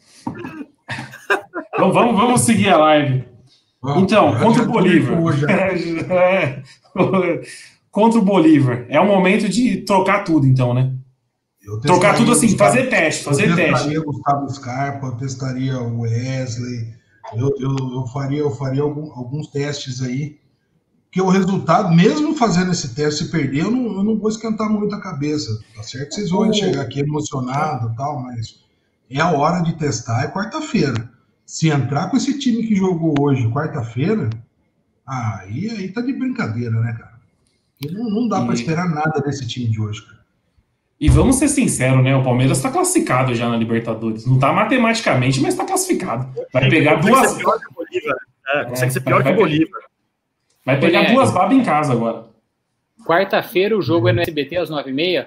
Então 1.72 1.92
vamos, 1.92 2.16
vamos 2.16 2.40
seguir 2.40 2.70
a 2.70 2.78
live. 2.78 3.22
Então, 3.96 4.36
contra 4.40 4.64
o 4.64 4.66
Bolívar. 4.66 5.22
Contra 7.94 8.18
o 8.18 8.24
Bolívar. 8.24 8.86
É 8.88 8.98
o 8.98 9.06
momento 9.06 9.48
de 9.48 9.76
trocar 9.82 10.24
tudo, 10.24 10.48
então, 10.48 10.74
né? 10.74 10.92
Eu 11.62 11.78
Trocar 11.80 12.16
tudo 12.16 12.32
assim, 12.32 12.48
Gustavo- 12.48 12.72
fazer 12.74 12.90
teste, 12.90 13.22
fazer 13.24 13.48
eu 13.48 13.54
teste. 13.56 13.72
testaria 13.72 14.00
Gustavo 14.04 14.50
Scarpa, 14.50 15.06
eu 15.06 15.12
testaria 15.16 15.78
o 15.80 16.00
Wesley, 16.00 16.92
eu, 17.36 17.54
eu, 17.60 17.76
eu 17.94 18.06
faria, 18.12 18.40
eu 18.40 18.50
faria 18.50 18.82
algum- 18.82 19.12
alguns 19.12 19.46
testes 19.46 20.02
aí, 20.02 20.38
que 21.12 21.22
o 21.22 21.28
resultado, 21.28 21.94
mesmo 21.94 22.34
fazendo 22.34 22.72
esse 22.72 22.96
teste, 22.96 23.24
se 23.26 23.30
perder, 23.30 23.60
eu 23.62 23.70
não, 23.70 23.84
eu 23.98 24.02
não 24.02 24.18
vou 24.18 24.28
esquentar 24.28 24.68
muito 24.68 24.92
a 24.94 25.00
cabeça, 25.00 25.56
tá 25.76 25.82
certo? 25.84 26.14
Vocês 26.16 26.30
vão 26.30 26.48
O- 26.48 26.52
chegar 26.52 26.82
aqui 26.82 26.98
emocionado 26.98 27.92
e 27.92 27.96
tal, 27.96 28.20
mas 28.20 28.56
é 29.08 29.20
a 29.20 29.30
hora 29.30 29.60
de 29.62 29.72
testar, 29.78 30.24
é 30.24 30.28
quarta-feira. 30.32 31.08
Se 31.46 31.68
entrar 31.68 32.10
com 32.10 32.16
esse 32.16 32.38
time 32.40 32.66
que 32.66 32.74
jogou 32.74 33.14
hoje, 33.20 33.48
quarta-feira, 33.52 34.28
aí, 35.06 35.70
aí 35.70 35.88
tá 35.92 36.00
de 36.00 36.12
brincadeira, 36.12 36.78
né, 36.80 36.92
cara? 36.98 37.13
Não, 37.92 38.10
não 38.10 38.28
dá 38.28 38.40
E- 38.40 38.44
para 38.44 38.54
esperar 38.54 38.88
nada 38.88 39.20
desse 39.20 39.46
time 39.46 39.66
de 39.66 39.80
hoje, 39.80 40.02
cara. 40.02 40.22
E 41.00 41.08
vamos 41.08 41.36
ser 41.36 41.48
sinceros, 41.48 42.02
né? 42.02 42.14
O 42.16 42.22
Palmeiras 42.22 42.56
está 42.58 42.70
classificado 42.70 43.34
já 43.34 43.48
na 43.48 43.56
Libertadores. 43.56 44.24
Não 44.26 44.36
está 44.36 44.52
matematicamente, 44.52 45.40
mas 45.40 45.52
está 45.54 45.64
classificado. 45.66 46.28
Vai 46.52 46.68
pegar 46.70 46.96
Consegue 46.96 47.10
duas. 47.16 47.30
ser 47.30 47.38
pior 47.38 47.58
que 47.58 47.66
o 47.66 47.74
Bolívar. 47.74 48.16
É, 48.54 48.64
consegue 48.64 48.86
É, 48.86 48.90
ser 48.92 49.00
pior 49.00 49.22
vai- 49.22 49.32
que 49.34 49.38
o 49.38 49.42
Bolívar. 49.42 49.80
Vai 50.64 50.80
pegar 50.80 51.00
Olha, 51.00 51.12
duas 51.12 51.30
babas 51.30 51.56
em 51.56 51.62
casa 51.64 51.92
agora. 51.92 52.24
Quarta-feira 53.04 53.76
o 53.76 53.82
jogo 53.82 54.08
é 54.08 54.12
no 54.12 54.20
SBT 54.22 54.56
às 54.56 54.70
9h30. 54.70 55.26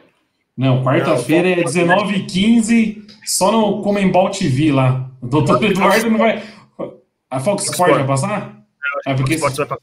Não, 0.58 0.84
quarta-feira 0.84 1.50
é 1.50 1.64
19h15, 1.64 3.06
só 3.26 3.52
no 3.52 3.82
Comembol 3.84 4.32
TV 4.32 4.72
lá. 4.72 5.10
O 5.22 5.28
doutor 5.28 5.64
Eduardo 5.64 6.10
não 6.10 6.18
vai. 6.18 6.42
A 7.30 7.40
Fox 7.40 7.66
Sport 7.66 7.92
vai 7.94 8.08
passar? 8.08 8.64
É 9.06 9.14
O 9.14 9.16
porque, 9.18 9.36
esporte 9.36 9.58
vai 9.58 9.68
passar. 9.68 9.82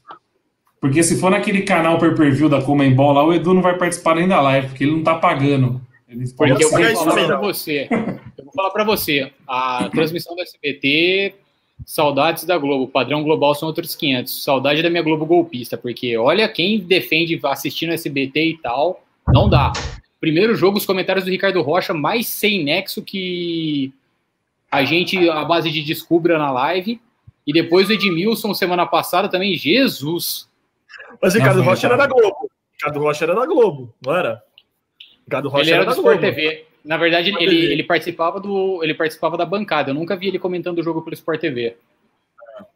Porque 0.85 1.01
se 1.01 1.19
for 1.19 1.31
naquele 1.31 1.63
canal 1.63 1.97
per 1.97 2.13
per 2.13 2.31
view 2.31 2.47
da 2.47 2.61
Comembol 2.61 3.11
lá, 3.11 3.25
o 3.25 3.33
Edu 3.33 3.55
não 3.55 3.61
vai 3.63 3.75
participar 3.75 4.13
nem 4.13 4.27
da 4.27 4.39
live, 4.39 4.67
porque 4.67 4.83
ele 4.83 4.91
não 4.91 5.01
tá 5.01 5.15
pagando. 5.15 5.81
Ele 6.07 6.29
pode 6.29 6.51
Porque 6.51 6.63
eu 6.63 6.69
vou 6.69 7.05
falar 7.05 7.25
pra 7.25 7.37
você. 7.39 7.87
Eu 7.89 8.43
vou 8.43 8.53
falar 8.53 8.69
pra 8.69 8.83
você. 8.83 9.31
A 9.47 9.89
transmissão 9.89 10.35
do 10.35 10.43
SBT, 10.43 11.33
saudades 11.87 12.43
da 12.43 12.55
Globo. 12.59 12.87
Padrão 12.87 13.23
global 13.23 13.55
são 13.55 13.67
outros 13.67 13.95
500. 13.95 14.43
Saudade 14.43 14.83
da 14.83 14.89
minha 14.91 15.01
Globo 15.01 15.25
golpista, 15.25 15.75
porque 15.75 16.15
olha 16.17 16.47
quem 16.47 16.79
defende 16.79 17.39
assistindo 17.45 17.91
SBT 17.91 18.45
e 18.45 18.57
tal, 18.59 19.03
não 19.33 19.49
dá. 19.49 19.73
Primeiro 20.19 20.53
jogo, 20.53 20.77
os 20.77 20.85
comentários 20.85 21.25
do 21.25 21.31
Ricardo 21.31 21.63
Rocha, 21.63 21.95
mais 21.95 22.27
sem 22.27 22.63
nexo 22.63 23.01
que 23.01 23.91
a 24.71 24.83
gente, 24.85 25.27
a 25.31 25.43
base 25.43 25.71
de 25.71 25.81
Descubra 25.81 26.37
na 26.37 26.51
live. 26.51 27.01
E 27.47 27.51
depois 27.51 27.89
o 27.89 27.93
Edmilson, 27.93 28.53
semana 28.53 28.85
passada 28.85 29.27
também, 29.27 29.55
Jesus. 29.55 30.47
Mas 31.21 31.33
Ricardo 31.33 31.61
Rocha 31.61 31.87
era 31.87 31.97
da. 31.97 32.07
Globo. 32.07 32.49
Ricardo 32.73 32.99
Rocha 32.99 33.23
era 33.25 33.35
da 33.35 33.45
Globo, 33.45 33.93
não 34.05 34.15
era? 34.15 34.41
Ricardo 35.25 35.49
Rocha 35.49 35.63
ele 35.63 35.71
era 35.71 35.83
do 35.83 35.87
da 35.87 35.91
Sport 35.93 36.19
Globo. 36.19 36.35
TV. 36.35 36.65
Na 36.83 36.97
verdade, 36.97 37.29
Sport 37.29 37.43
ele, 37.43 37.61
TV. 37.61 37.73
ele 37.73 37.83
participava 37.83 38.39
do, 38.39 38.83
ele 38.83 38.93
participava 38.93 39.37
da 39.37 39.45
bancada. 39.45 39.89
Eu 39.91 39.95
nunca 39.95 40.15
vi 40.15 40.27
ele 40.27 40.37
comentando 40.39 40.79
o 40.79 40.83
jogo 40.83 41.01
pelo 41.01 41.13
Sport 41.15 41.39
TV. 41.39 41.75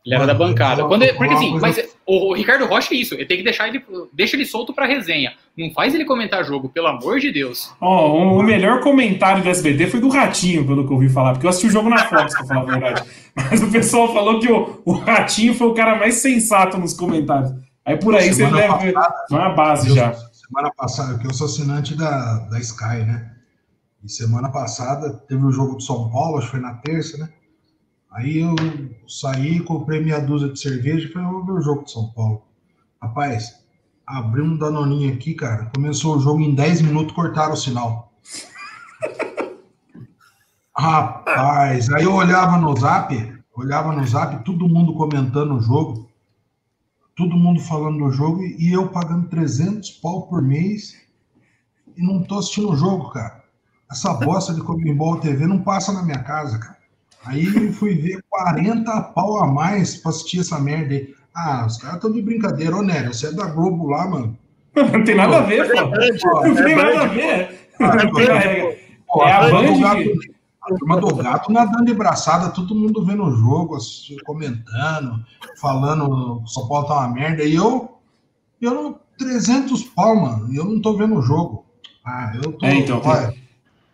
Ele 0.05 0.15
era 0.15 0.25
Mano, 0.25 0.27
da 0.27 0.45
bancada. 0.45 0.85
Quando 0.85 1.05
porque 1.15 1.33
assim, 1.33 1.57
mas 1.59 1.95
o, 2.05 2.33
Ricardo 2.33 2.65
Rocha 2.65 2.93
é 2.93 2.97
isso. 2.97 3.13
Ele 3.15 3.25
tem 3.25 3.37
que 3.37 3.43
deixar 3.43 3.67
ele, 3.69 3.81
deixa 4.11 4.35
ele 4.35 4.45
solto 4.45 4.73
pra 4.73 4.85
resenha. 4.85 5.33
Não 5.57 5.69
faz 5.71 5.93
ele 5.95 6.03
comentar 6.05 6.43
jogo, 6.43 6.67
pelo 6.69 6.87
amor 6.87 7.19
de 7.19 7.31
Deus. 7.31 7.73
Ó, 7.79 8.07
o- 8.09 8.39
o 8.39 8.43
melhor 8.43 8.81
comentário 8.81 9.41
do 9.43 9.49
SBT 9.49 9.87
foi 9.87 9.99
do 10.01 10.09
Ratinho, 10.09 10.65
pelo 10.65 10.85
que 10.85 10.91
eu 10.91 10.95
ouvi 10.95 11.07
falar, 11.09 11.31
porque 11.33 11.45
eu 11.45 11.49
assisti 11.49 11.67
o 11.67 11.71
jogo 11.71 11.89
na 11.89 11.97
Fox, 11.99 12.33
pra 12.35 12.45
falar 12.45 12.61
a 12.61 12.65
verdade. 12.65 13.09
Mas 13.35 13.61
o 13.63 13.71
pessoal 13.71 14.11
falou 14.13 14.39
que 14.39 14.51
o, 14.51 14.81
o 14.83 14.91
Ratinho 14.93 15.53
foi 15.53 15.67
o 15.67 15.73
cara 15.73 15.95
mais 15.95 16.15
sensato 16.15 16.77
nos 16.77 16.93
comentários. 16.93 17.51
Aí 17.85 17.97
por 17.97 18.15
aí 18.15 18.27
você 18.29 18.45
Semana 18.45 18.57
deve 18.57 18.91
ver 18.91 18.95
uma 19.31 19.49
base 19.53 19.89
Eu- 19.89 19.95
já. 19.95 20.13
Semana 20.31 20.71
passada, 20.75 21.17
que 21.19 21.27
eu 21.27 21.33
sou 21.33 21.45
assinante 21.45 21.95
da, 21.95 22.39
da 22.39 22.59
Sky, 22.59 23.03
né? 23.05 23.35
E 24.03 24.09
semana 24.09 24.49
passada 24.49 25.11
teve 25.27 25.43
o 25.45 25.51
jogo 25.51 25.77
de 25.77 25.85
São 25.85 26.09
Paulo, 26.09 26.37
acho 26.37 26.47
que 26.47 26.51
foi 26.51 26.59
na 26.59 26.73
terça, 26.75 27.17
né? 27.17 27.29
Aí 28.11 28.39
eu 28.39 28.55
saí, 29.07 29.59
comprei 29.59 30.01
meia 30.03 30.19
dúzia 30.19 30.49
de 30.49 30.59
cerveja 30.59 31.07
e 31.07 31.11
falei, 31.11 31.27
vou 31.27 31.45
ver 31.45 31.51
o 31.51 31.61
jogo 31.61 31.83
de 31.83 31.91
São 31.91 32.09
Paulo. 32.13 32.41
Rapaz, 33.01 33.63
abri 34.07 34.41
um 34.41 34.57
danoninho 34.57 35.13
aqui, 35.13 35.35
cara. 35.35 35.69
Começou 35.75 36.17
o 36.17 36.19
jogo 36.19 36.41
em 36.41 36.55
10 36.55 36.81
minutos, 36.81 37.13
cortaram 37.13 37.53
o 37.53 37.57
sinal. 37.57 38.11
Rapaz, 40.75 41.91
aí 41.91 42.03
eu 42.05 42.13
olhava 42.13 42.57
no 42.57 42.75
zap, 42.75 43.13
olhava 43.55 43.91
no 43.91 44.05
zap, 44.07 44.43
todo 44.43 44.67
mundo 44.67 44.93
comentando 44.93 45.55
o 45.55 45.61
jogo 45.61 46.08
todo 47.19 47.35
mundo 47.35 47.59
falando 47.59 47.97
do 47.97 48.11
jogo 48.13 48.41
e 48.41 48.71
eu 48.71 48.87
pagando 48.87 49.27
300 49.27 49.89
pau 50.01 50.21
por 50.27 50.41
mês 50.41 50.95
e 51.97 52.01
não 52.01 52.23
tô 52.23 52.39
assistindo 52.39 52.71
o 52.71 52.77
jogo, 52.77 53.09
cara. 53.09 53.43
essa 53.91 54.13
bosta 54.13 54.53
de 54.53 54.61
Comembol 54.61 55.19
TV 55.19 55.45
não 55.45 55.59
passa 55.59 55.91
na 55.91 56.01
minha 56.01 56.23
casa, 56.23 56.57
cara. 56.57 56.77
Aí 57.25 57.45
eu 57.53 57.73
fui 57.73 57.95
ver 57.95 58.23
40 58.29 59.01
pau 59.13 59.43
a 59.43 59.47
mais 59.47 59.97
pra 59.97 60.11
assistir 60.11 60.39
essa 60.39 60.57
merda 60.61 60.93
aí. 60.93 61.13
Ah, 61.35 61.65
os 61.65 61.75
caras 61.75 61.97
estão 61.97 62.11
de 62.11 62.21
brincadeira. 62.21 62.77
Ô, 62.77 62.81
Nélio, 62.81 63.13
você 63.13 63.27
é 63.27 63.31
da 63.33 63.47
Globo 63.47 63.87
lá, 63.87 64.07
mano. 64.07 64.37
Não 64.73 65.03
tem 65.03 65.15
nada 65.15 65.39
a 65.39 65.41
ver, 65.41 65.69
pô. 65.69 66.47
Não 66.47 66.55
tem 66.55 66.75
nada 66.75 67.01
a 67.01 67.07
ver. 67.07 67.59
É 67.81 69.31
a 69.31 69.49
Band 69.49 69.81
a 70.73 70.77
turma 70.77 70.99
do 70.99 71.15
gato 71.15 71.51
nadando 71.51 71.85
de 71.85 71.93
braçada, 71.93 72.49
todo 72.51 72.75
mundo 72.75 73.03
vendo 73.03 73.23
o 73.23 73.31
jogo, 73.31 73.75
assistindo, 73.75 74.23
comentando, 74.23 75.23
falando 75.59 76.41
que 76.43 76.51
São 76.51 76.67
Paulo 76.67 76.87
tá 76.87 76.99
uma 76.99 77.09
merda. 77.09 77.43
E 77.43 77.55
eu, 77.55 77.97
eu 78.61 78.73
não, 78.73 78.99
300 79.17 79.83
pau, 79.83 80.15
mano, 80.15 80.51
e 80.53 80.57
eu 80.57 80.65
não 80.65 80.81
tô 80.81 80.95
vendo 80.95 81.15
o 81.15 81.21
jogo. 81.21 81.65
Ah, 82.05 82.31
eu 82.35 82.53
tô. 82.53 82.65
É, 82.65 82.75
então, 82.75 83.01
olha, 83.03 83.33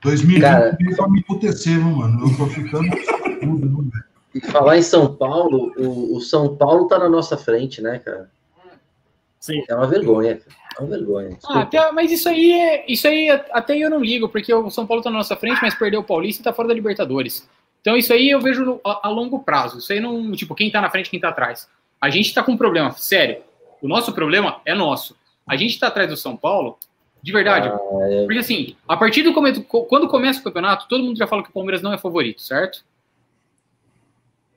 2020 0.02 0.42
Cara- 0.42 0.78
pra 0.96 1.08
me 1.10 1.20
emputecer, 1.20 1.78
viu, 1.78 1.96
mano? 1.96 2.28
Eu 2.28 2.38
tô 2.38 2.46
ficando 2.48 2.88
tudo, 3.42 3.68
viu, 3.68 3.90
velho? 3.92 4.06
E 4.36 4.42
falar 4.42 4.78
em 4.78 4.82
São 4.82 5.16
Paulo, 5.16 5.72
o, 5.78 6.18
o 6.18 6.22
São 6.22 6.56
Paulo 6.58 6.88
tá 6.88 7.00
na 7.00 7.08
nossa 7.10 7.38
frente, 7.38 7.82
né, 7.82 8.00
cara? 8.00 8.30
Sim. 9.46 9.64
É 9.70 9.76
uma 9.76 9.86
vergonha. 9.88 10.42
É 10.78 10.82
uma 10.82 10.90
vergonha. 10.90 11.38
Ah, 11.46 11.62
até- 11.62 11.92
mas 11.92 12.12
isso 12.12 12.28
aí, 12.28 12.52
é- 12.52 12.86
isso 12.88 13.08
aí 13.08 13.30
até 13.30 13.78
eu 13.78 13.90
não 13.90 14.00
ligo, 14.04 14.28
porque 14.28 14.52
o 14.54 14.70
São 14.72 14.88
Paulo 14.88 15.04
tá 15.04 15.10
na 15.12 15.18
nossa 15.18 15.36
frente, 15.36 15.60
mas 15.62 15.76
perdeu 15.76 16.00
o 16.00 16.04
Paulista 16.04 16.42
e 16.42 16.44
tá 16.44 16.52
fora 16.52 16.68
da 16.68 16.74
Libertadores. 16.74 17.48
Então 17.82 17.96
isso 17.96 18.12
aí 18.12 18.30
eu 18.32 18.42
vejo 18.42 18.66
no- 18.66 18.82
a, 18.84 19.08
a 19.08 19.10
longo 19.10 19.40
prazo. 19.40 19.78
Isso 19.78 19.94
aí 19.94 20.00
não, 20.00 20.32
tipo, 20.32 20.56
quem 20.56 20.72
tá 20.72 20.82
na 20.82 20.90
frente, 20.90 21.10
quem 21.10 21.20
tá 21.20 21.30
atrás. 21.30 21.70
A 22.02 22.10
gente 22.10 22.34
tá 22.34 22.42
com 22.42 22.54
um 22.54 22.58
problema, 22.58 22.92
sério. 22.94 23.38
O 23.82 23.88
nosso 23.88 24.12
problema 24.14 24.60
é 24.66 24.74
nosso. 24.74 25.16
A 25.46 25.56
gente 25.56 25.80
tá 25.80 25.88
atrás 25.88 26.10
do 26.10 26.18
São 26.18 26.36
Paulo, 26.36 26.78
de 27.22 27.32
verdade. 27.32 27.68
Ah, 27.70 27.80
é. 28.10 28.24
Porque 28.26 28.40
assim, 28.40 28.76
a 28.88 28.98
partir 28.98 29.22
do 29.22 29.32
começo, 29.34 29.64
quando 29.64 30.08
começa 30.08 30.40
o 30.40 30.44
campeonato, 30.44 30.88
todo 30.88 31.04
mundo 31.04 31.18
já 31.18 31.28
fala 31.28 31.44
que 31.44 31.50
o 31.50 31.54
Palmeiras 31.54 31.84
não 31.84 31.94
é 31.94 31.98
favorito, 32.00 32.42
certo? 32.42 32.84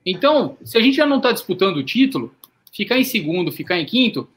Então, 0.05 0.57
se 0.63 0.77
a 0.77 0.81
gente 0.81 0.95
já 0.95 1.05
não 1.05 1.17
está 1.17 1.31
disputando 1.31 1.77
o 1.77 1.83
título, 1.83 2.33
ficar 2.73 2.97
em 2.97 3.03
segundo, 3.03 3.51
ficar 3.51 3.77
em 3.77 3.85
quinto, 3.85 4.27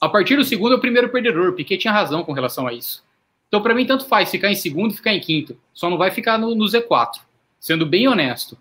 a 0.00 0.08
partir 0.08 0.36
do 0.36 0.44
segundo 0.44 0.74
é 0.74 0.76
o 0.76 0.80
primeiro 0.80 1.08
perdedor. 1.08 1.52
Piquet 1.52 1.78
tinha 1.78 1.92
razão 1.92 2.22
com 2.24 2.32
relação 2.32 2.66
a 2.66 2.72
isso. 2.72 3.02
Então, 3.48 3.62
para 3.62 3.74
mim, 3.74 3.86
tanto 3.86 4.06
faz 4.06 4.30
ficar 4.30 4.50
em 4.50 4.54
segundo 4.54 4.92
e 4.92 4.96
ficar 4.96 5.14
em 5.14 5.20
quinto. 5.20 5.56
Só 5.72 5.88
não 5.88 5.96
vai 5.98 6.10
ficar 6.10 6.36
no, 6.38 6.54
no 6.54 6.64
Z4, 6.64 7.20
sendo 7.60 7.86
bem 7.86 8.08
honesto. 8.08 8.58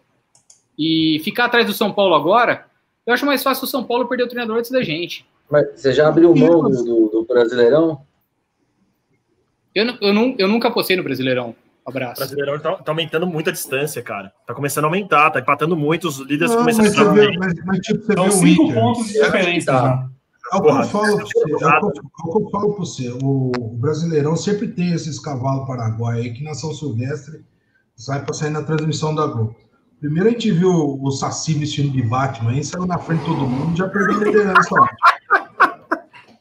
E 0.77 1.19
ficar 1.23 1.45
atrás 1.45 1.65
do 1.65 1.73
São 1.73 1.91
Paulo 1.91 2.15
agora, 2.15 2.65
eu 3.05 3.13
acho 3.13 3.25
mais 3.25 3.41
fácil 3.43 3.65
o 3.65 3.67
São 3.67 3.83
Paulo 3.83 4.07
perder 4.07 4.23
o 4.23 4.27
treinador 4.27 4.57
antes 4.57 4.71
da 4.71 4.83
gente. 4.83 5.25
Mas 5.49 5.67
você 5.81 5.91
já 5.93 6.07
abriu 6.07 6.33
mão 6.35 6.61
do, 6.63 6.83
do- 6.83 7.09
do 7.09 7.25
Brasileirão? 7.25 8.01
Eu, 9.75 9.85
eu, 10.01 10.13
nu- 10.13 10.35
eu 10.37 10.47
nunca 10.47 10.67
apostei 10.67 10.95
no 10.95 11.03
Brasileirão. 11.03 11.55
O 11.85 11.89
Abraço. 11.89 12.21
Brasileirão 12.21 12.59
tá, 12.59 12.75
tá 12.75 12.91
aumentando 12.91 13.27
muito 13.27 13.49
a 13.49 13.53
distância, 13.53 14.01
cara. 14.01 14.31
Tá 14.47 14.53
começando 14.53 14.85
a 14.85 14.87
aumentar, 14.87 15.31
tá 15.31 15.39
empatando 15.39 15.75
muito, 15.75 16.07
os 16.07 16.19
líderes 16.19 16.51
Não, 16.51 16.59
começando 16.59 16.85
mas, 16.85 16.99
a 16.99 17.11
vê, 17.11 17.37
mas, 17.37 17.53
mas, 17.65 17.79
tipo, 17.79 17.99
você 18.05 18.13
São 18.13 18.23
vê 18.23 18.29
o 18.29 18.31
cinco 18.31 18.63
Inter. 18.63 18.75
pontos 18.75 19.07
de 19.07 19.13
diferença 19.21 19.71
tá. 19.71 20.09
Já. 20.53 20.57
É 20.57 20.59
o 20.59 20.61
que 20.61 20.69
eu 20.69 20.89
falo 20.89 21.15
pra 21.15 21.25
você. 21.25 21.39
É 21.39 21.43
o 21.43 21.91
que 21.91 22.37
eu, 22.37 22.47
é 22.47 22.51
falo 22.51 22.73
pra 22.73 22.79
você. 22.85 23.17
O, 23.21 23.51
Brasileirão 23.77 24.35
sempre 24.35 24.67
tem 24.69 24.93
esses 24.93 25.19
cavalos 25.19 25.67
paraguai 25.67 26.19
aí 26.21 26.33
que 26.33 26.43
na 26.43 26.53
São 26.53 26.73
Silvestre 26.73 27.43
sai 27.95 28.23
pra 28.23 28.33
sair 28.33 28.49
na 28.51 28.63
transmissão 28.63 29.13
da 29.13 29.25
Globo. 29.27 29.55
Primeiro 29.99 30.27
a 30.29 30.31
gente 30.31 30.51
viu 30.51 30.99
o 31.01 31.11
Saci 31.11 31.53
vestindo 31.53 31.91
de 31.91 32.01
Batman 32.01 32.51
aí, 32.51 32.63
saiu 32.63 32.85
na 32.85 32.97
frente 32.97 33.21
de 33.21 33.25
todo 33.27 33.47
mundo 33.47 33.73
e 33.73 33.77
já 33.77 33.87
perdeu 33.87 34.15
a 34.19 34.23
liderança. 34.23 34.75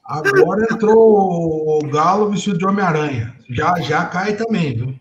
Agora 0.05 0.67
entrou 0.71 1.79
o 1.79 1.89
Galo 1.89 2.31
vestido 2.31 2.59
de 2.59 2.67
Homem-Aranha. 2.67 3.35
Já, 3.49 3.81
já 3.81 4.05
cai 4.07 4.37
também, 4.37 4.75
viu? 4.77 4.95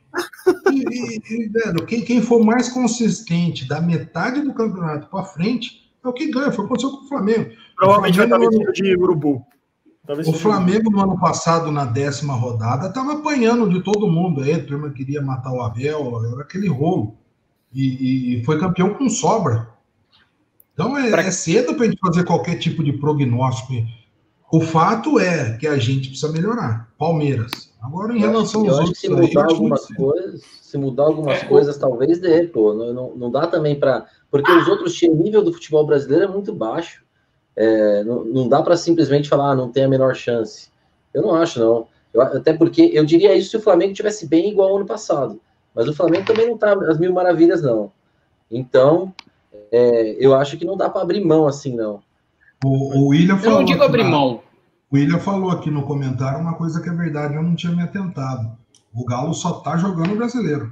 E, 0.71 0.83
e- 0.83 1.21
e, 1.29 1.49
velho, 1.49 1.85
quem, 1.85 2.01
quem 2.01 2.21
for 2.21 2.43
mais 2.43 2.69
consistente 2.69 3.67
da 3.67 3.81
metade 3.81 4.41
do 4.41 4.53
campeonato 4.53 5.07
pra 5.09 5.23
frente 5.23 5.80
é 6.03 6.07
o 6.07 6.13
que 6.13 6.29
ganha. 6.31 6.51
Foi 6.51 6.65
o 6.65 6.67
que 6.67 6.73
aconteceu 6.73 6.91
com 6.97 7.05
o 7.05 7.07
Flamengo. 7.09 7.51
Provavelmente 7.75 8.17
vai 8.17 8.25
estar 8.25 8.37
Flamengo- 8.37 8.65
vestido 8.65 8.87
de 8.95 8.95
urubu. 8.97 9.45
Tá 10.05 10.13
O 10.13 10.33
Flamengo, 10.33 10.89
no 10.89 10.99
ano 10.99 11.19
passado, 11.19 11.71
na 11.71 11.85
décima 11.85 12.33
rodada, 12.33 12.87
estava 12.87 13.13
apanhando 13.13 13.69
de 13.69 13.81
todo 13.83 14.07
mundo. 14.07 14.41
Aí 14.41 14.53
a 14.53 14.65
turma 14.65 14.89
queria 14.89 15.21
matar 15.21 15.51
o 15.53 15.61
Abel, 15.61 16.25
era 16.33 16.41
aquele 16.41 16.67
rolo. 16.67 17.15
E, 17.73 18.39
e 18.39 18.43
foi 18.43 18.59
campeão 18.59 18.93
com 18.95 19.07
sobra. 19.09 19.69
Então 20.73 20.97
é, 20.97 21.09
Pra- 21.11 21.21
é 21.21 21.31
cedo 21.31 21.75
para 21.75 21.85
a 21.85 21.89
gente 21.89 21.99
fazer 21.99 22.23
qualquer 22.25 22.55
tipo 22.57 22.83
de 22.83 22.93
prognóstico. 22.93 23.73
O 24.51 24.59
fato 24.59 25.19
é 25.19 25.55
que 25.57 25.67
a 25.67 25.77
gente 25.77 26.09
precisa 26.09 26.31
melhorar. 26.31 26.89
Palmeiras. 26.97 27.71
Agora, 27.81 28.13
em 28.15 28.19
relação 28.19 28.65
Eu 28.65 28.71
aos 28.71 28.79
outros, 28.79 28.99
se 28.99 29.07
aí, 29.07 29.13
mudar 29.13 29.45
acho 29.45 29.55
algumas 29.55 29.87
coisas, 29.87 30.41
se 30.61 30.77
mudar 30.77 31.03
algumas 31.03 31.41
É, 31.41 31.45
coisas, 31.45 31.77
talvez 31.77 32.19
dê, 32.19 32.43
pô. 32.43 32.73
Não, 32.73 32.93
não, 32.93 33.15
não 33.15 33.31
dá 33.31 33.47
também 33.47 33.79
para. 33.79 34.05
Porque 34.31 34.49
os 34.51 34.67
outros 34.67 34.95
times, 34.95 35.19
o 35.19 35.21
nível 35.23 35.43
do 35.43 35.53
futebol 35.53 35.85
brasileiro 35.85 36.23
é 36.25 36.27
muito 36.27 36.53
baixo. 36.53 37.03
É, 37.55 38.03
não, 38.05 38.23
não 38.23 38.47
dá 38.49 38.63
para 38.63 38.77
simplesmente 38.77 39.27
falar, 39.27 39.51
ah, 39.51 39.55
não 39.55 39.69
tem 39.69 39.83
a 39.83 39.89
menor 39.89 40.15
chance. 40.15 40.69
Eu 41.13 41.21
não 41.21 41.35
acho, 41.35 41.59
não. 41.59 41.87
Eu- 42.13 42.21
até 42.21 42.53
porque 42.53 42.89
eu 42.93 43.03
diria 43.05 43.35
isso 43.35 43.51
se 43.51 43.57
o 43.57 43.61
Flamengo 43.61 43.93
tivesse 43.93 44.25
bem 44.25 44.49
igual 44.49 44.69
ao 44.69 44.77
ano 44.77 44.85
passado. 44.85 45.39
Mas 45.75 45.87
o 45.87 45.93
Flamengo 45.93 46.25
também 46.25 46.47
não 46.47 46.57
tá 46.57 46.73
às 46.73 46.97
mil 46.97 47.11
maravilhas, 47.13 47.61
não. 47.61 47.91
Então, 48.49 49.13
é, 49.71 50.15
eu 50.25 50.33
acho 50.33 50.57
que 50.57 50.65
não 50.65 50.77
dá 50.77 50.89
para 50.89 51.01
abrir 51.01 51.23
mão 51.23 51.45
assim, 51.45 51.75
não. 51.75 52.01
O, 52.63 52.99
o 52.99 53.07
William 53.07 53.35
Eu 53.35 53.39
falou. 53.39 53.59
não 53.59 53.65
digo 53.65 53.83
abrir 53.83 54.03
mão. 54.03 54.41
O 54.89 54.95
William 54.95 55.19
falou 55.19 55.51
aqui 55.51 55.69
no 55.71 55.83
comentário 55.83 56.39
uma 56.39 56.55
coisa 56.55 56.81
que 56.81 56.89
é 56.89 56.93
verdade, 56.93 57.35
eu 57.35 57.43
não 57.43 57.55
tinha 57.55 57.71
me 57.73 57.81
atentado. 57.81 58.57
O 58.93 59.05
Galo 59.05 59.33
só 59.33 59.53
tá 59.59 59.77
jogando 59.77 60.15
brasileiro. 60.15 60.71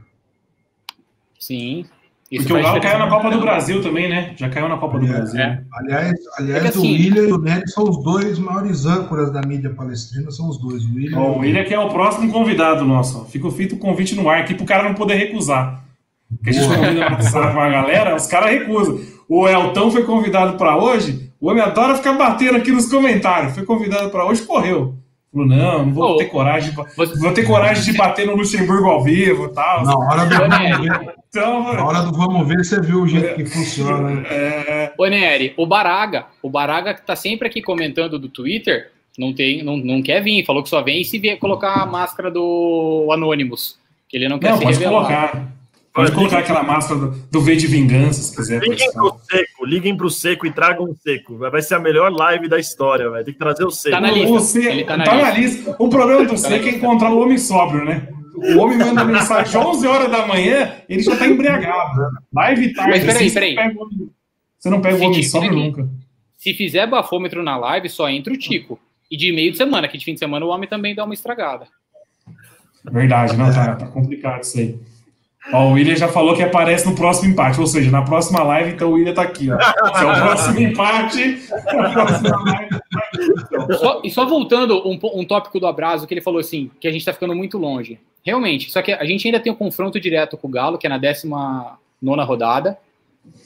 Sim. 1.40 1.86
Isso 2.32 2.48
Porque 2.48 2.60
o 2.62 2.64
Galo 2.64 2.80
caiu 2.80 3.00
na 3.00 3.10
Copa 3.10 3.32
do 3.32 3.42
Brasil 3.42 3.82
também, 3.82 4.08
né? 4.08 4.34
Já 4.36 4.50
caiu 4.50 4.70
na 4.70 4.78
Copa 4.78 5.00
do 5.00 5.06
É, 5.08 5.10
Brasil. 5.10 5.40
é. 5.42 5.64
Aliás, 5.74 6.14
aliás 6.38 6.66
É 6.66 6.70
que 6.72 6.78
o 6.78 6.82
assim- 6.82 6.94
William 6.94 7.24
e 7.24 7.32
o 7.34 7.38
Nery 7.40 7.68
são 7.68 7.84
os 7.86 8.04
dois 8.04 8.38
maiores 8.38 8.86
âncoras 8.86 9.32
da 9.34 9.42
mídia 9.42 9.72
palestrina, 9.72 10.30
são 10.30 10.48
os 10.48 10.60
dois. 10.62 10.86
O 10.86 10.94
William, 10.94 11.18
Ó, 11.20 11.32
o 11.32 11.40
William 11.40 11.64
que 11.64 11.74
é 11.74 11.80
o 11.80 11.90
próximo 11.90 12.32
convidado 12.32 12.86
nosso. 12.86 13.26
Fica 13.26 13.50
feito 13.50 13.74
o 13.76 13.80
convite 13.80 14.14
no 14.16 14.30
ar 14.30 14.42
aqui 14.42 14.54
pro 14.54 14.64
cara 14.66 14.84
não 14.84 14.94
poder 14.94 15.16
recusar. 15.16 15.84
Porque 16.30 16.52
a 16.52 16.54
gente 16.54 16.68
Boa. 16.68 16.78
convida 16.78 16.94
no 17.10 17.16
WhatsApp 17.16 17.54
uma 17.54 17.70
galera, 17.70 18.16
os 18.16 18.28
caras 18.28 18.52
recusam. 18.52 19.00
O 19.28 19.48
Elton 19.48 19.90
foi 19.90 20.04
convidado 20.04 20.56
para 20.56 20.78
hoje. 20.78 21.32
O 21.42 21.50
homem 21.50 21.64
adora 21.64 21.96
ficar 21.96 22.14
batendo 22.14 22.58
aqui 22.58 22.72
nos 22.72 22.88
comentários. 22.92 23.56
Foi 23.56 23.66
convidado 23.66 24.12
para 24.12 24.26
hoje, 24.26 24.44
correu. 24.44 24.94
Falou, 25.32 25.48
não, 25.48 25.86
não 25.86 25.94
vou 25.94 26.12
Ô, 26.14 26.18
ter 26.18 26.26
coragem. 26.26 26.70
De, 26.70 26.76
você- 26.76 27.18
vou 27.20 27.32
ter 27.32 27.44
coragem 27.48 27.84
de 27.92 27.98
bater 27.98 28.28
no 28.28 28.36
Luxemburgo 28.36 28.88
ao 28.88 29.04
vivo 29.04 29.46
e 29.46 29.54
tal. 29.54 29.84
Na 29.84 29.98
hora 29.98 30.26
do 30.28 31.19
Então, 31.30 31.74
na 31.74 31.86
hora 31.86 32.02
do 32.02 32.12
vamos 32.12 32.48
ver, 32.48 32.64
você 32.66 32.82
viu 32.82 33.02
o 33.04 33.08
jeito 33.08 33.36
que 33.36 33.46
funciona. 33.46 34.10
né? 34.10 34.24
é, 34.32 34.94
Ô, 34.98 35.06
Nery, 35.06 35.54
o 35.58 35.66
Baraga, 35.68 36.26
o 36.42 36.50
Baraga 36.50 36.94
que 36.96 37.06
tá 37.06 37.16
sempre 37.16 37.48
aqui 37.48 37.62
comentando 37.62 38.18
do 38.18 38.28
Twitter, 38.28 38.90
não, 39.18 39.32
tem, 39.32 39.62
não, 39.64 39.78
não 39.78 40.02
quer 40.02 40.24
vir, 40.24 40.44
falou 40.44 40.64
que 40.64 40.70
só 40.70 40.82
vem 40.82 41.04
se 41.04 41.20
vier 41.20 41.38
colocar 41.38 41.74
a 41.84 41.86
máscara 41.86 42.32
do 42.32 43.08
Anonymous, 43.12 43.78
que 44.08 44.18
ele 44.18 44.28
não 44.28 44.40
quer 44.40 44.50
não, 44.52 44.58
se 44.58 44.64
pode 44.64 44.78
revelar. 44.80 45.06
colocar. 45.06 45.48
Pode 45.94 46.12
colocar 46.14 46.40
aquela 46.40 46.64
máscara 46.64 47.00
do, 47.00 47.12
do 47.32 47.42
V 47.42 47.56
de 47.58 47.68
Vingança, 47.68 48.22
se 48.22 48.36
quiser. 48.36 48.62
Liguem 48.62 48.92
pro 48.92 49.16
seco, 49.30 49.66
liguem 49.66 49.98
pro 49.98 50.10
seco 50.10 50.48
e 50.48 50.52
tragam 50.52 50.86
o 50.86 50.96
seco. 50.96 51.38
Vai 51.38 51.62
ser 51.62 51.76
a 51.76 51.80
melhor 51.80 52.12
live 52.12 52.48
da 52.48 52.58
história, 52.60 53.10
vai. 53.10 53.24
Tem 53.24 53.34
que 53.34 53.40
trazer 53.40 53.66
o 53.66 53.72
seco. 53.72 53.96
Tá 53.96 54.02
na 54.02 54.12
O- 54.12 54.16
lista. 54.16 54.32
o 54.34 54.40
Seco- 54.40 54.68
Ele 54.68 54.84
tá, 54.84 54.98
tá 54.98 55.16
na 55.16 55.22
na 55.24 55.32
lista. 55.32 55.76
O 55.78 55.90
problema 55.90 56.24
do 56.26 56.38
Seco 56.38 56.68
é 56.68 56.72
encontrar 56.72 57.12
o 57.12 57.20
homem 57.20 57.38
sóbrio, 57.38 57.84
né? 57.86 58.08
O 58.56 58.60
homem 58.60 58.78
manda 58.78 59.04
mensagem 59.04 59.44
às 59.60 59.66
11 59.68 59.88
horas 59.88 60.12
da 60.12 60.26
manhã, 60.28 60.74
ele 60.88 61.02
já 61.04 61.16
tá 61.16 61.28
embriagado. 61.28 62.02
Live 62.34 62.74
tarde. 62.74 62.92
Mas 62.92 63.04
peraí, 63.06 63.32
peraí. 63.32 63.56
Você 64.58 64.70
não 64.70 64.82
pega 64.82 64.98
o 64.98 65.08
homem- 65.08 65.24
sóbrio 65.24 65.52
nunca. 65.54 65.90
Se 66.38 66.54
fizer 66.54 66.88
bafômetro 66.88 67.44
na 67.44 67.58
live, 67.58 67.90
só 67.90 68.10
entra 68.10 68.34
o 68.34 68.38
Tico. 68.38 68.80
E 69.12 69.18
de 69.18 69.32
meio 69.32 69.52
de 69.52 69.58
semana, 69.58 69.88
que 69.88 69.98
de 69.98 70.06
fim 70.06 70.14
de 70.14 70.20
semana 70.20 70.46
o 70.46 70.50
homem 70.50 70.70
também 70.70 70.94
dá 70.96 71.04
uma 71.04 71.14
estragada. 71.14 71.68
Verdade, 72.84 73.36
não, 73.36 73.52
tá, 73.54 73.76
tá 73.76 73.88
complicado 73.88 74.44
isso 74.44 74.58
aí. 74.60 74.80
Ó, 75.52 75.70
o 75.70 75.72
William 75.74 75.96
já 75.96 76.08
falou 76.08 76.36
que 76.36 76.44
aparece 76.44 76.86
no 76.88 76.96
próximo 76.96 77.32
empate, 77.32 77.60
ou 77.60 77.66
seja, 77.66 77.90
na 77.90 78.02
próxima 78.04 78.44
live, 78.44 78.72
então 78.72 78.90
o 78.90 78.94
William 78.94 79.14
tá 79.14 79.24
aqui, 79.24 79.50
ó. 79.52 79.58
Se 79.58 80.04
é 80.04 80.08
o 80.08 80.14
próximo 80.22 80.60
empate, 80.60 81.40
a 81.52 81.90
próxima 81.90 82.44
live. 82.44 83.78
Só- 83.78 84.02
e 84.04 84.12
só 84.12 84.26
voltando 84.26 84.88
um, 84.88 85.00
um 85.16 85.26
tópico 85.26 85.60
do 85.60 85.66
abraço, 85.68 86.06
que 86.06 86.14
ele 86.14 86.22
falou 86.22 86.40
assim, 86.40 86.70
que 86.80 86.88
a 86.88 86.92
gente 86.92 87.04
tá 87.06 87.14
ficando 87.14 87.34
muito 87.36 87.58
longe. 87.58 88.00
Realmente, 88.30 88.72
só 88.72 88.82
que 88.84 88.92
a 88.92 89.04
gente 89.06 89.28
ainda 89.28 89.40
tem 89.40 89.52
um 89.52 89.56
confronto 89.56 90.00
direto 90.00 90.38
com 90.38 90.48
o 90.48 90.52
Galo, 90.52 90.78
que 90.78 90.86
é 90.86 90.90
na 90.90 91.00
19 91.00 91.78
rodada. 92.24 92.78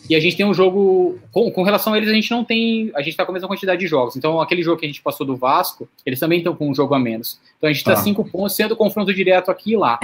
E 0.09 0.13
a 0.13 0.19
gente 0.19 0.36
tem 0.36 0.45
um 0.45 0.53
jogo. 0.53 1.19
Com, 1.31 1.49
com 1.49 1.63
relação 1.63 1.93
a 1.93 1.97
eles, 1.97 2.09
a 2.09 2.13
gente 2.13 2.29
não 2.29 2.43
tem. 2.43 2.91
A 2.93 3.01
gente 3.01 3.15
tá 3.15 3.23
com 3.23 3.31
a 3.31 3.34
mesma 3.34 3.47
quantidade 3.47 3.79
de 3.79 3.88
jogos. 3.88 4.17
Então, 4.17 4.41
aquele 4.41 4.61
jogo 4.61 4.77
que 4.77 4.86
a 4.86 4.89
gente 4.89 5.01
passou 5.01 5.25
do 5.25 5.38
Vasco, 5.38 5.88
eles 6.05 6.19
também 6.19 6.39
estão 6.39 6.53
com 6.53 6.69
um 6.69 6.75
jogo 6.75 6.93
a 6.93 6.99
menos. 6.99 7.39
Então 7.57 7.69
a 7.69 7.73
gente 7.73 7.84
tá 7.84 7.93
Tá. 7.93 8.01
cinco 8.01 8.29
pontos 8.29 8.57
sendo 8.57 8.75
confronto 8.75 9.13
direto 9.13 9.49
aqui 9.49 9.71
e 9.71 9.77
lá. 9.77 9.97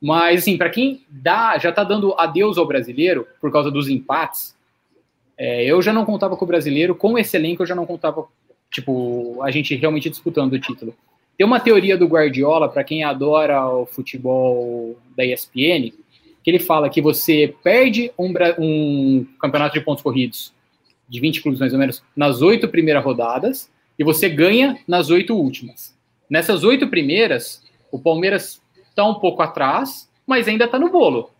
Mas, 0.00 0.42
assim, 0.42 0.56
para 0.56 0.70
quem 0.70 1.02
dá, 1.10 1.58
já 1.58 1.72
tá 1.72 1.82
dando 1.82 2.14
adeus 2.16 2.56
ao 2.56 2.66
brasileiro 2.66 3.26
por 3.40 3.50
causa 3.50 3.68
dos 3.68 3.88
empates, 3.88 4.54
é, 5.36 5.64
eu 5.64 5.82
já 5.82 5.92
não 5.92 6.04
contava 6.04 6.36
com 6.36 6.44
o 6.44 6.48
brasileiro, 6.48 6.94
com 6.94 7.18
esse 7.18 7.36
elenco 7.36 7.62
eu 7.62 7.66
já 7.66 7.74
não 7.74 7.86
contava, 7.86 8.28
tipo, 8.70 9.42
a 9.42 9.50
gente 9.50 9.74
realmente 9.74 10.08
disputando 10.08 10.52
o 10.52 10.60
título. 10.60 10.94
Tem 11.36 11.46
uma 11.46 11.58
teoria 11.58 11.96
do 11.96 12.06
Guardiola, 12.06 12.68
para 12.68 12.84
quem 12.84 13.02
adora 13.02 13.66
o 13.66 13.86
futebol 13.86 14.96
da 15.16 15.24
ESPN, 15.24 15.92
que 16.42 16.50
ele 16.50 16.58
fala 16.58 16.88
que 16.88 17.00
você 17.00 17.54
perde 17.62 18.12
um, 18.18 18.32
um 18.58 19.26
campeonato 19.40 19.78
de 19.78 19.84
pontos 19.84 20.02
corridos 20.02 20.52
de 21.08 21.20
20 21.20 21.42
clubes 21.42 21.60
mais 21.60 21.72
ou 21.72 21.78
menos 21.78 22.02
nas 22.16 22.40
oito 22.42 22.68
primeiras 22.68 23.04
rodadas 23.04 23.70
e 23.98 24.04
você 24.04 24.28
ganha 24.28 24.78
nas 24.86 25.10
oito 25.10 25.34
últimas. 25.34 25.96
Nessas 26.28 26.64
oito 26.64 26.88
primeiras, 26.88 27.62
o 27.90 27.98
Palmeiras 27.98 28.62
está 28.88 29.04
um 29.06 29.14
pouco 29.14 29.42
atrás, 29.42 30.08
mas 30.26 30.48
ainda 30.48 30.64
está 30.64 30.78
no 30.78 30.90
bolo. 30.90 31.30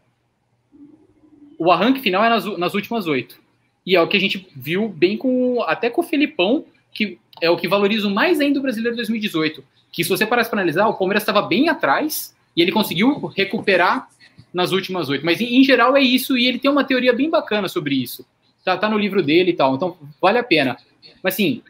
O 1.58 1.70
arranque 1.70 2.00
final 2.00 2.24
é 2.24 2.28
nas, 2.28 2.44
nas 2.58 2.74
últimas 2.74 3.06
oito. 3.06 3.40
E 3.86 3.94
é 3.94 4.00
o 4.00 4.08
que 4.08 4.16
a 4.16 4.20
gente 4.20 4.48
viu 4.56 4.88
bem 4.88 5.16
com 5.16 5.62
até 5.62 5.90
com 5.90 6.00
o 6.00 6.04
Filipão, 6.04 6.64
que 6.92 7.18
é 7.40 7.50
o 7.50 7.56
que 7.56 7.68
valoriza 7.68 8.08
mais 8.08 8.40
ainda 8.40 8.58
o 8.58 8.62
brasileiro 8.62 8.96
2018. 8.96 9.64
Que 9.94 10.02
se 10.02 10.10
você 10.10 10.26
parasse 10.26 10.50
para 10.50 10.58
analisar, 10.58 10.88
o 10.88 10.94
Palmeiras 10.94 11.22
estava 11.22 11.40
bem 11.40 11.68
atrás 11.68 12.34
e 12.56 12.60
ele 12.60 12.72
conseguiu 12.72 13.26
recuperar 13.26 14.08
nas 14.52 14.72
últimas 14.72 15.08
oito. 15.08 15.24
Mas 15.24 15.40
em, 15.40 15.60
em, 15.60 15.62
geral 15.62 15.96
é 15.96 16.00
isso, 16.00 16.36
e 16.36 16.48
ele 16.48 16.58
tem 16.58 16.68
uma 16.68 16.82
teoria 16.82 17.12
bem 17.12 17.30
bacana 17.30 17.68
sobre 17.68 17.94
isso. 17.94 18.26
Tá, 18.64 18.76
tá 18.76 18.88
no 18.88 18.98
livro 18.98 19.22
dele 19.22 19.52
e 19.52 19.54
tal, 19.54 19.76
então 19.76 19.96
vale 20.20 20.38
a 20.38 20.42
pena. 20.42 20.76
Mas 21.22 21.34
assim, 21.34 21.62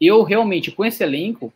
eu 0.00 0.22
realmente, 0.22 0.70
com 0.70 0.84
esse 0.84 1.02
elenco, 1.02 1.52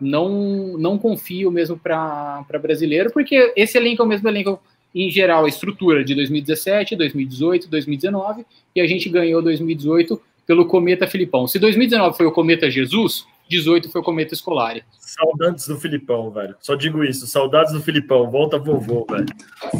não, 0.00 0.76
não 0.78 0.98
confio 0.98 1.48
mesmo 1.48 1.78
para 1.78 2.44
brasileiro, 2.60 3.12
porque 3.12 3.52
esse 3.54 3.78
elenco 3.78 4.02
é 4.02 4.04
o 4.04 4.08
mesmo 4.08 4.28
elenco, 4.28 4.60
em 4.92 5.08
geral, 5.10 5.44
a 5.44 5.48
estrutura 5.48 6.04
de 6.04 6.12
2017, 6.16 6.96
2018, 6.96 7.68
2019, 7.68 8.44
e 8.74 8.80
a 8.80 8.86
gente 8.88 9.08
ganhou 9.08 9.40
2018 9.40 10.20
pelo 10.44 10.66
Cometa 10.66 11.06
Filipão. 11.06 11.46
Se 11.46 11.60
2019 11.60 12.16
foi 12.16 12.26
o 12.26 12.32
Cometa 12.32 12.68
Jesus, 12.68 13.24
18 13.48 13.90
foi 13.90 14.00
o 14.00 14.04
Cometa 14.04 14.34
Escolar. 14.34 14.76
Saudades 14.98 15.66
do 15.68 15.78
Filipão, 15.78 16.30
velho. 16.30 16.56
Só 16.60 16.74
digo 16.74 17.04
isso, 17.04 17.26
saudades 17.26 17.72
do 17.72 17.80
Filipão. 17.80 18.30
Volta 18.30 18.58
vovô, 18.58 19.06
velho. 19.08 19.26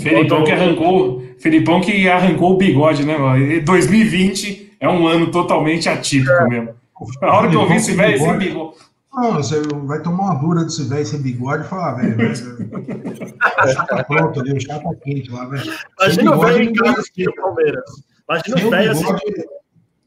Filipão 0.01 0.39
Volta 0.39 0.45
que 0.45 0.53
arrancou, 0.53 1.23
Filipão 1.39 1.81
que 1.81 2.09
arrancou 2.09 2.53
o 2.53 2.57
bigode, 2.57 3.05
né, 3.05 3.17
mano? 3.17 3.63
2020 3.63 4.77
é 4.79 4.89
um 4.89 5.07
ano 5.07 5.31
totalmente 5.31 5.89
atípico 5.89 6.33
é. 6.33 6.49
mesmo. 6.49 6.75
A 7.23 7.37
hora 7.37 7.49
que 7.49 7.57
eu 7.57 7.67
vi 7.67 7.77
esse 7.77 7.93
velho 7.93 8.19
sem 8.19 8.39
bigode. 8.39 8.77
Não, 9.13 9.35
você 9.35 9.63
vai 9.63 10.03
tomar 10.03 10.25
uma 10.25 10.35
dura 10.35 10.65
desse 10.65 10.83
velho 10.89 11.07
sem 11.07 11.23
bigode 11.23 11.65
e 11.65 11.69
falar, 11.69 11.95
velho. 11.95 12.33
o 12.33 13.69
chá 13.69 13.85
tá 13.85 14.03
pronto 14.03 14.41
ali, 14.41 14.53
o 14.53 14.61
chá 14.61 14.79
tá 14.81 14.91
quente 15.03 15.31
lá, 15.31 15.47
velho. 15.47 15.73
Imagina 16.01 16.37
o 16.37 16.41
velho 16.41 16.63
em 16.63 16.73
casa 16.73 17.01
aqui 17.01 17.25
no 17.25 17.35
Palmeiras. 17.35 17.85
Imagina 18.29 18.67
o 18.67 18.71
velho 18.71 18.91
assim. 18.91 19.05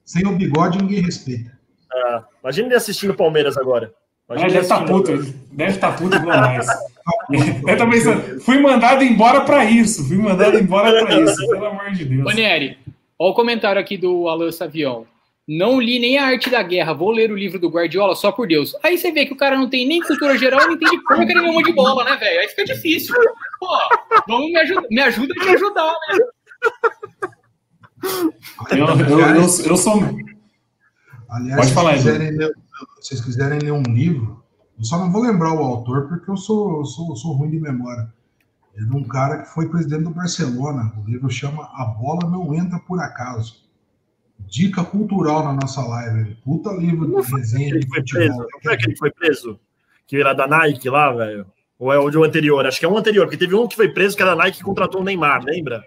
Sem 0.04 0.28
o 0.28 0.36
bigode, 0.36 0.78
ninguém 0.78 1.02
respeita. 1.02 1.57
Ah, 1.92 2.24
imagina 2.44 2.68
ele 2.68 2.76
assistindo 2.76 3.12
o 3.12 3.16
Palmeiras 3.16 3.58
agora. 3.58 3.94
Imagina 4.30 4.52
deve 4.52 4.64
estar 4.64 4.80
tá 4.80 4.86
puto, 4.86 5.12
deve 5.52 5.72
estar 5.72 5.92
tá 5.92 5.98
puto 5.98 6.16
igual 6.16 6.42
mais. 6.42 6.68
Eu 7.66 7.78
também 7.78 8.02
fui 8.42 8.60
mandado 8.60 9.04
embora 9.04 9.42
para 9.42 9.64
isso, 9.66 10.06
fui 10.08 10.18
mandado 10.18 10.58
embora 10.58 11.06
para 11.06 11.20
isso, 11.22 11.48
pelo 11.48 11.66
amor 11.66 11.92
de 11.92 12.04
Deus. 12.04 12.26
Olha 13.20 13.32
o 13.32 13.34
comentário 13.34 13.82
aqui 13.82 13.98
do 13.98 14.28
Alan 14.28 14.52
Savião. 14.52 15.08
Não 15.48 15.80
li 15.80 15.98
nem 15.98 16.18
a 16.18 16.26
arte 16.26 16.50
da 16.50 16.62
guerra, 16.62 16.94
vou 16.94 17.10
ler 17.10 17.32
o 17.32 17.38
livro 17.38 17.58
do 17.58 17.70
Guardiola 17.70 18.14
só 18.16 18.34
por 18.34 18.46
Deus. 18.46 18.76
Aí 18.84 18.98
você 18.98 19.14
vê 19.14 19.26
que 19.26 19.32
o 19.32 19.38
cara 19.38 19.58
não 19.58 19.70
tem 19.70 19.88
nem 19.88 20.02
cultura 20.02 20.38
geral, 20.38 20.68
não 20.68 20.74
entende 20.74 21.02
porra 21.04 21.24
nenhuma 21.24 21.64
de 21.64 21.72
bola, 21.72 22.04
né, 22.04 22.18
velho? 22.18 22.42
Aí 22.42 22.50
fica 22.50 22.66
difícil. 22.66 23.16
Pô, 23.58 23.68
vamos 24.28 24.52
me, 24.52 24.58
ajuda, 24.58 24.88
me 24.92 25.00
ajuda 25.00 25.34
a 25.34 25.44
te 25.44 25.50
ajudar, 25.50 25.96
né? 26.10 26.18
Eu, 28.72 28.88
eu, 28.88 29.20
eu, 29.20 29.42
eu 29.42 29.78
sou. 29.78 30.02
Aliás, 31.30 31.62
Pode 31.62 31.74
falar, 31.74 31.98
se 31.98 32.04
quiserem 32.04 32.32
ler, 32.32 32.54
se 33.00 33.08
vocês 33.08 33.22
quiserem 33.22 33.60
ler 33.60 33.72
um 33.72 33.84
livro, 33.84 34.44
eu 34.78 34.84
só 34.84 34.98
não 34.98 35.12
vou 35.12 35.22
lembrar 35.22 35.54
o 35.54 35.60
autor 35.60 36.08
porque 36.08 36.30
eu 36.30 36.38
sou, 36.38 36.86
sou, 36.86 37.16
sou 37.16 37.34
ruim 37.34 37.50
de 37.50 37.60
memória. 37.60 38.12
É 38.76 38.82
de 38.82 38.96
um 38.96 39.04
cara 39.04 39.40
que 39.40 39.50
foi 39.50 39.68
presidente 39.68 40.04
do 40.04 40.12
Barcelona. 40.12 40.94
O 40.98 41.10
livro 41.10 41.30
chama 41.30 41.64
A 41.74 41.86
Bola 41.86 42.30
Não 42.30 42.54
Entra 42.54 42.80
Por 42.80 43.00
Acaso. 43.00 43.66
Dica 44.40 44.84
cultural 44.84 45.44
na 45.44 45.54
nossa 45.54 45.82
live. 45.82 46.36
Puta 46.46 46.72
livro 46.74 47.08
de 47.08 47.32
resenha 47.32 47.80
de 47.80 47.88
futebol. 47.88 48.38
Não 48.38 48.62
foi 48.62 48.74
aquele 48.76 48.94
que 48.94 49.00
foi 49.00 49.12
preso? 49.12 49.60
Que 50.06 50.18
era 50.18 50.34
da 50.34 50.48
Nike 50.48 50.90
lá, 50.90 51.12
velho? 51.12 51.48
Ou 51.80 51.92
é 51.92 51.98
o 51.98 52.10
de 52.10 52.20
um 52.20 52.24
anterior? 52.24 52.66
Acho 52.66 52.80
que 52.80 52.86
é 52.86 52.90
um 52.90 52.98
anterior, 52.98 53.26
porque 53.26 53.38
teve 53.38 53.56
um 53.56 53.68
que 53.68 53.76
foi 53.76 53.90
preso 53.90 54.16
que 54.16 54.22
era 54.22 54.34
a 54.34 54.36
Nike 54.36 54.60
que 54.60 54.64
contratou 54.64 55.02
o 55.02 55.04
Neymar, 55.04 55.44
lembra? 55.44 55.84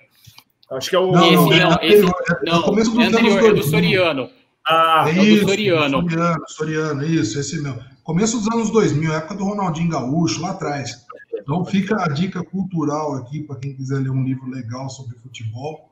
Acho 0.73 0.91
que 0.91 0.97
é 0.97 0.99
o. 0.99 1.13
Não, 1.13 1.25
esse, 1.25 1.61
não, 1.61 1.73
é, 1.73 1.87
esse, 1.87 2.03
não, 2.45 2.59
é 2.59 2.63
começo 2.63 3.01
é 3.01 3.07
anterior, 3.07 3.51
é 3.51 3.55
do 3.55 3.63
Soriano. 3.63 4.31
Ah, 4.67 5.05
é 5.09 5.23
isso, 5.23 5.47
Soriano. 5.47 6.03
Soriano, 6.03 6.45
Soriano, 6.47 7.05
isso, 7.05 7.39
esse 7.39 7.61
mesmo. 7.61 7.83
Começo 8.03 8.39
dos 8.39 8.53
anos 8.53 8.71
2000, 8.71 9.13
época 9.13 9.35
do 9.35 9.45
Ronaldinho 9.45 9.91
Gaúcho, 9.91 10.41
lá 10.41 10.51
atrás. 10.51 11.07
Então 11.41 11.65
fica 11.65 12.03
a 12.03 12.09
dica 12.09 12.43
cultural 12.45 13.15
aqui 13.15 13.43
para 13.43 13.57
quem 13.57 13.75
quiser 13.75 14.01
ler 14.01 14.11
um 14.11 14.23
livro 14.25 14.49
legal 14.49 14.89
sobre 14.89 15.17
futebol. 15.19 15.91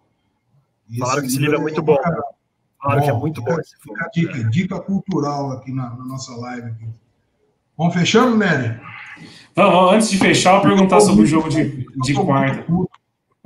Claro 0.97 1.21
que 1.21 1.27
esse 1.27 1.39
livro 1.39 1.57
é 1.57 1.61
muito 1.61 1.83
bom. 1.83 1.97
Claro 2.81 3.03
que 3.03 3.11
é 3.11 3.13
muito 3.13 3.43
bom. 3.43 3.57
Fica 3.81 4.05
a 4.05 4.09
dica, 4.09 4.45
dica 4.51 4.81
cultural 4.81 5.53
aqui 5.53 5.73
na, 5.73 5.91
na 5.91 6.05
nossa 6.05 6.35
live. 6.37 6.69
Aqui. 6.69 6.87
Vamos 7.77 7.95
fechando, 7.95 8.37
Nery? 8.37 8.81
Não, 9.57 9.91
antes 9.91 10.11
de 10.11 10.19
fechar, 10.19 10.57
eu 10.57 10.63
perguntar 10.63 11.01
sobre 11.01 11.25
o 11.25 11.27
jogo 11.27 11.49
de, 11.49 11.87
de 12.03 12.15
quarta. 12.15 12.65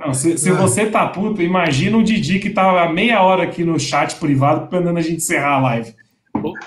Não, 0.05 0.13
se, 0.13 0.37
se 0.37 0.49
é. 0.49 0.53
você 0.53 0.87
tá 0.87 1.07
puto, 1.07 1.41
imagina 1.41 1.97
o 1.97 2.03
Didi 2.03 2.39
que 2.39 2.49
tá 2.49 2.91
meia 2.91 3.21
hora 3.21 3.43
aqui 3.43 3.63
no 3.63 3.79
chat 3.79 4.15
privado 4.15 4.67
mandando 4.71 4.99
a 4.99 5.01
gente 5.01 5.17
encerrar 5.17 5.55
a 5.55 5.61
live. 5.61 5.95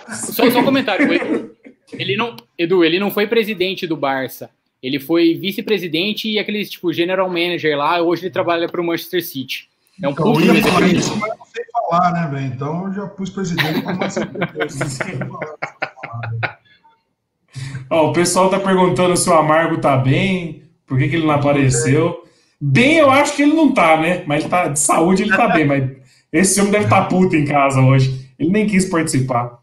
Só, 0.08 0.50
só 0.50 0.60
um 0.60 0.64
comentário. 0.64 1.54
Ele 1.92 2.16
não, 2.16 2.34
Edu, 2.58 2.84
ele 2.84 2.98
não 2.98 3.10
foi 3.10 3.26
presidente 3.26 3.86
do 3.86 3.96
Barça. 3.96 4.50
Ele 4.82 4.98
foi 5.00 5.34
vice-presidente 5.34 6.28
e 6.30 6.38
aquele 6.38 6.64
tipo 6.64 6.92
general 6.92 7.28
manager 7.28 7.76
lá. 7.76 8.00
Hoje 8.00 8.22
ele 8.22 8.30
trabalha 8.30 8.68
para 8.68 8.80
o 8.80 8.84
Manchester 8.84 9.24
City. 9.24 9.68
É 10.02 10.08
um 10.08 10.12
então, 10.12 10.24
pouco 10.24 10.40
isso, 10.40 11.16
mas 11.16 11.38
não 11.38 11.46
sei 11.46 11.64
falar, 11.72 12.12
né, 12.12 12.28
velho? 12.30 12.52
Então 12.54 12.86
eu 12.86 12.92
já 12.92 13.06
pus 13.06 13.30
presidente 13.30 13.82
para 13.82 13.94
Ó, 17.88 18.10
o 18.10 18.12
pessoal 18.12 18.50
tá 18.50 18.60
perguntando 18.60 19.16
se 19.16 19.28
o 19.28 19.32
Amargo 19.32 19.78
tá 19.78 19.96
bem, 19.96 20.64
por 20.86 20.98
que, 20.98 21.08
que 21.08 21.16
ele 21.16 21.26
não 21.26 21.34
apareceu. 21.34 22.25
Bem, 22.68 22.96
eu 22.96 23.10
acho 23.10 23.36
que 23.36 23.42
ele 23.42 23.54
não 23.54 23.72
tá, 23.72 23.96
né? 23.96 24.24
Mas 24.26 24.42
ele 24.42 24.50
tá, 24.50 24.66
de 24.66 24.80
saúde 24.80 25.22
ele 25.22 25.36
tá 25.36 25.46
bem, 25.48 25.64
mas 25.64 25.88
esse 26.32 26.58
homem 26.58 26.72
deve 26.72 26.84
estar 26.84 27.02
tá 27.02 27.06
puto 27.06 27.36
em 27.36 27.44
casa 27.44 27.80
hoje. 27.80 28.28
Ele 28.36 28.50
nem 28.50 28.66
quis 28.66 28.86
participar. 28.90 29.60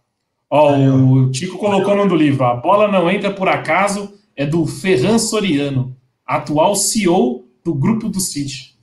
Ó, 0.49 0.74
o 0.74 1.30
Tico 1.30 1.58
colocou 1.58 1.95
no 1.97 2.08
do 2.08 2.16
livro: 2.16 2.45
A 2.45 2.56
bola 2.56 2.88
não 2.88 3.12
entra 3.12 3.30
por 3.30 3.49
acaso, 3.49 4.14
é 4.38 4.45
do 4.45 4.66
Ferran 4.66 5.18
Soriano, 5.18 5.95
atual 6.26 6.76
CEO 6.76 7.45
do 7.64 7.74
grupo 7.74 8.08
do 8.08 8.22
City. 8.22 8.78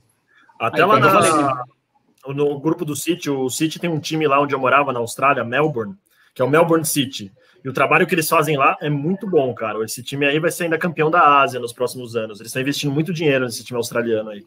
Até 0.59 0.85
lá 0.85 0.99
na, 0.99 1.63
no 2.27 2.59
grupo 2.59 2.85
do 2.85 2.95
City, 2.95 3.27
o 3.27 3.49
City 3.49 3.79
tem 3.79 3.89
um 3.89 3.99
time 3.99 4.27
lá 4.27 4.39
onde 4.39 4.53
eu 4.53 4.59
morava, 4.59 4.93
na 4.93 4.99
Austrália, 4.99 5.43
Melbourne, 5.43 5.95
que 6.35 6.43
é 6.43 6.45
o 6.45 6.49
Melbourne 6.49 6.85
City. 6.85 7.31
E 7.63 7.69
o 7.69 7.73
trabalho 7.73 8.07
que 8.07 8.15
eles 8.15 8.27
fazem 8.27 8.57
lá 8.57 8.75
é 8.81 8.89
muito 8.89 9.29
bom, 9.29 9.53
cara. 9.53 9.83
Esse 9.83 10.01
time 10.01 10.25
aí 10.25 10.39
vai 10.39 10.51
ser 10.51 10.63
ainda 10.63 10.77
campeão 10.77 11.11
da 11.11 11.41
Ásia 11.41 11.59
nos 11.59 11.71
próximos 11.71 12.15
anos. 12.15 12.39
Eles 12.39 12.49
estão 12.49 12.61
investindo 12.61 12.91
muito 12.91 13.13
dinheiro 13.13 13.45
nesse 13.45 13.63
time 13.63 13.77
australiano 13.77 14.31
aí. 14.31 14.43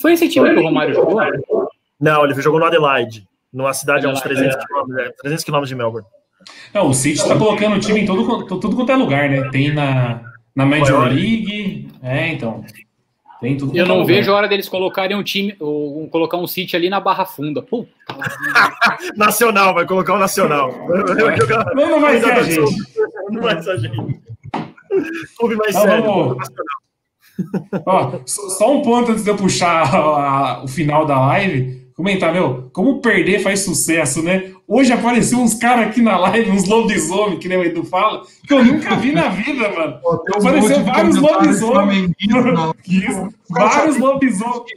Foi 0.00 0.12
esse 0.12 0.28
time 0.28 0.52
que 0.52 0.60
o 0.60 0.62
Romário 0.62 0.94
jogou? 0.94 1.20
Não, 2.00 2.24
ele 2.24 2.34
jogou 2.40 2.58
no 2.58 2.66
Adelaide, 2.66 3.26
numa 3.52 3.72
cidade 3.72 4.06
a 4.06 4.10
uns 4.10 4.20
300 4.20 4.64
quilômetros, 4.66 5.16
300 5.20 5.44
quilômetros 5.44 5.68
de 5.68 5.74
Melbourne. 5.74 6.06
Não, 6.72 6.88
o 6.88 6.94
City 6.94 7.20
está 7.20 7.36
colocando 7.38 7.76
o 7.76 7.80
time 7.80 8.00
em 8.00 8.06
todo, 8.06 8.46
tudo 8.46 8.76
quanto 8.76 8.92
é 8.92 8.96
lugar, 8.96 9.30
né? 9.30 9.48
Tem 9.50 9.72
na, 9.72 10.20
na 10.54 10.66
Major 10.66 11.04
League, 11.04 11.88
é, 12.02 12.28
então. 12.28 12.64
Tem 13.44 13.58
tudo 13.58 13.76
Eu 13.76 13.84
não 13.84 14.00
é 14.00 14.04
vejo 14.06 14.32
a 14.32 14.36
hora 14.36 14.48
deles 14.48 14.70
colocarem 14.70 15.14
um 15.14 15.22
time, 15.22 15.54
ou 15.60 16.08
colocar 16.08 16.38
um 16.38 16.46
City 16.46 16.74
ali 16.74 16.88
na 16.88 16.98
Barra 16.98 17.26
Funda. 17.26 17.60
Puta. 17.60 17.90
nacional, 19.14 19.74
vai 19.74 19.84
colocar 19.84 20.14
o 20.14 20.18
Nacional. 20.18 20.72
Não, 21.74 21.90
não 21.90 22.00
vai 22.00 22.18
ser 22.20 22.32
a 22.32 22.42
gente. 22.42 22.76
Não 23.30 23.42
vai 23.42 23.62
ser 23.62 23.70
a 23.72 23.76
gente. 23.76 24.20
Clube 25.38 25.56
mais 25.56 25.74
não, 25.74 25.82
sério. 25.82 26.04
Vamos... 26.04 26.48
Ó, 27.84 28.20
só 28.24 28.72
um 28.72 28.80
ponto 28.80 29.12
antes 29.12 29.24
de 29.24 29.28
eu 29.28 29.36
puxar 29.36 29.82
a, 29.82 29.98
a, 30.60 30.64
o 30.64 30.68
final 30.68 31.04
da 31.04 31.20
live. 31.26 31.84
Comentar, 31.94 32.32
meu, 32.32 32.70
como 32.72 33.02
perder 33.02 33.40
faz 33.40 33.60
sucesso, 33.60 34.22
né? 34.22 34.53
Hoje 34.66 34.92
apareceu 34.92 35.38
uns 35.38 35.54
caras 35.54 35.88
aqui 35.88 36.00
na 36.00 36.18
live, 36.18 36.50
uns 36.50 36.66
lobisomens, 36.66 37.38
que 37.38 37.48
nem 37.48 37.58
o 37.58 37.64
Edu 37.64 37.84
fala, 37.84 38.22
que 38.46 38.52
eu 38.52 38.64
nunca 38.64 38.96
vi 38.96 39.12
na 39.12 39.28
vida, 39.28 39.70
mano. 39.70 39.98
Pô, 40.00 40.24
apareceu 40.34 40.82
vários 40.84 41.16
lobisomens. 41.16 42.10
vários 43.50 43.98
lobisomens. 43.98 44.70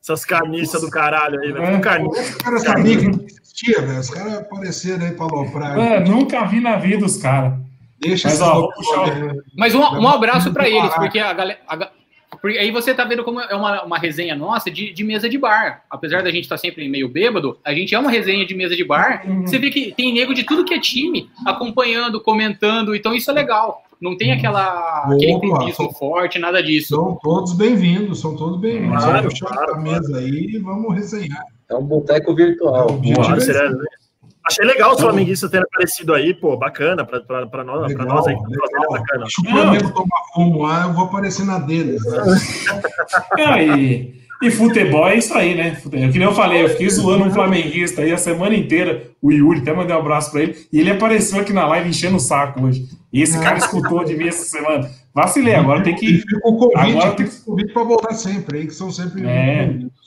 Essas 0.00 0.24
carniças 0.24 0.82
do 0.82 0.90
caralho 0.90 1.40
aí, 1.40 1.52
velho. 1.52 1.66
É. 1.66 2.06
Os 2.06 2.34
caras 2.36 2.62
sabiam 2.62 3.00
que 3.00 3.08
não 3.08 3.26
existia, 3.26 3.82
velho. 3.82 3.98
Os 3.98 4.10
caras 4.10 4.34
apareceram 4.34 5.04
aí 5.04 5.12
pra 5.12 5.24
aloprar. 5.24 5.78
É, 5.78 6.00
nunca 6.00 6.44
vi 6.44 6.60
na 6.60 6.76
vida 6.76 7.04
os 7.04 7.16
caras. 7.16 7.54
Deixa 7.98 8.28
Mas, 8.28 8.40
ó, 8.40 8.68
puxar... 8.68 9.34
Mas 9.56 9.74
um, 9.74 9.80
um 9.80 10.06
abraço 10.06 10.52
para 10.52 10.68
eles, 10.68 10.94
porque 10.94 11.18
a 11.18 11.32
galera, 11.32 11.58
a, 11.66 11.90
Porque 12.40 12.58
aí 12.58 12.70
você 12.70 12.94
tá 12.94 13.04
vendo 13.04 13.24
como 13.24 13.40
é 13.40 13.54
uma, 13.54 13.82
uma 13.84 13.98
resenha 13.98 14.34
nossa 14.34 14.70
de, 14.70 14.92
de 14.92 15.04
mesa 15.04 15.28
de 15.28 15.38
bar. 15.38 15.84
Apesar 15.90 16.22
da 16.22 16.30
gente 16.30 16.44
estar 16.44 16.56
tá 16.56 16.60
sempre 16.60 16.88
meio 16.88 17.08
bêbado, 17.08 17.58
a 17.64 17.72
gente 17.72 17.94
é 17.94 17.98
uma 17.98 18.10
resenha 18.10 18.46
de 18.46 18.54
mesa 18.54 18.76
de 18.76 18.84
bar. 18.84 19.22
Uhum. 19.26 19.46
Você 19.46 19.58
vê 19.58 19.70
que 19.70 19.92
tem 19.96 20.12
nego 20.12 20.34
de 20.34 20.44
tudo 20.44 20.64
que 20.64 20.74
é 20.74 20.80
time 20.80 21.30
acompanhando, 21.44 22.20
comentando, 22.20 22.94
então 22.94 23.14
isso 23.14 23.30
é 23.30 23.34
legal. 23.34 23.82
Não 24.00 24.16
tem 24.16 24.32
aquela, 24.32 25.04
aquele 25.10 25.32
Opa, 25.34 25.72
só- 25.72 25.90
forte, 25.90 26.38
nada 26.38 26.62
disso. 26.62 26.94
São 26.94 27.18
todos 27.22 27.54
bem-vindos, 27.54 28.20
são 28.20 28.36
todos 28.36 28.60
bem-vindos. 28.60 29.02
Claro, 29.02 29.28
claro, 29.40 29.74
a 29.74 29.80
mesa 29.80 30.18
aí 30.18 30.50
e 30.50 30.58
vamos 30.58 30.94
resenhar. 30.94 31.42
É 31.68 31.74
um 31.74 31.84
boteco 31.84 32.34
virtual. 32.34 33.00
Esse. 33.36 33.52
Achei 34.48 34.64
legal 34.64 34.92
os 34.94 35.00
flamenguistas 35.00 35.50
terem 35.50 35.64
aparecido 35.70 36.14
aí, 36.14 36.32
pô, 36.32 36.56
bacana, 36.56 37.04
pra, 37.04 37.20
pra, 37.20 37.46
pra 37.46 37.64
nós, 37.64 37.78
pra 37.92 38.04
Legal, 38.04 38.16
nós 38.16 38.26
aí, 38.28 38.36
que 38.36 38.42
legal. 38.46 38.66
é 38.84 38.98
bacana. 38.98 39.24
Deixa 39.24 39.40
o 39.40 39.44
Flamengo 39.50 39.92
tomar 39.92 40.22
fumo 40.34 40.62
lá, 40.62 40.82
eu 40.86 40.92
vou 40.92 41.04
aparecer 41.06 41.44
na 41.44 41.58
deles. 41.58 42.00
Né? 42.04 42.22
Não, 43.36 43.58
e, 43.76 44.22
e 44.42 44.50
futebol 44.50 45.08
é 45.08 45.16
isso 45.16 45.34
aí, 45.36 45.54
né? 45.56 45.74
Fute- 45.74 45.96
Que 45.96 46.18
nem 46.18 46.22
eu 46.28 46.32
falei, 46.34 46.62
eu 46.62 46.68
fiquei 46.68 46.88
zoando 46.88 47.24
um 47.24 47.30
flamenguista 47.32 48.02
aí 48.02 48.12
a 48.12 48.16
semana 48.18 48.54
inteira, 48.54 49.10
o 49.20 49.32
Yuri, 49.32 49.60
até 49.60 49.72
mandei 49.72 49.96
um 49.96 49.98
abraço 49.98 50.30
pra 50.30 50.42
ele, 50.42 50.56
e 50.72 50.78
ele 50.80 50.90
apareceu 50.90 51.40
aqui 51.40 51.52
na 51.52 51.66
live 51.66 51.88
enchendo 51.88 52.16
o 52.16 52.20
saco 52.20 52.64
hoje. 52.64 52.84
E 53.12 53.22
esse 53.22 53.40
cara 53.40 53.58
escutou 53.58 54.04
de 54.04 54.14
mim 54.16 54.28
essa 54.28 54.44
semana. 54.44 54.88
Vacilei, 55.14 55.54
agora 55.54 55.82
tem 55.82 55.94
que. 55.96 56.18
fica 56.18 56.38
o 56.44 56.56
convite, 56.56 56.96
Agora 56.98 57.12
tem 57.12 57.26
o 57.26 57.30
convite 57.46 57.72
para 57.72 57.82
voltar 57.82 58.12
sempre 58.14 58.58
aí, 58.58 58.66
que 58.66 58.74
são 58.74 58.90
sempre 58.92 59.26
É. 59.26 59.64
bem-vindos. 59.66 60.05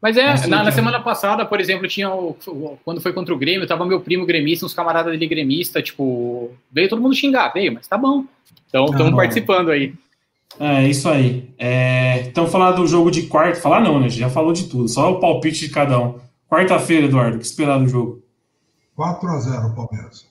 Mas 0.00 0.16
é, 0.16 0.28
Assim, 0.28 0.48
na, 0.48 0.62
na 0.62 0.70
semana 0.70 1.00
passada, 1.00 1.44
por 1.44 1.60
exemplo, 1.60 1.88
tinha 1.88 2.08
o, 2.10 2.36
o- 2.46 2.78
quando 2.84 3.00
foi 3.00 3.12
contra 3.12 3.34
o 3.34 3.38
Grêmio, 3.38 3.66
tava 3.66 3.84
meu 3.84 4.00
primo 4.00 4.24
gremista, 4.24 4.64
uns 4.64 4.72
camaradas 4.74 5.12
dele 5.12 5.26
gremista, 5.26 5.82
tipo, 5.82 6.52
veio 6.70 6.88
todo 6.88 7.02
mundo 7.02 7.14
xingar, 7.16 7.52
veio, 7.52 7.72
mas 7.74 7.88
tá 7.88 7.98
bom. 7.98 8.24
Então, 8.68 8.84
estamos 8.86 9.10
bom. 9.10 9.16
participando 9.16 9.70
aí. 9.70 9.92
É, 10.60 10.86
isso 10.88 11.08
aí. 11.08 11.50
É, 11.58 12.20
então, 12.26 12.46
falar 12.46 12.72
do 12.72 12.86
jogo 12.86 13.10
de 13.10 13.22
quarta. 13.22 13.60
Falar 13.60 13.80
não, 13.80 13.98
né? 13.98 14.06
A 14.06 14.08
gente 14.08 14.20
Já 14.20 14.30
falou 14.30 14.52
de 14.52 14.64
tudo. 14.68 14.88
Só 14.88 15.12
o 15.12 15.20
palpite 15.20 15.66
de 15.66 15.72
cada 15.72 15.98
um. 16.00 16.18
Quarta-feira, 16.48 17.06
Eduardo, 17.06 17.36
o 17.36 17.40
que 17.40 17.46
esperar 17.46 17.78
do 17.78 17.86
jogo? 17.88 18.22
4x0 18.96 19.74
Palmeiras. 19.74 20.26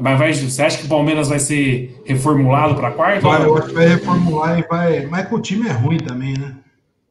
Mas 0.00 0.18
vai, 0.18 0.32
você 0.32 0.62
acha 0.62 0.78
que 0.78 0.86
o 0.86 0.88
Palmeiras 0.88 1.28
vai 1.28 1.38
ser 1.38 2.00
reformulado 2.04 2.74
para 2.74 2.90
quarta? 2.92 3.20
Vai, 3.20 3.44
eu 3.44 3.56
acho 3.56 3.68
que 3.68 3.74
vai 3.74 3.88
reformular 3.88 4.58
e 4.58 4.62
vai. 4.62 5.06
Mas 5.06 5.26
que 5.26 5.34
o 5.34 5.40
time 5.40 5.68
é 5.68 5.72
ruim 5.72 5.96
também, 5.98 6.34
né? 6.38 6.56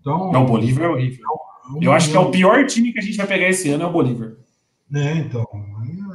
Então. 0.02 0.32
Não, 0.32 0.44
o 0.44 0.48
Bolívar 0.48 0.86
é 0.86 0.90
horrível. 0.90 1.26
Eu 1.82 1.92
acho 1.92 2.10
que 2.10 2.18
é 2.18 2.20
o 2.20 2.32
pior 2.32 2.66
time 2.66 2.92
que 2.92 3.00
a 3.00 3.02
gente 3.02 3.18
vai 3.18 3.28
pegar 3.28 3.48
esse 3.50 3.70
ano 3.70 3.84
é 3.84 3.88
o 3.88 3.92
Bolívar. 3.92 4.34
É, 4.96 5.14
então. 5.18 5.46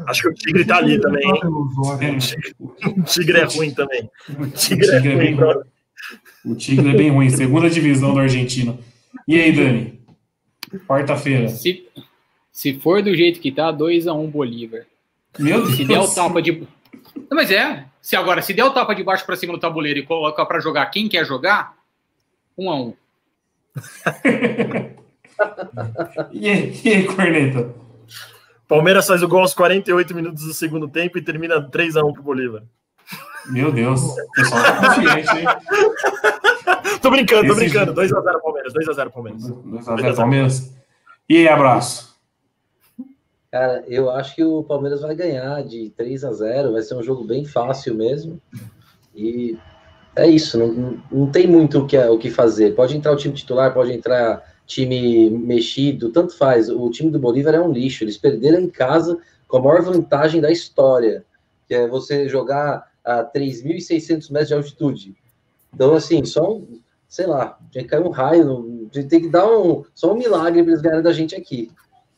Acho 0.09 0.23
que 0.23 0.29
o 0.29 0.35
Tigre 0.35 0.65
tá 0.65 0.79
ali 0.79 1.01
também, 1.01 1.25
hein? 1.25 1.41
É, 2.01 2.89
O 2.99 3.03
Tigre 3.05 3.39
é 3.39 3.45
ruim 3.45 3.71
também. 3.73 4.11
O 4.29 4.47
Tigre, 4.49 4.87
Tigre 4.87 4.91
é 4.91 4.97
é 4.97 5.15
ruim. 5.15 5.19
bem 5.19 5.35
ruim. 5.35 5.55
O 6.45 6.55
Tigre 6.57 6.91
é 6.91 6.97
bem 6.97 7.11
ruim, 7.11 7.31
segunda 7.31 7.71
divisão 7.71 8.13
do 8.13 8.21
argentino. 8.21 8.79
E 9.29 9.41
aí, 9.41 9.53
Dani? 9.53 10.01
Quarta-feira. 10.89 11.49
Se, 11.49 11.87
se 12.51 12.75
for 12.81 13.01
do 13.03 13.15
jeito 13.15 13.41
que 13.41 13.53
tá, 13.53 13.73
2x1 13.73 14.29
Bolívar. 14.31 14.83
Meu 15.39 15.67
Se 15.67 15.85
der 15.85 15.99
o 15.99 16.01
Deus. 16.03 16.15
tapa 16.15 16.43
de. 16.43 16.67
Não, 17.17 17.37
mas 17.37 17.51
é. 17.51 17.85
Se 18.03 18.17
agora, 18.17 18.43
se 18.43 18.53
der 18.53 18.65
o 18.65 18.71
tapa 18.73 18.95
de 18.95 19.03
baixo 19.05 19.25
pra 19.25 19.37
cima 19.37 19.53
no 19.53 19.59
tabuleiro 19.59 19.99
e 20.01 20.03
coloca 20.07 20.45
pra 20.45 20.61
jogar 20.61 20.87
quem 20.87 21.09
quer 21.09 21.25
jogar, 21.25 21.75
1x1. 22.59 22.95
E 26.33 26.49
aí, 26.49 26.81
e 26.85 26.89
aí, 26.89 27.05
Corneta? 27.07 27.75
Palmeiras 28.69 29.07
faz 29.07 29.23
o 29.23 29.29
gol 29.29 29.41
aos 29.41 29.53
48 29.53 30.15
minutos 30.15 30.45
do 30.45 30.55
segundo 30.55 30.87
tempo 30.89 31.19
e 31.19 31.23
termina 31.23 31.61
3x1 31.71 32.13
pro 32.13 32.23
Bolívar. 32.23 32.63
Meu 33.47 33.73
Deus. 33.73 34.01
O 34.01 34.31
pessoal 34.35 34.63
tá 34.63 34.95
confiante, 34.95 35.37
hein? 35.39 35.45
Tô 37.03 37.11
brincando, 37.11 37.47
tô 37.49 37.53
Esse 37.53 37.61
brincando. 37.69 38.07
jogo- 38.07 38.23
2x0 38.31 38.41
Palmeiras, 38.43 38.73
2x0 38.73 39.11
Palmeiras. 39.11 39.43
2x0 39.43 40.17
Palmeiras. 40.17 40.75
E 41.29 41.37
aí, 41.39 41.49
abraço. 41.49 42.15
Cara, 43.51 43.85
eu 43.87 44.11
acho 44.11 44.35
que 44.35 44.43
o 44.45 44.63
Palmeiras 44.63 45.03
vai 45.03 45.15
ganhar 45.15 45.63
de 45.65 45.91
3 45.97 46.25
a 46.25 46.33
0 46.33 46.73
vai 46.73 46.83
ser 46.83 46.95
um 46.95 47.03
jogo 47.03 47.25
bem 47.25 47.45
fácil 47.45 47.95
mesmo. 47.95 48.41
E 49.15 49.59
é 50.17 50.29
isso, 50.29 50.59
não, 50.59 50.99
não- 51.11 51.31
tem 51.31 51.47
muito 51.47 51.81
o 51.81 51.87
que, 51.87 51.97
o 51.99 52.19
que 52.19 52.31
fazer. 52.31 52.75
Pode 52.75 52.97
entrar 52.97 53.13
o 53.13 53.17
time 53.17 53.35
titular, 53.35 53.73
pode 53.73 53.93
entrar 53.93 54.43
time 54.67 55.29
mexido, 55.31 56.11
tanto 56.11 56.37
faz. 56.37 56.69
O 56.71 56.89
time 56.91 57.11
do 57.11 57.19
Bolívar 57.19 57.55
é 57.55 57.61
um 57.61 57.73
lixo. 57.73 58.05
Eles 58.05 58.17
perderam 58.17 58.61
em 58.61 58.69
casa 58.69 59.19
com 59.47 59.59
a 59.59 59.63
maior 59.63 59.83
vantagem 59.83 60.41
da 60.41 60.51
história, 60.51 61.25
que 61.69 61.75
é 61.75 61.87
você 61.87 62.29
jogar 62.29 62.91
a 63.05 63.23
3.600 63.25 64.31
metros 64.31 64.49
de 64.49 64.55
altitude. 64.55 65.17
Então, 65.75 65.95
assim, 65.95 66.25
só 66.25 66.55
um, 66.55 66.81
sei 67.09 67.27
lá, 67.27 67.59
tinha 67.71 67.85
que 67.85 67.91
cair 67.91 68.03
um 68.03 68.11
raio, 68.11 68.89
tem 68.93 69.21
que 69.21 69.29
dar 69.29 69.47
um, 69.47 69.85
só 69.95 70.13
um 70.13 70.17
milagre 70.17 70.63
para 70.63 70.73
eles 70.73 70.83
ganharem 70.83 71.03
da 71.05 71.13
gente 71.13 71.35
aqui. 71.35 71.71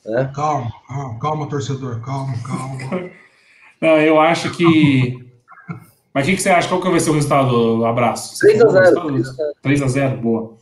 Né? 0.05 0.31
Calma, 0.35 0.71
calma, 0.87 1.19
calma, 1.19 1.49
torcedor, 1.49 2.01
calma, 2.01 2.35
calma. 2.47 3.11
Não, 3.81 3.99
eu 4.01 4.21
acho 4.21 4.51
que. 4.57 5.26
Mas 6.17 6.25
o 6.25 6.31
que, 6.31 6.37
que 6.37 6.43
você 6.43 6.49
acha? 6.49 6.67
Qual 6.67 6.81
que 6.81 6.89
vai 6.89 6.99
ser 6.99 7.11
o 7.11 7.13
resultado? 7.13 7.85
Abraço. 7.85 8.39
3 8.39 8.63
a 8.63 8.69
0 8.69 9.37
3x0, 9.63 10.17
boa. 10.17 10.57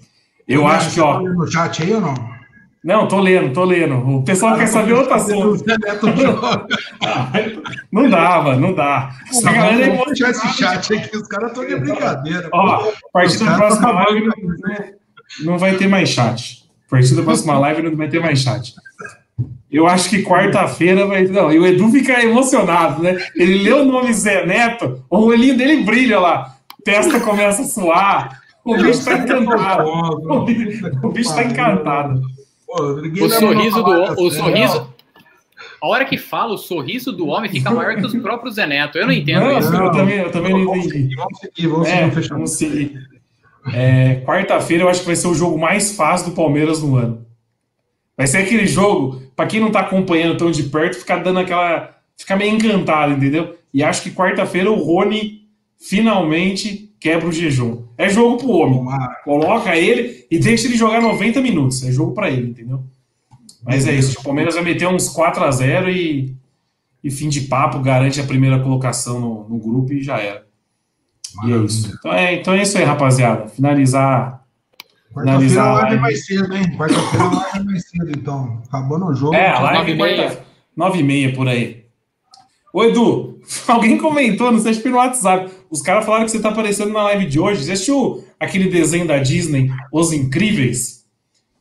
Eu 0.48 0.66
acho 0.66 0.92
que, 0.92 1.00
ó. 1.00 1.14
Tá 1.14 1.20
no 1.20 1.46
chat 1.46 1.80
aí 1.80 1.94
ou 1.94 2.00
não? 2.00 2.14
Não, 2.82 3.06
tô 3.06 3.20
lendo, 3.20 3.52
tô 3.52 3.62
lendo. 3.62 3.94
O 3.94 4.24
pessoal 4.24 4.56
quer 4.56 4.66
saber 4.66 4.94
outro 4.94 5.14
assunto. 5.14 5.58
Zé 5.58 5.78
Neto 5.78 6.08
joga. 6.16 6.66
Não 7.92 8.10
dá, 8.10 8.42
mano, 8.42 8.60
não 8.60 8.74
dá. 8.74 9.12
Essa 9.30 9.46
Não, 9.46 9.52
galera 9.52 9.86
é 9.86 10.04
deixar 10.06 10.30
esse 10.30 10.48
chat 10.54 10.92
aí 10.92 11.08
que 11.08 11.16
os 11.18 11.28
caras 11.28 11.52
estão 11.52 11.64
de 11.64 11.76
brincadeira. 11.76 12.48
Ó, 12.52 12.90
a 12.90 12.92
partir 13.12 13.38
da 13.38 13.54
próxima 13.54 13.92
live 13.92 14.26
não, 14.26 15.52
não 15.52 15.56
vai 15.56 15.76
ter 15.76 15.86
mais 15.86 16.08
chat. 16.08 16.68
A 16.88 16.90
partir 16.90 17.14
da 17.14 17.22
próxima 17.22 17.56
live 17.60 17.80
não 17.80 17.96
vai 17.96 18.08
ter 18.08 18.18
mais 18.18 18.40
chat. 18.40 18.74
Eu 19.74 19.86
acho 19.88 20.08
que 20.08 20.22
quarta-feira 20.22 21.04
vai. 21.06 21.24
Não, 21.26 21.50
e 21.52 21.58
o 21.58 21.66
Edu 21.66 21.90
fica 21.90 22.22
emocionado, 22.22 23.02
né? 23.02 23.18
Ele 23.34 23.62
lê 23.64 23.72
o 23.72 23.84
nome 23.84 24.12
Zé 24.12 24.46
Neto, 24.46 25.02
o 25.10 25.18
olhinho 25.24 25.56
dele 25.56 25.82
brilha 25.82 26.20
lá. 26.20 26.54
Testa 26.84 27.18
começa 27.18 27.62
a 27.62 27.64
suar. 27.64 28.40
O 28.64 28.76
bicho 28.76 29.04
tá 29.04 29.18
encantado. 29.18 29.90
O 30.30 30.40
bicho, 30.44 30.86
o 31.02 31.08
bicho 31.10 31.34
tá 31.34 31.44
encantado. 31.44 32.22
O 32.68 33.28
sorriso 33.30 33.82
do 33.82 33.90
o 34.22 34.30
séria. 34.30 34.44
sorriso. 34.68 34.94
A 35.82 35.86
hora 35.88 36.04
que 36.04 36.16
fala, 36.16 36.54
o 36.54 36.58
sorriso 36.58 37.12
do 37.12 37.26
homem 37.26 37.50
fica 37.50 37.70
maior 37.70 37.96
que 37.96 38.06
os 38.06 38.14
próprios 38.14 38.54
Zé 38.54 38.66
Neto. 38.66 38.96
Eu 38.96 39.06
não 39.06 39.12
entendo 39.12 39.44
Não, 39.44 39.58
isso. 39.58 39.74
eu 39.74 39.90
também, 39.90 40.18
eu 40.18 40.30
também 40.30 40.52
não 40.52 40.64
Vamos 40.66 40.86
entendi. 40.86 41.02
seguir, 41.02 41.16
Vamos 41.16 41.38
seguir, 41.40 41.66
vamos 41.68 41.88
seguir 41.88 41.98
É, 42.00 42.10
fechamento. 42.10 42.28
vamos 42.34 42.50
seguir. 42.52 42.98
É, 43.72 44.22
Quarta-feira 44.24 44.84
eu 44.84 44.88
acho 44.88 45.00
que 45.00 45.06
vai 45.06 45.16
ser 45.16 45.26
o 45.28 45.34
jogo 45.34 45.58
mais 45.58 45.96
fácil 45.96 46.30
do 46.30 46.36
Palmeiras 46.36 46.80
no 46.82 46.96
ano. 46.96 47.24
Vai 48.16 48.26
ser 48.26 48.38
aquele 48.38 48.66
jogo, 48.66 49.22
pra 49.34 49.46
quem 49.46 49.60
não 49.60 49.70
tá 49.70 49.80
acompanhando 49.80 50.36
tão 50.36 50.50
de 50.50 50.64
perto, 50.64 50.98
ficar 50.98 51.16
dando 51.18 51.40
aquela. 51.40 51.90
ficar 52.16 52.36
meio 52.36 52.54
encantado, 52.54 53.12
entendeu? 53.12 53.56
E 53.72 53.82
acho 53.82 54.02
que 54.02 54.10
quarta-feira 54.10 54.70
o 54.70 54.82
Rony 54.82 55.42
finalmente 55.78 56.94
quebra 57.00 57.28
o 57.28 57.32
jejum. 57.32 57.82
É 57.98 58.08
jogo 58.08 58.38
pro 58.38 58.50
homem. 58.50 58.78
Tomara. 58.78 59.14
Coloca 59.24 59.76
ele 59.76 60.26
e 60.30 60.38
deixa 60.38 60.66
ele 60.66 60.76
jogar 60.76 61.02
90 61.02 61.40
minutos. 61.40 61.82
É 61.82 61.92
jogo 61.92 62.12
pra 62.12 62.30
ele, 62.30 62.50
entendeu? 62.50 62.82
Mas 63.64 63.86
é 63.86 63.92
isso. 63.92 64.20
O 64.20 64.22
Palmeiras 64.22 64.54
vai 64.54 64.64
meter 64.64 64.86
uns 64.88 65.08
4 65.08 65.44
a 65.44 65.50
0 65.50 65.90
e, 65.90 66.34
e 67.02 67.10
fim 67.10 67.28
de 67.28 67.42
papo, 67.42 67.80
garante 67.80 68.20
a 68.20 68.24
primeira 68.24 68.60
colocação 68.60 69.20
no, 69.20 69.48
no 69.48 69.58
grupo 69.58 69.92
e 69.92 70.02
já 70.02 70.18
era. 70.18 70.46
E 71.44 71.52
é 71.52 71.56
isso. 71.56 71.92
Então 71.98 72.12
é, 72.12 72.34
então 72.34 72.54
é 72.54 72.62
isso 72.62 72.78
aí, 72.78 72.84
rapaziada. 72.84 73.48
Finalizar. 73.48 74.43
Quarta-feira 75.14 75.62
a 75.62 75.72
live 75.74 75.96
é 75.96 76.00
mais 76.00 76.26
cedo, 76.26 76.56
hein? 76.56 76.76
Quarta-feira 76.76 77.24
a 77.24 77.32
live 77.32 77.58
é 77.58 77.62
mais 77.62 77.88
cedo, 77.88 78.10
então. 78.10 78.62
Acabando 78.68 79.06
o 79.06 79.14
jogo. 79.14 79.34
É, 79.34 79.48
a 79.50 79.60
live 79.60 79.78
nove 79.78 79.92
e 79.92 79.96
quarta- 79.96 80.16
meia. 80.16 80.38
nove 80.76 80.98
e 80.98 81.02
meia 81.02 81.32
por 81.32 81.48
aí. 81.48 81.84
Ô, 82.72 82.82
Edu, 82.84 83.38
alguém 83.68 83.96
comentou, 83.96 84.50
não 84.50 84.58
sei 84.58 84.74
se 84.74 84.82
foi 84.82 84.90
no 84.90 84.96
WhatsApp. 84.96 85.50
Os 85.70 85.80
caras 85.80 86.04
falaram 86.04 86.24
que 86.24 86.30
você 86.32 86.40
tá 86.40 86.48
aparecendo 86.48 86.92
na 86.92 87.02
live 87.04 87.26
de 87.26 87.38
hoje. 87.38 87.62
Você 87.64 87.72
assistiu 87.72 88.24
aquele 88.40 88.68
desenho 88.68 89.06
da 89.06 89.18
Disney, 89.18 89.70
Os 89.92 90.12
Incríveis? 90.12 91.04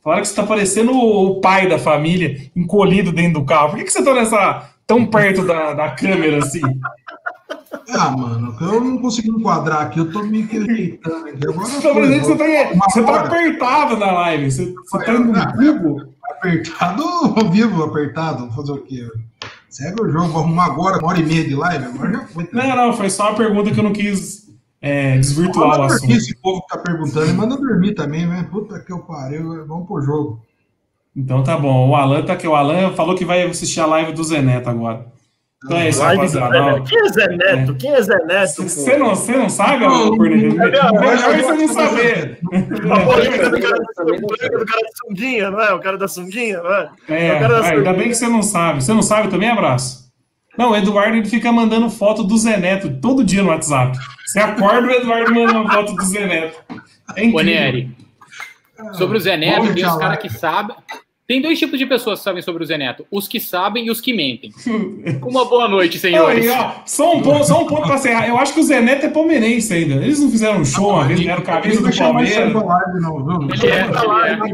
Falaram 0.02 0.22
que 0.22 0.28
você 0.28 0.34
tá 0.34 0.42
parecendo 0.42 0.92
o 0.92 1.26
o 1.26 1.40
pai 1.40 1.66
da 1.68 1.78
família, 1.78 2.50
encolhido 2.54 3.10
dentro 3.12 3.40
do 3.40 3.46
carro. 3.46 3.70
Por 3.70 3.78
que, 3.78 3.84
que 3.84 3.92
você 3.92 4.04
tá 4.04 4.12
nessa. 4.12 4.70
tão 4.86 5.06
perto 5.06 5.46
da, 5.46 5.72
da 5.72 5.90
câmera 5.92 6.38
assim? 6.38 6.60
Ah, 7.90 8.10
mano, 8.10 8.56
eu 8.60 8.80
não 8.80 8.98
consegui 8.98 9.30
enquadrar 9.30 9.82
aqui, 9.82 9.98
eu 9.98 10.10
tô 10.12 10.22
meio 10.22 10.46
que 10.48 10.56
aqui. 10.58 11.00
Agora 11.04 11.66
Você 11.66 11.80
tá 11.82 11.92
você 11.92 12.36
tá, 12.36 12.90
você 12.90 13.02
tá 13.02 13.12
hora. 13.12 13.26
apertado 13.26 13.96
na 13.96 14.12
live. 14.12 14.50
Você, 14.50 14.74
você 14.74 15.04
tá 15.04 15.12
indo 15.14 15.32
no 15.32 15.52
cubo. 15.52 16.14
apertado, 16.30 17.02
ao 17.36 17.50
vivo, 17.50 17.82
apertado. 17.84 18.50
Fazer 18.52 18.72
o 18.72 18.78
quê? 18.78 19.06
Segue 19.68 20.02
o 20.02 20.08
jogo, 20.10 20.28
vou 20.28 20.42
arrumar 20.42 20.66
agora, 20.66 20.98
uma 20.98 21.08
hora 21.08 21.20
e 21.20 21.24
meia 21.24 21.44
de 21.46 21.54
live, 21.54 21.84
agora 21.84 22.12
já 22.12 22.20
foi. 22.26 22.44
tá? 22.44 22.56
Não, 22.66 22.76
não, 22.76 22.92
foi 22.92 23.10
só 23.10 23.30
uma 23.30 23.36
pergunta 23.36 23.72
que 23.72 23.80
eu 23.80 23.84
não 23.84 23.92
quis 23.92 24.44
é, 24.80 25.16
desvirtuar 25.18 25.80
o 25.80 25.82
assunto. 25.82 26.00
dormir 26.02 26.16
esse 26.16 26.36
povo 26.36 26.62
que 26.62 26.68
tá 26.68 26.78
perguntando, 26.78 27.28
e 27.28 27.32
manda 27.32 27.56
dormir 27.56 27.94
também, 27.94 28.24
né? 28.26 28.46
Puta 28.50 28.78
que 28.78 28.92
eu 28.92 29.00
pariu, 29.00 29.66
vamos 29.66 29.86
pro 29.88 30.00
jogo. 30.00 30.40
Então 31.16 31.42
tá 31.42 31.56
bom. 31.56 31.90
O 31.90 31.96
Alan 31.96 32.22
tá 32.22 32.32
aqui. 32.34 32.46
O 32.46 32.54
Alan 32.54 32.92
falou 32.92 33.14
que 33.16 33.24
vai 33.24 33.42
assistir 33.42 33.80
a 33.80 33.86
live 33.86 34.12
do 34.12 34.22
Zé 34.24 34.40
Neto 34.42 34.68
agora. 34.68 35.06
Conhece, 35.66 35.98
Live 35.98 36.32
do 36.32 36.38
rapaziada. 36.38 36.72
Neto. 36.72 36.84
Quem 36.84 36.98
é 36.98 37.08
Zé 37.12 37.26
Neto? 37.28 37.74
Quem 37.76 37.90
é 37.94 38.02
Zé 38.02 38.24
Neto? 38.24 38.62
Você 38.62 38.96
não, 38.96 39.14
você 39.14 39.32
não 39.32 39.48
sabe? 39.48 39.78
Melhor 39.78 40.92
você 40.92 41.52
não 41.52 41.68
saber. 41.68 42.38
A 42.92 43.00
polêmica 43.00 43.50
do 43.50 43.60
cara, 43.60 43.78
do 43.78 44.64
da 44.64 44.74
sunguinha, 45.06 45.50
não 45.50 45.60
é? 45.60 45.72
O 45.72 45.80
cara 45.80 45.96
da 45.96 46.08
sunguinha, 46.08 46.62
não 46.62 46.74
é? 46.74 46.90
É, 47.08 47.34
O 47.34 47.40
cara 47.40 47.60
da 47.60 47.68
ainda 47.68 47.92
bem 47.94 48.08
que 48.08 48.14
você 48.14 48.28
não 48.28 48.42
sabe. 48.42 48.84
Você 48.84 48.92
não 48.92 49.02
sabe 49.02 49.28
também, 49.28 49.48
abraço? 49.48 50.04
Não, 50.56 50.70
o 50.70 50.76
Eduardo 50.76 51.16
ele 51.16 51.28
fica 51.28 51.50
mandando 51.50 51.90
foto 51.90 52.22
do 52.22 52.36
Zé 52.36 52.56
Neto 52.58 52.98
todo 53.00 53.24
dia 53.24 53.42
no 53.42 53.48
WhatsApp. 53.48 53.98
Você 54.26 54.38
acorda, 54.40 54.86
o 54.86 54.90
Eduardo 54.90 55.34
manda 55.34 55.52
uma 55.58 55.72
foto 55.72 55.94
do 55.94 56.04
Zé 56.04 56.26
Neto. 56.26 56.60
É 57.16 57.24
incrível. 57.24 57.44
Nery, 57.44 57.96
sobre 58.92 59.16
o 59.16 59.20
Zé 59.20 59.36
Neto, 59.36 59.62
Vamos 59.62 59.74
tem 59.74 59.86
os 59.86 59.96
caras 59.96 60.18
que 60.18 60.28
sabem. 60.28 60.76
Tem 61.26 61.40
dois 61.40 61.58
tipos 61.58 61.78
de 61.78 61.86
pessoas 61.86 62.18
que 62.18 62.24
sabem 62.24 62.42
sobre 62.42 62.62
o 62.62 62.66
Zé 62.66 62.76
Neto: 62.76 63.06
os 63.10 63.26
que 63.26 63.40
sabem 63.40 63.86
e 63.86 63.90
os 63.90 63.98
que 63.98 64.12
mentem. 64.12 64.52
Uma 65.24 65.46
boa 65.46 65.66
noite, 65.66 65.94
Não, 65.94 66.00
senhores. 66.00 66.50
ó, 66.50 66.82
só 66.84 67.16
um 67.16 67.22
ponto, 67.22 67.46
só 67.46 67.62
um 67.62 67.66
ponto 67.66 67.86
pra 67.86 67.94
encerrar. 67.94 68.28
Eu 68.28 68.36
acho 68.36 68.52
que 68.52 68.60
o 68.60 68.62
Zé 68.62 68.82
Neto 68.82 69.06
é 69.06 69.08
palmeirense 69.08 69.72
ainda. 69.72 69.94
Eles 69.94 70.20
não 70.20 70.30
fizeram 70.30 70.60
um 70.60 70.64
show 70.64 71.02
vez, 71.04 71.18
deram 71.18 71.42
camisa 71.42 71.80
do 71.80 71.96
Palmeiras. 71.96 72.52
live, 72.52 73.00
não? 73.00 73.48
Ele 73.50 73.66
é, 73.66 73.86
ele 73.86 73.92
live, 74.06 74.52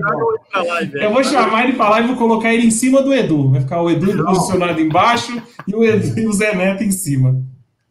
é. 0.54 0.58
live. 0.58 0.92
Eu 0.94 1.12
vou 1.12 1.24
chamar 1.24 1.64
ele 1.64 1.72
pra 1.72 1.88
lá 1.88 2.00
e 2.00 2.06
vou 2.06 2.16
colocar 2.16 2.54
ele 2.54 2.66
em 2.66 2.70
cima 2.70 3.02
do 3.02 3.12
Edu. 3.12 3.50
Vai 3.50 3.62
ficar 3.62 3.82
o 3.82 3.90
Edu 3.90 4.24
posicionado 4.24 4.80
embaixo 4.80 5.42
e 5.66 5.74
o, 5.74 5.82
Edu, 5.82 6.20
e 6.20 6.26
o 6.26 6.32
Zé 6.32 6.54
Neto 6.54 6.84
em 6.84 6.92
cima. 6.92 7.42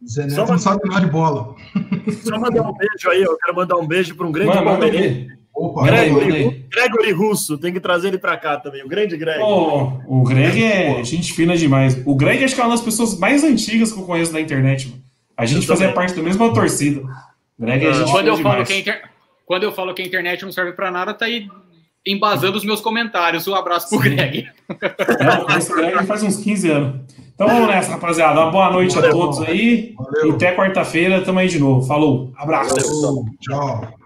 Zé 0.08 0.24
Neto 0.26 0.50
não 0.50 0.58
sabe 0.58 0.80
nada 0.88 1.04
de 1.04 1.12
bola. 1.12 1.54
Só 2.24 2.38
mandar 2.38 2.62
um 2.62 2.72
beijo 2.72 3.10
aí, 3.10 3.22
eu 3.22 3.36
quero 3.36 3.54
mandar 3.54 3.76
um 3.76 3.86
beijo 3.86 4.14
para 4.14 4.26
um 4.26 4.32
grande 4.32 4.54
Mano, 4.54 4.64
palmeirense. 4.64 5.39
Opa, 5.62 5.90
aí. 5.90 6.64
Gregory 6.70 7.12
Russo, 7.12 7.58
tem 7.58 7.72
que 7.72 7.80
trazer 7.80 8.08
ele 8.08 8.18
pra 8.18 8.36
cá 8.36 8.56
também, 8.56 8.82
o 8.82 8.88
grande 8.88 9.16
Greg. 9.16 9.42
Ô, 9.42 9.92
o 10.06 10.22
Greg 10.24 10.62
é 10.64 11.04
gente 11.04 11.32
fina 11.32 11.56
demais. 11.56 12.00
O 12.06 12.14
Greg 12.14 12.42
acho 12.44 12.54
que 12.54 12.60
é 12.60 12.64
uma 12.64 12.70
das 12.70 12.80
pessoas 12.80 13.18
mais 13.18 13.44
antigas 13.44 13.92
que 13.92 13.98
eu 13.98 14.04
conheço 14.04 14.32
da 14.32 14.40
internet. 14.40 14.88
Mano. 14.88 15.02
A 15.36 15.44
gente 15.46 15.62
Eu 15.62 15.68
fazia 15.68 15.86
também. 15.88 15.94
parte 15.94 16.14
da 16.14 16.22
mesma 16.22 16.52
torcida. 16.54 17.00
O 17.58 17.62
Greg 17.62 17.84
é 17.86 17.92
gente 17.92 18.10
Quando 18.10 18.16
fina 18.24 18.28
eu, 18.28 18.36
falo 18.38 18.48
demais. 18.64 18.68
que 18.68 18.74
a 18.74 18.78
inter- 18.78 19.02
Quando 19.44 19.62
eu 19.64 19.72
falo 19.72 19.92
que 19.94 20.02
a 20.02 20.06
internet 20.06 20.42
não 20.44 20.52
serve 20.52 20.72
pra 20.72 20.90
nada, 20.90 21.12
tá 21.12 21.26
aí 21.26 21.46
embasando 22.06 22.56
os 22.56 22.64
meus 22.64 22.80
comentários. 22.80 23.46
Um 23.46 23.54
abraço 23.54 23.88
pro 23.90 24.02
Sim. 24.02 24.16
Greg. 24.16 24.48
Não, 25.20 25.44
conheço 25.44 25.72
o 25.72 25.76
Greg 25.76 26.06
faz 26.06 26.22
uns 26.22 26.36
15 26.38 26.70
anos. 26.70 27.00
Então 27.34 27.48
vamos 27.48 27.68
nessa, 27.68 27.90
rapaziada. 27.92 28.40
Uma 28.40 28.50
boa 28.50 28.70
noite 28.70 28.96
a 28.96 29.00
Valeu. 29.02 29.16
todos 29.16 29.40
aí. 29.42 29.94
Valeu. 29.98 30.30
E 30.30 30.34
até 30.34 30.54
quarta-feira, 30.54 31.20
tamo 31.22 31.38
aí 31.38 31.48
de 31.48 31.58
novo. 31.58 31.86
Falou, 31.86 32.32
abraço. 32.36 32.74
Tchau. 33.40 33.99